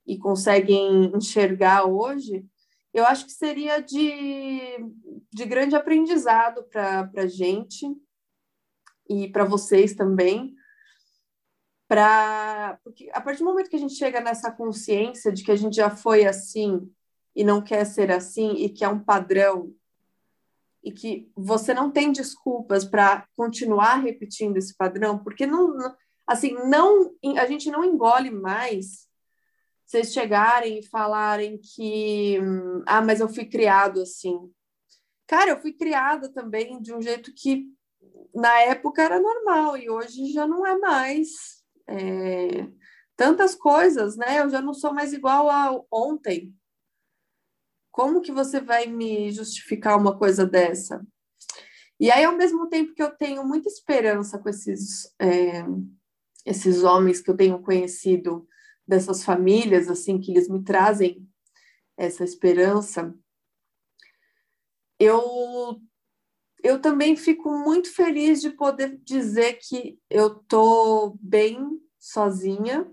e 0.06 0.18
conseguem 0.18 1.10
enxergar 1.16 1.86
hoje, 1.86 2.44
eu 2.92 3.06
acho 3.06 3.24
que 3.24 3.32
seria 3.32 3.80
de, 3.80 4.60
de 5.32 5.44
grande 5.46 5.74
aprendizado 5.74 6.64
para 6.64 7.10
a 7.16 7.26
gente 7.26 7.86
e 9.08 9.28
para 9.28 9.44
vocês 9.44 9.94
também. 9.94 10.54
Pra, 11.88 12.78
porque 12.84 13.08
a 13.14 13.22
partir 13.22 13.38
do 13.38 13.46
momento 13.46 13.70
que 13.70 13.76
a 13.76 13.80
gente 13.80 13.94
chega 13.94 14.20
nessa 14.20 14.52
consciência 14.52 15.32
de 15.32 15.42
que 15.42 15.50
a 15.50 15.56
gente 15.56 15.76
já 15.76 15.88
foi 15.88 16.26
assim 16.26 16.92
e 17.34 17.42
não 17.42 17.62
quer 17.62 17.86
ser 17.86 18.10
assim 18.10 18.52
e 18.56 18.68
que 18.68 18.84
é 18.84 18.88
um 18.88 19.02
padrão 19.02 19.74
e 20.82 20.90
que 20.90 21.30
você 21.36 21.74
não 21.74 21.90
tem 21.90 22.10
desculpas 22.10 22.84
para 22.84 23.26
continuar 23.36 23.96
repetindo 23.96 24.56
esse 24.56 24.74
padrão, 24.76 25.18
porque 25.18 25.46
não, 25.46 25.76
assim, 26.26 26.52
não 26.68 27.14
a 27.36 27.46
gente 27.46 27.70
não 27.70 27.84
engole 27.84 28.30
mais 28.30 29.08
vocês 29.84 30.12
chegarem 30.12 30.78
e 30.78 30.86
falarem 30.86 31.58
que 31.58 32.38
ah, 32.86 33.02
mas 33.02 33.20
eu 33.20 33.28
fui 33.28 33.44
criado 33.44 34.00
assim. 34.00 34.38
Cara, 35.26 35.50
eu 35.50 35.60
fui 35.60 35.72
criada 35.72 36.32
também 36.32 36.80
de 36.80 36.94
um 36.94 37.02
jeito 37.02 37.32
que 37.34 37.66
na 38.34 38.60
época 38.60 39.02
era 39.02 39.20
normal 39.20 39.76
e 39.76 39.90
hoje 39.90 40.32
já 40.32 40.46
não 40.46 40.66
é 40.66 40.78
mais. 40.78 41.60
É, 41.88 42.68
tantas 43.16 43.54
coisas, 43.54 44.16
né? 44.16 44.40
Eu 44.40 44.48
já 44.48 44.62
não 44.62 44.72
sou 44.72 44.94
mais 44.94 45.12
igual 45.12 45.50
a 45.50 45.78
ontem. 45.92 46.54
Como 48.00 48.22
que 48.22 48.32
você 48.32 48.62
vai 48.62 48.86
me 48.86 49.30
justificar 49.30 49.98
uma 49.98 50.16
coisa 50.16 50.46
dessa? 50.46 51.06
E 52.00 52.10
aí, 52.10 52.24
ao 52.24 52.34
mesmo 52.34 52.66
tempo 52.66 52.94
que 52.94 53.02
eu 53.02 53.10
tenho 53.10 53.46
muita 53.46 53.68
esperança 53.68 54.38
com 54.38 54.48
esses, 54.48 55.14
é, 55.20 55.66
esses 56.46 56.82
homens 56.82 57.20
que 57.20 57.30
eu 57.30 57.36
tenho 57.36 57.60
conhecido, 57.60 58.48
dessas 58.88 59.22
famílias, 59.22 59.86
assim, 59.90 60.18
que 60.18 60.30
eles 60.30 60.48
me 60.48 60.64
trazem 60.64 61.28
essa 61.94 62.24
esperança, 62.24 63.14
eu, 64.98 65.78
eu 66.62 66.80
também 66.80 67.14
fico 67.16 67.50
muito 67.50 67.94
feliz 67.94 68.40
de 68.40 68.48
poder 68.48 68.98
dizer 69.04 69.58
que 69.60 70.00
eu 70.08 70.36
tô 70.36 71.18
bem 71.20 71.78
sozinha 71.98 72.90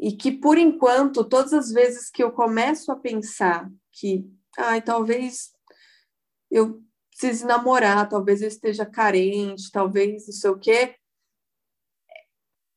e 0.00 0.12
que, 0.12 0.32
por 0.32 0.56
enquanto, 0.56 1.22
todas 1.22 1.52
as 1.52 1.70
vezes 1.70 2.10
que 2.10 2.22
eu 2.22 2.32
começo 2.32 2.90
a 2.90 2.96
pensar 2.96 3.70
que, 3.92 4.26
ai, 4.56 4.80
talvez 4.80 5.52
eu 6.50 6.82
precise 7.10 7.44
namorar, 7.44 8.08
talvez 8.08 8.40
eu 8.40 8.48
esteja 8.48 8.86
carente, 8.86 9.70
talvez 9.70 10.26
não 10.26 10.32
sei 10.32 10.50
o 10.50 10.58
quê. 10.58 10.96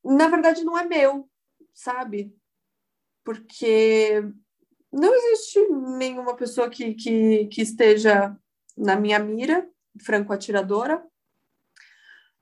Na 0.03 0.27
verdade, 0.27 0.65
não 0.65 0.77
é 0.77 0.85
meu, 0.85 1.29
sabe? 1.73 2.35
Porque 3.23 4.21
não 4.91 5.15
existe 5.15 5.65
nenhuma 5.69 6.35
pessoa 6.35 6.69
que, 6.69 6.93
que, 6.93 7.47
que 7.47 7.61
esteja 7.61 8.37
na 8.75 8.97
minha 8.97 9.17
mira, 9.17 9.65
franco-atiradora. 10.03 11.01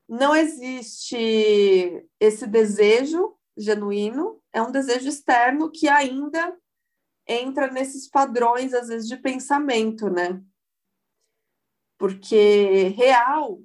Não 0.10 0.36
existe 0.36 2.04
esse 2.20 2.48
desejo 2.48 3.38
genuíno, 3.56 4.41
é 4.54 4.62
um 4.62 4.72
desejo 4.72 5.08
externo 5.08 5.72
que 5.72 5.88
ainda 5.88 6.56
entra 7.28 7.72
nesses 7.72 8.10
padrões, 8.10 8.74
às 8.74 8.88
vezes, 8.88 9.08
de 9.08 9.18
pensamento, 9.18 10.10
né? 10.10 10.42
Porque 11.98 12.90
real, 12.96 13.62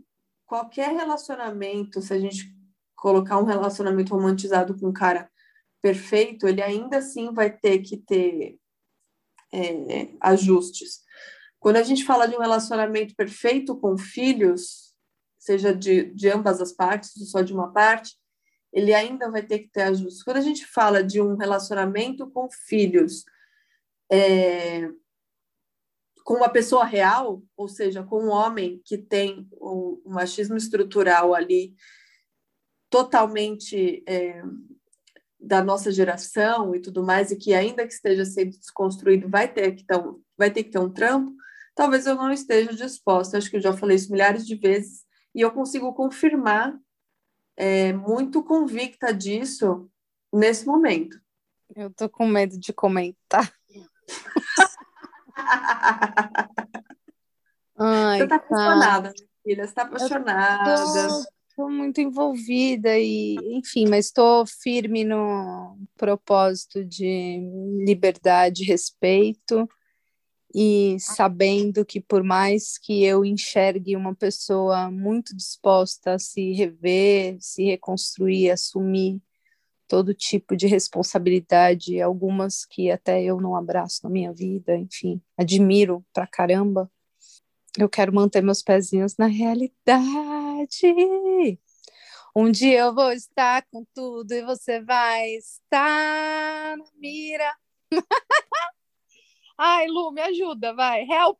qualquer 0.47 0.91
relacionamento, 0.91 2.01
se 2.01 2.13
a 2.13 2.19
gente 2.19 2.55
colocar 2.95 3.39
um 3.39 3.45
relacionamento 3.45 4.15
romantizado 4.15 4.79
com 4.79 4.89
um 4.89 4.93
cara 4.93 5.31
perfeito, 5.83 6.47
ele 6.47 6.63
ainda 6.63 6.99
assim 6.99 7.33
vai 7.33 7.51
ter 7.51 7.81
que 7.81 7.97
ter 7.97 8.59
é, 9.53 10.15
ajustes. 10.21 11.05
Quando 11.59 11.77
a 11.77 11.83
gente 11.83 12.05
fala 12.05 12.27
de 12.27 12.37
um 12.37 12.41
relacionamento 12.41 13.15
perfeito 13.15 13.77
com 13.77 13.97
filhos, 13.97 14.95
seja 15.39 15.75
de, 15.75 16.13
de 16.15 16.29
ambas 16.29 16.61
as 16.61 16.73
partes, 16.73 17.17
ou 17.17 17.27
só 17.27 17.41
de 17.41 17.53
uma 17.53 17.73
parte, 17.73 18.17
ele 18.77 18.93
ainda 18.93 19.31
vai 19.31 19.43
ter 19.43 19.61
que 19.61 19.69
ter 19.71 19.85
ajustes. 19.85 20.23
Quando 20.23 20.37
a 20.37 20.43
gente 20.43 20.67
fala 20.67 21.03
de 21.03 21.19
um 21.19 21.35
relacionamento 21.35 22.31
com 22.31 22.47
filhos, 22.51 23.25
é, 24.13 24.87
com 26.23 26.35
uma 26.35 26.51
pessoa 26.51 26.85
real, 26.85 27.43
ou 27.57 27.69
seja, 27.69 28.03
com 28.03 28.25
um 28.25 28.29
homem 28.29 28.83
que 28.85 28.99
tem 28.99 29.49
o, 29.53 30.03
o 30.05 30.11
machismo 30.11 30.59
estrutural 30.59 31.35
ali 31.35 31.75
totalmente 32.91 34.05
é, 34.07 34.43
da 35.41 35.65
nossa 35.65 35.91
geração 35.91 36.75
e 36.75 36.81
tudo 36.81 37.03
mais, 37.03 37.31
e 37.31 37.37
que 37.37 37.55
ainda 37.55 37.87
que 37.87 37.95
esteja 37.95 38.27
sendo 38.27 38.59
desconstruído, 38.59 39.27
vai 39.27 39.51
ter 39.51 39.75
que 39.75 39.87
ter 39.87 39.97
um, 39.99 40.21
vai 40.37 40.51
ter 40.51 40.65
que 40.65 40.71
ter 40.71 40.79
um 40.79 40.93
trampo, 40.93 41.35
talvez 41.75 42.07
eu 42.07 42.15
não 42.15 42.31
esteja 42.31 42.75
disposta. 42.75 43.39
Acho 43.39 43.49
que 43.49 43.57
eu 43.57 43.63
já 43.63 43.73
falei 43.73 43.97
isso 43.97 44.13
milhares 44.13 44.47
de 44.47 44.55
vezes, 44.55 45.07
e 45.35 45.41
eu 45.41 45.51
consigo 45.51 45.95
confirmar, 45.95 46.79
é, 47.57 47.93
muito 47.93 48.43
convicta 48.43 49.13
disso 49.13 49.89
nesse 50.33 50.67
momento. 50.67 51.21
Eu 51.75 51.93
tô 51.93 52.09
com 52.09 52.27
medo 52.27 52.59
de 52.59 52.73
comentar. 52.73 53.53
Ai, 57.79 58.19
Você 58.19 58.27
tá 58.27 58.37
apaixonada, 58.37 59.13
tá. 59.13 59.25
filha, 59.43 59.67
você 59.67 59.75
tá 59.75 59.83
apaixonada. 59.83 60.75
Estou 61.49 61.71
muito 61.71 62.01
envolvida 62.01 62.99
e, 62.99 63.37
enfim, 63.57 63.87
mas 63.89 64.07
estou 64.07 64.47
firme 64.47 65.05
no 65.05 65.79
propósito 65.97 66.85
de 66.85 67.41
liberdade, 67.85 68.65
respeito 68.65 69.69
e 70.59 70.99
sabendo 70.99 71.85
que 71.85 72.01
por 72.01 72.23
mais 72.25 72.79
que 72.79 73.05
eu 73.05 73.27
enxergue 73.27 73.95
uma 73.95 74.15
pessoa 74.15 74.91
muito 74.91 75.37
disposta 75.37 76.15
a 76.15 76.19
se 76.19 76.55
rever, 76.55 77.37
se 77.39 77.65
reconstruir, 77.65 78.51
assumir 78.51 79.21
todo 79.87 80.15
tipo 80.15 80.57
de 80.57 80.67
responsabilidade, 80.67 82.01
algumas 82.01 82.65
que 82.65 82.91
até 82.91 83.23
eu 83.23 83.39
não 83.39 83.55
abraço 83.55 84.01
na 84.05 84.09
minha 84.09 84.33
vida, 84.33 84.75
enfim, 84.75 85.21
admiro 85.37 86.03
pra 86.11 86.27
caramba. 86.27 86.91
Eu 87.79 87.91
quero 87.91 88.15
manter 88.15 88.43
meus 88.43 88.63
pezinhos 88.63 89.15
na 89.19 89.27
realidade. 89.27 90.01
Um 92.35 92.51
dia 92.51 92.81
eu 92.81 92.95
vou 92.95 93.13
estar 93.13 93.63
com 93.71 93.85
tudo 93.95 94.33
e 94.33 94.43
você 94.43 94.81
vai 94.81 95.33
estar 95.33 96.79
na 96.79 96.91
mira. 96.99 97.55
Ai, 99.59 99.87
Lu, 99.87 100.13
me 100.13 100.21
ajuda, 100.21 100.75
vai. 100.75 101.03
Help! 101.03 101.39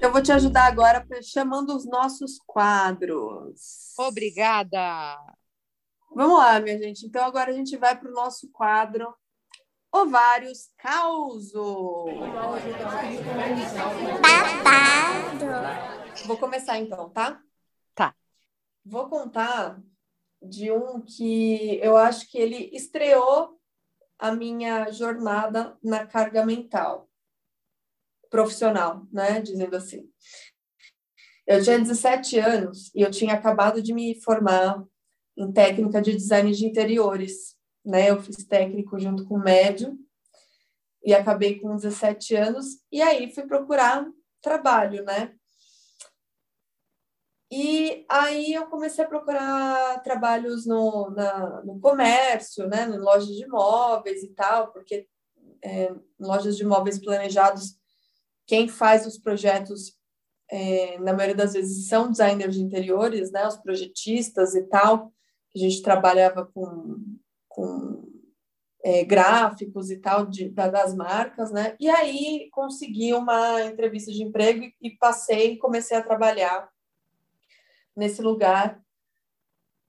Eu 0.00 0.12
vou 0.12 0.22
te 0.22 0.32
ajudar 0.32 0.66
agora 0.66 1.06
chamando 1.22 1.76
os 1.76 1.86
nossos 1.86 2.38
quadros. 2.46 3.94
Obrigada. 3.98 5.16
Vamos 6.14 6.38
lá, 6.38 6.58
minha 6.58 6.78
gente. 6.78 7.06
Então 7.06 7.24
agora 7.24 7.50
a 7.50 7.54
gente 7.54 7.76
vai 7.76 7.96
para 7.96 8.08
o 8.08 8.14
nosso 8.14 8.50
quadro 8.50 9.14
ovários 9.92 10.70
causo. 10.76 12.06
Babado. 14.20 15.46
Vou 16.26 16.36
começar 16.36 16.78
então, 16.78 17.10
tá? 17.10 17.32
Tá. 17.32 17.47
Vou 18.84 19.08
contar 19.08 19.82
de 20.42 20.70
um 20.72 21.00
que 21.00 21.78
eu 21.82 21.96
acho 21.96 22.30
que 22.30 22.38
ele 22.38 22.70
estreou 22.72 23.58
a 24.18 24.32
minha 24.32 24.90
jornada 24.90 25.76
na 25.82 26.06
carga 26.06 26.44
mental 26.44 27.08
profissional, 28.30 29.06
né? 29.12 29.40
Dizendo 29.40 29.76
assim. 29.76 30.10
Eu 31.46 31.62
tinha 31.62 31.78
17 31.78 32.38
anos 32.38 32.94
e 32.94 33.00
eu 33.00 33.10
tinha 33.10 33.34
acabado 33.34 33.82
de 33.82 33.94
me 33.94 34.20
formar 34.22 34.84
em 35.36 35.52
técnica 35.52 36.02
de 36.02 36.14
design 36.14 36.52
de 36.52 36.66
interiores 36.66 37.58
né? 37.88 38.10
Eu 38.10 38.20
fiz 38.20 38.44
técnico 38.44 38.98
junto 38.98 39.24
com 39.24 39.38
médio 39.38 39.98
e 41.02 41.14
acabei 41.14 41.58
com 41.58 41.74
17 41.74 42.36
anos 42.36 42.66
e 42.92 43.00
aí 43.00 43.32
fui 43.32 43.46
procurar 43.46 44.06
trabalho, 44.42 45.02
né? 45.04 45.34
E 47.50 48.04
aí 48.08 48.52
eu 48.52 48.66
comecei 48.66 49.04
a 49.04 49.08
procurar 49.08 50.02
trabalhos 50.02 50.66
no, 50.66 51.10
na, 51.10 51.62
no 51.62 51.80
comércio, 51.80 52.68
né? 52.68 52.84
Em 52.84 52.98
lojas 52.98 53.28
de 53.28 53.44
imóveis 53.44 54.22
e 54.22 54.28
tal, 54.34 54.70
porque 54.72 55.06
é, 55.64 55.94
lojas 56.20 56.56
de 56.56 56.62
imóveis 56.62 56.98
planejados, 56.98 57.76
quem 58.46 58.68
faz 58.68 59.06
os 59.06 59.18
projetos, 59.18 59.96
é, 60.50 60.98
na 60.98 61.12
maioria 61.12 61.34
das 61.34 61.54
vezes, 61.54 61.88
são 61.88 62.10
designers 62.10 62.54
de 62.54 62.62
interiores, 62.62 63.30
né? 63.32 63.46
Os 63.46 63.56
projetistas 63.56 64.54
e 64.54 64.64
tal. 64.64 65.12
A 65.54 65.58
gente 65.58 65.82
trabalhava 65.82 66.44
com 66.46 67.18
com 67.48 68.04
é, 68.84 69.04
gráficos 69.04 69.90
e 69.90 69.96
tal 69.96 70.26
de, 70.26 70.48
da, 70.50 70.68
das 70.68 70.94
marcas, 70.94 71.50
né? 71.50 71.76
E 71.80 71.88
aí 71.88 72.48
consegui 72.52 73.12
uma 73.12 73.64
entrevista 73.64 74.12
de 74.12 74.22
emprego 74.22 74.62
e, 74.62 74.74
e 74.80 74.90
passei 74.96 75.54
e 75.54 75.58
comecei 75.58 75.96
a 75.96 76.02
trabalhar 76.02 76.68
nesse 77.98 78.22
lugar 78.22 78.80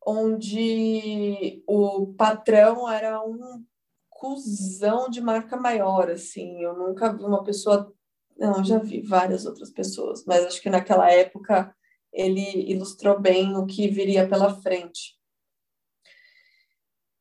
onde 0.06 1.64
o 1.68 2.14
patrão 2.18 2.90
era 2.90 3.24
um 3.24 3.64
cuzão 4.10 5.10
de 5.10 5.22
marca 5.22 5.56
maior, 5.56 6.10
assim. 6.10 6.62
Eu 6.62 6.76
nunca 6.76 7.14
vi 7.16 7.24
uma 7.24 7.44
pessoa, 7.44 7.94
não, 8.38 8.64
já 8.64 8.80
vi 8.80 9.02
várias 9.02 9.46
outras 9.46 9.70
pessoas, 9.72 10.26
mas 10.26 10.46
acho 10.46 10.62
que 10.62 10.70
naquela 10.70 11.10
época 11.12 11.74
ele 12.12 12.72
ilustrou 12.72 13.20
bem 13.20 13.56
o 13.56 13.66
que 13.66 13.88
viria 13.88 14.28
pela 14.28 14.60
frente. 14.62 15.18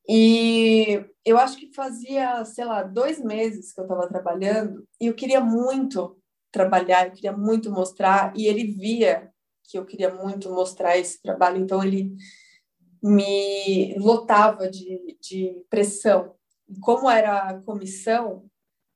E 0.08 1.04
eu 1.24 1.36
acho 1.36 1.58
que 1.58 1.74
fazia, 1.74 2.42
sei 2.46 2.64
lá, 2.64 2.82
dois 2.82 3.22
meses 3.22 3.72
que 3.72 3.80
eu 3.80 3.84
estava 3.84 4.08
trabalhando 4.08 4.88
e 4.98 5.06
eu 5.06 5.14
queria 5.14 5.40
muito 5.40 6.18
trabalhar, 6.50 7.06
eu 7.06 7.12
queria 7.12 7.36
muito 7.36 7.70
mostrar, 7.70 8.32
e 8.34 8.46
ele 8.46 8.64
via 8.64 9.30
que 9.68 9.78
eu 9.78 9.84
queria 9.84 10.12
muito 10.12 10.50
mostrar 10.50 10.96
esse 10.96 11.20
trabalho, 11.20 11.58
então 11.58 11.84
ele 11.84 12.16
me 13.02 13.94
lotava 13.98 14.68
de, 14.68 15.16
de 15.20 15.62
pressão. 15.68 16.34
E 16.68 16.78
como 16.80 17.08
era 17.08 17.50
a 17.50 17.60
comissão, 17.62 18.48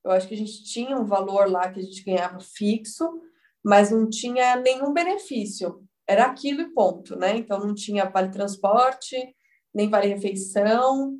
eu 0.03 0.11
acho 0.11 0.27
que 0.27 0.33
a 0.33 0.37
gente 0.37 0.63
tinha 0.63 0.97
um 0.97 1.05
valor 1.05 1.49
lá 1.49 1.71
que 1.71 1.79
a 1.79 1.83
gente 1.83 2.03
ganhava 2.03 2.39
fixo, 2.39 3.21
mas 3.63 3.91
não 3.91 4.09
tinha 4.09 4.55
nenhum 4.57 4.91
benefício. 4.91 5.87
Era 6.05 6.25
aquilo 6.25 6.61
e 6.61 6.73
ponto, 6.73 7.15
né? 7.15 7.37
Então 7.37 7.59
não 7.59 7.73
tinha 7.73 8.09
vale 8.09 8.29
transporte, 8.29 9.15
nem 9.73 9.89
vale 9.89 10.07
refeição, 10.07 11.17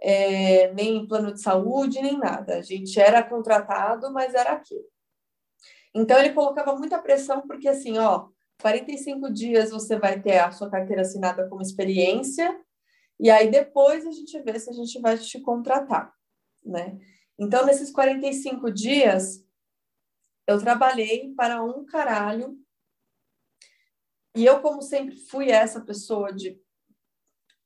é, 0.00 0.72
nem 0.72 1.06
plano 1.06 1.32
de 1.32 1.40
saúde, 1.40 2.02
nem 2.02 2.18
nada. 2.18 2.56
A 2.56 2.62
gente 2.62 2.98
era 2.98 3.22
contratado, 3.22 4.12
mas 4.12 4.34
era 4.34 4.52
aquilo. 4.52 4.84
Então 5.94 6.18
ele 6.18 6.32
colocava 6.32 6.74
muita 6.76 6.98
pressão 6.98 7.42
porque 7.46 7.68
assim, 7.68 7.98
ó, 7.98 8.28
45 8.60 9.30
dias 9.32 9.70
você 9.70 9.98
vai 9.98 10.20
ter 10.20 10.38
a 10.38 10.50
sua 10.52 10.70
carteira 10.70 11.02
assinada 11.02 11.48
como 11.48 11.62
experiência 11.62 12.58
e 13.18 13.30
aí 13.30 13.50
depois 13.50 14.06
a 14.06 14.12
gente 14.12 14.40
vê 14.42 14.58
se 14.58 14.70
a 14.70 14.72
gente 14.72 15.00
vai 15.00 15.18
te 15.18 15.40
contratar, 15.40 16.14
né? 16.64 16.98
Então 17.38 17.66
nesses 17.66 17.90
45 17.90 18.70
dias 18.70 19.44
eu 20.46 20.58
trabalhei 20.58 21.32
para 21.34 21.62
um 21.62 21.84
caralho 21.84 22.58
e 24.36 24.44
eu 24.44 24.60
como 24.60 24.80
sempre 24.82 25.16
fui 25.16 25.50
essa 25.50 25.80
pessoa 25.80 26.32
de 26.32 26.60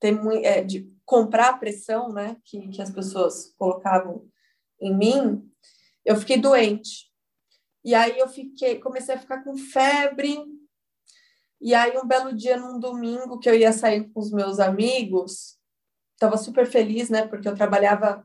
ter 0.00 0.14
é, 0.44 0.62
de 0.62 0.92
comprar 1.04 1.50
a 1.50 1.58
pressão, 1.58 2.10
né, 2.10 2.36
que, 2.44 2.68
que 2.68 2.82
as 2.82 2.90
pessoas 2.90 3.54
colocavam 3.56 4.28
em 4.80 4.94
mim, 4.94 5.50
eu 6.04 6.16
fiquei 6.16 6.38
doente. 6.38 7.10
E 7.84 7.94
aí 7.94 8.18
eu 8.18 8.28
fiquei, 8.28 8.78
comecei 8.80 9.14
a 9.14 9.18
ficar 9.18 9.42
com 9.44 9.56
febre. 9.56 10.38
E 11.64 11.74
aí 11.74 11.96
um 11.96 12.06
belo 12.06 12.34
dia 12.34 12.58
num 12.58 12.78
domingo 12.78 13.38
que 13.38 13.48
eu 13.48 13.54
ia 13.54 13.72
sair 13.72 14.10
com 14.10 14.20
os 14.20 14.30
meus 14.30 14.60
amigos, 14.60 15.58
estava 16.12 16.36
super 16.36 16.66
feliz, 16.66 17.08
né, 17.08 17.26
porque 17.26 17.48
eu 17.48 17.54
trabalhava 17.54 18.22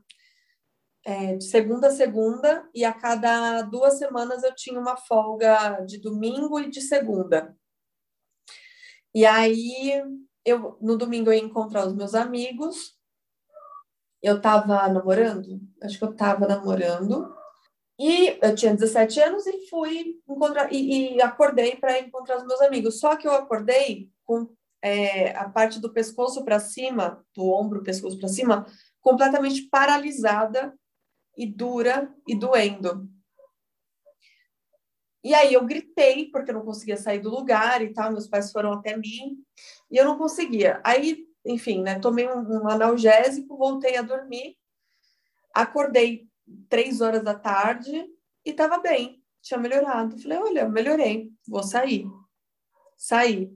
é, 1.06 1.36
de 1.36 1.44
segunda 1.44 1.88
a 1.88 1.90
segunda 1.90 2.68
e 2.74 2.84
a 2.84 2.92
cada 2.92 3.62
duas 3.62 3.94
semanas 3.94 4.42
eu 4.42 4.54
tinha 4.54 4.78
uma 4.78 4.94
folga 4.94 5.80
de 5.86 5.96
domingo 5.96 6.60
e 6.60 6.68
de 6.68 6.82
segunda. 6.82 7.56
E 9.14 9.24
aí 9.24 10.02
eu 10.44 10.76
no 10.78 10.98
domingo 10.98 11.30
eu 11.30 11.32
ia 11.32 11.42
encontrar 11.42 11.86
os 11.86 11.94
meus 11.94 12.14
amigos. 12.14 12.94
Eu 14.22 14.36
estava 14.36 14.86
namorando, 14.86 15.62
acho 15.82 15.96
que 15.96 16.04
eu 16.04 16.10
estava 16.10 16.46
namorando. 16.46 17.34
E 18.00 18.38
eu 18.40 18.54
tinha 18.54 18.74
17 18.74 19.20
anos 19.20 19.46
e 19.46 19.68
fui 19.68 20.18
encontrar 20.26 20.72
e, 20.72 21.16
e 21.16 21.20
acordei 21.20 21.76
para 21.76 22.00
encontrar 22.00 22.38
os 22.38 22.46
meus 22.46 22.62
amigos. 22.62 22.98
Só 22.98 23.14
que 23.14 23.28
eu 23.28 23.32
acordei 23.32 24.10
com 24.24 24.48
é, 24.80 25.36
a 25.36 25.46
parte 25.50 25.78
do 25.78 25.92
pescoço 25.92 26.42
para 26.42 26.58
cima, 26.58 27.22
do 27.36 27.50
ombro, 27.50 27.82
pescoço 27.82 28.18
para 28.18 28.28
cima, 28.28 28.64
completamente 29.02 29.68
paralisada 29.68 30.74
e 31.36 31.44
dura 31.44 32.10
e 32.26 32.34
doendo. 32.34 33.06
E 35.22 35.34
aí 35.34 35.52
eu 35.52 35.66
gritei, 35.66 36.30
porque 36.30 36.52
eu 36.52 36.54
não 36.54 36.64
conseguia 36.64 36.96
sair 36.96 37.18
do 37.18 37.28
lugar 37.28 37.82
e 37.82 37.92
tal, 37.92 38.12
meus 38.12 38.26
pais 38.26 38.50
foram 38.50 38.72
até 38.72 38.96
mim, 38.96 39.44
e 39.90 39.98
eu 39.98 40.06
não 40.06 40.16
conseguia. 40.16 40.80
Aí, 40.82 41.26
enfim, 41.44 41.82
né, 41.82 41.98
tomei 41.98 42.26
um, 42.26 42.62
um 42.62 42.66
analgésico, 42.66 43.58
voltei 43.58 43.98
a 43.98 44.02
dormir, 44.02 44.56
acordei 45.54 46.29
três 46.68 47.00
horas 47.00 47.22
da 47.22 47.34
tarde 47.34 48.06
e 48.44 48.50
estava 48.50 48.78
bem, 48.78 49.22
tinha 49.42 49.58
melhorado. 49.58 50.18
Falei, 50.18 50.38
olha, 50.38 50.68
melhorei, 50.68 51.30
vou 51.46 51.62
sair. 51.62 52.06
Saí. 52.96 53.50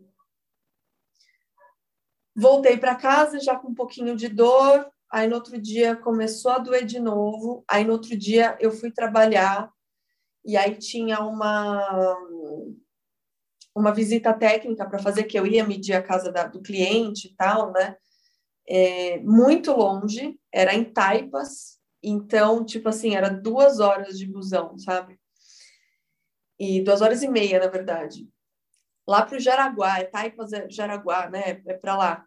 Voltei 2.34 2.76
para 2.76 2.96
casa 2.96 3.38
já 3.38 3.56
com 3.56 3.68
um 3.68 3.74
pouquinho 3.74 4.16
de 4.16 4.28
dor, 4.28 4.90
aí 5.10 5.28
no 5.28 5.36
outro 5.36 5.60
dia 5.60 5.94
começou 5.94 6.50
a 6.50 6.58
doer 6.58 6.84
de 6.84 6.98
novo, 6.98 7.64
aí 7.68 7.84
no 7.84 7.92
outro 7.92 8.16
dia 8.16 8.56
eu 8.60 8.72
fui 8.72 8.90
trabalhar 8.90 9.70
e 10.44 10.56
aí 10.56 10.76
tinha 10.76 11.20
uma 11.20 12.16
uma 13.74 13.92
visita 13.92 14.32
técnica 14.32 14.88
para 14.88 15.00
fazer 15.00 15.24
que 15.24 15.38
eu 15.38 15.46
ia 15.46 15.66
medir 15.66 15.94
a 15.94 16.02
casa 16.02 16.30
da, 16.30 16.44
do 16.44 16.62
cliente 16.62 17.28
e 17.28 17.34
tal, 17.34 17.72
né? 17.72 17.96
É, 18.66 19.18
muito 19.18 19.72
longe, 19.72 20.38
era 20.52 20.72
em 20.72 20.84
Taipas, 20.84 21.73
então, 22.08 22.64
tipo 22.64 22.88
assim, 22.88 23.14
era 23.14 23.28
duas 23.28 23.80
horas 23.80 24.18
de 24.18 24.26
busão, 24.26 24.78
sabe? 24.78 25.18
E 26.58 26.82
duas 26.82 27.00
horas 27.00 27.22
e 27.22 27.28
meia, 27.28 27.58
na 27.58 27.68
verdade. 27.68 28.28
Lá 29.06 29.24
para 29.24 29.36
o 29.36 29.40
Jaraguá, 29.40 29.98
é 29.98 30.04
Taipas 30.04 30.52
é 30.52 30.68
Jaraguá, 30.68 31.28
né? 31.28 31.62
É 31.66 31.74
para 31.74 31.96
lá. 31.96 32.26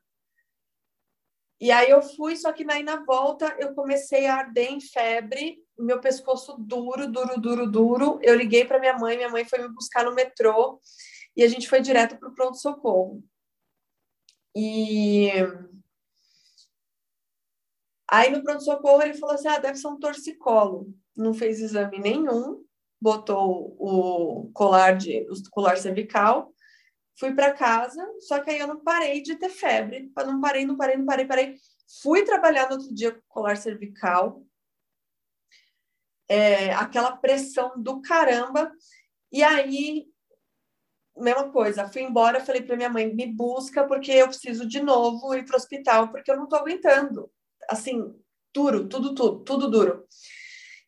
E 1.60 1.72
aí 1.72 1.90
eu 1.90 2.02
fui, 2.04 2.36
só 2.36 2.52
que 2.52 2.66
aí 2.70 2.84
na 2.84 3.04
volta 3.04 3.56
eu 3.60 3.74
comecei 3.74 4.28
a 4.28 4.36
arder 4.36 4.72
em 4.72 4.80
febre, 4.80 5.58
meu 5.78 6.00
pescoço 6.00 6.56
duro, 6.60 7.12
duro, 7.12 7.40
duro, 7.40 7.72
duro. 7.72 8.20
Eu 8.22 8.36
liguei 8.36 8.64
para 8.64 8.80
minha 8.80 8.98
mãe, 8.98 9.18
minha 9.18 9.30
mãe 9.30 9.44
foi 9.44 9.60
me 9.60 9.70
buscar 9.70 10.06
no 10.06 10.14
metrô 10.14 10.80
e 11.36 11.44
a 11.44 11.48
gente 11.48 11.68
foi 11.68 11.82
direto 11.82 12.18
para 12.18 12.30
o 12.30 12.36
pronto-socorro. 12.36 13.24
E 14.56 15.32
aí 18.08 18.32
no 18.32 18.44
pronto-socorro 18.44 19.02
ele 19.02 19.14
falou 19.16 19.36
assim: 19.36 19.48
ah, 19.48 19.60
deve 19.60 19.78
ser 19.78 19.88
um 19.88 20.00
torcicolo. 20.00 20.88
Não 21.16 21.34
fez 21.34 21.60
exame 21.60 22.00
nenhum, 22.00 22.64
botou 23.02 23.76
o 23.80 24.52
colar, 24.54 24.96
de, 24.96 25.28
o 25.30 25.50
colar 25.52 25.78
cervical 25.78 26.52
fui 27.20 27.34
para 27.34 27.54
casa, 27.54 28.06
só 28.20 28.40
que 28.40 28.52
aí 28.52 28.60
eu 28.60 28.68
não 28.68 28.80
parei 28.80 29.22
de 29.22 29.36
ter 29.36 29.50
febre, 29.50 30.12
não 30.16 30.40
parei, 30.40 30.66
não 30.66 30.78
parei, 30.78 30.98
não 30.98 31.06
parei, 31.06 31.26
parei. 31.26 31.56
Fui 32.02 32.24
trabalhar 32.24 32.70
no 32.70 32.76
outro 32.76 32.94
dia 32.94 33.12
com 33.12 33.22
colar 33.28 33.58
cervical, 33.58 34.44
é, 36.30 36.74
aquela 36.74 37.16
pressão 37.18 37.74
do 37.78 38.02
caramba, 38.02 38.72
e 39.32 39.44
aí, 39.44 40.06
mesma 41.16 41.52
coisa, 41.52 41.88
fui 41.90 42.04
embora, 42.04 42.44
falei 42.44 42.62
para 42.62 42.78
minha 42.78 42.90
mãe, 42.90 43.14
me 43.14 43.26
busca, 43.26 43.86
porque 43.88 44.12
eu 44.12 44.28
preciso 44.28 44.68
de 44.68 44.82
novo 44.82 45.34
ir 45.34 45.44
para 45.46 45.56
o 45.56 45.58
hospital, 45.58 46.10
porque 46.10 46.30
eu 46.30 46.38
não 46.38 46.44
estou 46.44 46.60
aguentando. 46.60 47.32
Assim, 47.70 48.16
duro, 48.54 48.88
tudo, 48.88 49.14
tudo, 49.16 49.44
tudo 49.44 49.70
duro. 49.70 50.06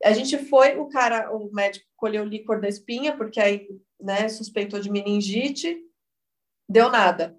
A 0.04 0.12
gente 0.14 0.38
foi, 0.38 0.78
o 0.78 0.88
cara, 0.88 1.36
o 1.36 1.52
médico 1.52 1.86
colheu 1.96 2.24
o 2.24 2.28
líquor 2.28 2.62
da 2.62 2.70
espinha, 2.70 3.16
porque 3.18 3.40
aí, 3.40 3.68
né, 4.00 4.30
suspeitou 4.30 4.80
de 4.80 4.90
meningite, 4.90 5.86
Deu 6.70 6.92
nada. 6.92 7.36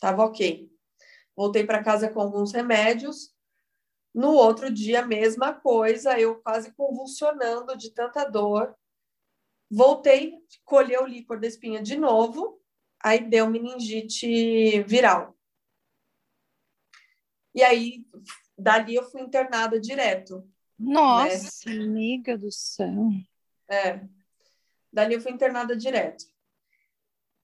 Tava 0.00 0.24
ok. 0.24 0.68
Voltei 1.36 1.64
para 1.64 1.84
casa 1.84 2.10
com 2.10 2.20
alguns 2.20 2.50
remédios. 2.50 3.32
No 4.12 4.32
outro 4.32 4.72
dia, 4.72 5.06
mesma 5.06 5.54
coisa, 5.54 6.18
eu 6.18 6.42
quase 6.42 6.72
convulsionando 6.72 7.78
de 7.78 7.90
tanta 7.90 8.24
dor. 8.24 8.76
Voltei, 9.70 10.34
colhei 10.64 10.98
o 10.98 11.06
líquor 11.06 11.38
da 11.38 11.46
espinha 11.46 11.80
de 11.80 11.96
novo, 11.96 12.60
aí 13.00 13.20
deu 13.20 13.48
meningite 13.48 14.82
viral. 14.82 15.34
E 17.54 17.62
aí, 17.62 18.04
dali 18.62 18.94
eu 18.94 19.04
fui 19.10 19.20
internada 19.20 19.80
direto. 19.80 20.46
Nossa, 20.78 21.68
né? 21.70 21.82
amiga 21.84 22.36
do 22.36 22.50
céu. 22.50 23.08
É. 23.68 24.00
Dali 24.92 25.14
eu 25.14 25.20
fui 25.20 25.32
internada 25.32 25.76
direto. 25.76 26.24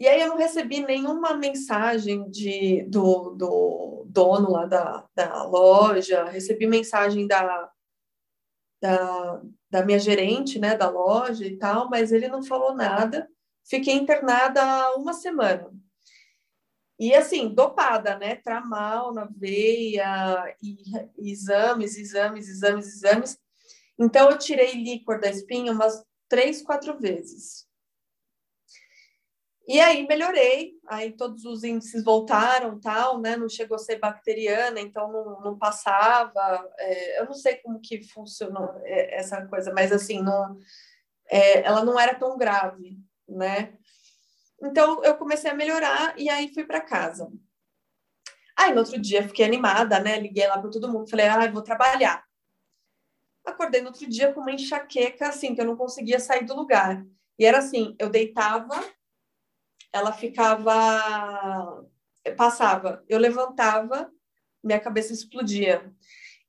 E 0.00 0.06
aí 0.06 0.20
eu 0.20 0.28
não 0.28 0.36
recebi 0.36 0.80
nenhuma 0.80 1.34
mensagem 1.34 2.30
de, 2.30 2.84
do, 2.84 3.30
do 3.30 4.06
dono 4.06 4.50
lá 4.50 4.64
da, 4.64 5.04
da 5.14 5.42
loja, 5.44 6.24
recebi 6.24 6.66
mensagem 6.66 7.26
da, 7.26 7.70
da, 8.80 9.42
da 9.68 9.84
minha 9.84 9.98
gerente, 9.98 10.58
né, 10.58 10.76
da 10.76 10.88
loja 10.88 11.44
e 11.44 11.56
tal, 11.56 11.90
mas 11.90 12.12
ele 12.12 12.28
não 12.28 12.42
falou 12.42 12.74
nada. 12.74 13.28
Fiquei 13.64 13.94
internada 13.94 14.94
uma 14.96 15.12
semana. 15.12 15.68
E 16.98 17.14
assim, 17.14 17.48
dopada, 17.54 18.18
né? 18.18 18.36
Tramal 18.36 19.12
na 19.12 19.24
veia, 19.24 20.56
e, 20.60 20.76
exames, 21.18 21.96
exames, 21.96 22.48
exames, 22.48 22.86
exames. 22.88 23.38
Então, 23.98 24.30
eu 24.30 24.38
tirei 24.38 24.72
líquor 24.72 25.20
da 25.20 25.28
espinha 25.30 25.72
umas 25.72 26.04
três, 26.28 26.60
quatro 26.62 26.98
vezes. 26.98 27.68
E 29.68 29.78
aí 29.80 30.06
melhorei, 30.08 30.72
aí 30.86 31.12
todos 31.12 31.44
os 31.44 31.62
índices 31.62 32.02
voltaram, 32.02 32.80
tal, 32.80 33.20
né? 33.20 33.36
Não 33.36 33.50
chegou 33.50 33.74
a 33.74 33.78
ser 33.78 33.96
bacteriana, 33.98 34.80
então 34.80 35.12
não, 35.12 35.40
não 35.42 35.58
passava. 35.58 36.66
É, 36.78 37.20
eu 37.20 37.26
não 37.26 37.34
sei 37.34 37.56
como 37.56 37.78
que 37.78 38.02
funcionou 38.02 38.80
é, 38.84 39.16
essa 39.16 39.46
coisa, 39.46 39.70
mas 39.74 39.92
assim, 39.92 40.22
não, 40.22 40.56
é, 41.28 41.60
ela 41.60 41.84
não 41.84 42.00
era 42.00 42.14
tão 42.14 42.38
grave, 42.38 42.98
né? 43.28 43.74
Então 44.62 45.02
eu 45.04 45.16
comecei 45.16 45.50
a 45.50 45.54
melhorar 45.54 46.18
e 46.18 46.28
aí 46.28 46.52
fui 46.52 46.64
para 46.64 46.80
casa. 46.80 47.30
Aí 48.56 48.72
no 48.72 48.80
outro 48.80 49.00
dia 49.00 49.26
fiquei 49.26 49.44
animada, 49.44 50.00
né? 50.00 50.18
Liguei 50.18 50.46
lá 50.46 50.58
para 50.58 50.70
todo 50.70 50.90
mundo, 50.90 51.08
falei, 51.08 51.26
ah, 51.26 51.50
vou 51.50 51.62
trabalhar. 51.62 52.24
Acordei 53.44 53.80
no 53.80 53.88
outro 53.88 54.08
dia 54.08 54.32
com 54.32 54.40
uma 54.40 54.52
enxaqueca, 54.52 55.28
assim, 55.28 55.54
que 55.54 55.60
eu 55.60 55.64
não 55.64 55.76
conseguia 55.76 56.20
sair 56.20 56.44
do 56.44 56.54
lugar. 56.54 57.04
E 57.38 57.46
era 57.46 57.58
assim, 57.58 57.94
eu 57.98 58.10
deitava 58.10 58.84
ela 59.92 60.12
ficava. 60.12 61.86
Passava, 62.36 63.02
eu 63.08 63.18
levantava, 63.18 64.12
minha 64.62 64.78
cabeça 64.78 65.14
explodia. 65.14 65.90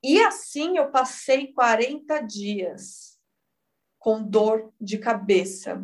E 0.04 0.20
assim 0.22 0.78
eu 0.78 0.92
passei 0.92 1.54
40 1.54 2.20
dias 2.22 3.18
com 3.98 4.22
dor 4.22 4.74
de 4.80 4.98
cabeça. 4.98 5.82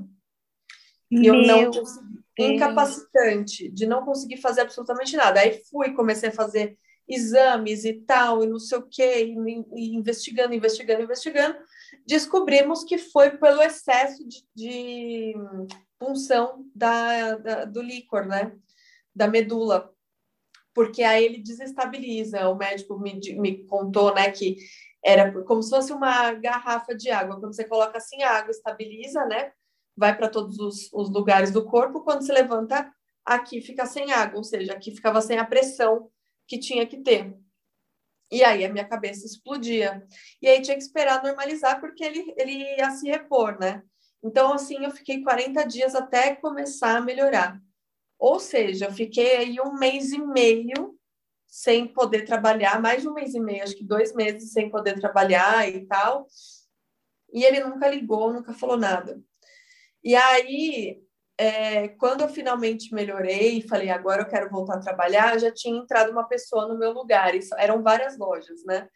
E 1.22 1.28
eu 1.28 1.36
não 1.36 1.72
incapacitante 2.38 3.70
de 3.70 3.86
não 3.86 4.04
conseguir 4.04 4.38
fazer 4.38 4.62
absolutamente 4.62 5.16
nada. 5.16 5.40
Aí 5.40 5.64
fui, 5.70 5.94
comecei 5.94 6.30
a 6.30 6.34
fazer 6.34 6.78
exames 7.08 7.86
e 7.86 7.94
tal, 7.94 8.44
e 8.44 8.48
não 8.48 8.60
sei 8.60 8.78
o 8.78 8.88
quê, 8.90 9.26
e 9.76 9.96
investigando, 9.96 10.54
investigando, 10.54 11.04
investigando, 11.04 11.56
descobrimos 12.06 12.84
que 12.84 12.98
foi 12.98 13.38
pelo 13.38 13.62
excesso 13.62 14.28
de, 14.28 14.44
de 14.56 15.36
punção 16.00 16.66
da, 16.76 17.36
da, 17.36 17.66
do 17.66 17.82
líquor, 17.82 18.26
né? 18.26 18.52
Da 19.16 19.28
medula. 19.28 19.92
Porque 20.74 21.04
aí 21.04 21.24
ele 21.24 21.38
desestabiliza. 21.38 22.50
O 22.50 22.56
médico 22.56 23.00
me, 23.00 23.20
me 23.40 23.64
contou, 23.66 24.14
né, 24.14 24.30
que 24.32 24.58
era 25.04 25.32
como 25.44 25.62
se 25.62 25.70
fosse 25.70 25.94
uma 25.94 26.34
garrafa 26.34 26.96
de 26.96 27.12
água. 27.12 27.40
Quando 27.40 27.56
você 27.56 27.64
coloca 27.64 27.98
assim, 27.98 28.24
a 28.24 28.32
água 28.32 28.52
estabiliza, 28.52 29.24
né? 29.26 29.54
Vai 29.96 30.16
para 30.16 30.30
todos 30.30 30.60
os, 30.60 30.92
os 30.94 31.10
lugares 31.10 31.52
do 31.52 31.66
corpo. 31.66 32.02
Quando 32.02 32.26
se 32.26 32.32
levanta, 32.32 32.92
aqui 33.26 33.62
fica 33.62 33.86
sem 33.86 34.12
água, 34.12 34.38
ou 34.38 34.44
seja, 34.44 34.74
aqui 34.74 34.92
ficava 34.92 35.22
sem 35.22 35.38
a 35.38 35.46
pressão 35.46 36.10
que 36.48 36.60
tinha 36.60 36.86
que 36.86 36.98
ter. 36.98 37.36
E 38.32 38.44
aí 38.44 38.66
a 38.66 38.72
minha 38.72 38.88
cabeça 38.88 39.26
explodia. 39.26 40.06
E 40.42 40.48
aí 40.48 40.62
tinha 40.62 40.76
que 40.76 40.84
esperar 40.84 41.24
normalizar, 41.24 41.80
porque 41.80 42.04
ele, 42.04 42.34
ele 42.38 42.54
ia 42.78 42.92
se 42.92 43.08
repor, 43.08 43.58
né? 43.60 43.84
Então, 44.24 44.54
assim, 44.54 44.84
eu 44.84 44.92
fiquei 44.92 45.22
40 45.22 45.64
dias 45.66 45.94
até 45.94 46.36
começar 46.36 46.98
a 46.98 47.02
melhorar. 47.02 47.62
Ou 48.18 48.40
seja, 48.40 48.86
eu 48.86 48.92
fiquei 48.92 49.38
aí 49.38 49.62
um 49.62 49.78
mês 49.78 50.12
e 50.12 50.18
meio 50.18 50.98
sem 51.48 51.88
poder 51.88 52.26
trabalhar, 52.26 52.82
mais 52.82 53.02
de 53.02 53.08
um 53.08 53.14
mês 53.14 53.34
e 53.34 53.40
meio, 53.40 53.64
acho 53.64 53.78
que 53.78 53.84
dois 53.84 54.14
meses 54.14 54.52
sem 54.52 54.70
poder 54.70 55.00
trabalhar 55.00 55.70
e 55.70 55.86
tal. 55.86 56.28
E 57.32 57.44
ele 57.44 57.62
nunca 57.62 57.88
ligou, 57.88 58.34
nunca 58.34 58.54
falou 58.54 58.78
nada. 58.78 59.22
E 60.06 60.16
aí, 60.16 61.02
é, 61.36 61.88
quando 61.88 62.22
eu 62.22 62.30
finalmente 62.30 62.94
melhorei 62.94 63.58
e 63.58 63.68
falei, 63.68 63.90
agora 63.90 64.22
eu 64.22 64.28
quero 64.28 64.52
voltar 64.52 64.76
a 64.76 64.80
trabalhar, 64.82 65.40
já 65.40 65.52
tinha 65.52 65.76
entrado 65.76 66.12
uma 66.12 66.28
pessoa 66.28 66.68
no 66.68 66.78
meu 66.78 66.92
lugar. 66.92 67.34
Isso, 67.34 67.56
eram 67.58 67.82
várias 67.82 68.16
lojas, 68.16 68.64
né? 68.66 68.88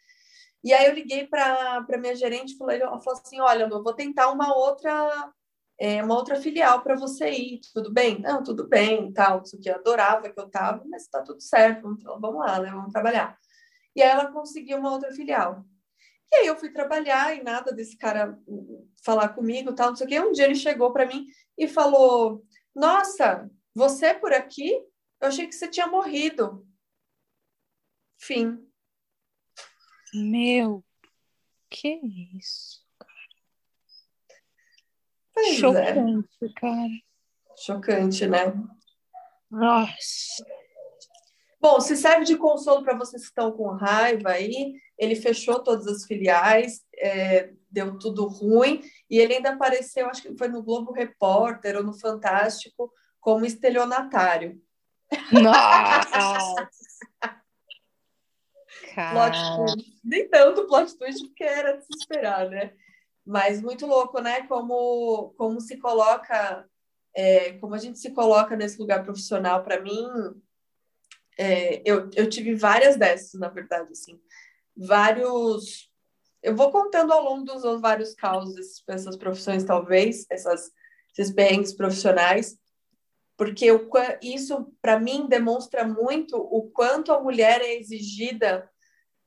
E 0.62 0.72
aí 0.72 0.86
eu 0.86 0.94
liguei 0.94 1.26
para 1.26 1.84
minha 1.98 2.14
gerente 2.14 2.54
e 2.54 2.56
falei, 2.56 2.80
assim, 2.82 3.40
olha, 3.40 3.64
eu 3.64 3.82
vou 3.82 3.94
tentar 3.94 4.30
uma 4.30 4.54
outra 4.56 5.32
é, 5.80 6.02
uma 6.04 6.14
outra 6.14 6.36
filial 6.40 6.82
para 6.82 6.94
você 6.94 7.30
ir, 7.30 7.60
tudo 7.72 7.90
bem? 7.92 8.20
Não, 8.20 8.42
tudo 8.42 8.68
bem, 8.68 9.10
tal, 9.12 9.42
isso 9.42 9.58
que 9.58 9.70
eu 9.70 9.76
adorava 9.76 10.30
que 10.30 10.38
eu 10.38 10.46
estava, 10.46 10.84
mas 10.86 11.02
está 11.04 11.22
tudo 11.22 11.40
certo, 11.40 11.82
vamos, 11.82 12.04
vamos 12.04 12.38
lá, 12.38 12.60
né? 12.60 12.70
Vamos 12.70 12.92
trabalhar. 12.92 13.36
E 13.96 14.02
aí 14.02 14.10
ela 14.10 14.30
conseguiu 14.30 14.78
uma 14.78 14.92
outra 14.92 15.10
filial. 15.12 15.64
E 16.32 16.36
aí 16.36 16.46
eu 16.46 16.56
fui 16.56 16.70
trabalhar 16.70 17.34
e 17.36 17.42
nada 17.42 17.72
desse 17.72 17.96
cara 17.96 18.38
falar 19.02 19.30
comigo, 19.30 19.74
tal, 19.74 19.88
não 19.88 19.96
sei 19.96 20.06
o 20.06 20.08
quê. 20.08 20.20
Um 20.20 20.32
dia 20.32 20.44
ele 20.44 20.54
chegou 20.54 20.92
para 20.92 21.06
mim 21.06 21.26
e 21.56 21.66
falou: 21.68 22.44
Nossa, 22.74 23.50
você 23.74 24.06
é 24.06 24.14
por 24.14 24.32
aqui? 24.32 24.72
Eu 25.20 25.28
achei 25.28 25.46
que 25.46 25.54
você 25.54 25.68
tinha 25.68 25.86
morrido. 25.86 26.66
Fim. 28.18 28.66
Meu, 30.12 30.84
que 31.68 32.00
isso? 32.36 32.84
Pois 35.32 35.48
é. 35.48 35.54
Chocante, 35.54 36.28
é. 36.42 36.48
cara. 36.54 36.88
Chocante, 37.56 38.26
né? 38.26 38.52
Nossa. 39.50 40.44
Bom, 41.60 41.78
se 41.80 41.94
serve 41.94 42.24
de 42.24 42.36
consolo 42.36 42.82
para 42.82 42.96
vocês 42.96 43.22
que 43.22 43.28
estão 43.28 43.52
com 43.52 43.68
raiva 43.68 44.30
aí, 44.30 44.74
ele 44.96 45.14
fechou 45.14 45.62
todas 45.62 45.86
as 45.86 46.06
filiais, 46.06 46.82
é, 46.96 47.52
deu 47.70 47.98
tudo 47.98 48.26
ruim, 48.26 48.82
e 49.10 49.18
ele 49.18 49.34
ainda 49.34 49.50
apareceu, 49.50 50.08
acho 50.08 50.22
que 50.22 50.36
foi 50.38 50.48
no 50.48 50.62
Globo 50.62 50.92
Repórter 50.92 51.76
ou 51.76 51.84
no 51.84 51.92
Fantástico, 51.92 52.90
como 53.20 53.44
estelionatário. 53.44 54.58
Nossa! 55.32 56.68
plot 58.94 59.36
twist. 59.56 60.00
Nem 60.02 60.28
tanto 60.28 60.66
plot 60.66 60.96
twist, 60.96 61.26
porque 61.26 61.44
era 61.44 61.76
de 61.76 61.84
se 61.84 61.92
esperar, 61.98 62.48
né? 62.48 62.72
Mas 63.24 63.60
muito 63.60 63.86
louco, 63.86 64.20
né? 64.20 64.46
Como, 64.46 65.34
como 65.36 65.60
se 65.60 65.76
coloca, 65.76 66.66
é, 67.14 67.52
como 67.58 67.74
a 67.74 67.78
gente 67.78 67.98
se 67.98 68.10
coloca 68.12 68.56
nesse 68.56 68.78
lugar 68.78 69.04
profissional. 69.04 69.62
Para 69.62 69.80
mim, 69.80 70.08
é, 71.40 71.82
eu, 71.86 72.10
eu 72.14 72.28
tive 72.28 72.54
várias 72.54 72.96
dessas, 72.96 73.40
na 73.40 73.48
verdade, 73.48 73.88
assim. 73.90 74.20
Vários... 74.76 75.90
Eu 76.42 76.54
vou 76.54 76.70
contando 76.70 77.12
ao 77.12 77.24
longo 77.24 77.44
dos 77.44 77.62
vários 77.80 78.14
causos 78.14 78.82
essas 78.86 79.16
profissões, 79.16 79.64
talvez, 79.64 80.26
essas, 80.30 80.70
esses 81.16 81.32
perrengues 81.32 81.72
profissionais, 81.72 82.58
porque 83.38 83.66
isso, 84.22 84.70
para 84.82 85.00
mim, 85.00 85.26
demonstra 85.28 85.86
muito 85.86 86.36
o 86.36 86.70
quanto 86.70 87.10
a 87.10 87.20
mulher 87.22 87.62
é 87.62 87.74
exigida 87.74 88.70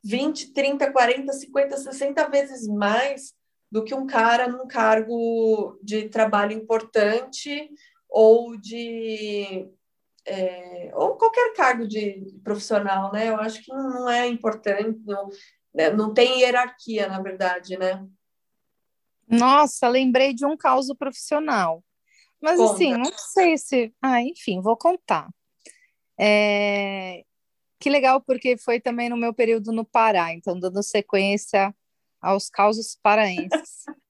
20, 0.03 0.53
30, 0.53 0.91
40, 0.91 1.33
50, 1.33 1.77
60 1.77 2.29
vezes 2.29 2.67
mais 2.67 3.33
do 3.71 3.83
que 3.83 3.95
um 3.95 4.05
cara 4.05 4.47
num 4.47 4.67
cargo 4.67 5.79
de 5.81 6.09
trabalho 6.09 6.51
importante 6.51 7.71
ou 8.07 8.55
de 8.55 9.67
é, 10.25 10.91
ou 10.93 11.15
qualquer 11.17 11.53
cargo 11.53 11.87
de 11.87 12.33
profissional, 12.43 13.11
né? 13.11 13.29
Eu 13.29 13.37
acho 13.37 13.61
que 13.61 13.71
não 13.71 14.09
é 14.09 14.27
importante, 14.27 14.99
não, 15.05 15.29
né? 15.73 15.89
não 15.89 16.13
tem 16.13 16.39
hierarquia, 16.39 17.07
na 17.07 17.21
verdade, 17.21 17.77
né? 17.77 18.05
Nossa, 19.27 19.87
lembrei 19.87 20.33
de 20.33 20.45
um 20.45 20.55
caso 20.55 20.95
profissional. 20.95 21.83
Mas 22.41 22.57
Conta. 22.57 22.73
assim, 22.73 22.93
não 22.93 23.11
sei 23.17 23.57
se. 23.57 23.93
Ah, 24.01 24.21
enfim, 24.21 24.61
vou 24.61 24.75
contar. 24.77 25.29
É... 26.19 27.23
Que 27.79 27.89
legal, 27.89 28.21
porque 28.21 28.57
foi 28.57 28.79
também 28.79 29.09
no 29.09 29.17
meu 29.17 29.33
período 29.33 29.71
no 29.71 29.83
Pará, 29.83 30.33
então 30.33 30.59
dando 30.59 30.81
sequência 30.83 31.73
aos 32.21 32.49
causos 32.49 32.97
paraenses. 33.01 33.83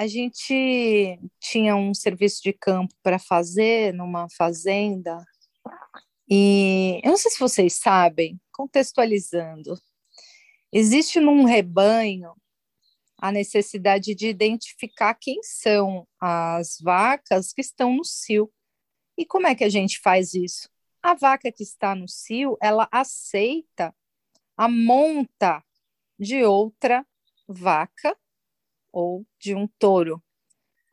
A 0.00 0.06
gente 0.06 1.20
tinha 1.38 1.76
um 1.76 1.92
serviço 1.92 2.42
de 2.42 2.54
campo 2.54 2.94
para 3.02 3.18
fazer 3.18 3.92
numa 3.92 4.28
fazenda, 4.30 5.22
e 6.26 7.02
eu 7.04 7.10
não 7.10 7.18
sei 7.18 7.30
se 7.30 7.38
vocês 7.38 7.74
sabem, 7.74 8.40
contextualizando, 8.50 9.78
existe 10.72 11.20
num 11.20 11.44
rebanho 11.44 12.32
a 13.18 13.30
necessidade 13.30 14.14
de 14.14 14.26
identificar 14.28 15.12
quem 15.12 15.42
são 15.42 16.08
as 16.18 16.78
vacas 16.80 17.52
que 17.52 17.60
estão 17.60 17.94
no 17.94 18.02
cio. 18.02 18.50
E 19.18 19.26
como 19.26 19.48
é 19.48 19.54
que 19.54 19.64
a 19.64 19.68
gente 19.68 20.00
faz 20.00 20.32
isso? 20.32 20.70
A 21.02 21.12
vaca 21.12 21.52
que 21.52 21.62
está 21.62 21.94
no 21.94 22.08
cio, 22.08 22.56
ela 22.62 22.88
aceita 22.90 23.94
a 24.56 24.66
monta 24.66 25.62
de 26.18 26.42
outra 26.42 27.06
vaca 27.46 28.16
ou 28.92 29.26
de 29.38 29.54
um 29.54 29.66
touro. 29.78 30.22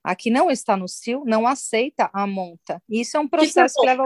A 0.03 0.15
que 0.15 0.29
não 0.29 0.49
está 0.49 0.77
no 0.77 0.87
cio 0.87 1.23
não 1.25 1.45
aceita 1.45 2.09
a 2.13 2.25
monta. 2.25 2.81
Isso 2.89 3.17
é 3.17 3.19
um 3.19 3.27
processo 3.27 3.75
que, 3.75 3.81
que, 3.81 3.85
leva. 3.85 4.03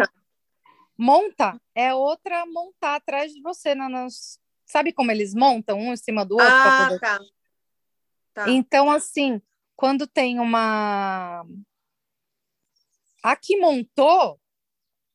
Monta 0.98 1.60
é 1.76 1.94
outra 1.94 2.46
montar 2.46 2.96
atrás 2.96 3.32
de 3.32 3.42
você. 3.42 3.76
Sabe 4.66 4.94
como 4.94 5.12
eles 5.12 5.34
montam 5.34 5.78
um 5.78 5.94
em 5.94 5.98
cima 5.98 6.26
do 6.26 6.36
outro? 6.36 6.48
Ah, 6.50 6.86
poder... 6.88 7.00
tá. 7.00 7.20
tá. 8.34 8.50
Então, 8.50 8.90
assim, 8.90 9.42
quando 9.76 10.08
tem 10.08 10.40
uma. 10.40 11.46
A 13.24 13.36
que 13.36 13.58
montou, 13.58 14.40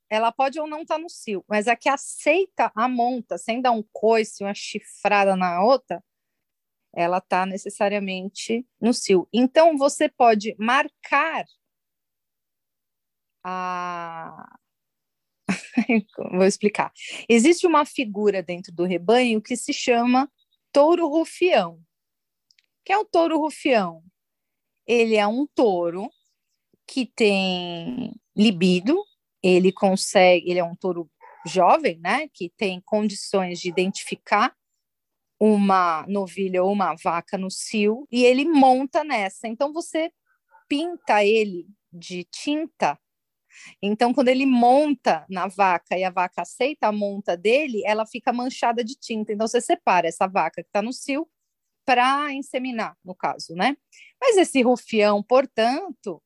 ela 0.09 0.31
pode 0.31 0.61
ou 0.61 0.67
não 0.67 0.83
estar 0.83 0.97
tá 0.97 1.01
no 1.01 1.11
cio, 1.11 1.45
mas 1.49 1.67
a 1.67 1.75
que 1.75 1.89
aceita 1.89 2.71
a 2.75 2.89
monta, 2.89 3.39
sem 3.39 3.61
dar 3.61 3.73
um 3.73 3.83
coice, 3.93 4.45
uma 4.45 4.55
chifrada 4.55 5.35
na 5.35 5.63
outra, 5.63 6.03
ela 6.97 7.19
está 7.19 7.45
necessariamente 7.45 8.67
no 8.81 8.95
cio. 8.95 9.29
Então, 9.31 9.77
você 9.77 10.09
pode 10.09 10.57
marcar 10.59 11.45
a. 13.45 14.57
Vou 16.33 16.45
explicar. 16.45 16.91
Existe 17.29 17.67
uma 17.67 17.85
figura 17.85 18.43
dentro 18.43 18.73
do 18.73 18.85
rebanho 18.85 19.43
que 19.43 19.57
se 19.57 19.75
chama 19.75 20.31
touro 20.73 21.07
rufião. 21.07 21.79
que 22.85 22.93
é 22.93 22.99
o 22.99 23.05
touro 23.05 23.39
rufião? 23.39 24.03
Ele 24.87 25.17
é 25.17 25.27
um 25.27 25.47
touro 25.55 26.09
que 26.87 27.05
tem 27.05 28.15
libido, 28.35 29.05
ele 29.43 29.73
consegue, 29.73 30.51
ele 30.51 30.61
é 30.61 30.65
um 30.65 30.77
touro 30.77 31.11
jovem, 31.47 31.99
né, 31.99 32.29
que 32.33 32.51
tem 32.57 32.81
condições 32.85 33.61
de 33.61 33.69
identificar 33.69 34.57
uma 35.39 36.05
novilha 36.09 36.63
ou 36.63 36.73
uma 36.73 36.95
vaca 36.95 37.37
no 37.37 37.51
cio 37.51 38.07
e 38.11 38.25
ele 38.25 38.45
monta 38.45 39.05
nessa. 39.05 39.47
Então 39.49 39.73
você 39.73 40.11
pinta 40.69 41.25
ele 41.25 41.67
de 41.93 42.25
tinta. 42.25 42.99
Então 43.83 44.13
quando 44.13 44.29
ele 44.29 44.47
monta 44.47 45.25
na 45.29 45.47
vaca 45.47 45.97
e 45.99 46.05
a 46.05 46.11
vaca 46.11 46.43
aceita 46.43 46.89
a 46.89 46.93
monta 46.93 47.37
dele, 47.37 47.83
ela 47.85 48.07
fica 48.07 48.33
manchada 48.33 48.85
de 48.85 48.95
tinta. 48.95 49.33
Então 49.33 49.47
você 49.47 49.61
separa 49.61 50.09
essa 50.09 50.27
vaca 50.27 50.63
que 50.63 50.69
está 50.69 50.83
no 50.83 50.93
cio 50.93 51.29
para 51.85 52.33
inseminar, 52.33 52.97
no 53.05 53.15
caso, 53.15 53.55
né? 53.55 53.77
Mas 54.21 54.37
esse 54.37 54.61
rufião, 54.63 55.23
portanto, 55.23 56.21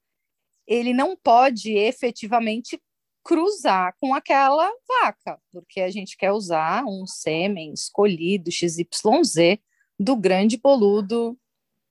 ele 0.67 0.95
não 0.95 1.17
pode 1.17 1.73
efetivamente 1.73 2.81
cruzar 3.23 3.95
com 4.01 4.15
aquela 4.15 4.71
vaca, 4.89 5.41
porque 5.53 5.81
a 5.81 5.91
gente 5.91 6.17
quer 6.17 6.33
usar 6.33 6.85
um 6.85 7.07
sêmen 7.07 7.73
escolhido 7.73 8.51
XYZ 8.51 9.59
do 9.99 10.17
grande 10.17 10.57
boludo 10.57 11.39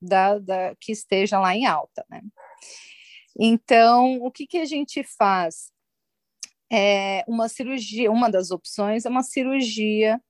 da, 0.02 0.40
da, 0.40 0.76
que 0.80 0.92
esteja 0.92 1.40
lá 1.40 1.56
em 1.56 1.66
alta, 1.66 2.06
né? 2.10 2.22
Então, 3.38 4.18
o 4.22 4.32
que, 4.32 4.48
que 4.48 4.58
a 4.58 4.66
gente 4.66 5.04
faz? 5.04 5.72
É 6.72 7.24
uma 7.28 7.48
cirurgia, 7.48 8.12
uma 8.12 8.30
das 8.30 8.52
opções 8.52 9.06
é 9.06 9.10
uma 9.10 9.24
cirurgia 9.24 10.22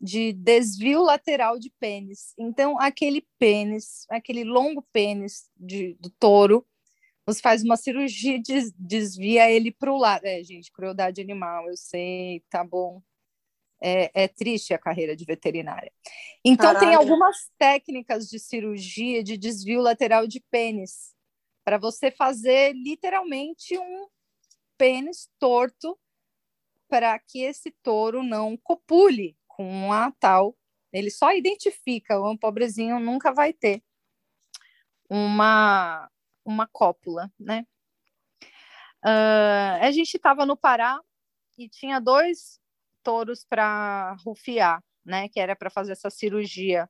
de 0.00 0.32
desvio 0.32 1.02
lateral 1.02 1.58
de 1.58 1.72
pênis. 1.80 2.32
Então, 2.38 2.78
aquele 2.80 3.26
pênis, 3.38 4.06
aquele 4.08 4.44
longo 4.44 4.86
pênis 4.92 5.50
de, 5.56 5.94
do 6.00 6.10
touro, 6.10 6.64
você 7.28 7.42
faz 7.42 7.62
uma 7.62 7.76
cirurgia, 7.76 8.40
des, 8.40 8.72
desvia 8.72 9.50
ele 9.50 9.70
para 9.70 9.92
o 9.92 9.98
lado. 9.98 10.24
É, 10.24 10.42
gente, 10.42 10.72
crueldade 10.72 11.20
animal, 11.20 11.68
eu 11.68 11.76
sei, 11.76 12.42
tá 12.48 12.64
bom. 12.64 13.02
É, 13.80 14.24
é, 14.24 14.28
triste 14.28 14.72
a 14.72 14.78
carreira 14.78 15.14
de 15.14 15.26
veterinária. 15.26 15.92
Então, 16.42 16.72
Caralho. 16.72 16.86
tem 16.86 16.94
algumas 16.94 17.36
técnicas 17.58 18.28
de 18.28 18.38
cirurgia 18.38 19.22
de 19.22 19.36
desvio 19.36 19.80
lateral 19.80 20.26
de 20.26 20.40
pênis, 20.50 21.14
para 21.64 21.76
você 21.76 22.10
fazer 22.10 22.72
literalmente 22.72 23.78
um 23.78 24.08
pênis 24.78 25.30
torto 25.38 25.98
para 26.88 27.18
que 27.18 27.42
esse 27.42 27.70
touro 27.82 28.22
não 28.22 28.56
copule 28.56 29.36
com 29.46 29.92
a 29.92 30.10
tal. 30.12 30.56
Ele 30.90 31.10
só 31.10 31.32
identifica, 31.34 32.18
o 32.18 32.38
pobrezinho 32.38 32.98
nunca 32.98 33.32
vai 33.32 33.52
ter 33.52 33.82
uma, 35.10 36.10
uma 36.48 36.66
cópula, 36.66 37.30
né? 37.38 37.66
Uh, 39.04 39.78
a 39.80 39.90
gente 39.90 40.16
estava 40.16 40.46
no 40.46 40.56
Pará 40.56 40.98
e 41.58 41.68
tinha 41.68 42.00
dois 42.00 42.58
touros 43.02 43.44
para 43.44 44.16
rufiar, 44.24 44.82
né? 45.04 45.28
Que 45.28 45.38
era 45.38 45.54
para 45.54 45.70
fazer 45.70 45.92
essa 45.92 46.10
cirurgia. 46.10 46.88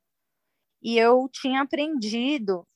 E 0.81 0.97
eu 0.97 1.29
tinha 1.31 1.63
aprendido 1.63 2.67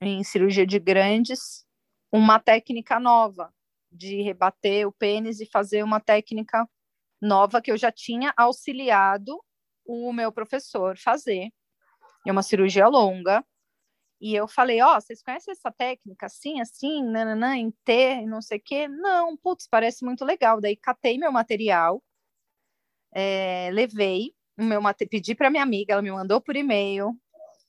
em 0.00 0.24
cirurgia 0.24 0.66
de 0.66 0.78
grandes 0.78 1.66
uma 2.10 2.40
técnica 2.40 2.98
nova 2.98 3.52
de 3.92 4.22
rebater 4.22 4.86
o 4.86 4.92
pênis 4.92 5.40
e 5.40 5.46
fazer 5.46 5.82
uma 5.82 6.00
técnica 6.00 6.68
nova 7.20 7.60
que 7.60 7.70
eu 7.70 7.76
já 7.76 7.92
tinha 7.92 8.32
auxiliado 8.36 9.38
o 9.84 10.12
meu 10.12 10.32
professor 10.32 10.96
fazer. 10.98 11.50
É 12.26 12.32
uma 12.32 12.42
cirurgia 12.42 12.88
longa. 12.88 13.44
E 14.20 14.34
eu 14.34 14.48
falei, 14.48 14.80
ó, 14.80 14.96
oh, 14.96 15.00
vocês 15.00 15.22
conhecem 15.22 15.52
essa 15.52 15.70
técnica 15.70 16.26
assim, 16.26 16.60
assim, 16.60 17.02
nananã, 17.04 17.56
em 17.56 17.70
T, 17.84 18.24
não 18.26 18.40
sei 18.40 18.58
o 18.58 18.62
quê? 18.64 18.88
Não, 18.88 19.36
putz, 19.36 19.68
parece 19.68 20.04
muito 20.04 20.24
legal. 20.24 20.60
Daí 20.60 20.76
catei 20.76 21.18
meu 21.18 21.30
material, 21.30 22.02
é, 23.12 23.70
levei 23.72 24.34
o 24.58 24.64
meu 24.64 24.80
pedi 25.10 25.34
para 25.34 25.50
minha 25.50 25.62
amiga, 25.62 25.92
ela 25.92 26.02
me 26.02 26.10
mandou 26.10 26.40
por 26.40 26.56
e-mail, 26.56 27.14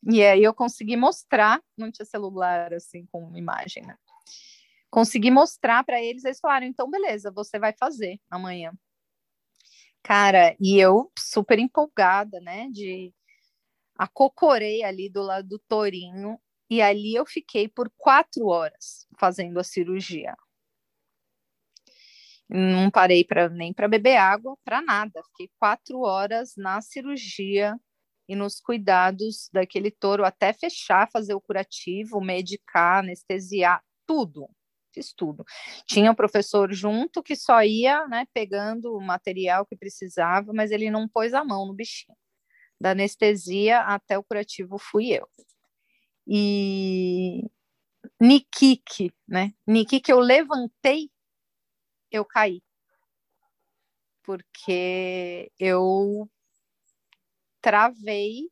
e 0.10 0.24
aí 0.24 0.44
eu 0.44 0.53
consegui 0.53 0.95
mostrar, 0.95 1.61
não 1.78 1.91
tinha 1.91 2.06
celular 2.06 2.74
assim 2.74 3.06
com 3.11 3.36
imagem, 3.36 3.86
né? 3.86 3.95
Consegui 4.90 5.30
mostrar 5.30 5.84
para 5.84 6.02
eles, 6.02 6.24
eles 6.24 6.40
falaram, 6.40 6.65
então 6.65 6.90
beleza, 6.90 7.30
você 7.30 7.60
vai 7.60 7.74
fazer 7.74 8.19
amanhã. 8.30 8.72
Cara, 10.02 10.56
e 10.60 10.80
eu 10.80 11.11
super 11.19 11.60
empolgada, 11.60 12.40
né, 12.40 12.69
de 12.72 13.14
acocorei 13.98 14.84
ali 14.84 15.10
do 15.10 15.22
lado 15.22 15.48
do 15.48 15.60
Torinho 15.60 16.40
e 16.69 16.82
ali 16.82 17.15
eu 17.15 17.26
fiquei 17.26 17.68
por 17.68 17.90
quatro 17.98 18.48
horas 18.48 19.07
fazendo 19.18 19.60
a 19.60 19.64
cirurgia. 19.64 20.36
Não 22.49 22.90
parei 22.90 23.26
para 23.26 23.49
nem 23.49 23.74
para 23.74 23.88
beber 23.88 24.18
água, 24.18 24.57
para 24.64 24.82
nada. 24.82 25.22
Fiquei 25.32 25.49
quatro 25.60 26.02
horas 26.02 26.53
na 26.56 26.82
cirurgia 26.82 27.78
e 28.28 28.36
nos 28.36 28.60
cuidados 28.60 29.49
daquele 29.52 29.91
touro 29.91 30.26
até 30.26 30.53
fechar, 30.53 31.10
fazer 31.11 31.34
o 31.34 31.41
curativo, 31.41 32.22
medicar, 32.22 32.99
anestesiar, 32.99 33.84
tudo. 34.06 34.49
Fiz 34.94 35.14
tudo. 35.14 35.45
Tinha 35.86 36.10
o 36.10 36.14
um 36.14 36.15
professor 36.15 36.74
junto 36.74 37.22
que 37.22 37.36
só 37.36 37.61
ia 37.64 38.07
né, 38.07 38.26
pegando 38.34 38.95
o 38.95 39.02
material 39.02 39.65
que 39.65 39.76
precisava, 39.76 40.52
mas 40.53 40.72
ele 40.72 40.90
não 40.90 41.07
pôs 41.07 41.34
a 41.34 41.44
mão 41.44 41.68
no 41.68 41.74
bichinho. 41.74 42.18
Da 42.80 42.91
anestesia 42.91 43.82
até 43.82 44.18
o 44.18 44.24
curativo 44.24 44.78
fui 44.78 45.12
eu. 45.12 45.28
E 46.28 47.49
Nikik, 48.20 49.14
né? 49.28 49.54
Nikik 49.66 50.10
eu 50.10 50.20
levantei, 50.20 51.10
eu 52.12 52.26
caí. 52.26 52.62
Porque 54.24 55.52
eu 55.58 56.30
travei 57.62 58.49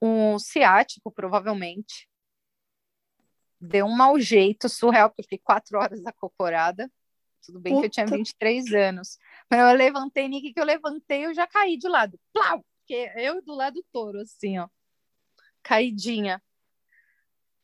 um 0.00 0.38
ciático, 0.38 1.10
provavelmente. 1.10 2.08
Deu 3.60 3.86
um 3.86 3.96
mau 3.96 4.18
jeito 4.18 4.68
surreal, 4.68 5.08
porque 5.08 5.20
eu 5.20 5.24
fiquei 5.24 5.38
quatro 5.38 5.78
horas 5.78 6.04
acocorada. 6.06 6.90
Tudo 7.44 7.60
bem 7.60 7.74
Puta. 7.74 7.82
que 7.82 7.86
eu 7.86 7.90
tinha 7.90 8.06
23 8.06 8.72
anos. 8.72 9.18
Mas 9.50 9.60
eu 9.60 9.76
levantei, 9.76 10.28
Nick, 10.28 10.52
que 10.52 10.60
eu 10.60 10.64
levantei, 10.64 11.26
eu 11.26 11.34
já 11.34 11.46
caí 11.46 11.76
de 11.76 11.88
lado. 11.88 12.18
Plau! 12.32 12.64
Porque 12.78 13.12
eu 13.16 13.42
do 13.42 13.54
lado 13.54 13.74
do 13.74 13.84
touro, 13.92 14.20
assim, 14.20 14.58
ó. 14.58 14.68
Caidinha. 15.62 16.42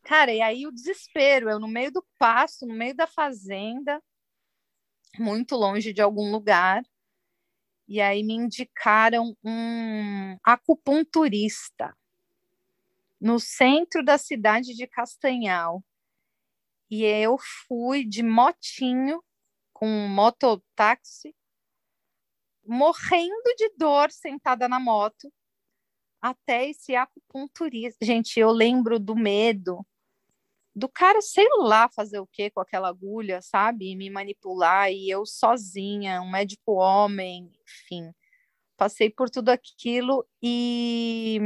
Cara, 0.02 0.32
e 0.32 0.40
aí 0.40 0.66
o 0.66 0.72
desespero, 0.72 1.50
eu 1.50 1.60
no 1.60 1.68
meio 1.68 1.92
do 1.92 2.04
pasto, 2.18 2.66
no 2.66 2.74
meio 2.74 2.94
da 2.94 3.06
fazenda, 3.06 4.02
muito 5.18 5.54
longe 5.54 5.92
de 5.92 6.00
algum 6.00 6.30
lugar. 6.30 6.82
E 7.86 8.00
aí 8.00 8.22
me 8.22 8.34
indicaram 8.34 9.36
um 9.42 10.36
acupunturista 10.42 11.96
no 13.20 13.40
centro 13.40 14.04
da 14.04 14.16
cidade 14.16 14.74
de 14.74 14.86
Castanhal. 14.86 15.84
E 16.90 17.04
eu 17.04 17.36
fui 17.66 18.04
de 18.04 18.22
motinho 18.22 19.22
com 19.78 19.86
um 19.86 20.08
mototáxi, 20.08 21.32
morrendo 22.66 23.54
de 23.56 23.70
dor 23.76 24.10
sentada 24.10 24.68
na 24.68 24.80
moto, 24.80 25.32
até 26.20 26.68
esse 26.68 26.96
acupunturista. 26.96 28.04
Gente, 28.04 28.40
eu 28.40 28.50
lembro 28.50 28.98
do 28.98 29.14
medo 29.14 29.86
do 30.74 30.88
cara, 30.88 31.20
sei 31.20 31.46
lá, 31.58 31.88
fazer 31.88 32.18
o 32.20 32.26
que 32.26 32.50
com 32.50 32.60
aquela 32.60 32.88
agulha, 32.88 33.40
sabe? 33.40 33.90
E 33.90 33.96
me 33.96 34.10
manipular, 34.10 34.90
e 34.92 35.10
eu 35.10 35.24
sozinha, 35.26 36.20
um 36.22 36.30
médico 36.30 36.72
homem, 36.72 37.52
enfim. 37.62 38.12
Passei 38.76 39.10
por 39.10 39.30
tudo 39.30 39.48
aquilo 39.50 40.26
e 40.42 41.40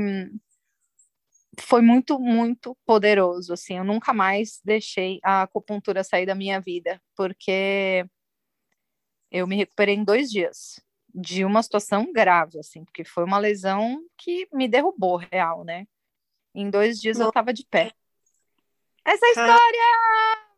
foi 1.61 1.83
muito, 1.83 2.19
muito 2.19 2.77
poderoso, 2.87 3.53
assim, 3.53 3.77
eu 3.79 3.85
nunca 3.85 4.13
mais 4.13 4.61
deixei 4.65 5.19
a 5.23 5.43
acupuntura 5.43 6.03
sair 6.03 6.27
da 6.27 6.35
minha 6.35 6.61
vida, 6.61 7.01
porque 7.17 8.07
eu 9.33 9.47
me 9.47 9.57
recuperei 9.57 9.95
em 9.95 10.05
dois 10.05 10.31
dias 10.31 10.79
de 11.15 11.45
uma 11.45 11.63
situação 11.63 12.13
grave, 12.13 12.59
assim, 12.59 12.85
porque 12.85 13.03
foi 13.03 13.25
uma 13.25 13.39
lesão 13.39 14.05
que 14.17 14.47
me 14.53 14.69
derrubou, 14.69 15.17
real, 15.17 15.65
né? 15.65 15.87
Em 16.55 16.69
dois 16.69 17.01
dias 17.01 17.19
Não. 17.19 17.27
eu 17.27 17.33
tava 17.33 17.53
de 17.53 17.67
pé. 17.67 17.93
Essa 19.05 19.27
história! 19.27 19.59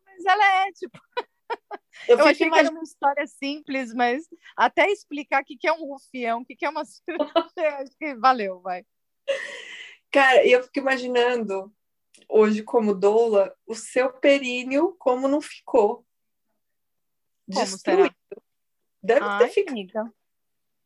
Mas 0.05 0.25
ela 0.25 0.45
é, 0.45 0.71
tipo... 0.73 0.99
Eu, 2.07 2.19
eu 2.19 2.25
achei 2.25 2.49
que 2.49 2.57
era 2.57 2.69
uma 2.69 2.83
história 2.83 3.25
simples, 3.25 3.93
mas 3.93 4.27
até 4.55 4.91
explicar 4.91 5.41
o 5.41 5.45
que, 5.45 5.55
que 5.55 5.67
é 5.67 5.71
um 5.71 5.85
rufião, 5.85 6.41
o 6.41 6.45
que, 6.45 6.55
que 6.55 6.65
é 6.65 6.69
uma 6.69 6.81
acho 6.81 7.97
que 7.97 8.15
valeu, 8.15 8.59
vai. 8.59 8.85
Cara, 10.11 10.45
eu 10.45 10.61
fico 10.63 10.79
imaginando 10.79 11.73
hoje 12.27 12.63
como 12.63 12.93
doula 12.93 13.55
o 13.65 13.73
seu 13.73 14.11
períneo 14.11 14.95
como 14.99 15.27
não 15.27 15.39
ficou. 15.39 16.05
Como 17.47 17.65
Destruído. 17.65 18.13
Será? 18.27 18.44
Deve 19.05 19.25
Ai, 19.25 19.39
ter 19.39 19.49
ficado. 19.49 20.13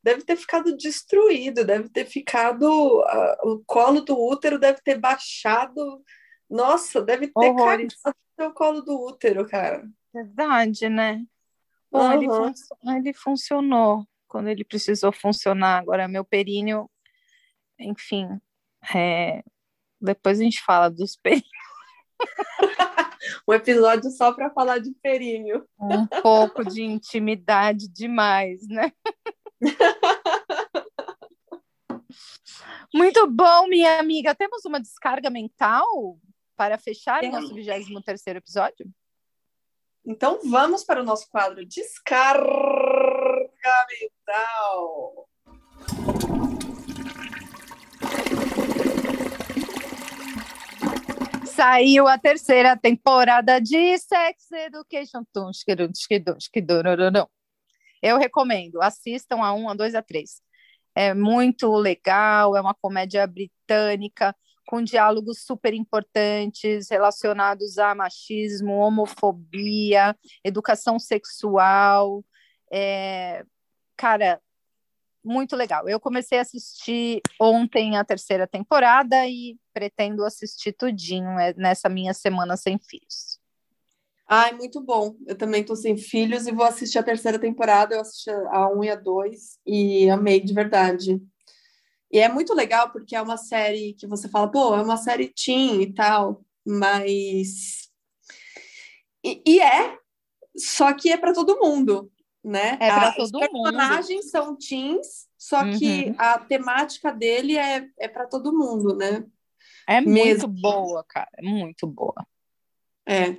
Deve 0.02 0.24
ter 0.24 0.36
ficado 0.38 0.78
destruído, 0.78 1.66
deve 1.66 1.90
ter 1.90 2.06
ficado. 2.06 2.66
Uh, 3.02 3.52
o 3.52 3.64
colo 3.66 4.02
do 4.02 4.18
útero 4.18 4.58
deve 4.58 4.82
ter 4.82 4.98
baixado. 4.98 6.04
Nossa, 6.50 7.02
deve 7.02 7.28
ter 7.28 7.34
Horrores. 7.36 7.96
caído 8.02 8.18
no 8.38 8.54
colo 8.54 8.82
do 8.82 9.00
útero, 9.00 9.48
cara. 9.48 9.88
Verdade, 10.14 10.90
né? 10.90 11.24
Bom, 11.92 12.00
uhum. 12.00 12.14
ele, 12.14 12.28
fun 12.28 12.54
ele 12.96 13.14
funcionou 13.14 14.08
quando 14.28 14.48
ele 14.48 14.64
precisou 14.64 15.12
funcionar. 15.12 15.80
Agora, 15.80 16.08
meu 16.08 16.24
períneo, 16.24 16.90
enfim, 17.78 18.40
é... 18.96 19.44
depois 20.00 20.40
a 20.40 20.44
gente 20.44 20.62
fala 20.62 20.90
dos 20.90 21.16
períneo. 21.22 21.59
um 23.48 23.54
episódio 23.54 24.10
só 24.12 24.34
para 24.34 24.50
falar 24.50 24.80
de 24.80 24.92
períneo. 25.02 25.68
Um 25.80 26.06
pouco 26.06 26.64
de 26.64 26.82
intimidade 26.84 27.88
demais, 27.88 28.68
né? 28.68 28.92
Muito 32.94 33.28
bom, 33.28 33.68
minha 33.68 34.00
amiga. 34.00 34.34
Temos 34.34 34.66
uma 34.66 34.80
descarga 34.80 35.30
mental 35.30 35.86
para 36.56 36.78
fechar 36.78 37.24
o 37.24 37.32
nosso 37.32 37.54
23 37.54 38.28
episódio? 38.36 38.92
Então 40.06 40.40
vamos 40.44 40.84
para 40.84 41.02
o 41.02 41.06
nosso 41.06 41.30
quadro 41.30 41.64
Descarga 41.66 42.28
Mental. 44.02 45.29
Saiu 51.60 52.08
a 52.08 52.18
terceira 52.18 52.78
temporada 52.78 53.60
de 53.60 53.98
Sex 53.98 54.50
Education. 54.50 55.26
Eu 58.02 58.18
recomendo, 58.18 58.82
assistam 58.82 59.44
a 59.44 59.54
1, 59.54 59.68
a 59.68 59.74
2, 59.74 59.94
a 59.94 60.02
3. 60.02 60.42
É 60.96 61.14
muito 61.14 61.76
legal, 61.76 62.56
é 62.56 62.62
uma 62.62 62.74
comédia 62.74 63.28
britânica 63.28 64.34
com 64.66 64.82
diálogos 64.82 65.44
super 65.44 65.74
importantes 65.74 66.90
relacionados 66.90 67.78
a 67.78 67.94
machismo, 67.94 68.78
homofobia, 68.78 70.16
educação 70.46 70.98
sexual. 70.98 72.24
É... 72.72 73.44
Cara, 73.98 74.42
muito 75.24 75.56
legal. 75.56 75.88
Eu 75.88 76.00
comecei 76.00 76.40
a 76.40 76.42
assistir 76.42 77.22
ontem 77.40 77.98
a 77.98 78.04
terceira 78.04 78.48
temporada 78.48 79.28
e 79.28 79.58
pretendo 79.74 80.24
assistir 80.24 80.74
tudinho 80.74 81.38
é, 81.40 81.54
nessa 81.56 81.90
minha 81.90 82.14
semana 82.14 82.56
sem 82.58 82.78
filhos. 82.78 83.40
Ai, 84.28 84.54
muito 84.54 84.80
bom. 84.80 85.16
Eu 85.26 85.36
também 85.36 85.64
tô 85.64 85.76
sem 85.76 85.98
filhos 85.98 86.46
e 86.46 86.52
vou 86.52 86.66
assistir 86.66 87.00
a 87.00 87.04
terceira 87.04 87.40
temporada. 87.40 87.96
Eu 87.96 88.02
assisti 88.02 88.30
a 88.30 88.70
1 88.70 88.84
e 88.84 88.90
a 88.90 88.96
2 88.96 89.60
e 89.66 90.10
amei 90.10 90.40
de 90.40 90.54
verdade. 90.54 91.20
E 92.12 92.20
é 92.20 92.30
muito 92.30 92.54
legal 92.54 92.92
porque 92.92 93.16
é 93.16 93.22
uma 93.22 93.38
série 93.38 93.94
que 93.94 94.08
você 94.08 94.30
fala, 94.30 94.50
pô, 94.50 94.76
é 94.76 94.82
uma 94.82 94.98
série 94.98 95.34
teen 95.34 95.82
e 95.82 95.94
tal, 95.94 96.44
mas. 96.66 97.90
E, 99.24 99.42
e 99.46 99.60
é, 99.60 99.98
só 100.56 100.94
que 100.94 101.12
é 101.12 101.18
para 101.18 101.34
todo 101.34 101.60
mundo 101.60 102.12
né? 102.44 102.78
É 102.80 102.90
para 102.90 103.12
todo 103.14 103.40
mundo. 103.52 103.66
Os 103.66 103.72
personagens 103.72 104.30
são 104.30 104.56
teens, 104.56 105.28
só 105.38 105.64
uhum. 105.64 105.78
que 105.78 106.14
a 106.18 106.40
temática 106.40 107.12
dele 107.12 107.58
é, 107.58 107.88
é 108.00 108.08
para 108.08 108.28
todo 108.28 108.58
mundo, 108.58 108.96
né? 108.96 109.26
É 109.88 110.02
Mesmo. 110.02 110.48
muito 110.48 110.62
boa, 110.62 111.04
cara, 111.08 111.30
é 111.38 111.42
muito 111.42 111.88
boa. 111.88 112.26
É. 113.08 113.38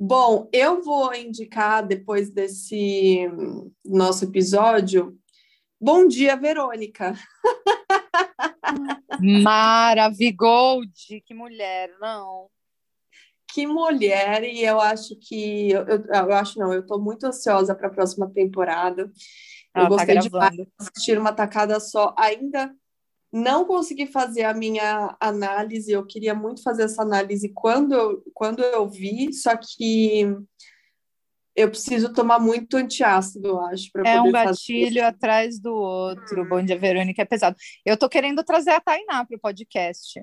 Bom, 0.00 0.48
eu 0.52 0.82
vou 0.82 1.12
indicar 1.14 1.86
depois 1.86 2.30
desse 2.30 3.28
nosso 3.84 4.24
episódio. 4.24 5.18
Bom 5.80 6.06
dia, 6.06 6.36
Verônica. 6.36 7.14
Maravigold, 9.20 11.20
que 11.26 11.34
mulher, 11.34 11.92
não 12.00 12.48
que 13.52 13.66
mulher, 13.66 14.44
e 14.44 14.64
eu 14.64 14.80
acho 14.80 15.16
que 15.16 15.70
eu, 15.70 15.82
eu, 15.86 16.04
eu 16.04 16.32
acho 16.34 16.58
não, 16.58 16.72
eu 16.72 16.80
estou 16.80 17.00
muito 17.00 17.26
ansiosa 17.26 17.74
para 17.74 17.88
a 17.88 17.92
próxima 17.92 18.30
temporada. 18.30 19.10
Ela 19.74 19.86
eu 19.86 19.96
tá 19.96 20.04
gostei 20.04 20.18
de 20.18 20.68
assistir 20.78 21.18
uma 21.18 21.32
tacada 21.32 21.78
só. 21.80 22.14
Ainda 22.18 22.72
não 23.32 23.64
consegui 23.64 24.06
fazer 24.06 24.44
a 24.44 24.54
minha 24.54 25.16
análise, 25.20 25.92
eu 25.92 26.06
queria 26.06 26.34
muito 26.34 26.62
fazer 26.62 26.84
essa 26.84 27.02
análise 27.02 27.50
quando 27.54 27.94
eu, 27.94 28.22
quando 28.34 28.62
eu 28.62 28.88
vi, 28.88 29.32
só 29.32 29.54
que 29.56 30.26
eu 31.54 31.68
preciso 31.68 32.12
tomar 32.12 32.38
muito 32.38 32.76
antiácido, 32.76 33.48
eu 33.48 33.60
acho. 33.60 33.90
É 34.06 34.20
um 34.20 34.30
gatilho 34.30 35.04
atrás 35.04 35.58
do 35.58 35.74
outro. 35.74 36.42
Hum. 36.42 36.48
Bom 36.48 36.62
dia, 36.62 36.78
Verônica, 36.78 37.20
é 37.20 37.24
pesado. 37.24 37.56
Eu 37.84 37.96
tô 37.96 38.08
querendo 38.08 38.44
trazer 38.44 38.70
a 38.70 38.80
Tainá 38.80 39.24
para 39.24 39.36
o 39.36 39.40
podcast. 39.40 40.22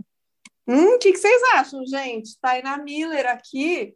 Hum, 0.68 0.96
o 0.96 1.00
que, 1.00 1.12
que, 1.12 1.18
vocês 1.18 1.42
acham, 1.54 1.86
gente? 1.86 2.40
Tainá 2.40 2.78
Miller 2.78 3.28
aqui. 3.28 3.96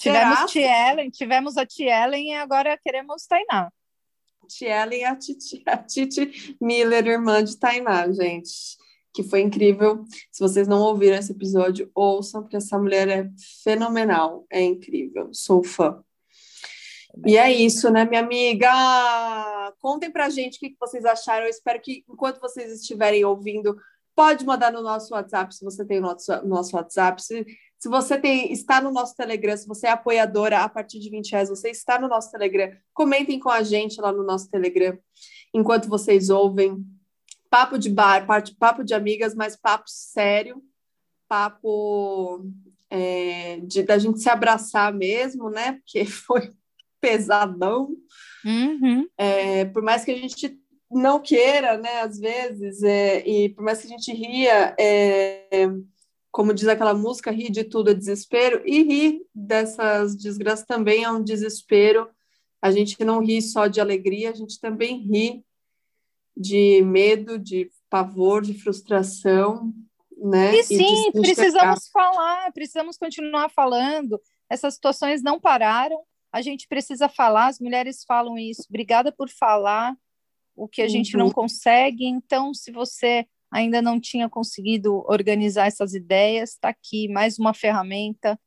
Tivemos 0.00 0.50
Tielen, 0.50 1.10
tivemos 1.10 1.56
a 1.56 1.66
Tielen 1.66 2.30
e 2.30 2.34
agora 2.34 2.78
queremos 2.78 3.26
Tainá. 3.26 3.70
Tielen 4.48 5.00
e 5.00 5.04
a 5.04 5.16
Titi, 5.16 5.62
a 5.66 5.76
Titi 5.76 6.56
Miller, 6.60 7.06
irmã 7.06 7.42
de 7.42 7.58
Tainá, 7.58 8.10
gente. 8.12 8.76
Que 9.12 9.22
foi 9.22 9.40
incrível. 9.40 10.04
Se 10.30 10.40
vocês 10.40 10.66
não 10.66 10.80
ouviram 10.80 11.16
esse 11.16 11.32
episódio, 11.32 11.90
ouçam, 11.94 12.42
porque 12.42 12.56
essa 12.56 12.78
mulher 12.78 13.08
é 13.08 13.28
fenomenal. 13.62 14.44
É 14.50 14.60
incrível. 14.60 15.30
Sou 15.32 15.62
fã. 15.62 16.02
E 17.24 17.36
é 17.36 17.52
isso, 17.52 17.90
né, 17.90 18.04
minha 18.04 18.20
amiga? 18.20 18.68
Contem 19.78 20.10
pra 20.10 20.28
gente 20.28 20.56
o 20.56 20.60
que 20.60 20.74
vocês 20.80 21.04
acharam. 21.04 21.44
Eu 21.44 21.50
espero 21.50 21.80
que, 21.80 22.04
enquanto 22.08 22.40
vocês 22.40 22.72
estiverem 22.72 23.24
ouvindo 23.24 23.76
pode 24.14 24.44
mandar 24.44 24.72
no 24.72 24.82
nosso 24.82 25.12
WhatsApp, 25.14 25.54
se 25.54 25.64
você 25.64 25.84
tem 25.84 25.98
o 25.98 26.02
nosso, 26.02 26.46
nosso 26.46 26.76
WhatsApp. 26.76 27.22
Se, 27.22 27.44
se 27.78 27.88
você 27.88 28.18
tem, 28.18 28.52
está 28.52 28.80
no 28.80 28.92
nosso 28.92 29.14
Telegram, 29.16 29.56
se 29.56 29.66
você 29.66 29.86
é 29.86 29.90
apoiadora 29.90 30.60
a 30.60 30.68
partir 30.68 30.98
de 30.98 31.10
20 31.10 31.32
reais, 31.32 31.48
você 31.48 31.70
está 31.70 31.98
no 31.98 32.08
nosso 32.08 32.30
Telegram, 32.30 32.70
comentem 32.92 33.38
com 33.38 33.50
a 33.50 33.62
gente 33.62 34.00
lá 34.00 34.12
no 34.12 34.22
nosso 34.22 34.48
Telegram, 34.50 34.96
enquanto 35.52 35.88
vocês 35.88 36.30
ouvem. 36.30 36.84
Papo 37.50 37.78
de 37.78 37.88
bar, 37.88 38.26
papo 38.58 38.82
de 38.82 38.94
amigas, 38.94 39.32
mas 39.32 39.54
papo 39.54 39.84
sério, 39.86 40.60
papo 41.28 42.44
é, 42.90 43.60
de, 43.60 43.82
da 43.84 43.96
gente 43.96 44.20
se 44.20 44.28
abraçar 44.28 44.92
mesmo, 44.92 45.50
né? 45.50 45.74
Porque 45.74 46.04
foi 46.06 46.50
pesadão. 47.00 47.94
Uhum. 48.44 49.06
É, 49.18 49.66
por 49.66 49.82
mais 49.82 50.04
que 50.04 50.10
a 50.10 50.16
gente 50.16 50.58
não 50.94 51.20
queira, 51.20 51.76
né, 51.76 52.00
às 52.00 52.18
vezes, 52.18 52.82
é, 52.82 53.26
e 53.26 53.48
por 53.48 53.64
mais 53.64 53.80
que 53.80 53.86
a 53.86 53.90
gente 53.90 54.12
ria, 54.12 54.74
é, 54.78 55.68
como 56.30 56.54
diz 56.54 56.68
aquela 56.68 56.94
música, 56.94 57.30
rir 57.30 57.50
de 57.50 57.64
tudo 57.64 57.90
é 57.90 57.94
desespero, 57.94 58.62
e 58.64 58.82
rir 58.82 59.22
dessas 59.34 60.16
desgraças 60.16 60.64
também 60.64 61.04
é 61.04 61.10
um 61.10 61.22
desespero. 61.22 62.08
A 62.62 62.70
gente 62.70 63.02
não 63.04 63.20
ri 63.20 63.42
só 63.42 63.66
de 63.66 63.80
alegria, 63.80 64.30
a 64.30 64.34
gente 64.34 64.58
também 64.60 64.98
ri 64.98 65.44
de 66.36 66.82
medo, 66.82 67.38
de 67.38 67.70
pavor, 67.90 68.42
de 68.42 68.54
frustração, 68.54 69.72
né? 70.16 70.56
E 70.56 70.64
sim, 70.64 71.08
e 71.08 71.12
precisamos 71.12 71.88
falar, 71.88 72.52
precisamos 72.52 72.96
continuar 72.96 73.50
falando. 73.50 74.20
Essas 74.48 74.74
situações 74.74 75.22
não 75.22 75.38
pararam, 75.38 76.00
a 76.32 76.40
gente 76.40 76.66
precisa 76.66 77.08
falar, 77.08 77.48
as 77.48 77.60
mulheres 77.60 78.04
falam 78.04 78.36
isso. 78.38 78.64
Obrigada 78.68 79.12
por 79.12 79.28
falar 79.28 79.94
o 80.54 80.68
que 80.68 80.82
a 80.82 80.88
gente 80.88 81.16
não 81.16 81.26
uhum. 81.26 81.32
consegue. 81.32 82.04
Então, 82.04 82.54
se 82.54 82.70
você 82.70 83.26
ainda 83.50 83.80
não 83.80 84.00
tinha 84.00 84.28
conseguido 84.28 85.04
organizar 85.08 85.66
essas 85.66 85.94
ideias, 85.94 86.50
está 86.50 86.68
aqui 86.68 87.08
mais 87.08 87.38
uma 87.38 87.54
ferramenta 87.54 88.38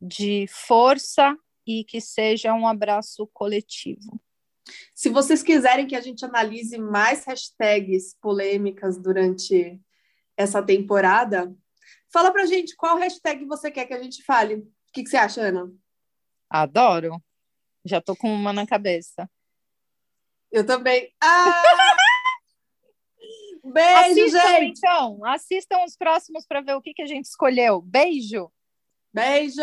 de 0.00 0.46
força 0.48 1.36
e 1.66 1.84
que 1.84 2.00
seja 2.00 2.54
um 2.54 2.66
abraço 2.66 3.28
coletivo. 3.32 4.20
Se 4.94 5.08
vocês 5.08 5.42
quiserem 5.42 5.86
que 5.86 5.96
a 5.96 6.00
gente 6.00 6.24
analise 6.24 6.78
mais 6.78 7.24
hashtags 7.24 8.14
polêmicas 8.20 8.98
durante 8.98 9.80
essa 10.36 10.62
temporada, 10.62 11.54
fala 12.12 12.30
pra 12.30 12.46
gente 12.46 12.76
qual 12.76 12.96
hashtag 12.96 13.44
você 13.44 13.70
quer 13.70 13.86
que 13.86 13.94
a 13.94 14.02
gente 14.02 14.22
fale. 14.22 14.56
O 14.56 14.92
que, 14.92 15.02
que 15.02 15.10
você 15.10 15.16
acha, 15.16 15.40
Ana? 15.42 15.72
Adoro. 16.48 17.22
Já 17.84 18.00
tô 18.00 18.14
com 18.14 18.32
uma 18.32 18.52
na 18.52 18.66
cabeça. 18.66 19.28
Eu 20.50 20.66
também. 20.66 21.12
Ah! 21.22 21.62
Beijo, 23.62 24.00
assistam, 24.00 24.48
gente! 24.48 24.78
Então, 24.78 25.24
assistam 25.24 25.84
os 25.84 25.96
próximos 25.96 26.46
para 26.46 26.60
ver 26.60 26.74
o 26.74 26.82
que, 26.82 26.94
que 26.94 27.02
a 27.02 27.06
gente 27.06 27.26
escolheu. 27.26 27.80
Beijo! 27.80 28.50
Beijo! 29.12 29.60